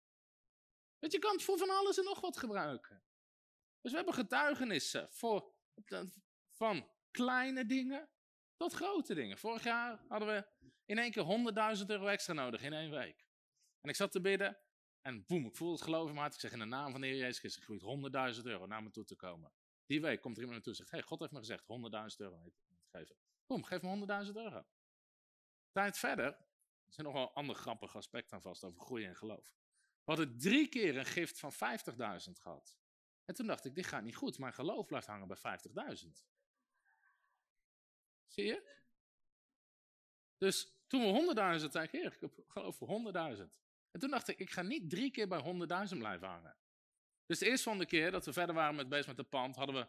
Want 0.99 1.13
je 1.13 1.19
kan 1.19 1.33
het 1.33 1.43
voor 1.43 1.59
van 1.59 1.71
alles 1.71 1.99
en 1.99 2.05
nog 2.05 2.21
wat 2.21 2.37
gebruiken. 2.37 3.05
Dus 3.81 3.91
we 3.91 3.97
hebben 3.97 4.15
getuigenissen 4.15 5.13
voor, 5.13 5.55
van 6.51 6.91
kleine 7.11 7.67
dingen 7.67 8.11
tot 8.57 8.73
grote 8.73 9.15
dingen. 9.15 9.39
Vorig 9.39 9.65
jaar 9.65 10.05
hadden 10.09 10.29
we 10.29 10.47
in 10.85 10.99
één 10.99 11.11
keer 11.11 11.77
100.000 11.79 11.87
euro 11.87 12.07
extra 12.07 12.33
nodig 12.33 12.63
in 12.63 12.73
één 12.73 12.91
week. 12.91 13.27
En 13.81 13.89
ik 13.89 13.97
zat 13.97 14.13
te 14.13 14.21
bidden 14.21 14.59
en 15.03 15.27
boem, 15.27 15.47
ik 15.47 15.57
voelde 15.57 15.75
het 15.75 15.83
geloof 15.83 16.09
in 16.09 16.15
mijn. 16.15 16.27
Ik 16.27 16.41
zeg 16.41 16.53
in 16.53 16.59
de 16.59 16.65
naam 16.65 16.91
van 16.93 17.01
de 17.01 17.07
Heer 17.07 17.17
Jezus 17.17 17.39
Christus, 17.39 17.65
groeit 17.65 18.37
100.000 18.37 18.43
euro 18.43 18.67
naar 18.67 18.83
me 18.83 18.91
toe 18.91 19.05
te 19.05 19.17
komen. 19.17 19.53
Die 19.87 20.01
week 20.01 20.21
komt 20.21 20.37
er 20.37 20.43
iemand 20.43 20.65
naartoe 20.65 20.73
en 20.73 20.79
zegt, 20.79 20.91
hey, 20.91 21.03
God 21.03 21.21
heeft 21.21 21.33
me 21.33 21.39
gezegd 21.39 21.63
100.000 21.63 21.67
euro 22.17 22.43
te 22.45 22.99
geven. 22.99 23.17
Boem, 23.47 23.65
geef 23.65 23.83
me 23.83 24.25
100.000 24.27 24.33
euro. 24.33 24.67
Tijd 25.73 25.99
verder, 25.99 26.27
er 26.27 26.93
zijn 26.93 27.07
nog 27.07 27.15
wel 27.15 27.33
andere 27.33 27.59
grappige 27.59 27.97
aspecten 27.97 28.37
aan 28.37 28.43
vast 28.43 28.65
over 28.65 28.81
groei 28.81 29.05
en 29.05 29.17
geloof. 29.17 29.55
We 30.05 30.13
hadden 30.13 30.39
drie 30.39 30.69
keer 30.69 30.97
een 30.97 31.05
gift 31.05 31.39
van 31.39 31.53
50.000 31.53 31.59
gehad. 32.33 32.79
En 33.25 33.35
toen 33.35 33.47
dacht 33.47 33.65
ik, 33.65 33.75
dit 33.75 33.87
gaat 33.87 34.03
niet 34.03 34.17
goed. 34.17 34.39
Mijn 34.39 34.53
geloof 34.53 34.87
blijft 34.87 35.07
hangen 35.07 35.29
bij 35.29 35.59
50.000. 36.05 36.09
Zie 38.37 38.47
je? 38.47 38.75
Dus 40.39 40.73
toen 40.87 41.01
we 41.01 41.35
100.000 41.61 41.71
zei 41.71 41.85
ik, 41.85 41.91
heer, 41.91 42.17
ik 42.21 42.31
geloof 42.47 42.77
voor 42.77 42.89
100.000. 43.37 43.43
En 43.91 44.01
toen 44.01 44.11
dacht 44.11 44.29
ik, 44.29 44.39
ik 44.39 44.51
ga 44.51 44.63
niet 44.63 44.91
drie 44.91 45.11
keer 45.11 45.29
bij 45.29 45.43
100.000 45.93 45.99
blijven 45.99 46.29
hangen. 46.29 46.57
Dus 47.27 47.39
de 47.39 47.47
eerste 47.47 47.69
van 47.69 47.79
de 47.79 47.87
keer 47.87 48.11
dat 48.11 48.25
we 48.25 48.33
verder 48.33 48.55
waren 48.55 48.75
met 48.75 48.89
bezig 48.89 49.07
met 49.07 49.17
de 49.17 49.25
pand, 49.25 49.57
hadden 49.57 49.75
we, 49.75 49.89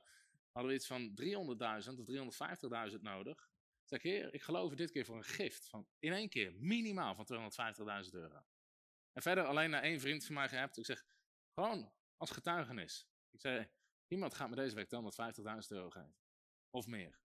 hadden 0.52 0.74
iets 0.74 0.88
van 0.88 1.20
300.000 1.22 2.00
of 2.00 2.92
350.000 2.92 3.02
nodig. 3.02 3.50
Zeg 3.84 4.00
ik, 4.00 4.12
heer, 4.12 4.34
ik 4.34 4.42
geloof 4.42 4.76
dit 4.76 4.92
keer 4.92 5.06
voor 5.06 5.18
een 5.18 5.24
gift 5.24 5.70
van 5.70 5.88
in 6.00 6.14
één 6.14 6.30
keer 6.30 6.54
minimaal 6.54 7.16
van 7.16 7.52
250.000 8.06 8.10
euro. 8.12 8.46
En 9.14 9.22
verder 9.22 9.44
alleen 9.44 9.70
naar 9.70 9.84
één 9.84 10.00
vriend 10.00 10.26
van 10.26 10.36
mij 10.36 10.50
gehebt. 10.50 10.78
Ik 10.78 10.86
zeg, 10.86 11.06
gewoon 11.54 11.94
als 12.18 12.32
getuigenis. 12.32 13.08
Ik 13.32 13.42
zei, 13.42 13.70
iemand 14.08 14.34
gaat 14.34 14.50
me 14.50 14.56
deze 14.56 14.76
week 14.76 14.88
250.000 14.88 15.68
euro 15.68 15.90
geven. 15.90 16.16
Of 16.70 16.88
meer. 16.88 17.20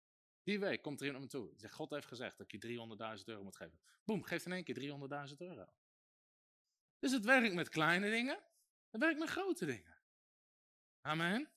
Die 0.44 0.60
week 0.60 0.82
komt 0.82 1.00
er 1.00 1.06
iemand 1.06 1.24
naar 1.24 1.42
me 1.42 1.46
toe. 1.46 1.52
Die 1.52 1.60
zegt, 1.60 1.74
God 1.74 1.90
heeft 1.90 2.08
gezegd 2.08 2.38
dat 2.38 2.54
ik 2.54 2.64
je 2.64 3.18
300.000 3.20 3.24
euro 3.26 3.44
moet 3.44 3.56
geven. 3.56 3.80
Boem, 4.04 4.24
geeft 4.24 4.46
in 4.46 4.52
één 4.52 4.64
keer 4.64 5.30
300.000 5.30 5.38
euro. 5.38 5.74
Dus 7.00 7.12
het 7.12 7.26
werkt 7.26 7.54
met 7.54 7.70
kleine 7.70 8.10
dingen. 8.10 8.40
Het 8.90 9.02
werkt 9.02 9.20
met 9.20 9.30
grote 9.30 9.66
dingen. 9.66 9.98
Amen. 11.02 11.50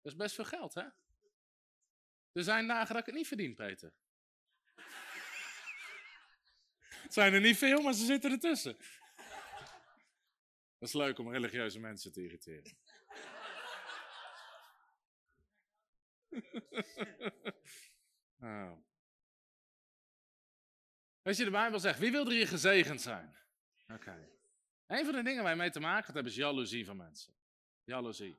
Dat 0.00 0.12
is 0.12 0.18
best 0.18 0.34
veel 0.34 0.44
geld, 0.44 0.74
hè? 0.74 0.86
Er 2.32 2.42
zijn 2.42 2.66
dagen 2.66 2.88
dat 2.88 2.98
ik 2.98 3.06
het 3.06 3.14
niet 3.14 3.26
verdien, 3.26 3.54
Peter. 3.54 3.92
Het 7.02 7.12
zijn 7.18 7.34
er 7.34 7.40
niet 7.40 7.56
veel, 7.56 7.82
maar 7.82 7.92
ze 7.92 8.04
zitten 8.04 8.30
ertussen. 8.30 8.76
Dat 10.78 10.88
is 10.88 10.92
leuk 10.92 11.18
om 11.18 11.30
religieuze 11.30 11.80
mensen 11.80 12.12
te 12.12 12.22
irriteren. 12.22 12.76
oh. 18.40 18.72
Weet 21.22 21.36
je, 21.36 21.44
de 21.44 21.50
Bijbel 21.50 21.80
zegt, 21.80 21.98
wie 21.98 22.10
wil 22.10 22.26
er 22.26 22.32
hier 22.32 22.48
gezegend 22.48 23.00
zijn? 23.00 23.36
Oké. 23.92 24.28
Een 24.86 25.04
van 25.04 25.14
de 25.14 25.22
dingen 25.22 25.42
waar 25.42 25.56
mee 25.56 25.70
te 25.70 25.80
maken 25.80 26.14
hebt, 26.14 26.26
is 26.26 26.34
jaloezie 26.34 26.84
van 26.84 26.96
mensen. 26.96 27.34
Jaloezie. 27.84 28.38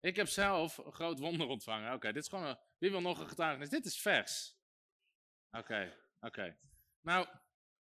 Ik 0.00 0.16
heb 0.16 0.28
zelf 0.28 0.78
een 0.78 0.92
groot 0.92 1.18
wonder 1.18 1.46
ontvangen. 1.46 1.92
Oké, 1.92 2.12
dit 2.12 2.22
is 2.22 2.28
gewoon 2.28 2.58
wie 2.78 2.90
wil 2.90 3.00
nog 3.00 3.20
een 3.20 3.28
getuigenis? 3.28 3.68
Dit 3.68 3.84
is 3.84 4.00
vers. 4.00 4.56
Oké, 5.50 5.96
oké. 6.20 6.56
Nou, 7.00 7.28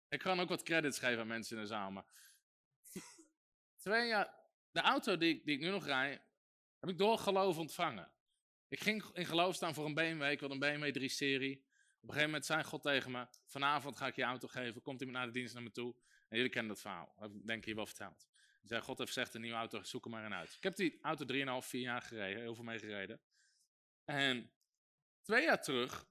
ik 0.09 0.19
kan 0.19 0.41
ook 0.41 0.49
wat 0.49 0.63
credits 0.63 0.99
geven 0.99 1.21
aan 1.21 1.27
mensen 1.27 1.57
in 1.57 1.63
de 1.63 1.69
zaal, 1.69 1.91
maar... 1.91 2.05
Twee 3.83 4.09
de 4.71 4.81
auto 4.81 5.17
die, 5.17 5.45
die 5.45 5.55
ik 5.55 5.61
nu 5.61 5.71
nog 5.71 5.87
rij, 5.87 6.23
heb 6.81 6.91
ik 6.91 6.99
door 6.99 7.19
geloof 7.19 7.59
ontvangen. 7.59 8.13
Ik 8.75 8.81
ging 8.81 9.05
in 9.13 9.27
geloof 9.27 9.55
staan 9.55 9.75
voor 9.75 9.85
een 9.85 9.95
BMW, 9.95 10.23
ik 10.31 10.41
wilde 10.41 10.55
een 10.55 10.79
BMW 10.79 11.03
3-serie. 11.03 11.57
Op 11.57 12.09
een 12.09 12.09
gegeven 12.09 12.25
moment 12.25 12.47
zei 12.47 12.65
God 12.65 12.83
tegen 12.83 13.11
me, 13.11 13.27
vanavond 13.47 13.97
ga 13.97 14.07
ik 14.07 14.17
je 14.17 14.23
auto 14.23 14.49
geven, 14.49 14.83
komt 14.83 15.01
iemand 15.01 15.19
naar 15.19 15.27
de 15.27 15.33
dienst 15.33 15.55
naar 15.55 15.63
me 15.63 15.71
toe. 15.71 15.95
En 16.29 16.37
jullie 16.37 16.51
kennen 16.51 16.73
dat 16.73 16.81
verhaal, 16.81 17.15
dat 17.17 17.35
ik 17.35 17.47
denk 17.47 17.59
ik 17.59 17.65
hier 17.65 17.75
wel 17.75 17.87
verteld. 17.87 18.27
Hij 18.37 18.69
zei, 18.69 18.83
God 18.83 18.99
heeft 18.99 19.13
gezegd, 19.13 19.35
een 19.35 19.41
nieuwe 19.41 19.57
auto, 19.57 19.83
zoek 19.83 20.05
er 20.05 20.11
maar 20.11 20.25
een 20.25 20.35
uit. 20.35 20.55
Ik 20.55 20.63
heb 20.63 20.77
die 20.77 20.99
auto 21.01 21.25
3,5, 21.63 21.67
4 21.67 21.81
jaar 21.81 22.03
gereden, 22.03 22.43
heel 22.43 22.55
veel 22.55 22.65
mee 22.65 22.79
gereden. 22.79 23.21
En 24.05 24.53
twee 25.23 25.45
jaar 25.45 25.63
terug 25.63 26.07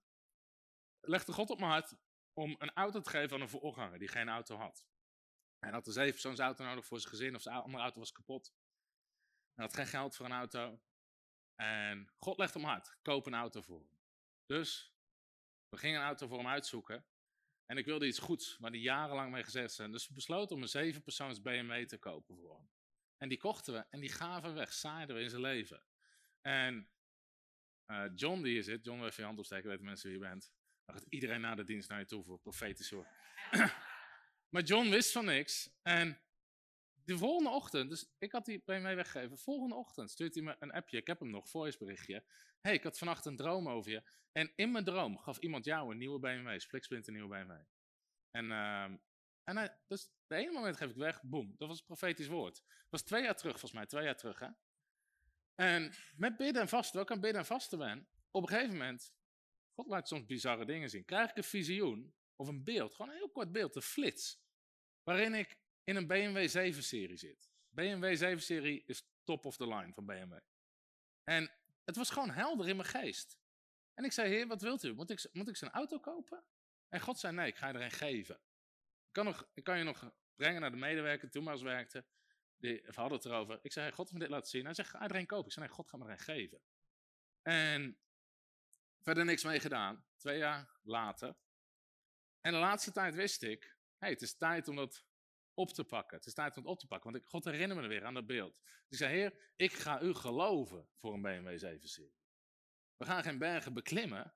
legde 1.01 1.31
God 1.31 1.49
op 1.49 1.59
mijn 1.59 1.71
hart 1.71 1.95
om 2.33 2.55
een 2.57 2.73
auto 2.73 3.01
te 3.01 3.09
geven 3.09 3.35
aan 3.35 3.41
een 3.41 3.49
voorganger 3.49 3.99
die 3.99 4.07
geen 4.07 4.29
auto 4.29 4.55
had. 4.55 4.85
Hij 5.59 5.71
had 5.71 5.87
een 5.87 5.93
zevenpersoonsauto 5.93 6.63
nodig 6.63 6.85
voor 6.85 6.99
zijn 6.99 7.13
gezin 7.13 7.35
of 7.35 7.41
zijn 7.41 7.55
andere 7.55 7.83
auto 7.83 7.99
was 7.99 8.11
kapot. 8.11 8.53
Hij 9.53 9.65
had 9.65 9.73
geen 9.73 9.87
geld 9.87 10.15
voor 10.15 10.25
een 10.25 10.31
auto. 10.31 10.81
En 11.55 12.09
God 12.17 12.39
op 12.39 12.53
mijn 12.53 12.65
hart, 12.65 12.97
koop 13.01 13.25
een 13.25 13.33
auto 13.33 13.61
voor 13.61 13.79
hem. 13.79 13.97
Dus 14.45 14.93
we 15.69 15.77
gingen 15.77 15.99
een 15.99 16.05
auto 16.05 16.27
voor 16.27 16.37
hem 16.37 16.47
uitzoeken. 16.47 17.05
En 17.65 17.77
ik 17.77 17.85
wilde 17.85 18.07
iets 18.07 18.19
goeds, 18.19 18.57
waar 18.57 18.71
hij 18.71 18.79
jarenlang 18.79 19.31
mee 19.31 19.43
gezegd 19.43 19.73
zijn. 19.73 19.91
Dus 19.91 20.07
we 20.07 20.13
besloten 20.13 20.55
om 20.55 20.61
een 20.61 20.67
zevenpersoons 20.67 21.41
BMW 21.41 21.85
te 21.85 21.97
kopen 21.97 22.37
voor 22.37 22.55
hem. 22.55 22.69
En 23.17 23.29
die 23.29 23.37
kochten 23.37 23.73
we 23.73 23.85
en 23.89 23.99
die 23.99 24.11
gaven 24.11 24.53
weg, 24.53 24.73
zaaiden 24.73 25.15
we 25.15 25.21
in 25.21 25.29
zijn 25.29 25.41
leven. 25.41 25.83
En 26.41 26.89
uh, 27.87 28.05
John 28.15 28.41
die 28.41 28.51
hier 28.51 28.63
zit, 28.63 28.85
John 28.85 28.97
wil 28.97 29.07
even 29.07 29.19
je 29.19 29.25
hand 29.25 29.39
opsteken, 29.39 29.69
weten 29.69 29.85
mensen 29.85 30.09
wie 30.09 30.19
je 30.19 30.25
bent. 30.25 30.53
Dan 30.85 30.95
gaat 30.95 31.05
iedereen 31.09 31.41
na 31.41 31.55
de 31.55 31.63
dienst 31.63 31.89
naar 31.89 31.99
je 31.99 32.05
toe 32.05 32.23
voor 32.23 32.39
hoor. 32.89 33.07
maar 34.53 34.63
John 34.63 34.89
wist 34.89 35.11
van 35.11 35.25
niks. 35.25 35.69
En 35.81 36.19
de 37.05 37.17
volgende 37.17 37.49
ochtend, 37.49 37.89
dus 37.89 38.13
ik 38.17 38.31
had 38.31 38.45
die 38.45 38.61
BMW 38.65 38.95
weggegeven. 38.95 39.37
Volgende 39.37 39.75
ochtend 39.75 40.11
stuurt 40.11 40.33
hij 40.33 40.43
me 40.43 40.55
een 40.59 40.71
appje. 40.71 40.97
Ik 40.97 41.07
heb 41.07 41.19
hem 41.19 41.29
nog, 41.29 41.49
voiceberichtje. 41.49 42.23
hey, 42.61 42.73
ik 42.73 42.83
had 42.83 42.97
vannacht 42.97 43.25
een 43.25 43.35
droom 43.35 43.69
over 43.69 43.91
je. 43.91 44.03
En 44.31 44.51
in 44.55 44.71
mijn 44.71 44.83
droom 44.83 45.17
gaf 45.17 45.37
iemand 45.37 45.65
jou 45.65 45.91
een 45.91 45.97
nieuwe 45.97 46.19
BMW. 46.19 46.59
Spliksplint 46.59 47.07
een 47.07 47.13
nieuwe 47.13 47.29
BMW. 47.29 47.51
En, 48.31 48.45
uh, 48.45 48.83
en 49.43 49.57
hij, 49.57 49.77
dus 49.87 50.09
de 50.27 50.35
ene 50.35 50.51
moment 50.51 50.77
geef 50.77 50.89
ik 50.89 50.95
weg, 50.95 51.21
boem. 51.23 51.55
Dat 51.57 51.67
was 51.67 51.79
een 51.79 51.85
profetisch 51.85 52.27
woord. 52.27 52.55
Dat 52.65 52.87
was 52.89 53.01
twee 53.01 53.23
jaar 53.23 53.35
terug, 53.35 53.51
volgens 53.51 53.73
mij. 53.73 53.85
Twee 53.85 54.03
jaar 54.03 54.17
terug, 54.17 54.39
hè. 54.39 54.47
En 55.55 55.93
met 56.15 56.37
bidden 56.37 56.61
en 56.61 56.67
vasten, 56.67 56.99
ook 56.99 57.11
aan 57.11 57.19
bidden 57.19 57.39
en 57.39 57.47
vasten 57.47 57.77
ben. 57.77 58.07
Op 58.31 58.41
een 58.41 58.49
gegeven 58.49 58.71
moment, 58.71 59.13
God 59.73 59.87
laat 59.87 60.07
soms 60.07 60.25
bizarre 60.25 60.65
dingen 60.65 60.89
zien. 60.89 61.05
Krijg 61.05 61.29
ik 61.29 61.37
een 61.37 61.43
visioen 61.43 62.15
of 62.35 62.47
een 62.47 62.63
beeld, 62.63 62.95
gewoon 62.95 63.11
een 63.11 63.17
heel 63.17 63.31
kort 63.31 63.51
beeld, 63.51 63.75
een 63.75 63.81
flits. 63.81 64.41
Waarin 65.03 65.33
ik 65.33 65.57
in 65.83 65.95
een 65.95 66.07
BMW 66.07 66.47
7-serie 66.47 67.17
zit. 67.17 67.49
BMW 67.69 68.23
7-serie 68.23 68.83
is 68.85 69.07
top 69.23 69.45
of 69.45 69.57
the 69.57 69.67
line 69.67 69.93
van 69.93 70.05
BMW. 70.05 70.37
En 71.23 71.51
het 71.83 71.95
was 71.95 72.09
gewoon 72.09 72.29
helder 72.29 72.67
in 72.67 72.75
mijn 72.75 72.87
geest. 72.87 73.37
En 73.93 74.03
ik 74.03 74.11
zei, 74.11 74.29
heer, 74.29 74.47
wat 74.47 74.61
wilt 74.61 74.83
u? 74.83 74.93
Moet 74.93 75.09
ik, 75.09 75.29
moet 75.31 75.47
ik 75.47 75.55
zijn 75.55 75.71
auto 75.71 75.99
kopen? 75.99 76.43
En 76.89 76.99
God 76.99 77.19
zei, 77.19 77.33
nee, 77.33 77.47
ik 77.47 77.55
ga 77.55 77.67
je 77.67 77.73
er 77.73 77.81
een 77.81 77.91
geven. 77.91 78.35
Ik 79.05 79.11
kan, 79.11 79.25
nog, 79.25 79.47
kan 79.63 79.77
je 79.77 79.83
nog 79.83 80.11
brengen 80.35 80.61
naar 80.61 80.71
de 80.71 80.77
medewerker, 80.77 81.29
toen 81.29 81.43
maar 81.43 81.53
eens 81.53 81.61
werkte. 81.61 82.05
Die, 82.57 82.81
we 82.85 82.91
hadden 82.93 83.17
het 83.17 83.25
erover. 83.25 83.59
Ik 83.61 83.71
zei, 83.71 83.91
God 83.91 83.97
heeft 83.97 84.11
me 84.11 84.19
dit 84.19 84.29
laten 84.29 84.49
zien. 84.49 84.65
Hij 84.65 84.73
zegt, 84.73 84.89
ga 84.89 85.01
er 85.01 85.15
een 85.15 85.25
kopen. 85.25 85.45
Ik 85.45 85.51
zei, 85.51 85.65
nee, 85.65 85.75
God 85.75 85.89
gaat 85.89 85.99
me 85.99 86.07
er 86.07 86.19
geven. 86.19 86.61
En 87.41 87.97
verder 89.01 89.25
niks 89.25 89.43
mee 89.43 89.59
gedaan. 89.59 90.05
Twee 90.17 90.37
jaar 90.37 90.79
later. 90.83 91.35
En 92.41 92.51
de 92.51 92.59
laatste 92.59 92.91
tijd 92.91 93.15
wist 93.15 93.43
ik, 93.43 93.77
hey, 93.97 94.09
het 94.09 94.21
is 94.21 94.37
tijd 94.37 94.67
om 94.67 94.75
dat 94.75 95.05
op 95.53 95.69
te 95.69 95.83
pakken. 95.83 96.17
Het 96.17 96.25
is 96.25 96.33
tijd 96.33 96.57
om 96.57 96.63
het 96.63 96.71
op 96.71 96.79
te 96.79 96.87
pakken, 96.87 97.11
want 97.11 97.23
ik, 97.23 97.29
God 97.29 97.43
herinnerde 97.43 97.75
me 97.75 97.81
er 97.81 97.87
weer 97.87 98.05
aan 98.05 98.13
dat 98.13 98.25
beeld. 98.25 98.59
Ik 98.89 98.97
zei, 98.97 99.13
Heer, 99.13 99.51
ik 99.55 99.73
ga 99.73 100.01
u 100.01 100.13
geloven 100.13 100.87
voor 100.95 101.13
een 101.13 101.21
BMW 101.21 101.65
7-serie. 101.65 102.21
We 102.97 103.05
gaan 103.05 103.23
geen 103.23 103.37
bergen 103.37 103.73
beklimmen. 103.73 104.33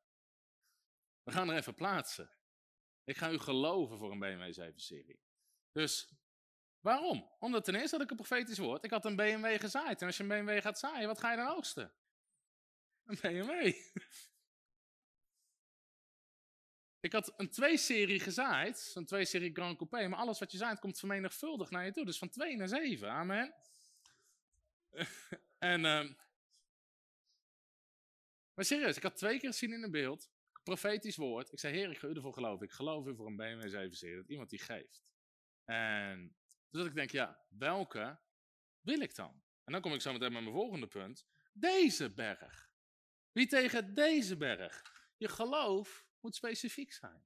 We 1.24 1.32
gaan 1.32 1.50
er 1.50 1.58
even 1.58 1.76
plaatsen. 1.76 2.32
Ik 3.04 3.18
ga 3.18 3.32
u 3.32 3.38
geloven 3.38 3.98
voor 3.98 4.12
een 4.12 4.20
BMW 4.20 4.60
7-serie. 4.62 5.22
Dus 5.72 6.14
waarom? 6.80 7.36
Omdat 7.40 7.66
ten 7.66 7.76
eerste 7.76 7.96
had 7.96 8.06
ik 8.06 8.10
een 8.12 8.16
profetisch 8.16 8.58
woord. 8.58 8.84
Ik 8.84 8.92
had 8.92 9.06
een 9.06 9.16
BMW 9.16 9.60
gezaaid. 9.60 10.02
En 10.02 10.08
als 10.08 10.18
je 10.18 10.24
een 10.24 10.30
BMW 10.30 10.62
gaat 10.62 10.80
zaaien, 10.80 11.08
wat 11.08 11.20
ga 11.20 11.32
je 11.32 11.38
dan 11.38 11.56
oogsten? 11.56 11.94
Een 13.04 13.18
BMW. 13.22 13.74
Ik 17.08 17.14
had 17.14 17.34
een 17.38 17.50
2-serie 17.50 18.20
gezaaid, 18.20 18.92
een 18.96 19.06
2-serie 19.06 19.54
Grand 19.54 19.78
Coupé, 19.78 20.08
maar 20.08 20.20
alles 20.20 20.40
wat 20.40 20.52
je 20.52 20.58
zaait 20.58 20.80
komt 20.80 21.00
vermenigvuldigd 21.00 21.72
naar 21.72 21.86
je 21.86 21.92
toe. 21.92 22.06
Dus 22.06 22.18
van 22.18 22.30
2 22.30 22.56
naar 22.56 22.68
7, 22.68 23.10
amen. 23.10 23.54
en, 25.58 25.80
uh, 25.80 26.10
maar 28.54 28.66
serieus, 28.66 28.98
ik 28.98 29.04
had 29.04 29.16
twee 29.16 29.40
keer 29.40 29.50
gezien 29.50 29.74
in 29.74 29.84
een 29.84 29.92
beeld, 29.92 30.30
profetisch 30.64 31.16
woord. 31.16 31.52
Ik 31.52 31.60
zei, 31.60 31.76
heer, 31.76 31.90
ik 31.90 31.98
ga 31.98 32.08
u 32.08 32.14
ervoor 32.14 32.34
geloven. 32.34 32.66
Ik 32.66 32.72
geloof 32.72 33.06
u 33.06 33.16
voor 33.16 33.28
een 33.28 33.36
BMW 33.36 33.68
7-serie, 33.76 34.16
dat 34.16 34.30
iemand 34.30 34.50
die 34.50 34.60
geeft. 34.60 35.04
En 35.66 36.36
dus 36.70 36.82
dat 36.82 36.86
ik 36.86 36.96
denk, 36.96 37.12
ja, 37.12 37.40
welke 37.50 38.20
wil 38.82 39.00
ik 39.00 39.16
dan? 39.16 39.44
En 39.64 39.72
dan 39.72 39.82
kom 39.82 39.94
ik 39.94 40.02
zo 40.02 40.14
meteen 40.14 40.34
met 40.34 40.42
mijn 40.42 40.56
volgende 40.56 40.88
punt. 40.88 41.26
Deze 41.54 42.10
berg. 42.14 42.72
Wie 43.32 43.48
tegen 43.48 43.94
deze 43.94 44.38
berg? 44.38 44.96
Je 45.18 45.28
geloof 45.28 46.07
moet 46.22 46.36
specifiek 46.36 46.94
zijn. 46.94 47.26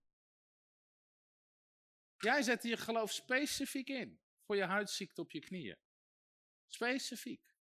Jij 2.17 2.41
zet 2.41 2.63
je 2.63 2.77
geloof 2.77 3.11
specifiek 3.11 3.89
in 3.89 4.21
voor 4.45 4.55
je 4.55 4.63
huidziekte 4.63 5.21
op 5.21 5.31
je 5.31 5.39
knieën. 5.39 5.77
Specifiek. 6.67 7.55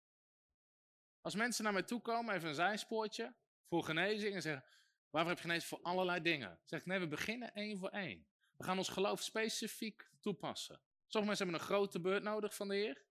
Als 1.21 1.35
mensen 1.35 1.65
naar 1.65 1.73
mij 1.73 1.83
toe 1.83 2.01
komen, 2.01 2.35
even 2.35 2.49
een 2.49 2.55
zijspoortje, 2.55 3.35
voor 3.69 3.85
genezing 3.85 4.35
en 4.35 4.43
zeggen, 4.43 4.65
waarvoor 5.11 5.31
heb 5.31 5.41
je 5.41 5.49
genezen? 5.49 5.69
Voor 5.69 5.83
allerlei 5.83 6.23
dingen. 6.23 6.61
Zeg 6.65 6.81
ik, 6.81 6.87
nee, 6.87 6.99
we 6.99 7.09
beginnen 7.09 7.55
één 7.55 7.79
voor 7.79 7.89
één. 7.89 8.27
We 8.57 8.65
gaan 8.65 8.79
ons 8.79 8.89
geloof 8.89 9.23
specifiek 9.23 10.11
toepassen. 10.21 10.81
Sommige 11.07 11.27
mensen 11.27 11.47
hebben 11.47 11.55
een 11.55 11.77
grote 11.77 12.01
beurt 12.01 12.23
nodig 12.23 12.55
van 12.55 12.69
de 12.69 12.75
Heer. 12.75 13.05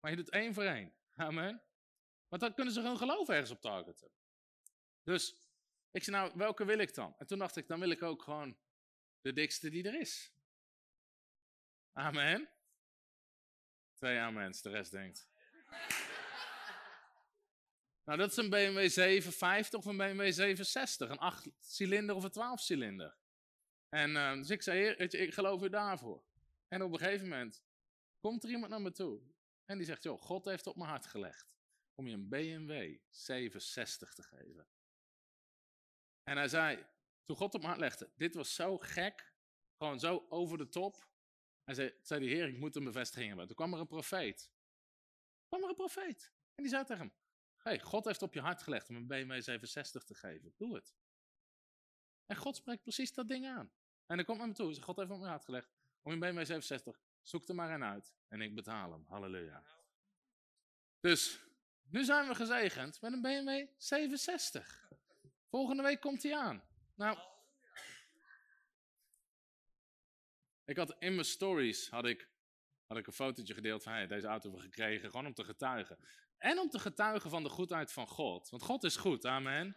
Maar 0.00 0.10
je 0.10 0.16
doet 0.16 0.30
één 0.30 0.54
voor 0.54 0.64
één. 0.64 0.94
Amen. 1.14 1.62
Want 2.28 2.42
dan 2.42 2.54
kunnen 2.54 2.74
ze 2.74 2.80
hun 2.80 2.96
geloof 2.96 3.28
ergens 3.28 3.50
op 3.50 3.60
targeten. 3.60 4.10
Dus 5.02 5.47
ik 5.90 6.04
zei, 6.04 6.16
nou, 6.16 6.32
welke 6.34 6.64
wil 6.64 6.78
ik 6.78 6.94
dan? 6.94 7.14
En 7.18 7.26
toen 7.26 7.38
dacht 7.38 7.56
ik, 7.56 7.68
dan 7.68 7.80
wil 7.80 7.90
ik 7.90 8.02
ook 8.02 8.22
gewoon 8.22 8.56
de 9.20 9.32
dikste 9.32 9.70
die 9.70 9.84
er 9.84 10.00
is. 10.00 10.32
Amen. 11.92 12.48
Twee 13.94 14.18
amens, 14.18 14.62
de 14.62 14.70
rest 14.70 14.90
denkt. 14.90 15.28
nou, 18.04 18.18
dat 18.18 18.30
is 18.30 18.36
een 18.36 18.50
BMW 18.50 18.88
750 18.88 19.78
of 19.78 19.84
een 19.84 19.96
BMW 19.96 20.20
760. 20.20 21.10
Een 21.10 21.18
8 21.18 21.48
cilinder 21.60 22.14
of 22.14 22.24
een 22.24 22.30
12 22.30 22.60
cilinder. 22.60 23.16
En 23.88 24.10
uh, 24.10 24.32
dus 24.32 24.50
ik 24.50 24.62
zei, 24.62 24.78
heer, 24.78 25.14
ik 25.14 25.34
geloof 25.34 25.62
u 25.62 25.68
daarvoor. 25.68 26.24
En 26.68 26.82
op 26.82 26.92
een 26.92 26.98
gegeven 26.98 27.28
moment 27.28 27.64
komt 28.20 28.44
er 28.44 28.50
iemand 28.50 28.70
naar 28.70 28.80
me 28.80 28.92
toe. 28.92 29.20
En 29.64 29.76
die 29.76 29.86
zegt, 29.86 30.02
joh, 30.02 30.20
God 30.20 30.44
heeft 30.44 30.66
op 30.66 30.76
mijn 30.76 30.88
hart 30.88 31.06
gelegd 31.06 31.56
om 31.94 32.06
je 32.06 32.14
een 32.14 32.28
BMW 32.28 32.96
760 33.10 34.14
te 34.14 34.22
geven. 34.22 34.66
En 36.28 36.36
hij 36.36 36.48
zei, 36.48 36.86
toen 37.24 37.36
God 37.36 37.54
op 37.54 37.60
mijn 37.60 37.72
hart 37.72 37.80
legde, 37.80 38.10
dit 38.16 38.34
was 38.34 38.54
zo 38.54 38.78
gek, 38.78 39.32
gewoon 39.76 40.00
zo 40.00 40.26
over 40.28 40.58
de 40.58 40.68
top. 40.68 41.08
Hij 41.64 41.74
zei, 41.74 41.94
zei 42.02 42.20
die 42.20 42.34
heer, 42.34 42.48
ik 42.48 42.58
moet 42.58 42.76
een 42.76 42.84
bevestiging 42.84 43.28
hebben. 43.28 43.46
Toen 43.46 43.56
kwam 43.56 43.74
er 43.74 43.80
een 43.80 43.86
profeet. 43.86 44.52
Toen 45.38 45.48
kwam 45.48 45.62
er 45.62 45.68
een 45.68 45.74
profeet. 45.74 46.32
En 46.54 46.62
die 46.62 46.68
zei 46.68 46.84
tegen 46.84 47.02
hem, 47.06 47.12
hey, 47.56 47.80
God 47.80 48.04
heeft 48.04 48.22
op 48.22 48.34
je 48.34 48.40
hart 48.40 48.62
gelegd 48.62 48.88
om 48.88 48.96
een 48.96 49.06
BMW 49.06 49.30
760 49.32 50.04
te 50.04 50.14
geven. 50.14 50.54
Doe 50.56 50.74
het. 50.74 50.94
En 52.26 52.36
God 52.36 52.56
spreekt 52.56 52.82
precies 52.82 53.12
dat 53.12 53.28
ding 53.28 53.46
aan. 53.46 53.72
En 54.06 54.16
dan 54.16 54.24
komt 54.24 54.38
naar 54.38 54.48
me 54.48 54.54
toe, 54.54 54.82
God 54.82 54.96
heeft 54.96 55.10
op 55.10 55.18
mijn 55.18 55.30
hart 55.30 55.44
gelegd 55.44 55.74
om 56.02 56.12
een 56.12 56.18
BMW 56.18 56.38
760. 56.38 57.00
Zoek 57.22 57.48
er 57.48 57.54
maar 57.54 57.70
een 57.70 57.84
uit 57.84 58.14
en 58.28 58.40
ik 58.40 58.54
betaal 58.54 58.92
hem. 58.92 59.04
Halleluja. 59.08 59.64
Dus, 61.00 61.44
nu 61.82 62.04
zijn 62.04 62.28
we 62.28 62.34
gezegend 62.34 63.00
met 63.00 63.12
een 63.12 63.22
BMW 63.22 63.66
760. 63.76 64.88
Volgende 65.50 65.82
week 65.82 66.00
komt 66.00 66.22
hij 66.22 66.36
aan. 66.36 66.62
Nou, 66.94 67.18
ik 70.64 70.76
had 70.76 70.96
in 70.98 71.14
mijn 71.14 71.26
stories 71.26 71.88
had 71.88 72.06
ik, 72.06 72.28
had 72.86 72.98
ik 72.98 73.06
een 73.06 73.12
fotootje 73.12 73.54
gedeeld 73.54 73.82
van 73.82 73.92
hey, 73.92 74.06
deze 74.06 74.26
auto 74.26 74.42
hebben 74.42 74.60
we 74.60 74.66
gekregen, 74.66 75.10
gewoon 75.10 75.26
om 75.26 75.34
te 75.34 75.44
getuigen. 75.44 75.98
En 76.38 76.58
om 76.58 76.68
te 76.68 76.78
getuigen 76.78 77.30
van 77.30 77.42
de 77.42 77.48
goedheid 77.48 77.92
van 77.92 78.06
God. 78.06 78.50
Want 78.50 78.62
God 78.62 78.84
is 78.84 78.96
goed, 78.96 79.26
amen. 79.26 79.76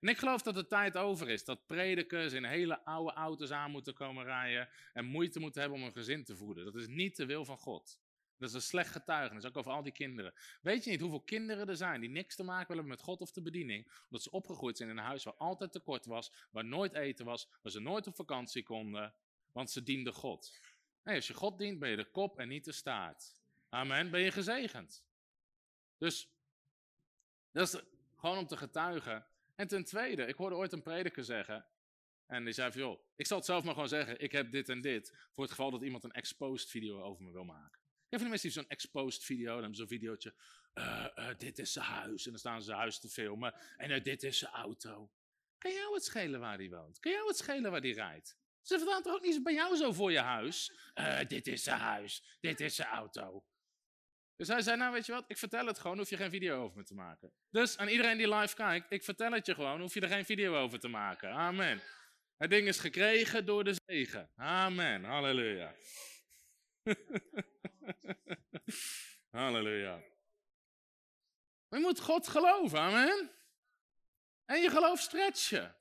En 0.00 0.08
ik 0.08 0.18
geloof 0.18 0.42
dat 0.42 0.54
de 0.54 0.66
tijd 0.66 0.96
over 0.96 1.28
is 1.28 1.44
dat 1.44 1.66
predikers 1.66 2.32
in 2.32 2.44
hele 2.44 2.84
oude 2.84 3.12
auto's 3.12 3.50
aan 3.50 3.70
moeten 3.70 3.94
komen 3.94 4.24
rijden 4.24 4.68
en 4.92 5.04
moeite 5.04 5.40
moeten 5.40 5.60
hebben 5.60 5.78
om 5.78 5.84
een 5.84 5.92
gezin 5.92 6.24
te 6.24 6.36
voeden. 6.36 6.64
Dat 6.64 6.74
is 6.74 6.86
niet 6.86 7.16
de 7.16 7.26
wil 7.26 7.44
van 7.44 7.58
God. 7.58 8.00
Dat 8.40 8.48
is 8.48 8.54
een 8.54 8.62
slecht 8.62 8.90
getuigenis, 8.90 9.44
ook 9.44 9.56
over 9.56 9.72
al 9.72 9.82
die 9.82 9.92
kinderen. 9.92 10.34
Weet 10.62 10.84
je 10.84 10.90
niet 10.90 11.00
hoeveel 11.00 11.20
kinderen 11.20 11.68
er 11.68 11.76
zijn 11.76 12.00
die 12.00 12.10
niks 12.10 12.36
te 12.36 12.42
maken 12.42 12.68
willen 12.68 12.88
met 12.88 13.00
God 13.00 13.20
of 13.20 13.32
de 13.32 13.42
bediening, 13.42 13.92
omdat 14.04 14.22
ze 14.22 14.30
opgegroeid 14.30 14.76
zijn 14.76 14.90
in 14.90 14.96
een 14.96 15.04
huis 15.04 15.24
waar 15.24 15.34
altijd 15.34 15.72
tekort 15.72 16.06
was, 16.06 16.32
waar 16.50 16.64
nooit 16.64 16.94
eten 16.94 17.24
was, 17.24 17.48
waar 17.62 17.72
ze 17.72 17.80
nooit 17.80 18.06
op 18.06 18.14
vakantie 18.14 18.62
konden, 18.62 19.14
want 19.52 19.70
ze 19.70 19.82
dienden 19.82 20.12
God. 20.12 20.60
Als 21.04 21.26
je 21.26 21.34
God 21.34 21.58
dient, 21.58 21.78
ben 21.78 21.90
je 21.90 21.96
de 21.96 22.10
kop 22.10 22.38
en 22.38 22.48
niet 22.48 22.64
de 22.64 22.72
staart. 22.72 23.34
Amen, 23.68 24.10
ben 24.10 24.20
je 24.20 24.30
gezegend. 24.30 25.04
Dus, 25.98 26.30
dat 27.52 27.74
is 27.74 27.82
gewoon 28.16 28.38
om 28.38 28.46
te 28.46 28.56
getuigen. 28.56 29.26
En 29.54 29.68
ten 29.68 29.84
tweede, 29.84 30.26
ik 30.26 30.34
hoorde 30.34 30.56
ooit 30.56 30.72
een 30.72 30.82
prediker 30.82 31.24
zeggen, 31.24 31.66
en 32.26 32.44
die 32.44 32.52
zei 32.52 32.72
joh, 32.72 33.00
ik 33.16 33.26
zal 33.26 33.36
het 33.36 33.46
zelf 33.46 33.64
maar 33.64 33.74
gewoon 33.74 33.88
zeggen, 33.88 34.20
ik 34.20 34.32
heb 34.32 34.52
dit 34.52 34.68
en 34.68 34.80
dit, 34.80 35.28
voor 35.32 35.42
het 35.42 35.52
geval 35.52 35.70
dat 35.70 35.82
iemand 35.82 36.04
een 36.04 36.12
exposed 36.12 36.70
video 36.70 37.02
over 37.02 37.24
me 37.24 37.30
wil 37.30 37.44
maken. 37.44 37.79
Heb 38.10 38.20
van 38.20 38.28
die 38.28 38.28
mensen 38.28 38.48
die 38.48 38.58
zo'n 38.58 38.68
exposed 38.68 39.24
video, 39.24 39.46
dan 39.46 39.60
hebben 39.60 39.74
zo'n 39.74 39.88
videootje, 39.88 40.34
uh, 40.74 41.06
uh, 41.16 41.28
dit 41.38 41.58
is 41.58 41.72
zijn 41.72 41.84
huis, 41.84 42.24
en 42.24 42.30
dan 42.30 42.40
staan 42.40 42.60
ze 42.60 42.66
zijn 42.66 42.78
huis 42.78 42.98
te 42.98 43.08
filmen, 43.08 43.54
en 43.76 43.90
uh, 43.90 44.02
dit 44.02 44.22
is 44.22 44.38
zijn 44.38 44.52
auto. 44.52 45.10
Kan 45.58 45.72
jou 45.72 45.94
het 45.94 46.04
schelen 46.04 46.40
waar 46.40 46.56
hij 46.56 46.70
woont? 46.70 46.98
Kan 46.98 47.12
jou 47.12 47.26
het 47.28 47.36
schelen 47.36 47.70
waar 47.70 47.80
hij 47.80 47.90
rijdt? 47.90 48.36
Ze 48.62 48.76
vertellen 48.76 49.02
toch 49.02 49.14
ook 49.14 49.22
niet 49.22 49.42
bij 49.42 49.54
jou 49.54 49.76
zo 49.76 49.92
voor 49.92 50.12
je 50.12 50.18
huis? 50.18 50.72
dit 51.28 51.46
is 51.46 51.62
zijn 51.62 51.78
huis, 51.78 52.38
dit 52.40 52.60
is 52.60 52.74
zijn 52.74 52.88
auto. 52.88 53.44
Dus 54.36 54.48
hij 54.48 54.62
zei, 54.62 54.76
nou 54.76 54.92
weet 54.92 55.06
je 55.06 55.12
wat, 55.12 55.24
ik 55.26 55.38
vertel 55.38 55.66
het 55.66 55.78
gewoon, 55.78 55.98
hoef 55.98 56.10
je 56.10 56.16
geen 56.16 56.30
video 56.30 56.62
over 56.62 56.76
me 56.76 56.84
te 56.84 56.94
maken. 56.94 57.32
Dus 57.50 57.76
aan 57.76 57.88
iedereen 57.88 58.16
die 58.16 58.34
live 58.34 58.54
kijkt, 58.54 58.92
ik 58.92 59.04
vertel 59.04 59.32
het 59.32 59.46
je 59.46 59.54
gewoon, 59.54 59.80
hoef 59.80 59.94
je 59.94 60.00
er 60.00 60.08
geen 60.08 60.24
video 60.24 60.56
over 60.56 60.78
te 60.78 60.88
maken. 60.88 61.30
Amen. 61.30 61.82
Het 62.36 62.50
ding 62.50 62.68
is 62.68 62.78
gekregen 62.78 63.46
door 63.46 63.64
de 63.64 63.74
zegen. 63.86 64.30
Amen. 64.36 65.04
Halleluja. 65.04 65.74
Halleluja. 69.30 70.02
je 71.68 71.78
moet 71.78 72.00
God 72.00 72.28
geloven, 72.28 72.78
amen. 72.78 73.30
En 74.44 74.60
je 74.60 74.70
geloof 74.70 75.00
stretchen. 75.00 75.76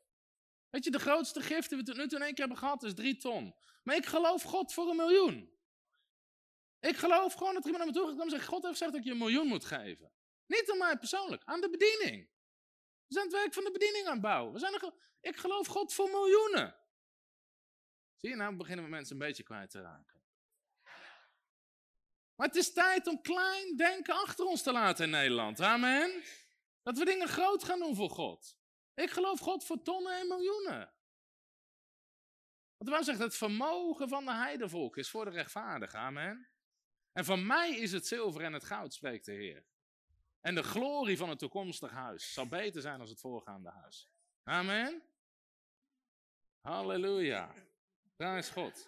Weet 0.70 0.84
je, 0.84 0.92
de 0.92 1.00
grootste 1.00 1.42
gift 1.42 1.70
die 1.70 1.78
we 1.78 1.84
tot 1.84 1.98
nu 1.98 2.08
toe 2.08 2.18
in 2.18 2.26
één 2.26 2.34
keer 2.34 2.46
hebben 2.46 2.64
gehad 2.64 2.84
is 2.84 2.94
drie 2.94 3.18
ton. 3.18 3.56
Maar 3.84 3.96
ik 3.96 4.06
geloof 4.06 4.44
God 4.44 4.74
voor 4.74 4.90
een 4.90 4.96
miljoen. 4.96 5.58
Ik 6.80 6.98
geloof 6.98 7.34
gewoon 7.34 7.54
dat 7.54 7.66
er 7.66 7.72
iemand 7.72 7.86
naar 7.86 7.94
me 7.94 8.00
toe 8.00 8.18
gaat 8.18 8.24
en 8.24 8.30
zegt, 8.30 8.48
God 8.48 8.64
heeft 8.64 8.78
gezegd 8.78 8.92
dat 8.92 9.00
ik 9.00 9.06
je 9.06 9.12
een 9.12 9.18
miljoen 9.18 9.48
moet 9.48 9.66
geven. 9.66 10.12
Niet 10.46 10.72
aan 10.72 10.78
mij 10.78 10.98
persoonlijk, 10.98 11.44
aan 11.46 11.62
de 11.62 11.70
bediening. 11.70 12.30
We 13.08 13.14
zijn 13.14 13.26
het 13.26 13.34
werk 13.34 13.54
van 13.54 13.64
de 13.64 13.72
bediening 13.72 14.06
aan 14.06 14.14
het 14.14 14.22
bouwen. 14.22 14.54
We 14.54 14.60
zijn 14.60 14.74
er, 14.74 14.94
ik 15.22 15.38
geloof 15.38 15.68
God 15.68 15.94
voor 15.94 16.10
miljoenen. 16.10 16.76
Zie 18.16 18.30
je, 18.30 18.36
nou 18.36 18.56
beginnen 18.56 18.86
we 18.86 18.92
mensen 18.92 19.14
een 19.14 19.28
beetje 19.28 19.44
kwijt 19.44 19.70
te 19.70 19.82
raken. 19.82 20.19
Maar 22.40 22.48
het 22.48 22.58
is 22.58 22.74
tijd 22.74 23.08
om 23.08 23.22
klein 23.22 23.78
denken 23.78 24.14
achter 24.14 24.46
ons 24.46 24.62
te 24.62 24.72
laten 24.72 25.06
in 25.06 25.12
Nederland. 25.12 25.62
Amen. 25.62 26.24
Dat 26.84 26.98
we 26.98 27.06
dingen 27.06 27.28
groot 27.28 27.64
gaan 27.64 27.80
doen 27.80 27.96
voor 27.96 28.10
God. 28.10 28.58
Ik 28.94 29.10
geloof 29.10 29.40
God 29.40 29.66
voor 29.66 29.82
tonnen 29.82 30.20
en 30.20 30.28
miljoenen. 30.28 30.94
Want 32.78 32.90
waarom 32.90 33.04
zegt 33.04 33.20
het 33.20 33.36
vermogen 33.36 34.10
van 34.10 34.26
de 34.26 34.34
heidevolk 34.34 34.98
is 34.98 35.10
voor 35.10 35.26
de 35.26 35.32
rechtvaardige. 35.32 35.98
Amen. 35.98 36.48
En 37.12 37.26
van 37.26 37.46
mij 37.46 37.76
is 37.76 37.92
het 37.92 38.08
zilver 38.08 38.42
en 38.42 38.54
het 38.54 38.64
goud, 38.64 38.94
spreekt 38.94 39.26
de 39.26 39.34
Heer. 39.34 39.66
En 40.42 40.56
de 40.56 40.64
glorie 40.64 41.18
van 41.18 41.30
het 41.30 41.40
toekomstig 41.40 41.92
huis 41.92 42.34
zal 42.34 42.48
beter 42.48 42.82
zijn 42.82 42.98
dan 42.98 43.08
het 43.08 43.20
voorgaande 43.20 43.70
huis. 43.70 44.10
Amen. 44.44 45.04
Halleluja. 46.62 47.54
Daar 48.18 48.38
is 48.38 48.50
God. 48.50 48.88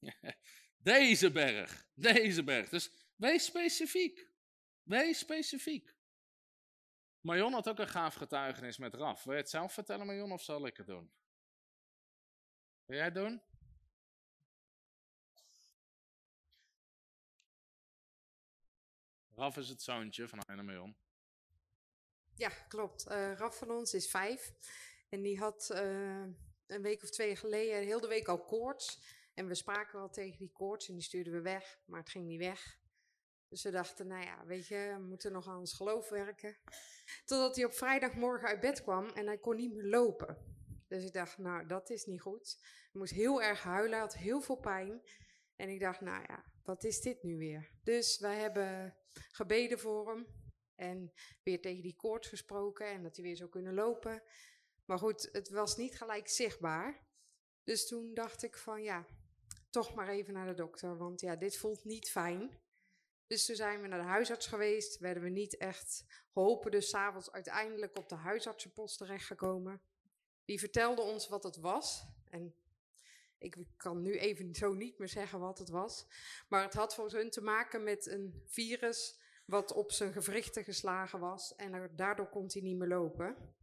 Deze 0.82 1.30
berg. 1.30 1.86
Deze 1.94 2.44
berg. 2.44 2.68
Dus 2.68 2.90
wees 3.16 3.44
specifiek. 3.44 4.28
Wees 4.82 5.18
specifiek. 5.18 5.94
Marion 7.20 7.52
had 7.52 7.68
ook 7.68 7.78
een 7.78 7.88
gaaf 7.88 8.14
getuigenis 8.14 8.78
met 8.78 8.94
Raf. 8.94 9.24
Wil 9.24 9.34
je 9.34 9.40
het 9.40 9.50
zelf 9.50 9.72
vertellen, 9.72 10.06
Marion, 10.06 10.32
of 10.32 10.42
zal 10.42 10.66
ik 10.66 10.76
het 10.76 10.86
doen? 10.86 11.12
Wil 12.84 12.96
jij 12.96 13.04
het 13.04 13.14
doen? 13.14 13.42
Raf 19.34 19.56
is 19.56 19.68
het 19.68 19.82
zoontje 19.82 20.28
van 20.28 20.42
Heine 20.46 20.62
Marion. 20.62 20.96
Ja, 22.34 22.48
klopt. 22.48 23.06
Uh, 23.08 23.32
Raf 23.32 23.58
van 23.58 23.70
ons 23.70 23.94
is 23.94 24.10
vijf. 24.10 24.52
En 25.08 25.22
die 25.22 25.38
had 25.38 25.70
uh, 25.72 26.24
een 26.66 26.82
week 26.82 27.02
of 27.02 27.10
twee 27.10 27.36
geleden 27.36 27.82
heel 27.82 28.00
de 28.00 28.08
week 28.08 28.28
al 28.28 28.44
koorts. 28.44 29.00
En 29.34 29.46
we 29.46 29.54
spraken 29.54 29.98
wel 29.98 30.10
tegen 30.10 30.38
die 30.38 30.52
koorts 30.52 30.88
en 30.88 30.94
die 30.94 31.02
stuurden 31.02 31.32
we 31.32 31.40
weg, 31.40 31.78
maar 31.84 32.00
het 32.00 32.10
ging 32.10 32.26
niet 32.26 32.40
weg. 32.40 32.80
Dus 33.48 33.62
we 33.62 33.70
dachten, 33.70 34.06
nou 34.06 34.24
ja, 34.24 34.44
weet 34.46 34.66
je, 34.66 34.94
we 34.98 35.04
moeten 35.06 35.32
nog 35.32 35.48
aan 35.48 35.58
ons 35.58 35.72
geloof 35.74 36.08
werken. 36.08 36.56
Totdat 37.24 37.56
hij 37.56 37.64
op 37.64 37.72
vrijdagmorgen 37.72 38.48
uit 38.48 38.60
bed 38.60 38.82
kwam 38.82 39.08
en 39.08 39.26
hij 39.26 39.38
kon 39.38 39.56
niet 39.56 39.72
meer 39.72 39.84
lopen. 39.84 40.38
Dus 40.88 41.04
ik 41.04 41.12
dacht, 41.12 41.38
nou, 41.38 41.66
dat 41.66 41.90
is 41.90 42.04
niet 42.04 42.20
goed. 42.20 42.56
Hij 42.60 43.00
moest 43.00 43.12
heel 43.12 43.42
erg 43.42 43.62
huilen, 43.62 43.98
had 43.98 44.14
heel 44.14 44.40
veel 44.40 44.56
pijn. 44.56 45.02
En 45.56 45.68
ik 45.68 45.80
dacht, 45.80 46.00
nou 46.00 46.24
ja, 46.28 46.44
wat 46.62 46.84
is 46.84 47.00
dit 47.00 47.22
nu 47.22 47.36
weer? 47.36 47.70
Dus 47.82 48.18
wij 48.18 48.38
hebben 48.38 48.96
gebeden 49.12 49.78
voor 49.78 50.08
hem. 50.08 50.26
En 50.74 51.12
weer 51.42 51.60
tegen 51.60 51.82
die 51.82 51.96
koorts 51.96 52.28
gesproken 52.28 52.86
en 52.86 53.02
dat 53.02 53.16
hij 53.16 53.24
weer 53.24 53.36
zou 53.36 53.50
kunnen 53.50 53.74
lopen. 53.74 54.22
Maar 54.84 54.98
goed, 54.98 55.28
het 55.32 55.48
was 55.48 55.76
niet 55.76 55.96
gelijk 55.96 56.28
zichtbaar. 56.28 57.06
Dus 57.64 57.86
toen 57.86 58.14
dacht 58.14 58.42
ik 58.42 58.56
van 58.56 58.82
ja, 58.82 59.06
toch 59.72 59.94
maar 59.94 60.08
even 60.08 60.34
naar 60.34 60.46
de 60.46 60.54
dokter. 60.54 60.96
Want 60.96 61.20
ja, 61.20 61.36
dit 61.36 61.56
voelt 61.56 61.84
niet 61.84 62.10
fijn. 62.10 62.60
Dus 63.26 63.46
toen 63.46 63.56
zijn 63.56 63.80
we 63.80 63.86
naar 63.88 64.00
de 64.00 64.06
huisarts 64.06 64.46
geweest. 64.46 64.98
Werden 64.98 65.22
we 65.22 65.28
niet 65.28 65.56
echt 65.56 66.04
geholpen. 66.32 66.70
Dus 66.70 66.88
s'avonds 66.88 67.32
uiteindelijk 67.32 67.96
op 67.96 68.08
de 68.08 68.14
huisartsenpost 68.14 68.98
terechtgekomen. 68.98 69.82
Die 70.44 70.58
vertelde 70.58 71.02
ons 71.02 71.28
wat 71.28 71.42
het 71.42 71.56
was. 71.56 72.06
En 72.30 72.54
Ik 73.38 73.66
kan 73.76 74.02
nu 74.02 74.18
even 74.18 74.54
zo 74.54 74.72
niet 74.72 74.98
meer 74.98 75.08
zeggen 75.08 75.40
wat 75.40 75.58
het 75.58 75.68
was. 75.68 76.06
Maar 76.48 76.62
het 76.62 76.74
had 76.74 76.94
voor 76.94 77.10
hun 77.10 77.30
te 77.30 77.42
maken 77.42 77.82
met 77.82 78.06
een 78.06 78.42
virus 78.46 79.20
wat 79.44 79.72
op 79.72 79.92
zijn 79.92 80.12
gewrichten 80.12 80.64
geslagen 80.64 81.20
was. 81.20 81.54
En 81.54 81.72
er, 81.72 81.96
daardoor 81.96 82.28
kon 82.28 82.50
hij 82.52 82.62
niet 82.62 82.76
meer 82.76 82.88
lopen. 82.88 83.54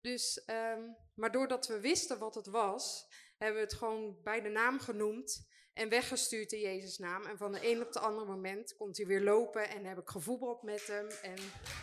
Dus, 0.00 0.44
ehm, 0.44 0.82
maar 1.14 1.32
doordat 1.32 1.66
we 1.66 1.80
wisten 1.80 2.18
wat 2.18 2.34
het 2.34 2.46
was, 2.46 3.08
hebben 3.42 3.60
we 3.60 3.68
het 3.68 3.78
gewoon 3.78 4.22
bij 4.22 4.40
de 4.40 4.48
naam 4.48 4.80
genoemd 4.80 5.48
en 5.72 5.88
weggestuurd 5.88 6.52
in 6.52 6.60
Jezus' 6.60 6.98
naam. 6.98 7.24
En 7.24 7.36
van 7.36 7.52
de 7.52 7.70
een 7.70 7.82
op 7.82 7.92
de 7.92 7.98
andere 7.98 8.26
moment 8.26 8.76
komt 8.76 8.96
hij 8.96 9.06
weer 9.06 9.20
lopen 9.20 9.68
en 9.68 9.84
heb 9.84 9.98
ik 9.98 10.08
gevoetbald 10.08 10.62
met 10.62 10.86
hem. 10.86 11.08
En 11.08 11.36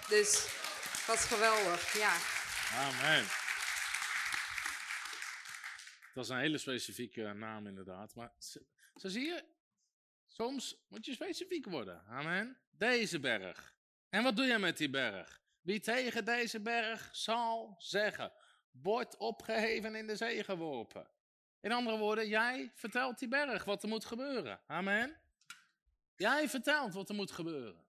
dus 0.09 0.31
dat 1.07 1.15
is 1.15 1.23
geweldig, 1.23 1.93
ja. 1.93 2.17
Amen. 2.73 3.25
Dat 6.13 6.23
is 6.23 6.29
een 6.29 6.39
hele 6.39 6.57
specifieke 6.57 7.33
naam 7.33 7.67
inderdaad. 7.67 8.15
Maar 8.15 8.33
zo, 8.39 8.59
zie 9.07 9.25
je, 9.25 9.43
soms 10.27 10.85
moet 10.89 11.05
je 11.05 11.13
specifiek 11.13 11.65
worden. 11.65 12.03
Amen. 12.05 12.57
Deze 12.71 13.19
berg. 13.19 13.75
En 14.09 14.23
wat 14.23 14.35
doe 14.35 14.45
je 14.45 14.57
met 14.57 14.77
die 14.77 14.89
berg? 14.89 15.41
Wie 15.61 15.79
tegen 15.79 16.25
deze 16.25 16.61
berg 16.61 17.09
zal 17.11 17.75
zeggen, 17.77 18.31
wordt 18.71 19.17
opgeheven 19.17 19.95
in 19.95 20.07
de 20.07 20.15
zee 20.15 20.43
geworpen. 20.43 21.07
In 21.61 21.71
andere 21.71 21.97
woorden, 21.97 22.27
jij 22.27 22.71
vertelt 22.73 23.19
die 23.19 23.27
berg 23.27 23.63
wat 23.63 23.83
er 23.83 23.89
moet 23.89 24.05
gebeuren. 24.05 24.61
Amen. 24.67 25.19
Jij 26.15 26.49
vertelt 26.49 26.93
wat 26.93 27.09
er 27.09 27.15
moet 27.15 27.31
gebeuren. 27.31 27.85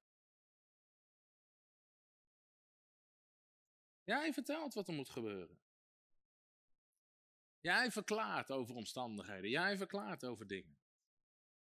Jij 4.04 4.32
vertelt 4.32 4.74
wat 4.74 4.88
er 4.88 4.94
moet 4.94 5.08
gebeuren. 5.08 5.58
Jij 7.60 7.90
verklaart 7.90 8.50
over 8.50 8.74
omstandigheden. 8.74 9.50
Jij 9.50 9.76
verklaart 9.76 10.24
over 10.24 10.46
dingen. 10.46 10.78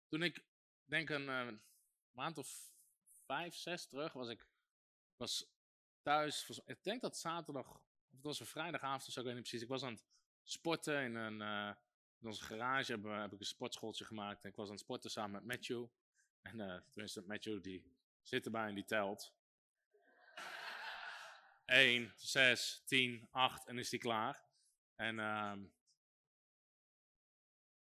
Toen 0.07 0.23
ik, 0.23 0.43
denk 0.85 1.09
een 1.09 1.27
uh, 1.27 1.57
maand 2.11 2.37
of 2.37 2.73
vijf, 3.25 3.55
zes 3.55 3.87
terug, 3.87 4.13
was 4.13 4.29
ik 4.29 4.47
was 5.15 5.51
thuis. 6.01 6.61
Ik 6.65 6.83
denk 6.83 7.01
dat 7.01 7.17
zaterdag, 7.17 7.69
of 7.69 8.11
het 8.11 8.23
was 8.23 8.39
een 8.39 8.45
vrijdagavond, 8.45 9.05
dus 9.05 9.17
ik 9.17 9.23
weet 9.23 9.33
niet 9.33 9.41
precies. 9.41 9.61
Ik 9.61 9.67
was 9.67 9.83
aan 9.83 9.93
het 9.93 10.05
sporten 10.43 11.03
in, 11.03 11.15
een, 11.15 11.39
uh, 11.41 11.75
in 12.21 12.27
onze 12.27 12.43
garage. 12.43 12.91
Heb, 12.91 13.33
ik 13.33 13.39
een 13.39 13.45
sportschooltje 13.45 14.05
gemaakt. 14.05 14.43
En 14.43 14.49
ik 14.49 14.55
was 14.55 14.65
aan 14.65 14.73
het 14.73 14.81
sporten 14.81 15.11
samen 15.11 15.31
met 15.31 15.45
Matthew. 15.45 15.85
En 16.41 16.59
uh, 16.59 16.75
tenminste, 16.89 17.23
Matthew 17.25 17.63
die 17.63 17.83
zit 18.21 18.45
erbij 18.45 18.67
en 18.67 18.75
die 18.75 18.85
telt. 18.85 19.33
1, 21.65 22.13
6, 22.15 22.81
10, 22.85 23.27
8 23.31 23.67
en 23.67 23.77
is 23.77 23.89
die 23.89 23.99
klaar. 23.99 24.43
En, 24.95 25.19
um, 25.19 25.73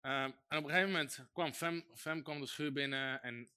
um, 0.01 0.35
en 0.47 0.57
op 0.57 0.63
een 0.63 0.69
gegeven 0.69 0.91
moment 0.91 1.25
kwam 1.33 1.53
Fem, 1.53 1.85
Fem 1.95 2.23
kwam 2.23 2.39
de 2.39 2.45
schuur 2.45 2.71
binnen 2.71 3.21
en 3.21 3.51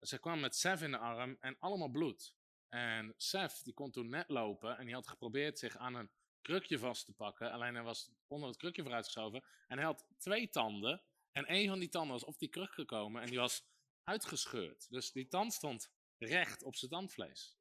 ze 0.00 0.18
kwam 0.18 0.40
met 0.40 0.56
Sef 0.56 0.82
in 0.82 0.90
de 0.90 0.98
arm 0.98 1.36
en 1.40 1.56
allemaal 1.58 1.88
bloed. 1.88 2.36
En 2.68 3.14
Sef 3.16 3.62
die 3.62 3.74
kon 3.74 3.90
toen 3.90 4.08
net 4.08 4.28
lopen 4.28 4.78
en 4.78 4.84
die 4.84 4.94
had 4.94 5.08
geprobeerd 5.08 5.58
zich 5.58 5.76
aan 5.76 5.94
een 5.94 6.10
krukje 6.42 6.78
vast 6.78 7.04
te 7.04 7.12
pakken. 7.12 7.52
Alleen 7.52 7.74
hij 7.74 7.82
was 7.82 8.10
onder 8.26 8.48
het 8.48 8.58
krukje 8.58 8.82
vooruitgeschoven 8.82 9.44
en 9.68 9.76
hij 9.76 9.86
had 9.86 10.06
twee 10.18 10.48
tanden. 10.48 11.02
En 11.32 11.52
een 11.52 11.68
van 11.68 11.78
die 11.78 11.88
tanden 11.88 12.12
was 12.12 12.24
op 12.24 12.38
die 12.38 12.48
kruk 12.48 12.72
gekomen 12.72 13.22
en 13.22 13.28
die 13.28 13.38
was 13.38 13.64
uitgescheurd. 14.04 14.90
Dus 14.90 15.12
die 15.12 15.28
tand 15.28 15.52
stond 15.52 15.90
recht 16.18 16.62
op 16.62 16.76
zijn 16.76 16.90
tandvlees. 16.90 17.56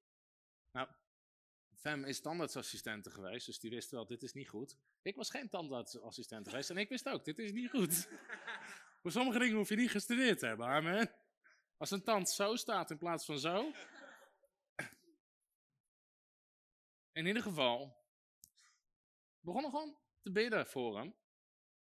Nou, 0.72 0.88
Fem 1.82 2.04
is 2.04 2.22
tandartsassistente 2.22 3.12
geweest, 3.12 3.46
dus 3.46 3.60
die 3.60 3.70
wist 3.70 3.92
wel, 3.92 4.06
dit 4.06 4.24
is 4.24 4.34
niet 4.34 4.50
goed. 4.50 4.78
Ik 5.02 5.16
was 5.16 5.30
geen 5.30 5.50
tandartsassistent 5.50 6.50
geweest 6.50 6.70
en 6.70 6.78
ik 6.78 6.90
wist 6.90 7.10
ook, 7.10 7.26
dit 7.26 7.40
is 7.40 7.52
niet 7.52 7.70
goed. 7.70 8.10
Voor 9.02 9.12
sommige 9.12 9.40
dingen 9.40 9.56
hoef 9.56 9.70
je 9.70 9.76
niet 9.76 9.92
gestudeerd 9.92 10.40
te 10.40 10.46
hebben, 10.46 10.68
amen. 10.68 11.12
Als 11.78 11.92
een 11.92 12.04
tand 12.04 12.30
zo 12.30 12.56
staat 12.56 12.92
in 12.92 12.98
plaats 12.98 13.26
van 13.26 13.40
zo. 13.40 13.72
In 17.12 17.26
ieder 17.26 17.42
geval, 17.42 18.01
begonnen 19.42 19.72
gewoon 19.72 19.98
te 20.22 20.32
bidden 20.32 20.68
voor 20.68 20.98
hem. 20.98 21.16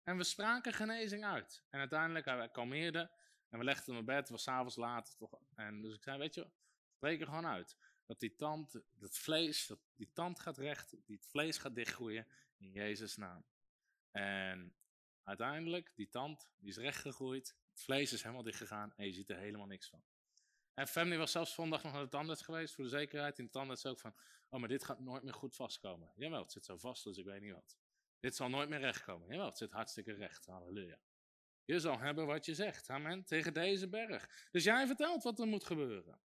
En 0.04 0.18
we 0.18 0.24
spraken 0.24 0.74
genezing 0.74 1.26
uit. 1.26 1.64
En 1.70 1.80
uiteindelijk, 1.80 2.26
hij 2.26 2.50
kalmeerde. 2.50 3.12
En 3.50 3.60
we 3.60 3.64
legden 3.64 3.94
hem 3.94 4.02
op 4.02 4.06
bed, 4.06 4.18
het 4.18 4.30
was 4.30 4.44
s'avonds 4.44 4.76
laat. 4.76 5.16
Toch, 5.18 5.40
en 5.56 5.82
dus 5.82 5.96
ik 5.96 6.04
zei, 6.04 6.18
weet 6.18 6.36
je, 6.36 6.50
spreek 6.90 7.22
er 7.22 7.28
gewoon 7.28 7.46
uit 7.46 7.78
dat 8.08 8.20
die 8.20 8.36
tand, 8.36 8.82
dat 8.94 9.18
vlees, 9.18 9.68
dat 9.68 9.80
die 9.96 10.12
tand 10.14 10.40
gaat 10.40 10.58
recht, 10.58 10.96
die 11.06 11.20
vlees 11.22 11.58
gaat 11.58 11.76
dichtgroeien 11.76 12.28
in 12.58 12.72
Jezus' 12.72 13.16
naam. 13.16 13.46
En 14.12 14.76
uiteindelijk, 15.24 15.92
die 15.96 16.10
tand, 16.10 16.50
die 16.58 16.70
is 16.70 16.78
recht 16.78 17.02
gegroeid, 17.02 17.56
het 17.72 17.82
vlees 17.82 18.14
is 18.14 18.22
helemaal 18.22 18.44
dicht 18.44 18.58
gegaan 18.58 18.94
en 18.96 19.06
je 19.06 19.14
ziet 19.14 19.30
er 19.30 19.38
helemaal 19.38 19.68
niks 19.68 19.90
van. 19.90 20.04
En 20.80 20.88
Family 20.88 21.18
was 21.18 21.32
zelfs 21.32 21.54
zondag 21.54 21.84
nog 21.84 21.94
naar 21.94 22.04
de 22.04 22.10
tandarts 22.10 22.42
geweest 22.42 22.76
voor 22.76 22.84
de 22.84 22.90
zekerheid. 22.90 23.40
In 23.40 23.46
de 23.46 23.52
tandarts 23.52 23.86
ook 23.86 24.00
van, 24.00 24.16
oh 24.50 24.60
maar 24.60 24.70
dit 24.70 24.84
gaat 24.84 25.00
nooit 25.00 25.24
meer 25.24 25.34
goed 25.34 25.56
vastkomen. 25.56 26.12
Jawel, 26.16 26.42
het 26.42 26.52
zit 26.52 26.66
zo 26.66 26.78
vast 26.78 27.04
dus 27.04 27.18
ik 27.18 27.26
weet 27.26 27.42
niet 27.42 27.54
wat. 27.54 27.78
Dit 28.20 28.36
zal 28.36 28.50
nooit 28.50 28.70
meer 28.70 28.80
recht 28.80 29.04
komen. 29.04 29.28
Jawel, 29.28 29.46
het 29.46 29.58
zit 29.58 29.72
hartstikke 29.72 30.14
recht. 30.14 30.46
Halleluja. 30.46 31.00
Je 31.66 31.80
zal 31.80 32.00
hebben 32.00 32.26
wat 32.26 32.46
je 32.46 32.54
zegt. 32.54 32.90
Amen. 32.90 33.26
Tegen 33.26 33.54
deze 33.54 33.90
berg. 33.90 34.48
Dus 34.52 34.64
jij 34.64 34.88
vertelt 34.88 35.24
wat 35.24 35.40
er 35.40 35.48
moet 35.48 35.64
gebeuren. 35.64 36.20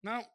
Nou, 0.00 0.26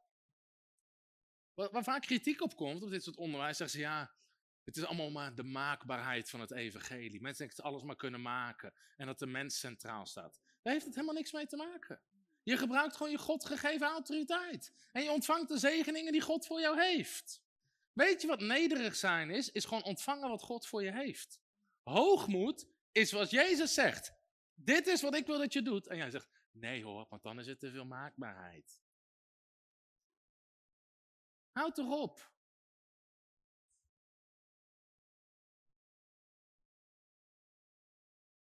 Waar, 1.54 1.84
vaak 1.84 2.02
kritiek 2.02 2.42
op 2.42 2.56
komt, 2.56 2.84
op 2.84 2.90
dit 2.90 3.04
soort 3.04 3.18
onderwijs, 3.18 3.58
zeggen 3.58 3.80
ze 3.80 3.86
ja, 3.86 4.16
het 4.64 4.78
is 4.78 4.86
allemaal 4.86 5.12
maar 5.12 5.36
de 5.36 5.44
maakbaarheid 5.44 6.30
van 6.30 6.40
het 6.40 6.52
evangelie. 6.52 7.22
Mensen 7.22 7.38
denken 7.46 7.64
dat 7.64 7.66
alles 7.66 7.84
maar 7.84 7.96
kunnen 7.96 8.22
maken 8.22 8.74
en 8.98 9.06
dat 9.06 9.20
de 9.20 9.26
mens 9.26 9.60
centraal 9.60 10.06
staat. 10.06 10.42
Daar 10.62 10.74
heeft 10.74 10.86
het 10.86 10.96
helemaal 10.96 11.16
niks 11.16 11.32
mee 11.32 11.46
te 11.46 11.56
maken. 11.56 12.02
Je 12.46 12.58
gebruikt 12.58 12.96
gewoon 12.96 13.12
je 13.12 13.18
God 13.18 13.46
gegeven 13.46 13.88
autoriteit. 13.88 14.74
En 14.92 15.04
je 15.04 15.12
ontvangt 15.12 15.48
de 15.48 15.58
zegeningen 15.58 16.12
die 16.12 16.22
God 16.22 16.46
voor 16.46 16.60
jou 16.60 16.82
heeft. 16.82 17.44
Weet 17.94 18.22
je 18.22 18.28
wat 18.28 18.40
nederig 18.40 18.96
zijn 18.96 19.30
is? 19.30 19.52
Is 19.52 19.66
gewoon 19.66 19.84
ontvangen 19.84 20.30
wat 20.30 20.42
God 20.42 20.68
voor 20.68 20.84
je 20.84 20.92
heeft. 20.92 21.40
Hoogmoed 21.84 22.68
is 22.92 23.12
wat 23.12 23.30
Jezus 23.30 23.74
zegt. 23.74 24.14
Dit 24.54 24.88
is 24.88 25.02
wat 25.02 25.16
ik 25.16 25.26
wil 25.26 25.38
dat 25.38 25.54
je 25.54 25.62
doet. 25.62 25.88
En 25.88 25.98
jij 25.98 26.10
zegt, 26.10 26.30
nee 26.52 26.84
hoor, 26.84 27.06
want 27.10 27.24
dan 27.24 27.40
is 27.40 27.48
het 27.48 27.60
te 27.60 27.72
veel 27.72 27.86
maakbaarheid. 27.86 28.80
Houd 31.52 31.76
toch 31.76 32.02
op. 32.02 32.32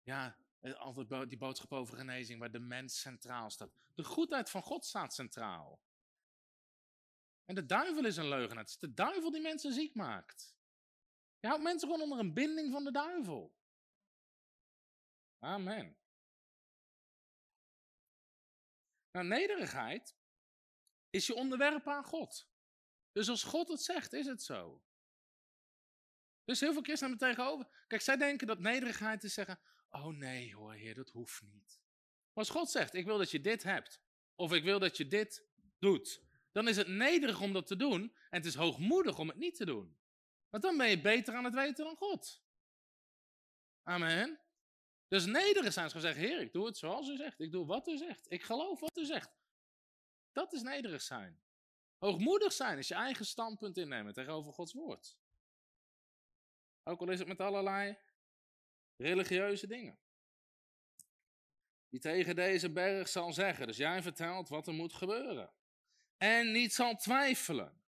Ja, 0.03 0.37
altijd 0.61 1.29
die 1.29 1.39
boodschap 1.39 1.73
over 1.73 1.97
genezing 1.97 2.41
waar 2.41 2.51
de 2.51 2.59
mens 2.59 3.01
centraal 3.01 3.51
staat. 3.51 3.71
De 3.95 4.05
goedheid 4.05 4.51
van 4.51 4.63
God 4.63 4.85
staat 4.85 5.15
centraal. 5.15 5.81
En 7.45 7.55
de 7.55 7.67
duivel 7.67 8.05
is 8.05 8.17
een 8.17 8.29
leugenaar. 8.29 8.63
Het 8.63 8.73
is 8.73 8.79
de 8.79 8.95
duivel 8.95 9.31
die 9.31 9.41
mensen 9.41 9.73
ziek 9.73 9.95
maakt. 9.95 10.57
Je 11.41 11.47
houdt 11.47 11.63
mensen 11.63 11.89
gewoon 11.89 12.03
onder 12.03 12.19
een 12.19 12.35
binding 12.35 12.73
van 12.73 12.85
de 12.85 12.91
duivel. 12.91 13.57
Amen. 15.39 15.97
Nou, 19.11 19.27
nederigheid 19.27 20.17
is 21.11 21.27
je 21.27 21.35
onderwerpen 21.35 21.93
aan 21.93 22.05
God. 22.05 22.49
Dus 23.13 23.29
als 23.29 23.43
God 23.43 23.69
het 23.69 23.83
zegt, 23.83 24.13
is 24.13 24.27
het 24.27 24.43
zo. 24.43 24.83
Dus 26.45 26.61
heel 26.61 26.73
veel 26.73 26.83
christenen 26.83 27.19
tegenover. 27.19 27.85
Kijk, 27.87 28.03
zij 28.03 28.17
denken 28.17 28.47
dat 28.47 28.59
nederigheid 28.59 29.25
is 29.25 29.35
zeggen: 29.35 29.61
Oh 29.91 30.07
nee 30.07 30.55
hoor, 30.55 30.73
Heer, 30.73 30.95
dat 30.95 31.11
hoeft 31.11 31.43
niet. 31.43 31.81
Maar 32.33 32.45
als 32.45 32.51
God 32.51 32.71
zegt: 32.71 32.95
Ik 32.95 33.05
wil 33.05 33.19
dat 33.19 33.31
je 33.31 33.41
dit 33.41 33.63
hebt, 33.63 34.01
of 34.35 34.53
ik 34.53 34.65
wil 34.65 34.79
dat 34.79 34.97
je 34.97 35.07
dit 35.07 35.47
doet, 35.79 36.23
dan 36.53 36.69
is 36.69 36.77
het 36.77 36.89
nederig 36.89 37.41
om 37.41 37.53
dat 37.53 37.67
te 37.67 37.77
doen 37.77 38.03
en 38.03 38.37
het 38.37 38.45
is 38.45 38.55
hoogmoedig 38.55 39.19
om 39.19 39.29
het 39.29 39.37
niet 39.37 39.55
te 39.55 39.65
doen. 39.65 39.99
Want 40.51 40.63
dan 40.63 40.77
ben 40.77 40.89
je 40.89 41.01
beter 41.01 41.35
aan 41.35 41.45
het 41.45 41.55
weten 41.55 41.85
dan 41.85 41.97
God. 41.97 42.43
Amen. 43.83 44.41
Dus 45.09 45.27
nederig 45.27 45.73
zijn 45.73 45.87
is 45.87 45.93
gewoon 45.93 46.13
zeggen: 46.13 46.29
Heer, 46.29 46.41
ik 46.41 46.53
doe 46.53 46.67
het 46.67 46.77
zoals 46.77 47.09
u 47.09 47.17
zegt. 47.17 47.41
Ik 47.41 47.53
doe 47.53 47.67
wat 47.67 47.89
u 47.89 47.97
zegt. 47.97 48.31
Ik 48.31 48.43
geloof 48.43 48.81
wat 48.81 48.97
u 48.97 49.05
zegt. 49.05 49.37
Dat 50.33 50.53
is 50.53 50.63
nederig 50.63 51.03
zijn. 51.03 51.41
Hoogmoedig 51.99 52.53
zijn 52.53 52.79
is 52.79 52.89
je 52.89 52.95
eigen 52.95 53.27
standpunt 53.27 53.77
innemen 53.77 54.13
tegenover 54.13 54.53
Gods 54.53 54.73
woord. 54.73 55.19
Ook 56.83 57.01
al 57.01 57.11
is 57.11 57.19
het 57.19 57.29
met 57.29 57.41
allerlei 57.41 57.99
religieuze 58.99 59.67
dingen. 59.67 59.99
Die 61.89 62.01
tegen 62.01 62.37
deze 62.37 62.73
berg 62.73 63.09
zal 63.09 63.33
zeggen. 63.33 63.67
Dus 63.67 63.77
jij 63.77 64.03
vertelt 64.03 64.49
wat 64.49 64.67
er 64.67 64.75
moet 64.75 64.95
gebeuren. 64.95 65.53
En 66.17 66.53
niet 66.53 66.73
zal 66.73 66.97
twijfelen. 66.97 67.83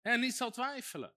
En 0.00 0.20
niet 0.20 0.34
zal 0.34 0.50
twijfelen. 0.50 1.14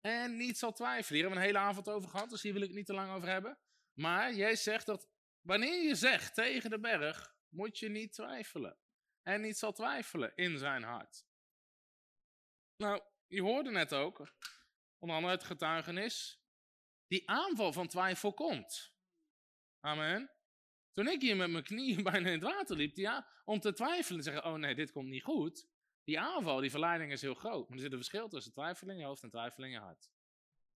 En 0.00 0.36
niet 0.36 0.58
zal 0.58 0.72
twijfelen. 0.72 1.20
Hier 1.20 1.22
hebben 1.22 1.38
we 1.38 1.46
een 1.46 1.54
hele 1.54 1.68
avond 1.68 1.88
over 1.88 2.10
gehad, 2.10 2.30
dus 2.30 2.42
hier 2.42 2.52
wil 2.52 2.62
ik 2.62 2.72
niet 2.72 2.86
te 2.86 2.94
lang 2.94 3.12
over 3.12 3.28
hebben. 3.28 3.58
Maar 3.92 4.34
jij 4.34 4.56
zegt 4.56 4.86
dat 4.86 5.08
wanneer 5.40 5.82
je 5.82 5.94
zegt 5.94 6.34
tegen 6.34 6.70
de 6.70 6.80
berg, 6.80 7.34
moet 7.48 7.78
je 7.78 7.88
niet 7.88 8.12
twijfelen 8.12 8.78
en 9.22 9.40
niet 9.40 9.58
zal 9.58 9.72
twijfelen 9.72 10.32
in 10.34 10.58
zijn 10.58 10.82
hart. 10.82 11.24
Nou, 12.76 13.02
je 13.26 13.42
hoorde 13.42 13.70
net 13.70 13.92
ook, 13.92 14.18
onder 14.98 15.16
andere 15.16 15.34
het 15.34 15.44
getuigenis, 15.44 16.39
die 17.10 17.28
aanval 17.28 17.72
van 17.72 17.88
twijfel 17.88 18.32
komt. 18.32 18.92
Amen. 19.80 20.30
Toen 20.92 21.08
ik 21.08 21.20
hier 21.20 21.36
met 21.36 21.50
mijn 21.50 21.64
knieën 21.64 22.02
bijna 22.10 22.26
in 22.26 22.32
het 22.32 22.42
water 22.42 22.76
liep, 22.76 22.96
ja, 22.96 23.28
om 23.44 23.60
te 23.60 23.72
twijfelen 23.72 24.18
en 24.18 24.24
zeggen, 24.24 24.44
oh 24.44 24.54
nee, 24.54 24.74
dit 24.74 24.92
komt 24.92 25.08
niet 25.08 25.22
goed. 25.22 25.68
Die 26.04 26.20
aanval, 26.20 26.60
die 26.60 26.70
verleiding 26.70 27.12
is 27.12 27.20
heel 27.20 27.34
groot. 27.34 27.68
Maar 27.68 27.76
er 27.76 27.82
zit 27.82 27.92
een 27.92 27.98
verschil 27.98 28.28
tussen 28.28 28.52
twijfelen 28.52 28.94
in 28.94 29.00
je 29.00 29.06
hoofd 29.06 29.22
en 29.22 29.30
twijfelen 29.30 29.68
in 29.68 29.74
je 29.74 29.80
hart. 29.80 30.10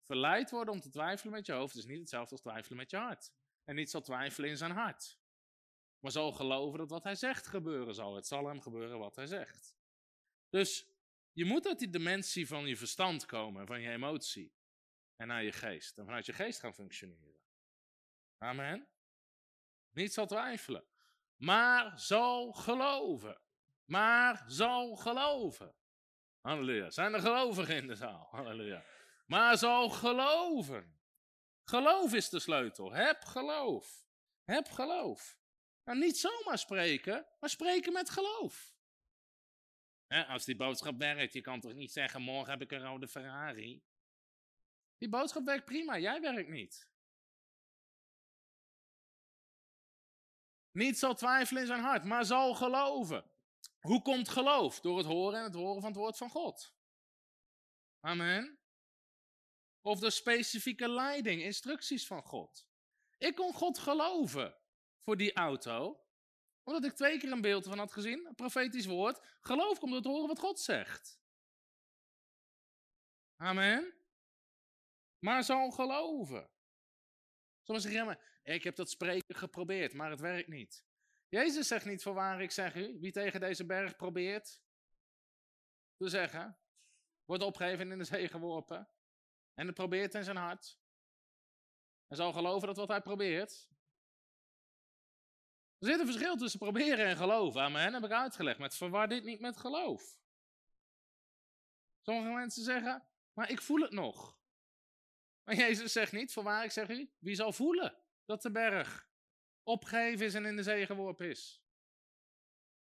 Verleid 0.01 0.51
worden 0.51 0.73
om 0.73 0.79
te 0.79 0.89
twijfelen 0.89 1.33
met 1.33 1.45
je 1.45 1.53
hoofd 1.53 1.75
is 1.75 1.85
niet 1.85 1.99
hetzelfde 1.99 2.31
als 2.31 2.41
twijfelen 2.41 2.77
met 2.77 2.91
je 2.91 2.97
hart. 2.97 3.31
En 3.63 3.75
niet 3.75 3.89
zal 3.89 4.01
twijfelen 4.01 4.49
in 4.49 4.57
zijn 4.57 4.71
hart. 4.71 5.19
Maar 5.99 6.11
zal 6.11 6.31
geloven 6.31 6.79
dat 6.79 6.89
wat 6.89 7.03
hij 7.03 7.15
zegt 7.15 7.47
gebeuren 7.47 7.95
zal. 7.95 8.15
Het 8.15 8.27
zal 8.27 8.47
hem 8.47 8.61
gebeuren 8.61 8.99
wat 8.99 9.15
hij 9.15 9.25
zegt. 9.25 9.75
Dus 10.49 10.87
je 11.31 11.45
moet 11.45 11.67
uit 11.67 11.79
die 11.79 11.89
dimensie 11.89 12.47
van 12.47 12.67
je 12.67 12.77
verstand 12.77 13.25
komen, 13.25 13.67
van 13.67 13.81
je 13.81 13.89
emotie. 13.89 14.53
En 15.15 15.27
naar 15.27 15.43
je 15.43 15.51
geest. 15.51 15.97
En 15.97 16.05
vanuit 16.05 16.25
je 16.25 16.33
geest 16.33 16.59
gaan 16.59 16.73
functioneren. 16.73 17.41
Amen. 18.37 18.87
Niet 19.91 20.13
zal 20.13 20.25
twijfelen. 20.27 20.85
Maar 21.35 21.99
zal 21.99 22.51
geloven. 22.51 23.41
Maar 23.85 24.43
zal 24.47 24.95
geloven. 24.95 25.75
Halleluja. 26.41 26.89
Zijn 26.89 27.13
er 27.13 27.19
gelovigen 27.19 27.75
in 27.75 27.87
de 27.87 27.95
zaal? 27.95 28.27
Halleluja. 28.31 28.83
Maar 29.25 29.57
zal 29.57 29.89
geloven. 29.89 30.99
Geloof 31.63 32.13
is 32.13 32.29
de 32.29 32.39
sleutel. 32.39 32.93
Heb 32.93 33.23
geloof. 33.23 34.05
Heb 34.43 34.69
geloof. 34.69 35.39
Nou, 35.83 35.99
niet 35.99 36.17
zomaar 36.17 36.57
spreken, 36.57 37.25
maar 37.39 37.49
spreken 37.49 37.93
met 37.93 38.09
geloof. 38.09 38.73
als 40.07 40.45
die 40.45 40.55
boodschap 40.55 40.97
werkt, 40.97 41.33
je 41.33 41.41
kan 41.41 41.59
toch 41.59 41.73
niet 41.73 41.91
zeggen: 41.91 42.21
morgen 42.21 42.51
heb 42.51 42.61
ik 42.61 42.71
een 42.71 42.83
rode 42.83 43.07
Ferrari. 43.07 43.83
Die 44.97 45.09
boodschap 45.09 45.45
werkt 45.45 45.65
prima, 45.65 45.99
jij 45.99 46.21
werkt 46.21 46.49
niet. 46.49 46.89
Niet 50.71 50.99
zal 50.99 51.15
twijfelen 51.15 51.61
in 51.61 51.67
zijn 51.67 51.81
hart, 51.81 52.03
maar 52.03 52.25
zal 52.25 52.55
geloven. 52.55 53.31
Hoe 53.79 54.01
komt 54.01 54.29
geloof? 54.29 54.79
Door 54.79 54.97
het 54.97 55.07
horen 55.07 55.39
en 55.39 55.43
het 55.43 55.53
horen 55.53 55.81
van 55.81 55.89
het 55.89 55.99
woord 55.99 56.17
van 56.17 56.29
God. 56.29 56.73
Amen. 57.99 58.59
Of 59.81 59.99
de 59.99 60.09
specifieke 60.09 60.89
leiding, 60.89 61.41
instructies 61.41 62.07
van 62.07 62.23
God. 62.23 62.67
Ik 63.17 63.35
kon 63.35 63.53
God 63.53 63.77
geloven 63.77 64.57
voor 65.03 65.17
die 65.17 65.33
auto, 65.33 66.05
omdat 66.63 66.83
ik 66.83 66.93
twee 66.93 67.17
keer 67.19 67.31
een 67.31 67.41
beeld 67.41 67.65
van 67.65 67.77
had 67.77 67.91
gezien, 67.91 68.25
een 68.25 68.35
profetisch 68.35 68.85
woord. 68.85 69.19
Geloof 69.41 69.79
komt 69.79 69.91
door 69.91 69.99
het 69.99 70.09
horen 70.09 70.27
wat 70.27 70.39
God 70.39 70.59
zegt. 70.59 71.19
Amen. 73.35 73.94
Maar 75.19 75.43
zal 75.43 75.71
geloven. 75.71 76.49
Sommigen 77.63 77.91
zeggen, 77.91 78.19
ja, 78.43 78.53
ik 78.53 78.63
heb 78.63 78.75
dat 78.75 78.89
spreken 78.89 79.35
geprobeerd, 79.35 79.93
maar 79.93 80.09
het 80.09 80.19
werkt 80.19 80.47
niet. 80.47 80.85
Jezus 81.29 81.67
zegt 81.67 81.85
niet 81.85 82.03
voorwaar, 82.03 82.41
ik 82.41 82.51
zeg 82.51 82.75
u, 82.75 82.99
wie 82.99 83.11
tegen 83.11 83.39
deze 83.39 83.65
berg 83.65 83.95
probeert 83.95 84.61
te 85.97 86.09
zeggen, 86.09 86.57
wordt 87.25 87.43
opgegeven 87.43 87.85
en 87.85 87.91
in 87.91 87.97
de 87.97 88.03
zee 88.03 88.27
geworpen. 88.27 88.89
En 89.53 89.65
het 89.65 89.75
probeert 89.75 90.13
in 90.13 90.23
zijn 90.23 90.37
hart. 90.37 90.79
En 92.07 92.15
zal 92.15 92.33
geloven 92.33 92.67
dat 92.67 92.77
wat 92.77 92.87
hij 92.87 93.01
probeert. 93.01 93.69
Er 95.77 95.87
zit 95.87 95.99
een 95.99 96.05
verschil 96.05 96.37
tussen 96.37 96.59
proberen 96.59 97.05
en 97.05 97.17
geloven. 97.17 97.61
Amen, 97.61 97.93
heb 97.93 98.03
ik 98.03 98.11
uitgelegd. 98.11 98.59
Met 98.59 98.75
verwar 98.75 99.07
dit 99.07 99.23
niet 99.23 99.39
met 99.39 99.57
geloof. 99.57 100.19
Sommige 102.01 102.29
mensen 102.29 102.63
zeggen, 102.63 103.07
maar 103.33 103.49
ik 103.49 103.61
voel 103.61 103.81
het 103.81 103.91
nog. 103.91 104.39
Maar 105.55 105.65
Jezus 105.67 105.91
zegt 105.91 106.11
niet, 106.11 106.33
voorwaar 106.33 106.63
ik 106.63 106.71
zeg 106.71 106.89
u, 106.89 107.11
wie 107.19 107.35
zal 107.35 107.53
voelen 107.53 107.97
dat 108.25 108.41
de 108.41 108.51
berg 108.51 109.09
opgegeven 109.63 110.25
is 110.25 110.33
en 110.33 110.45
in 110.45 110.55
de 110.55 110.63
zee 110.63 110.85
geworpen 110.85 111.29
is? 111.29 111.63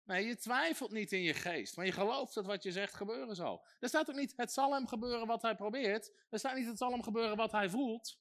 Nee, 0.03 0.25
je 0.25 0.35
twijfelt 0.35 0.91
niet 0.91 1.11
in 1.11 1.21
je 1.21 1.33
geest, 1.33 1.75
maar 1.75 1.85
je 1.85 1.91
gelooft 1.91 2.33
dat 2.33 2.45
wat 2.45 2.63
je 2.63 2.71
zegt 2.71 2.93
gebeuren 2.93 3.35
zal. 3.35 3.65
Er 3.79 3.87
staat 3.87 4.09
ook 4.09 4.15
niet, 4.15 4.33
het 4.35 4.51
zal 4.51 4.73
hem 4.73 4.87
gebeuren 4.87 5.27
wat 5.27 5.41
hij 5.41 5.55
probeert. 5.55 6.13
Er 6.29 6.39
staat 6.39 6.55
niet, 6.55 6.67
het 6.67 6.77
zal 6.77 6.91
hem 6.91 7.03
gebeuren 7.03 7.37
wat 7.37 7.51
hij 7.51 7.69
voelt. 7.69 8.19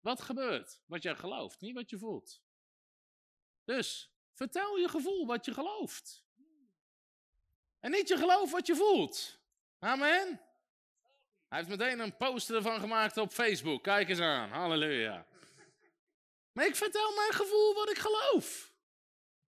Wat 0.00 0.22
gebeurt? 0.22 0.80
Wat 0.86 1.02
jij 1.02 1.16
gelooft, 1.16 1.60
niet 1.60 1.74
wat 1.74 1.90
je 1.90 1.98
voelt. 1.98 2.42
Dus, 3.64 4.14
vertel 4.32 4.76
je 4.76 4.88
gevoel 4.88 5.26
wat 5.26 5.44
je 5.44 5.54
gelooft. 5.54 6.24
En 7.80 7.90
niet 7.90 8.08
je 8.08 8.16
geloof 8.16 8.50
wat 8.50 8.66
je 8.66 8.76
voelt. 8.76 9.40
Amen. 9.78 10.51
Hij 11.52 11.60
heeft 11.60 11.78
meteen 11.78 12.00
een 12.00 12.16
poster 12.16 12.56
ervan 12.56 12.80
gemaakt 12.80 13.16
op 13.16 13.32
Facebook. 13.32 13.82
Kijk 13.82 14.08
eens 14.08 14.20
aan. 14.20 14.50
Halleluja. 14.50 15.26
Maar 16.52 16.66
ik 16.66 16.76
vertel 16.76 17.14
mijn 17.14 17.32
gevoel 17.32 17.74
wat 17.74 17.90
ik 17.90 17.98
geloof. 17.98 18.72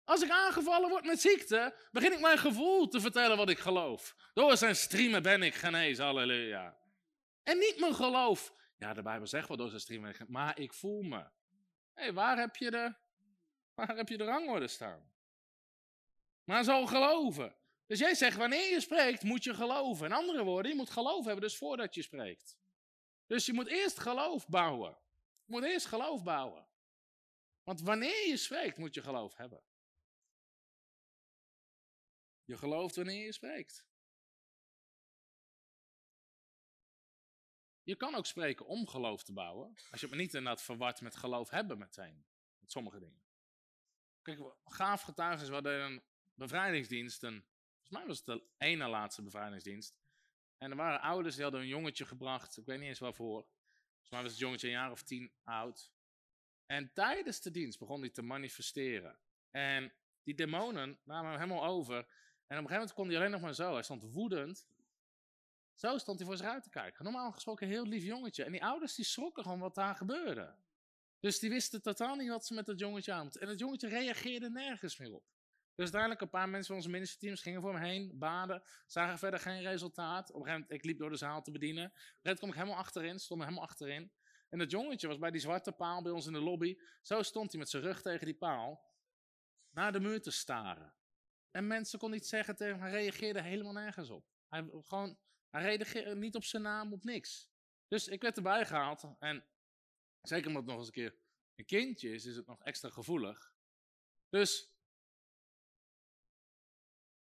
Als 0.04 0.22
ik 0.22 0.30
aangevallen 0.30 0.90
word 0.90 1.06
met 1.06 1.22
ziekte, 1.22 1.76
begin 1.92 2.14
ik 2.14 2.20
mijn 2.20 2.38
gevoel 2.38 2.88
te 2.88 3.02
vertellen 3.02 3.38
wat 3.38 3.50
ik 3.50 3.60
geloof. 3.60 4.16
Door 4.34 4.58
zijn 4.58 4.76
streamen 4.76 5.22
ben 5.22 5.44
ik 5.44 5.56
genezen, 5.56 6.06
halleluja. 6.06 6.78
En 7.44 7.58
niet 7.58 7.80
mijn 7.80 7.96
geloof. 7.96 8.54
Ja, 8.78 8.94
de 8.94 9.02
Bijbel 9.02 9.28
zegt 9.28 9.48
wel 9.48 9.58
door 9.58 9.70
zijn 9.70 9.82
streamen, 9.82 10.16
maar 10.28 10.60
ik 10.60 10.74
voel 10.74 11.02
me. 11.02 11.20
Hé, 11.94 12.04
hey, 12.04 12.14
waar 12.14 12.38
heb 12.38 12.56
je 12.56 12.72
de, 12.72 12.94
waar 13.76 13.96
heb 13.96 14.10
je 14.10 14.18
de 14.18 14.24
rangorde 14.26 14.68
staan? 14.68 15.12
Maar 16.44 16.64
zo 16.64 16.86
geloven. 16.86 17.56
Dus 17.86 18.00
jij 18.00 18.16
zegt, 18.16 18.38
wanneer 18.38 18.70
je 18.70 18.82
spreekt, 18.82 19.24
moet 19.24 19.44
je 19.44 19.54
geloven. 19.54 20.06
In 20.06 20.12
andere 20.12 20.44
woorden, 20.44 20.72
je 20.72 20.78
moet 20.78 20.90
geloof 20.90 21.26
hebben, 21.26 21.44
dus 21.44 21.58
voordat 21.58 21.96
je 21.96 22.02
spreekt. 22.02 22.58
Dus 23.26 23.46
je 23.46 23.54
moet 23.54 23.68
eerst 23.68 24.00
geloof 24.00 24.48
bouwen. 24.48 24.98
Je 25.46 25.54
moet 25.54 25.64
eerst 25.64 25.86
geloof 25.86 26.24
bouwen. 26.24 26.68
Want 27.64 27.82
wanneer 27.82 28.28
je 28.28 28.38
spreekt, 28.38 28.78
moet 28.78 28.94
je 28.94 29.02
geloof 29.02 29.36
hebben. 29.36 29.64
Je 32.46 32.58
gelooft 32.58 32.96
wanneer 32.96 33.26
je 33.26 33.32
spreekt. 33.32 33.86
Je 37.84 37.96
kan 37.96 38.16
ook 38.16 38.26
spreken 38.26 38.66
om 38.66 38.88
geloof 38.88 39.24
te 39.24 39.34
bouwen. 39.34 39.76
Als 39.92 40.02
je 40.02 40.08
het 40.08 40.16
niet 40.16 40.34
inderdaad 40.34 40.62
verward 40.62 41.02
met 41.02 41.16
geloof 41.16 41.50
hebben 41.50 41.78
meteen. 41.78 42.26
Met 42.60 42.72
sommige 42.72 43.00
dingen. 43.00 43.24
Kijk, 44.22 44.40
gaaf 44.66 45.02
getuigenis. 45.02 45.48
We 45.48 45.54
hadden 45.54 45.82
een 45.82 46.04
bevrijdingsdienst. 46.34 47.24
En 47.24 47.34
volgens 47.34 47.53
mij 47.94 48.06
was 48.06 48.18
het 48.18 48.26
de 48.26 48.44
ene 48.58 48.88
laatste 48.88 49.22
bevrijdingsdienst. 49.22 49.96
En 50.58 50.72
er 50.72 50.78
waren 50.78 51.02
ouders 51.02 51.36
die 51.36 51.44
hadden 51.44 51.62
een 51.62 51.68
jongetje 51.68 52.06
gebracht. 52.06 52.58
Ik 52.58 52.66
weet 52.66 52.80
niet 52.80 52.88
eens 52.88 53.00
waarvoor. 53.00 53.42
Volgens 53.42 54.10
mij 54.10 54.22
was 54.22 54.32
het 54.32 54.40
jongetje 54.40 54.68
een 54.68 54.74
jaar 54.74 54.92
of 54.92 55.04
tien 55.04 55.32
oud. 55.44 55.92
En 56.66 56.94
tijdens 56.94 57.42
de 57.42 57.52
dienst 57.52 57.80
begon 57.80 58.00
hij 58.00 58.10
te 58.10 58.22
manifesteren. 58.22 59.20
En 59.52 59.94
die 60.24 60.36
demonen 60.36 61.00
namen 61.04 61.32
hem 61.32 61.40
helemaal 61.40 61.66
over. 61.66 61.96
En 61.96 62.04
op 62.60 62.64
een 62.64 62.70
gegeven 62.70 62.74
moment 62.74 62.94
kon 62.94 63.08
hij 63.08 63.18
alleen 63.18 63.32
nog 63.32 63.42
maar 63.42 63.54
zo. 63.54 63.74
Hij 63.74 63.84
stond 63.84 64.04
woedend. 64.04 64.68
Zo 65.74 65.98
stond 65.98 66.18
hij 66.20 66.28
voor 66.28 66.38
zich 66.38 66.48
uit 66.48 66.64
te 66.64 66.70
kijken. 66.70 67.04
Normaal 67.04 67.32
gesproken 67.32 67.68
een 67.68 67.74
heel 67.74 67.86
lief 67.86 68.04
jongetje. 68.04 68.44
En 68.44 68.52
die 68.52 68.64
ouders 68.64 68.96
die 68.96 69.06
schrokken 69.06 69.44
gewoon 69.44 69.60
wat 69.60 69.76
daar 69.76 69.96
gebeurde. 69.96 70.56
Dus 71.20 71.40
die 71.40 71.50
wisten 71.50 71.82
totaal 71.82 72.16
niet 72.16 72.30
wat 72.30 72.46
ze 72.46 72.54
met 72.54 72.66
dat 72.66 72.80
jongetje 72.80 73.14
aan 73.14 73.24
moeten. 73.24 73.42
En 73.42 73.48
het 73.48 73.60
jongetje 73.60 73.88
reageerde 73.88 74.50
nergens 74.50 74.98
meer 74.98 75.14
op. 75.14 75.33
Dus 75.76 75.84
uiteindelijk 75.84 76.22
een 76.22 76.30
paar 76.30 76.50
mensen 76.50 76.68
van 76.68 76.76
onze 76.76 76.90
ministerteams 76.90 77.42
gingen 77.42 77.62
voor 77.62 77.74
hem 77.74 77.84
heen, 77.84 78.18
baden, 78.18 78.64
zagen 78.88 79.18
verder 79.18 79.40
geen 79.40 79.62
resultaat. 79.62 80.30
Op 80.30 80.36
een 80.36 80.42
gegeven 80.42 80.62
moment, 80.62 80.72
ik 80.72 80.86
liep 80.86 80.98
door 80.98 81.10
de 81.10 81.16
zaal 81.16 81.42
te 81.42 81.52
bedienen. 81.52 81.94
Moment 82.22 82.40
kom 82.40 82.50
ik 82.50 82.56
helemaal 82.56 82.78
achterin, 82.78 83.20
stond 83.20 83.40
er 83.40 83.46
helemaal 83.46 83.68
achterin. 83.68 84.12
En 84.50 84.60
dat 84.60 84.72
jongetje 84.72 85.08
was 85.08 85.18
bij 85.18 85.32
die 85.32 85.42
zwarte 85.42 85.72
paal 85.72 86.02
bij 86.02 86.12
ons 86.12 86.26
in 86.26 86.34
de 86.34 86.42
lobby. 86.42 86.78
Zo 87.02 87.22
stond 87.22 87.52
hij 87.52 87.60
met 87.60 87.70
zijn 87.70 87.84
rug 87.84 88.02
tegen 88.02 88.26
die 88.26 88.36
paal, 88.36 88.92
naar 89.70 89.92
de 89.92 90.00
muur 90.00 90.22
te 90.22 90.32
staren. 90.32 90.94
En 91.52 91.68
mensen 91.68 92.00
konden 92.00 92.18
iets 92.20 92.30
zeggen 92.30 92.56
tegen 92.56 92.74
hem. 92.74 92.84
Hij 92.84 92.92
reageerde 92.92 93.42
helemaal 93.42 93.74
nergens 93.74 94.10
op. 94.10 94.26
Hij, 94.48 94.70
gewoon, 94.72 95.20
hij 95.50 95.62
reageerde 95.62 96.16
niet 96.16 96.36
op 96.36 96.44
zijn 96.44 96.64
naam, 96.64 96.94
op 96.94 97.04
niks. 97.04 97.50
Dus 97.88 98.08
ik 98.08 98.22
werd 98.22 98.38
erbij 98.38 98.66
gehaald. 98.66 99.04
En 99.20 99.46
zeker 100.22 100.48
omdat 100.48 100.62
het 100.62 100.72
nog 100.72 100.80
eens 100.80 100.88
een 100.88 100.94
keer 100.94 101.16
een 101.56 101.66
kindje 101.66 102.14
is, 102.14 102.26
is 102.26 102.36
het 102.36 102.48
nog 102.48 102.64
extra 102.64 102.90
gevoelig. 102.90 103.54
Dus, 104.30 104.73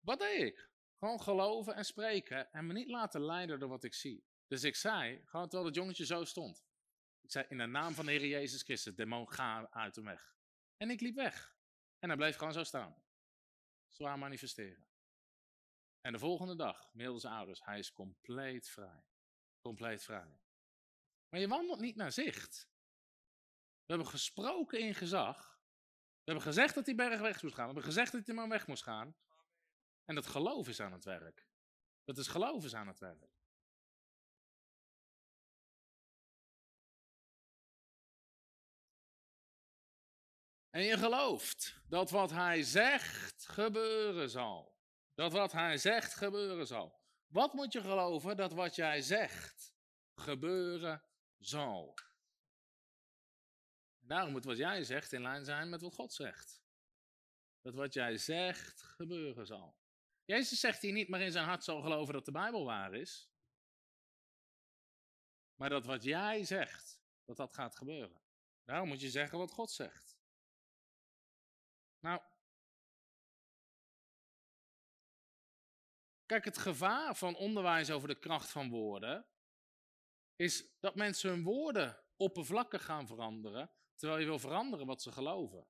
wat 0.06 0.18
deed 0.18 0.42
ik? 0.42 0.70
Gewoon 0.98 1.20
geloven 1.20 1.74
en 1.74 1.84
spreken 1.84 2.52
en 2.52 2.66
me 2.66 2.72
niet 2.72 2.88
laten 2.88 3.24
leiden 3.24 3.58
door 3.58 3.68
wat 3.68 3.84
ik 3.84 3.94
zie. 3.94 4.24
Dus 4.46 4.62
ik 4.62 4.76
zei, 4.76 5.20
gewoon 5.24 5.48
terwijl 5.48 5.64
het 5.68 5.78
jongetje 5.78 6.06
zo 6.06 6.24
stond. 6.24 6.64
Ik 7.20 7.30
zei, 7.30 7.46
in 7.48 7.58
de 7.58 7.66
naam 7.66 7.94
van 7.94 8.06
de 8.06 8.12
Heer 8.12 8.26
Jezus 8.26 8.62
Christus, 8.62 8.94
demon, 8.94 9.32
ga 9.32 9.70
uit 9.70 9.94
de 9.94 10.02
weg. 10.02 10.36
En 10.76 10.90
ik 10.90 11.00
liep 11.00 11.14
weg. 11.14 11.56
En 11.98 12.08
hij 12.08 12.16
bleef 12.18 12.36
gewoon 12.36 12.52
zo 12.52 12.64
staan 12.64 13.04
zwaar 13.96 14.18
manifesteren. 14.18 14.86
En 16.00 16.12
de 16.12 16.18
volgende 16.18 16.56
dag 16.56 16.90
zijn 16.94 17.32
ouders, 17.32 17.64
hij 17.64 17.78
is 17.78 17.92
compleet 17.92 18.68
vrij. 18.68 19.04
Compleet 19.60 20.02
vrij. 20.02 20.40
Maar 21.28 21.40
je 21.40 21.48
wandelt 21.48 21.80
niet 21.80 21.96
naar 21.96 22.12
zicht. 22.12 22.68
We 23.84 23.92
hebben 23.92 24.06
gesproken 24.06 24.80
in 24.80 24.94
gezag. 24.94 25.60
We 25.94 26.32
hebben 26.32 26.44
gezegd 26.44 26.74
dat 26.74 26.84
die 26.84 26.94
berg 26.94 27.20
weg 27.20 27.42
moest 27.42 27.54
gaan. 27.54 27.66
We 27.66 27.72
hebben 27.72 27.92
gezegd 27.92 28.12
dat 28.12 28.24
die 28.24 28.34
man 28.34 28.48
weg 28.48 28.66
moest 28.66 28.82
gaan. 28.82 29.16
En 30.06 30.14
dat 30.14 30.26
geloof 30.26 30.68
is 30.68 30.80
aan 30.80 30.92
het 30.92 31.04
werk. 31.04 31.46
Dat 32.04 32.18
is 32.18 32.26
geloof 32.26 32.64
is 32.64 32.74
aan 32.74 32.86
het 32.86 32.98
werk. 32.98 33.36
En 40.70 40.82
je 40.82 40.98
gelooft 40.98 41.80
dat 41.88 42.10
wat 42.10 42.30
hij 42.30 42.62
zegt 42.62 43.48
gebeuren 43.48 44.30
zal. 44.30 44.76
Dat 45.14 45.32
wat 45.32 45.52
hij 45.52 45.78
zegt 45.78 46.14
gebeuren 46.14 46.66
zal. 46.66 47.00
Wat 47.26 47.52
moet 47.52 47.72
je 47.72 47.80
geloven 47.80 48.36
dat 48.36 48.52
wat 48.52 48.74
jij 48.74 49.00
zegt 49.00 49.74
gebeuren 50.14 51.02
zal? 51.38 51.94
Daarom 53.98 54.32
moet 54.32 54.44
wat 54.44 54.56
jij 54.56 54.84
zegt 54.84 55.12
in 55.12 55.22
lijn 55.22 55.44
zijn 55.44 55.68
met 55.68 55.80
wat 55.80 55.94
God 55.94 56.12
zegt. 56.12 56.62
Dat 57.60 57.74
wat 57.74 57.94
jij 57.94 58.16
zegt 58.16 58.82
gebeuren 58.82 59.46
zal. 59.46 59.76
Jezus 60.26 60.60
zegt 60.60 60.82
hier 60.82 60.92
niet 60.92 61.08
maar 61.08 61.20
in 61.20 61.32
zijn 61.32 61.46
hart 61.46 61.64
zal 61.64 61.80
geloven 61.80 62.14
dat 62.14 62.24
de 62.24 62.32
Bijbel 62.32 62.64
waar 62.64 62.94
is. 62.94 63.30
Maar 65.54 65.68
dat 65.68 65.86
wat 65.86 66.02
jij 66.02 66.44
zegt, 66.44 67.02
dat 67.24 67.36
dat 67.36 67.54
gaat 67.54 67.76
gebeuren. 67.76 68.22
Daarom 68.64 68.88
moet 68.88 69.00
je 69.00 69.10
zeggen 69.10 69.38
wat 69.38 69.50
God 69.50 69.70
zegt. 69.70 70.18
Nou, 71.98 72.20
kijk, 76.26 76.44
het 76.44 76.58
gevaar 76.58 77.16
van 77.16 77.36
onderwijs 77.36 77.90
over 77.90 78.08
de 78.08 78.18
kracht 78.18 78.50
van 78.50 78.70
woorden 78.70 79.26
is 80.36 80.78
dat 80.80 80.94
mensen 80.94 81.30
hun 81.30 81.42
woorden 81.42 82.04
oppervlakkig 82.16 82.84
gaan 82.84 83.06
veranderen, 83.06 83.70
terwijl 83.94 84.20
je 84.20 84.26
wil 84.26 84.38
veranderen 84.38 84.86
wat 84.86 85.02
ze 85.02 85.12
geloven. 85.12 85.68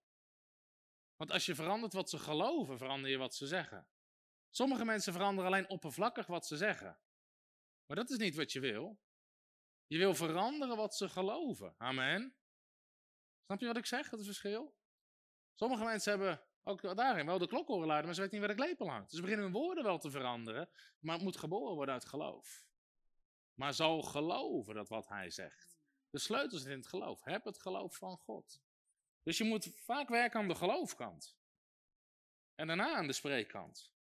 Want 1.17 1.31
als 1.31 1.47
je 1.47 1.55
verandert 1.55 1.93
wat 1.93 2.11
ze 2.11 2.19
geloven, 2.19 2.79
verander 2.79 3.11
je 3.11 3.17
wat 3.17 3.35
ze 3.35 3.47
zeggen. 3.47 3.89
Sommige 4.51 4.85
mensen 4.85 5.13
veranderen 5.13 5.51
alleen 5.51 5.69
oppervlakkig 5.69 6.27
wat 6.27 6.47
ze 6.47 6.57
zeggen. 6.57 6.99
Maar 7.87 7.97
dat 7.97 8.11
is 8.11 8.19
niet 8.19 8.35
wat 8.35 8.53
je 8.53 8.61
wil. 8.61 9.01
Je 9.87 9.99
wil 9.99 10.15
veranderen 10.15 10.77
wat 10.77 10.97
ze 10.97 11.09
geloven. 11.09 11.75
Amen. 11.79 12.37
Snap 13.45 13.61
je 13.61 13.67
wat 13.67 13.77
ik 13.77 13.87
zeg? 13.87 14.11
Het 14.11 14.25
verschil. 14.25 14.77
Sommige 15.55 15.85
mensen 15.85 16.11
hebben 16.11 16.43
ook 16.63 16.97
daarin 16.97 17.27
wel 17.27 17.39
de 17.39 17.47
klok 17.47 17.67
horen 17.67 17.87
luiden, 17.87 18.07
maar 18.07 18.15
ze 18.15 18.21
weten 18.21 18.39
niet 18.39 18.47
waar 18.47 18.57
de 18.57 18.63
klepel 18.63 18.89
hangt. 18.89 19.11
Dus 19.11 19.17
ze 19.17 19.23
beginnen 19.23 19.45
hun 19.45 19.55
woorden 19.55 19.85
wel 19.85 19.99
te 19.99 20.11
veranderen, 20.11 20.69
maar 21.01 21.15
het 21.15 21.25
moet 21.25 21.37
geboren 21.37 21.75
worden 21.75 21.95
uit 21.95 22.05
geloof. 22.05 22.65
Maar 23.55 23.75
zal 23.75 24.03
geloven 24.03 24.75
dat 24.75 24.89
wat 24.89 25.09
hij 25.09 25.31
zegt. 25.31 25.79
De 26.11 26.19
sleutel 26.19 26.59
zit 26.59 26.71
in 26.71 26.79
het 26.79 26.87
geloof. 26.87 27.25
Heb 27.25 27.45
het 27.45 27.61
geloof 27.61 27.97
van 27.97 28.17
God. 28.17 28.61
Dus 29.23 29.39
je 29.39 29.45
moet 29.45 29.73
vaak 29.75 30.09
werken 30.09 30.41
aan 30.41 30.49
de 30.49 30.55
geloofkant. 30.55 31.39
En 32.55 32.67
daarna 32.67 32.95
aan 32.95 33.07
de 33.07 33.13
spreekkant. 33.13 33.96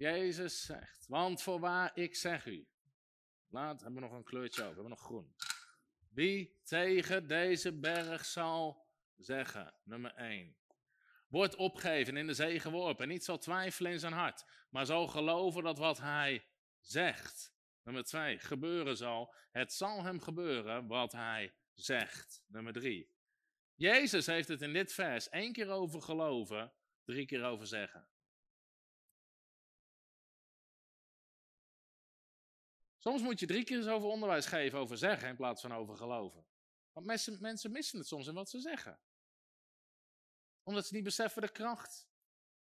Jezus 0.00 0.62
zegt, 0.62 1.06
want 1.06 1.42
voorwaar 1.42 1.90
ik 1.94 2.14
zeg 2.14 2.46
u. 2.46 2.66
Laat, 3.48 3.80
hebben 3.80 4.00
we 4.02 4.08
nog 4.08 4.16
een 4.16 4.24
kleurtje 4.24 4.62
over, 4.62 4.74
we 4.74 4.80
hebben 4.80 4.98
nog 4.98 5.06
groen. 5.06 5.34
Wie 6.08 6.60
tegen 6.64 7.28
deze 7.28 7.78
berg 7.78 8.24
zal 8.24 8.86
zeggen, 9.16 9.74
nummer 9.84 10.14
1. 10.14 10.56
Wordt 11.28 11.56
opgegeven 11.56 12.16
in 12.16 12.26
de 12.26 12.34
zee 12.34 12.60
geworpen. 12.60 13.02
En 13.04 13.10
niet 13.10 13.24
zal 13.24 13.38
twijfelen 13.38 13.92
in 13.92 13.98
zijn 13.98 14.12
hart, 14.12 14.44
maar 14.70 14.86
zal 14.86 15.06
geloven 15.06 15.62
dat 15.62 15.78
wat 15.78 15.98
hij 15.98 16.44
zegt. 16.80 17.54
Nummer 17.82 18.04
2. 18.04 18.38
Gebeuren 18.38 18.96
zal. 18.96 19.34
Het 19.50 19.72
zal 19.72 20.02
hem 20.02 20.20
gebeuren 20.20 20.86
wat 20.86 21.12
hij 21.12 21.54
zegt. 21.74 22.44
Nummer 22.46 22.72
3. 22.72 23.14
Jezus 23.74 24.26
heeft 24.26 24.48
het 24.48 24.62
in 24.62 24.72
dit 24.72 24.92
vers 24.92 25.28
één 25.28 25.52
keer 25.52 25.68
over 25.68 26.02
geloven, 26.02 26.72
drie 27.04 27.26
keer 27.26 27.44
over 27.44 27.66
zeggen. 27.66 28.08
Soms 33.02 33.22
moet 33.22 33.40
je 33.40 33.46
drie 33.46 33.64
keer 33.64 33.82
zoveel 33.82 34.10
onderwijs 34.10 34.46
geven 34.46 34.78
over 34.78 34.98
zeggen 34.98 35.28
in 35.28 35.36
plaats 35.36 35.60
van 35.60 35.72
over 35.72 35.96
geloven. 35.96 36.46
Want 36.92 37.06
mensen, 37.06 37.40
mensen 37.40 37.70
missen 37.70 37.98
het 37.98 38.08
soms 38.08 38.26
in 38.26 38.34
wat 38.34 38.50
ze 38.50 38.60
zeggen. 38.60 39.00
Omdat 40.62 40.86
ze 40.86 40.94
niet 40.94 41.04
beseffen 41.04 41.42
de 41.42 41.52
kracht 41.52 42.08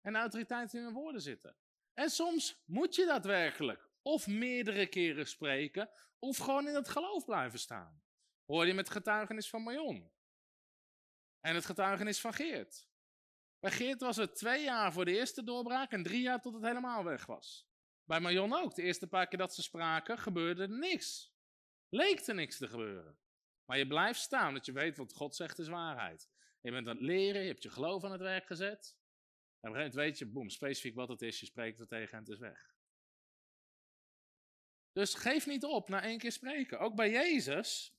en 0.01 0.13
de 0.13 0.19
autoriteit 0.19 0.75
in 0.75 0.83
hun 0.83 0.93
woorden 0.93 1.23
zitten. 1.23 1.57
En 1.95 2.11
soms 2.11 2.63
moet 2.65 2.95
je 2.95 3.07
daadwerkelijk 3.07 3.89
of 4.03 4.27
meerdere 4.27 4.87
keren 4.87 5.27
spreken, 5.27 5.91
of 6.19 6.37
gewoon 6.37 6.69
in 6.69 6.75
het 6.75 6.89
geloof 6.89 7.25
blijven 7.25 7.59
staan. 7.59 8.03
Hoor 8.45 8.67
je 8.67 8.75
met 8.75 8.89
het 8.89 8.97
getuigenis 8.97 9.51
van 9.51 9.63
Marion. 9.63 10.13
En 11.41 11.55
het 11.55 11.65
getuigenis 11.65 12.21
van 12.21 12.35
Geert. 12.35 12.89
Bij 13.59 13.71
Geert 13.71 14.01
was 14.01 14.17
het 14.17 14.37
twee 14.37 14.65
jaar 14.65 14.93
voor 14.93 15.05
de 15.05 15.17
eerste 15.17 15.45
doorbraak 15.45 15.93
en 15.93 16.03
drie 16.03 16.21
jaar 16.21 16.41
tot 16.41 16.55
het 16.55 16.63
helemaal 16.63 17.05
weg 17.05 17.27
was. 17.27 17.68
Bij 18.09 18.21
Marion 18.21 18.53
ook. 18.53 18.75
De 18.75 18.83
eerste 18.83 19.07
paar 19.07 19.29
keer 19.29 19.39
dat 19.39 19.55
ze 19.55 19.63
spraken, 19.63 20.19
gebeurde 20.19 20.63
er 20.63 20.79
niks. 20.79 21.33
Leek 21.89 22.21
er 22.21 22.35
niks 22.35 22.59
te 22.59 22.69
gebeuren. 22.69 23.19
Maar 23.65 23.79
je 23.79 23.87
blijft 23.87 24.21
staan, 24.21 24.55
dat 24.55 24.67
je 24.67 24.73
weet 24.73 24.97
wat 24.97 25.13
God 25.15 25.37
zegt 25.37 25.59
is 25.59 25.69
waarheid. 25.69 26.29
Je 26.61 26.71
bent 26.71 26.89
aan 26.89 26.97
het 26.97 27.05
leren, 27.05 27.41
je 27.43 27.49
hebt 27.49 27.63
je 27.63 27.71
geloof 27.71 28.05
aan 28.05 28.13
het 28.13 28.21
werk 28.21 28.47
gezet. 28.47 28.97
En 29.61 29.71
op 29.71 29.75
een 29.75 29.81
gegeven 29.81 29.81
moment 29.81 29.95
weet 29.95 30.19
je, 30.19 30.27
boem, 30.27 30.49
specifiek 30.49 30.95
wat 30.95 31.09
het 31.09 31.23
is, 31.23 31.41
je 31.41 31.47
spreekt 31.47 31.81
er 31.81 31.87
tegen 31.87 32.13
en 32.13 32.19
het 32.19 32.29
is 32.29 32.39
weg. 32.39 32.77
Dus 34.93 35.15
geef 35.15 35.47
niet 35.47 35.65
op 35.65 35.89
na 35.89 36.03
één 36.03 36.19
keer 36.19 36.33
spreken. 36.33 36.79
Ook 36.79 36.95
bij 36.95 37.11
Jezus, 37.11 37.97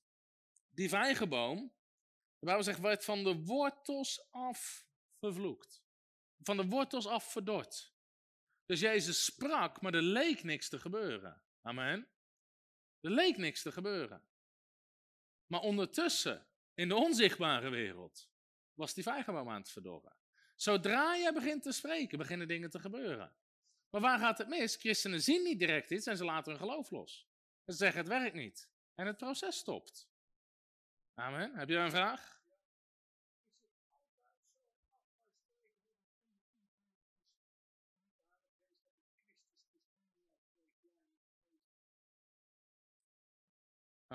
die 0.70 0.90
vijgenboom, 0.90 1.74
de 2.40 2.46
Bijbel 2.46 2.64
zegt, 2.64 2.80
werd 2.80 3.06
van 3.06 3.24
de 3.24 3.36
wortels 3.36 4.32
af 4.32 4.88
vervloekt. 5.20 5.84
Van 6.40 6.58
de 6.58 6.66
wortels 6.66 7.08
af 7.08 7.32
verdord. 7.32 7.98
Dus 8.70 8.80
Jezus 8.80 9.26
sprak, 9.26 9.82
maar 9.82 9.94
er 9.94 10.02
leek 10.02 10.44
niks 10.44 10.70
te 10.70 10.80
gebeuren. 10.80 11.42
Amen. 11.62 12.08
Er 13.00 13.12
leek 13.12 13.38
niks 13.38 13.62
te 13.62 13.72
gebeuren. 13.72 14.24
Maar 15.46 15.62
ondertussen, 15.62 16.48
in 16.74 16.88
de 16.88 16.96
onzichtbare 16.96 17.70
wereld, 17.70 18.30
was 18.74 18.94
die 18.94 19.04
vijgenboom 19.04 19.50
aan 19.50 19.62
het 19.62 19.72
verdorren. 19.72 20.16
Zodra 20.56 21.16
je 21.16 21.34
begint 21.34 21.64
te 21.64 21.72
spreken, 21.72 22.18
beginnen 22.18 22.48
dingen 22.48 22.70
te 22.70 22.80
gebeuren. 22.80 23.36
Maar 23.90 24.02
waar 24.02 24.20
gaat 24.20 24.38
het 24.38 24.48
mis? 24.48 24.76
Christenen 24.76 25.22
zien 25.22 25.44
niet 25.44 25.60
direct 25.60 25.92
iets 25.92 26.06
en 26.06 26.18
ze 26.18 26.26
laten 26.26 26.52
hun 26.52 26.62
geloof 26.62 26.90
los. 26.90 27.30
Ze 27.66 27.74
zeggen 27.74 28.00
het 28.00 28.10
werkt 28.10 28.36
niet. 28.36 28.70
En 28.96 29.08
het 29.08 29.18
proces 29.18 29.58
stopt. 29.58 30.10
Amen. 31.14 31.56
Heb 31.56 31.70
je 31.70 31.76
een 31.76 31.92
vraag? 31.92 32.39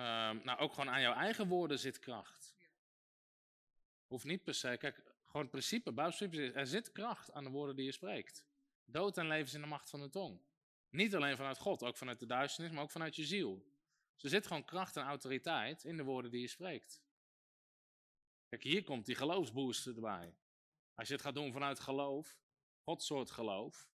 Nou, 0.03 0.59
ook 0.59 0.73
gewoon 0.73 0.91
aan 0.91 1.01
jouw 1.01 1.15
eigen 1.15 1.49
woorden 1.49 1.79
zit 1.79 1.99
kracht. 1.99 2.55
Hoeft 4.07 4.25
niet 4.25 4.45
per 4.45 4.55
se. 4.55 4.77
Kijk, 4.79 4.97
gewoon 5.25 5.43
het 5.43 5.51
principe, 5.51 5.93
Bijbelprincipe 5.93 6.45
is, 6.45 6.55
er 6.55 6.67
zit 6.67 6.93
kracht 6.93 7.33
aan 7.33 7.45
de 7.45 7.51
woorden 7.51 7.77
die 7.77 7.85
je 7.85 7.93
spreekt. 7.93 8.47
Dood 8.85 9.19
en 9.19 9.27
leven 9.27 9.47
is 9.47 9.55
in 9.55 9.61
de 9.61 9.67
macht 9.67 9.91
van 9.91 10.01
de 10.01 10.09
tong. 10.09 10.41
Niet 10.91 11.15
alleen 11.15 11.37
vanuit 11.37 11.59
God, 11.59 11.83
ook 11.83 11.97
vanuit 11.97 12.21
de 12.21 12.27
duisternis, 12.27 12.73
maar 12.73 12.83
ook 12.83 12.91
vanuit 12.91 13.17
je 13.17 13.25
ziel. 13.25 13.65
Dus 14.15 14.23
er 14.23 14.29
zit 14.29 14.47
gewoon 14.47 14.65
kracht 14.65 14.97
en 14.97 15.03
autoriteit 15.03 15.85
in 15.85 15.97
de 15.97 16.03
woorden 16.03 16.31
die 16.31 16.41
je 16.41 16.49
spreekt. 16.49 17.03
Kijk, 18.49 18.63
hier 18.63 18.85
komt 18.85 19.07
die 19.07 19.15
geloofsbooster 19.15 19.95
erbij. 19.95 20.35
Als 20.95 21.09
je 21.09 21.15
het 21.15 21.23
gaat 21.23 21.35
doen 21.35 21.53
vanuit 21.53 21.81
geloof, 21.81 22.39
Gods 22.81 23.07
soort 23.07 23.31
geloof, 23.31 23.89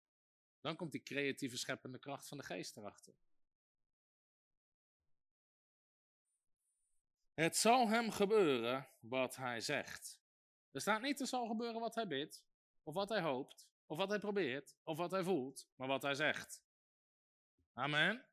dan 0.61 0.75
komt 0.75 0.91
die 0.91 1.03
creatieve 1.03 1.57
scheppende 1.57 1.99
kracht 1.99 2.27
van 2.27 2.37
de 2.37 2.43
geest 2.43 2.77
erachter. 2.77 3.13
Het 7.39 7.57
zal 7.57 7.87
hem 7.89 8.11
gebeuren 8.11 8.87
wat 8.99 9.35
hij 9.35 9.61
zegt. 9.61 10.19
Er 10.71 10.81
staat 10.81 11.01
niet, 11.01 11.19
er 11.19 11.27
zal 11.27 11.47
gebeuren 11.47 11.79
wat 11.79 11.95
hij 11.95 12.07
bidt, 12.07 12.43
of 12.83 12.93
wat 12.93 13.09
hij 13.09 13.21
hoopt, 13.21 13.67
of 13.85 13.97
wat 13.97 14.09
hij 14.09 14.19
probeert, 14.19 14.75
of 14.83 14.97
wat 14.97 15.11
hij 15.11 15.23
voelt, 15.23 15.67
maar 15.75 15.87
wat 15.87 16.01
hij 16.01 16.15
zegt. 16.15 16.63
Amen. 17.73 18.25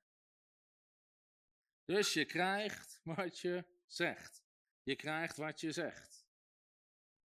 Dus 1.84 2.12
je 2.12 2.24
krijgt 2.24 3.00
wat 3.02 3.38
je 3.38 3.64
zegt. 3.86 4.44
Je 4.82 4.96
krijgt 4.96 5.36
wat 5.36 5.60
je 5.60 5.72
zegt. 5.72 6.26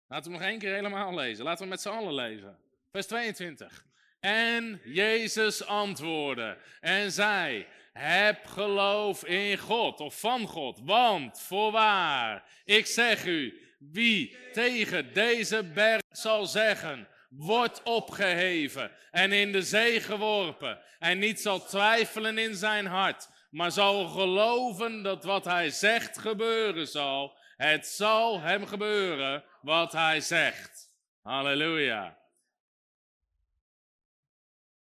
Laten 0.07 0.31
we 0.31 0.37
nog 0.37 0.47
één 0.47 0.59
keer 0.59 0.73
helemaal 0.73 1.13
lezen. 1.13 1.43
Laten 1.45 1.63
we 1.63 1.69
met 1.69 1.81
z'n 1.81 1.89
allen 1.89 2.13
lezen. 2.13 2.59
Vers 2.91 3.07
22. 3.07 3.85
En 4.19 4.81
Jezus 4.83 5.65
antwoordde 5.65 6.61
en 6.79 7.11
zei: 7.11 7.67
Heb 7.97 8.45
geloof 8.45 9.25
in 9.25 9.57
God 9.57 9.99
of 9.99 10.19
van 10.19 10.47
God, 10.47 10.79
want 10.83 11.41
voorwaar, 11.41 12.43
ik 12.65 12.85
zeg 12.85 13.25
u, 13.25 13.61
wie 13.79 14.37
tegen 14.51 15.13
deze 15.13 15.63
berg 15.63 16.01
zal 16.09 16.45
zeggen: 16.45 17.07
wordt 17.29 17.83
opgeheven 17.83 18.91
en 19.11 19.31
in 19.31 19.51
de 19.51 19.61
zee 19.61 20.01
geworpen. 20.01 20.81
En 20.99 21.19
niet 21.19 21.41
zal 21.41 21.65
twijfelen 21.65 22.37
in 22.37 22.55
zijn 22.55 22.85
hart, 22.85 23.29
maar 23.49 23.71
zal 23.71 24.07
geloven 24.07 25.03
dat 25.03 25.23
wat 25.23 25.45
hij 25.45 25.69
zegt 25.69 26.17
gebeuren 26.17 26.87
zal. 26.87 27.37
Het 27.55 27.87
zal 27.87 28.41
hem 28.41 28.65
gebeuren 28.65 29.43
wat 29.61 29.91
hij 29.91 30.21
zegt. 30.21 30.93
Halleluja. 31.21 32.17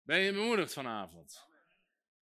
Ben 0.04 0.20
je 0.20 0.34
bemoedigd 0.34 0.74
vanavond? 0.74 1.47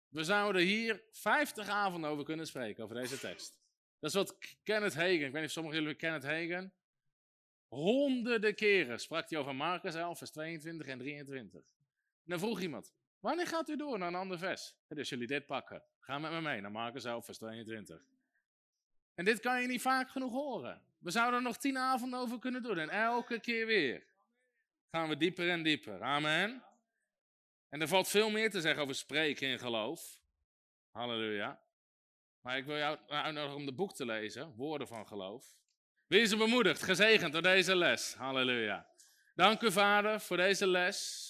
We 0.10 0.24
zouden 0.24 0.62
hier 0.62 1.04
50 1.12 1.68
avonden 1.68 2.10
over 2.10 2.24
kunnen 2.24 2.48
spreken, 2.48 2.84
over 2.84 2.96
deze 2.96 3.20
tekst. 3.20 3.60
Dat 4.00 4.10
is 4.10 4.16
wat 4.16 4.38
Kenneth 4.64 4.94
Hagen, 4.94 5.14
ik 5.14 5.20
weet 5.20 5.34
niet 5.34 5.44
of 5.44 5.52
sommigen 5.52 5.80
jullie 5.82 5.96
Kenneth 5.96 6.24
Hagen. 6.24 6.74
Honderden 7.68 8.56
keren 8.56 9.00
sprak 9.00 9.30
hij 9.30 9.40
over 9.40 9.56
Marcus 9.56 9.96
11, 9.96 10.18
vers 10.18 10.32
22 10.32 10.88
en 10.88 10.98
23. 10.98 11.60
En 11.60 11.66
dan 12.26 12.40
vroeg 12.40 12.62
iemand, 12.62 12.94
wanneer 13.20 13.48
gaat 13.48 13.70
u 13.70 13.76
door 13.76 13.98
naar 13.98 14.08
een 14.08 14.16
ander 14.16 14.38
vers? 14.38 14.76
Dus 14.88 15.10
jullie 15.10 15.28
dit 15.28 15.46
pakken. 15.46 15.84
Ga 16.00 16.20
met 16.20 16.32
me 16.32 16.42
mee 16.42 16.62
naar 16.62 16.72
Marcus 16.72 17.04
11, 17.04 17.26
vers 17.26 17.38
22. 17.38 18.02
En 19.16 19.26
dit 19.26 19.40
kan 19.40 19.62
je 19.62 19.68
niet 19.68 19.82
vaak 19.82 20.10
genoeg 20.10 20.32
horen. 20.32 20.82
We 21.00 21.12
zouden 21.12 21.40
er 21.40 21.46
nog 21.46 21.58
tien 21.58 21.78
avonden 21.78 22.20
over 22.20 22.40
kunnen 22.40 22.64
doen. 22.64 22.78
En 22.78 22.90
elke 22.90 23.40
keer 23.40 23.66
weer 23.66 24.04
gaan 24.92 25.10
we 25.10 25.18
dieper 25.18 25.50
en 25.50 25.64
dieper. 25.64 26.02
Amen. 26.02 26.64
En 27.70 27.82
er 27.82 27.88
valt 27.88 28.08
veel 28.08 28.30
meer 28.30 28.50
te 28.50 28.62
zeggen 28.62 28.82
over 28.82 28.96
spreken 28.96 29.48
in 29.48 29.60
geloof. 29.60 30.20
Halleluja. 30.92 31.62
Maar 32.42 32.58
ik 32.58 32.66
wil 32.66 32.78
jou 32.78 32.98
uitnodigen 33.08 33.56
om 33.58 33.66
de 33.66 33.74
boek 33.74 33.96
te 33.96 34.06
lezen, 34.06 34.54
Woorden 34.56 34.88
van 34.88 35.08
Geloof. 35.08 35.58
Wie 36.08 36.22
is 36.22 36.38
bemoedigd, 36.38 36.84
gezegend 36.84 37.34
door 37.34 37.42
deze 37.42 37.76
les? 37.76 38.14
Halleluja. 38.14 38.88
Dank 39.36 39.62
u, 39.62 39.72
Vader, 39.72 40.20
voor 40.20 40.38
deze 40.38 40.68
les. 40.68 41.28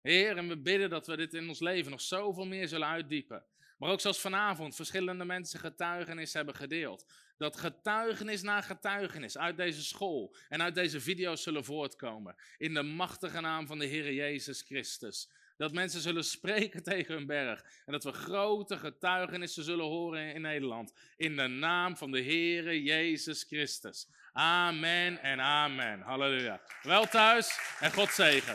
Heer, 0.00 0.36
en 0.36 0.48
we 0.48 0.58
bidden 0.58 0.90
dat 0.90 1.06
we 1.06 1.16
dit 1.16 1.34
in 1.34 1.48
ons 1.48 1.60
leven 1.60 1.90
nog 1.90 2.00
zoveel 2.00 2.46
meer 2.46 2.68
zullen 2.68 2.88
uitdiepen. 2.88 3.44
Maar 3.78 3.90
ook 3.90 4.00
zoals 4.00 4.20
vanavond 4.20 4.74
verschillende 4.74 5.24
mensen 5.24 5.60
getuigenis 5.60 6.32
hebben 6.32 6.54
gedeeld. 6.54 7.12
Dat 7.36 7.56
getuigenis 7.56 8.42
na 8.42 8.60
getuigenis 8.60 9.38
uit 9.38 9.56
deze 9.56 9.82
school 9.82 10.34
en 10.48 10.62
uit 10.62 10.74
deze 10.74 11.00
video's 11.00 11.42
zullen 11.42 11.64
voortkomen. 11.64 12.34
In 12.56 12.74
de 12.74 12.82
machtige 12.82 13.40
naam 13.40 13.66
van 13.66 13.78
de 13.78 13.86
Heer 13.86 14.12
Jezus 14.12 14.62
Christus. 14.62 15.30
Dat 15.62 15.72
mensen 15.72 16.00
zullen 16.00 16.24
spreken 16.24 16.82
tegen 16.92 17.14
hun 17.14 17.26
berg. 17.26 17.64
En 17.86 17.92
dat 17.92 18.04
we 18.04 18.12
grote 18.12 18.78
getuigenissen 18.78 19.64
zullen 19.64 19.84
horen 19.84 20.34
in 20.34 20.40
Nederland. 20.40 20.92
In 21.16 21.36
de 21.36 21.46
naam 21.46 21.96
van 21.96 22.10
de 22.10 22.22
Heere 22.22 22.82
Jezus 22.82 23.42
Christus. 23.42 24.08
Amen 24.32 25.22
en 25.22 25.40
amen. 25.40 26.00
Halleluja. 26.00 26.60
Wel 26.82 27.06
thuis 27.06 27.58
en 27.80 27.92
God 27.92 28.08
zegen. 28.08 28.54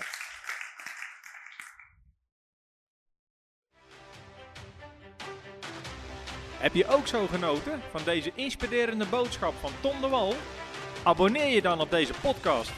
Heb 6.59 6.73
je 6.73 6.87
ook 6.87 7.07
zo 7.07 7.27
genoten 7.27 7.81
van 7.91 8.03
deze 8.03 8.31
inspirerende 8.35 9.05
boodschap 9.05 9.53
van 9.53 9.71
Tom 9.81 10.01
de 10.01 10.07
Wal? 10.07 10.35
Abonneer 11.03 11.53
je 11.53 11.61
dan 11.61 11.81
op 11.81 11.89
deze 11.89 12.13
podcast. 12.21 12.71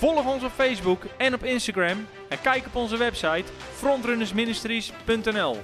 Volg 0.00 0.26
ons 0.26 0.44
op 0.44 0.52
Facebook 0.52 1.04
en 1.16 1.34
op 1.34 1.44
Instagram 1.44 2.06
en 2.28 2.40
kijk 2.40 2.66
op 2.66 2.74
onze 2.74 2.96
website 2.96 3.44
frontrunnersministries.nl. 3.76 5.56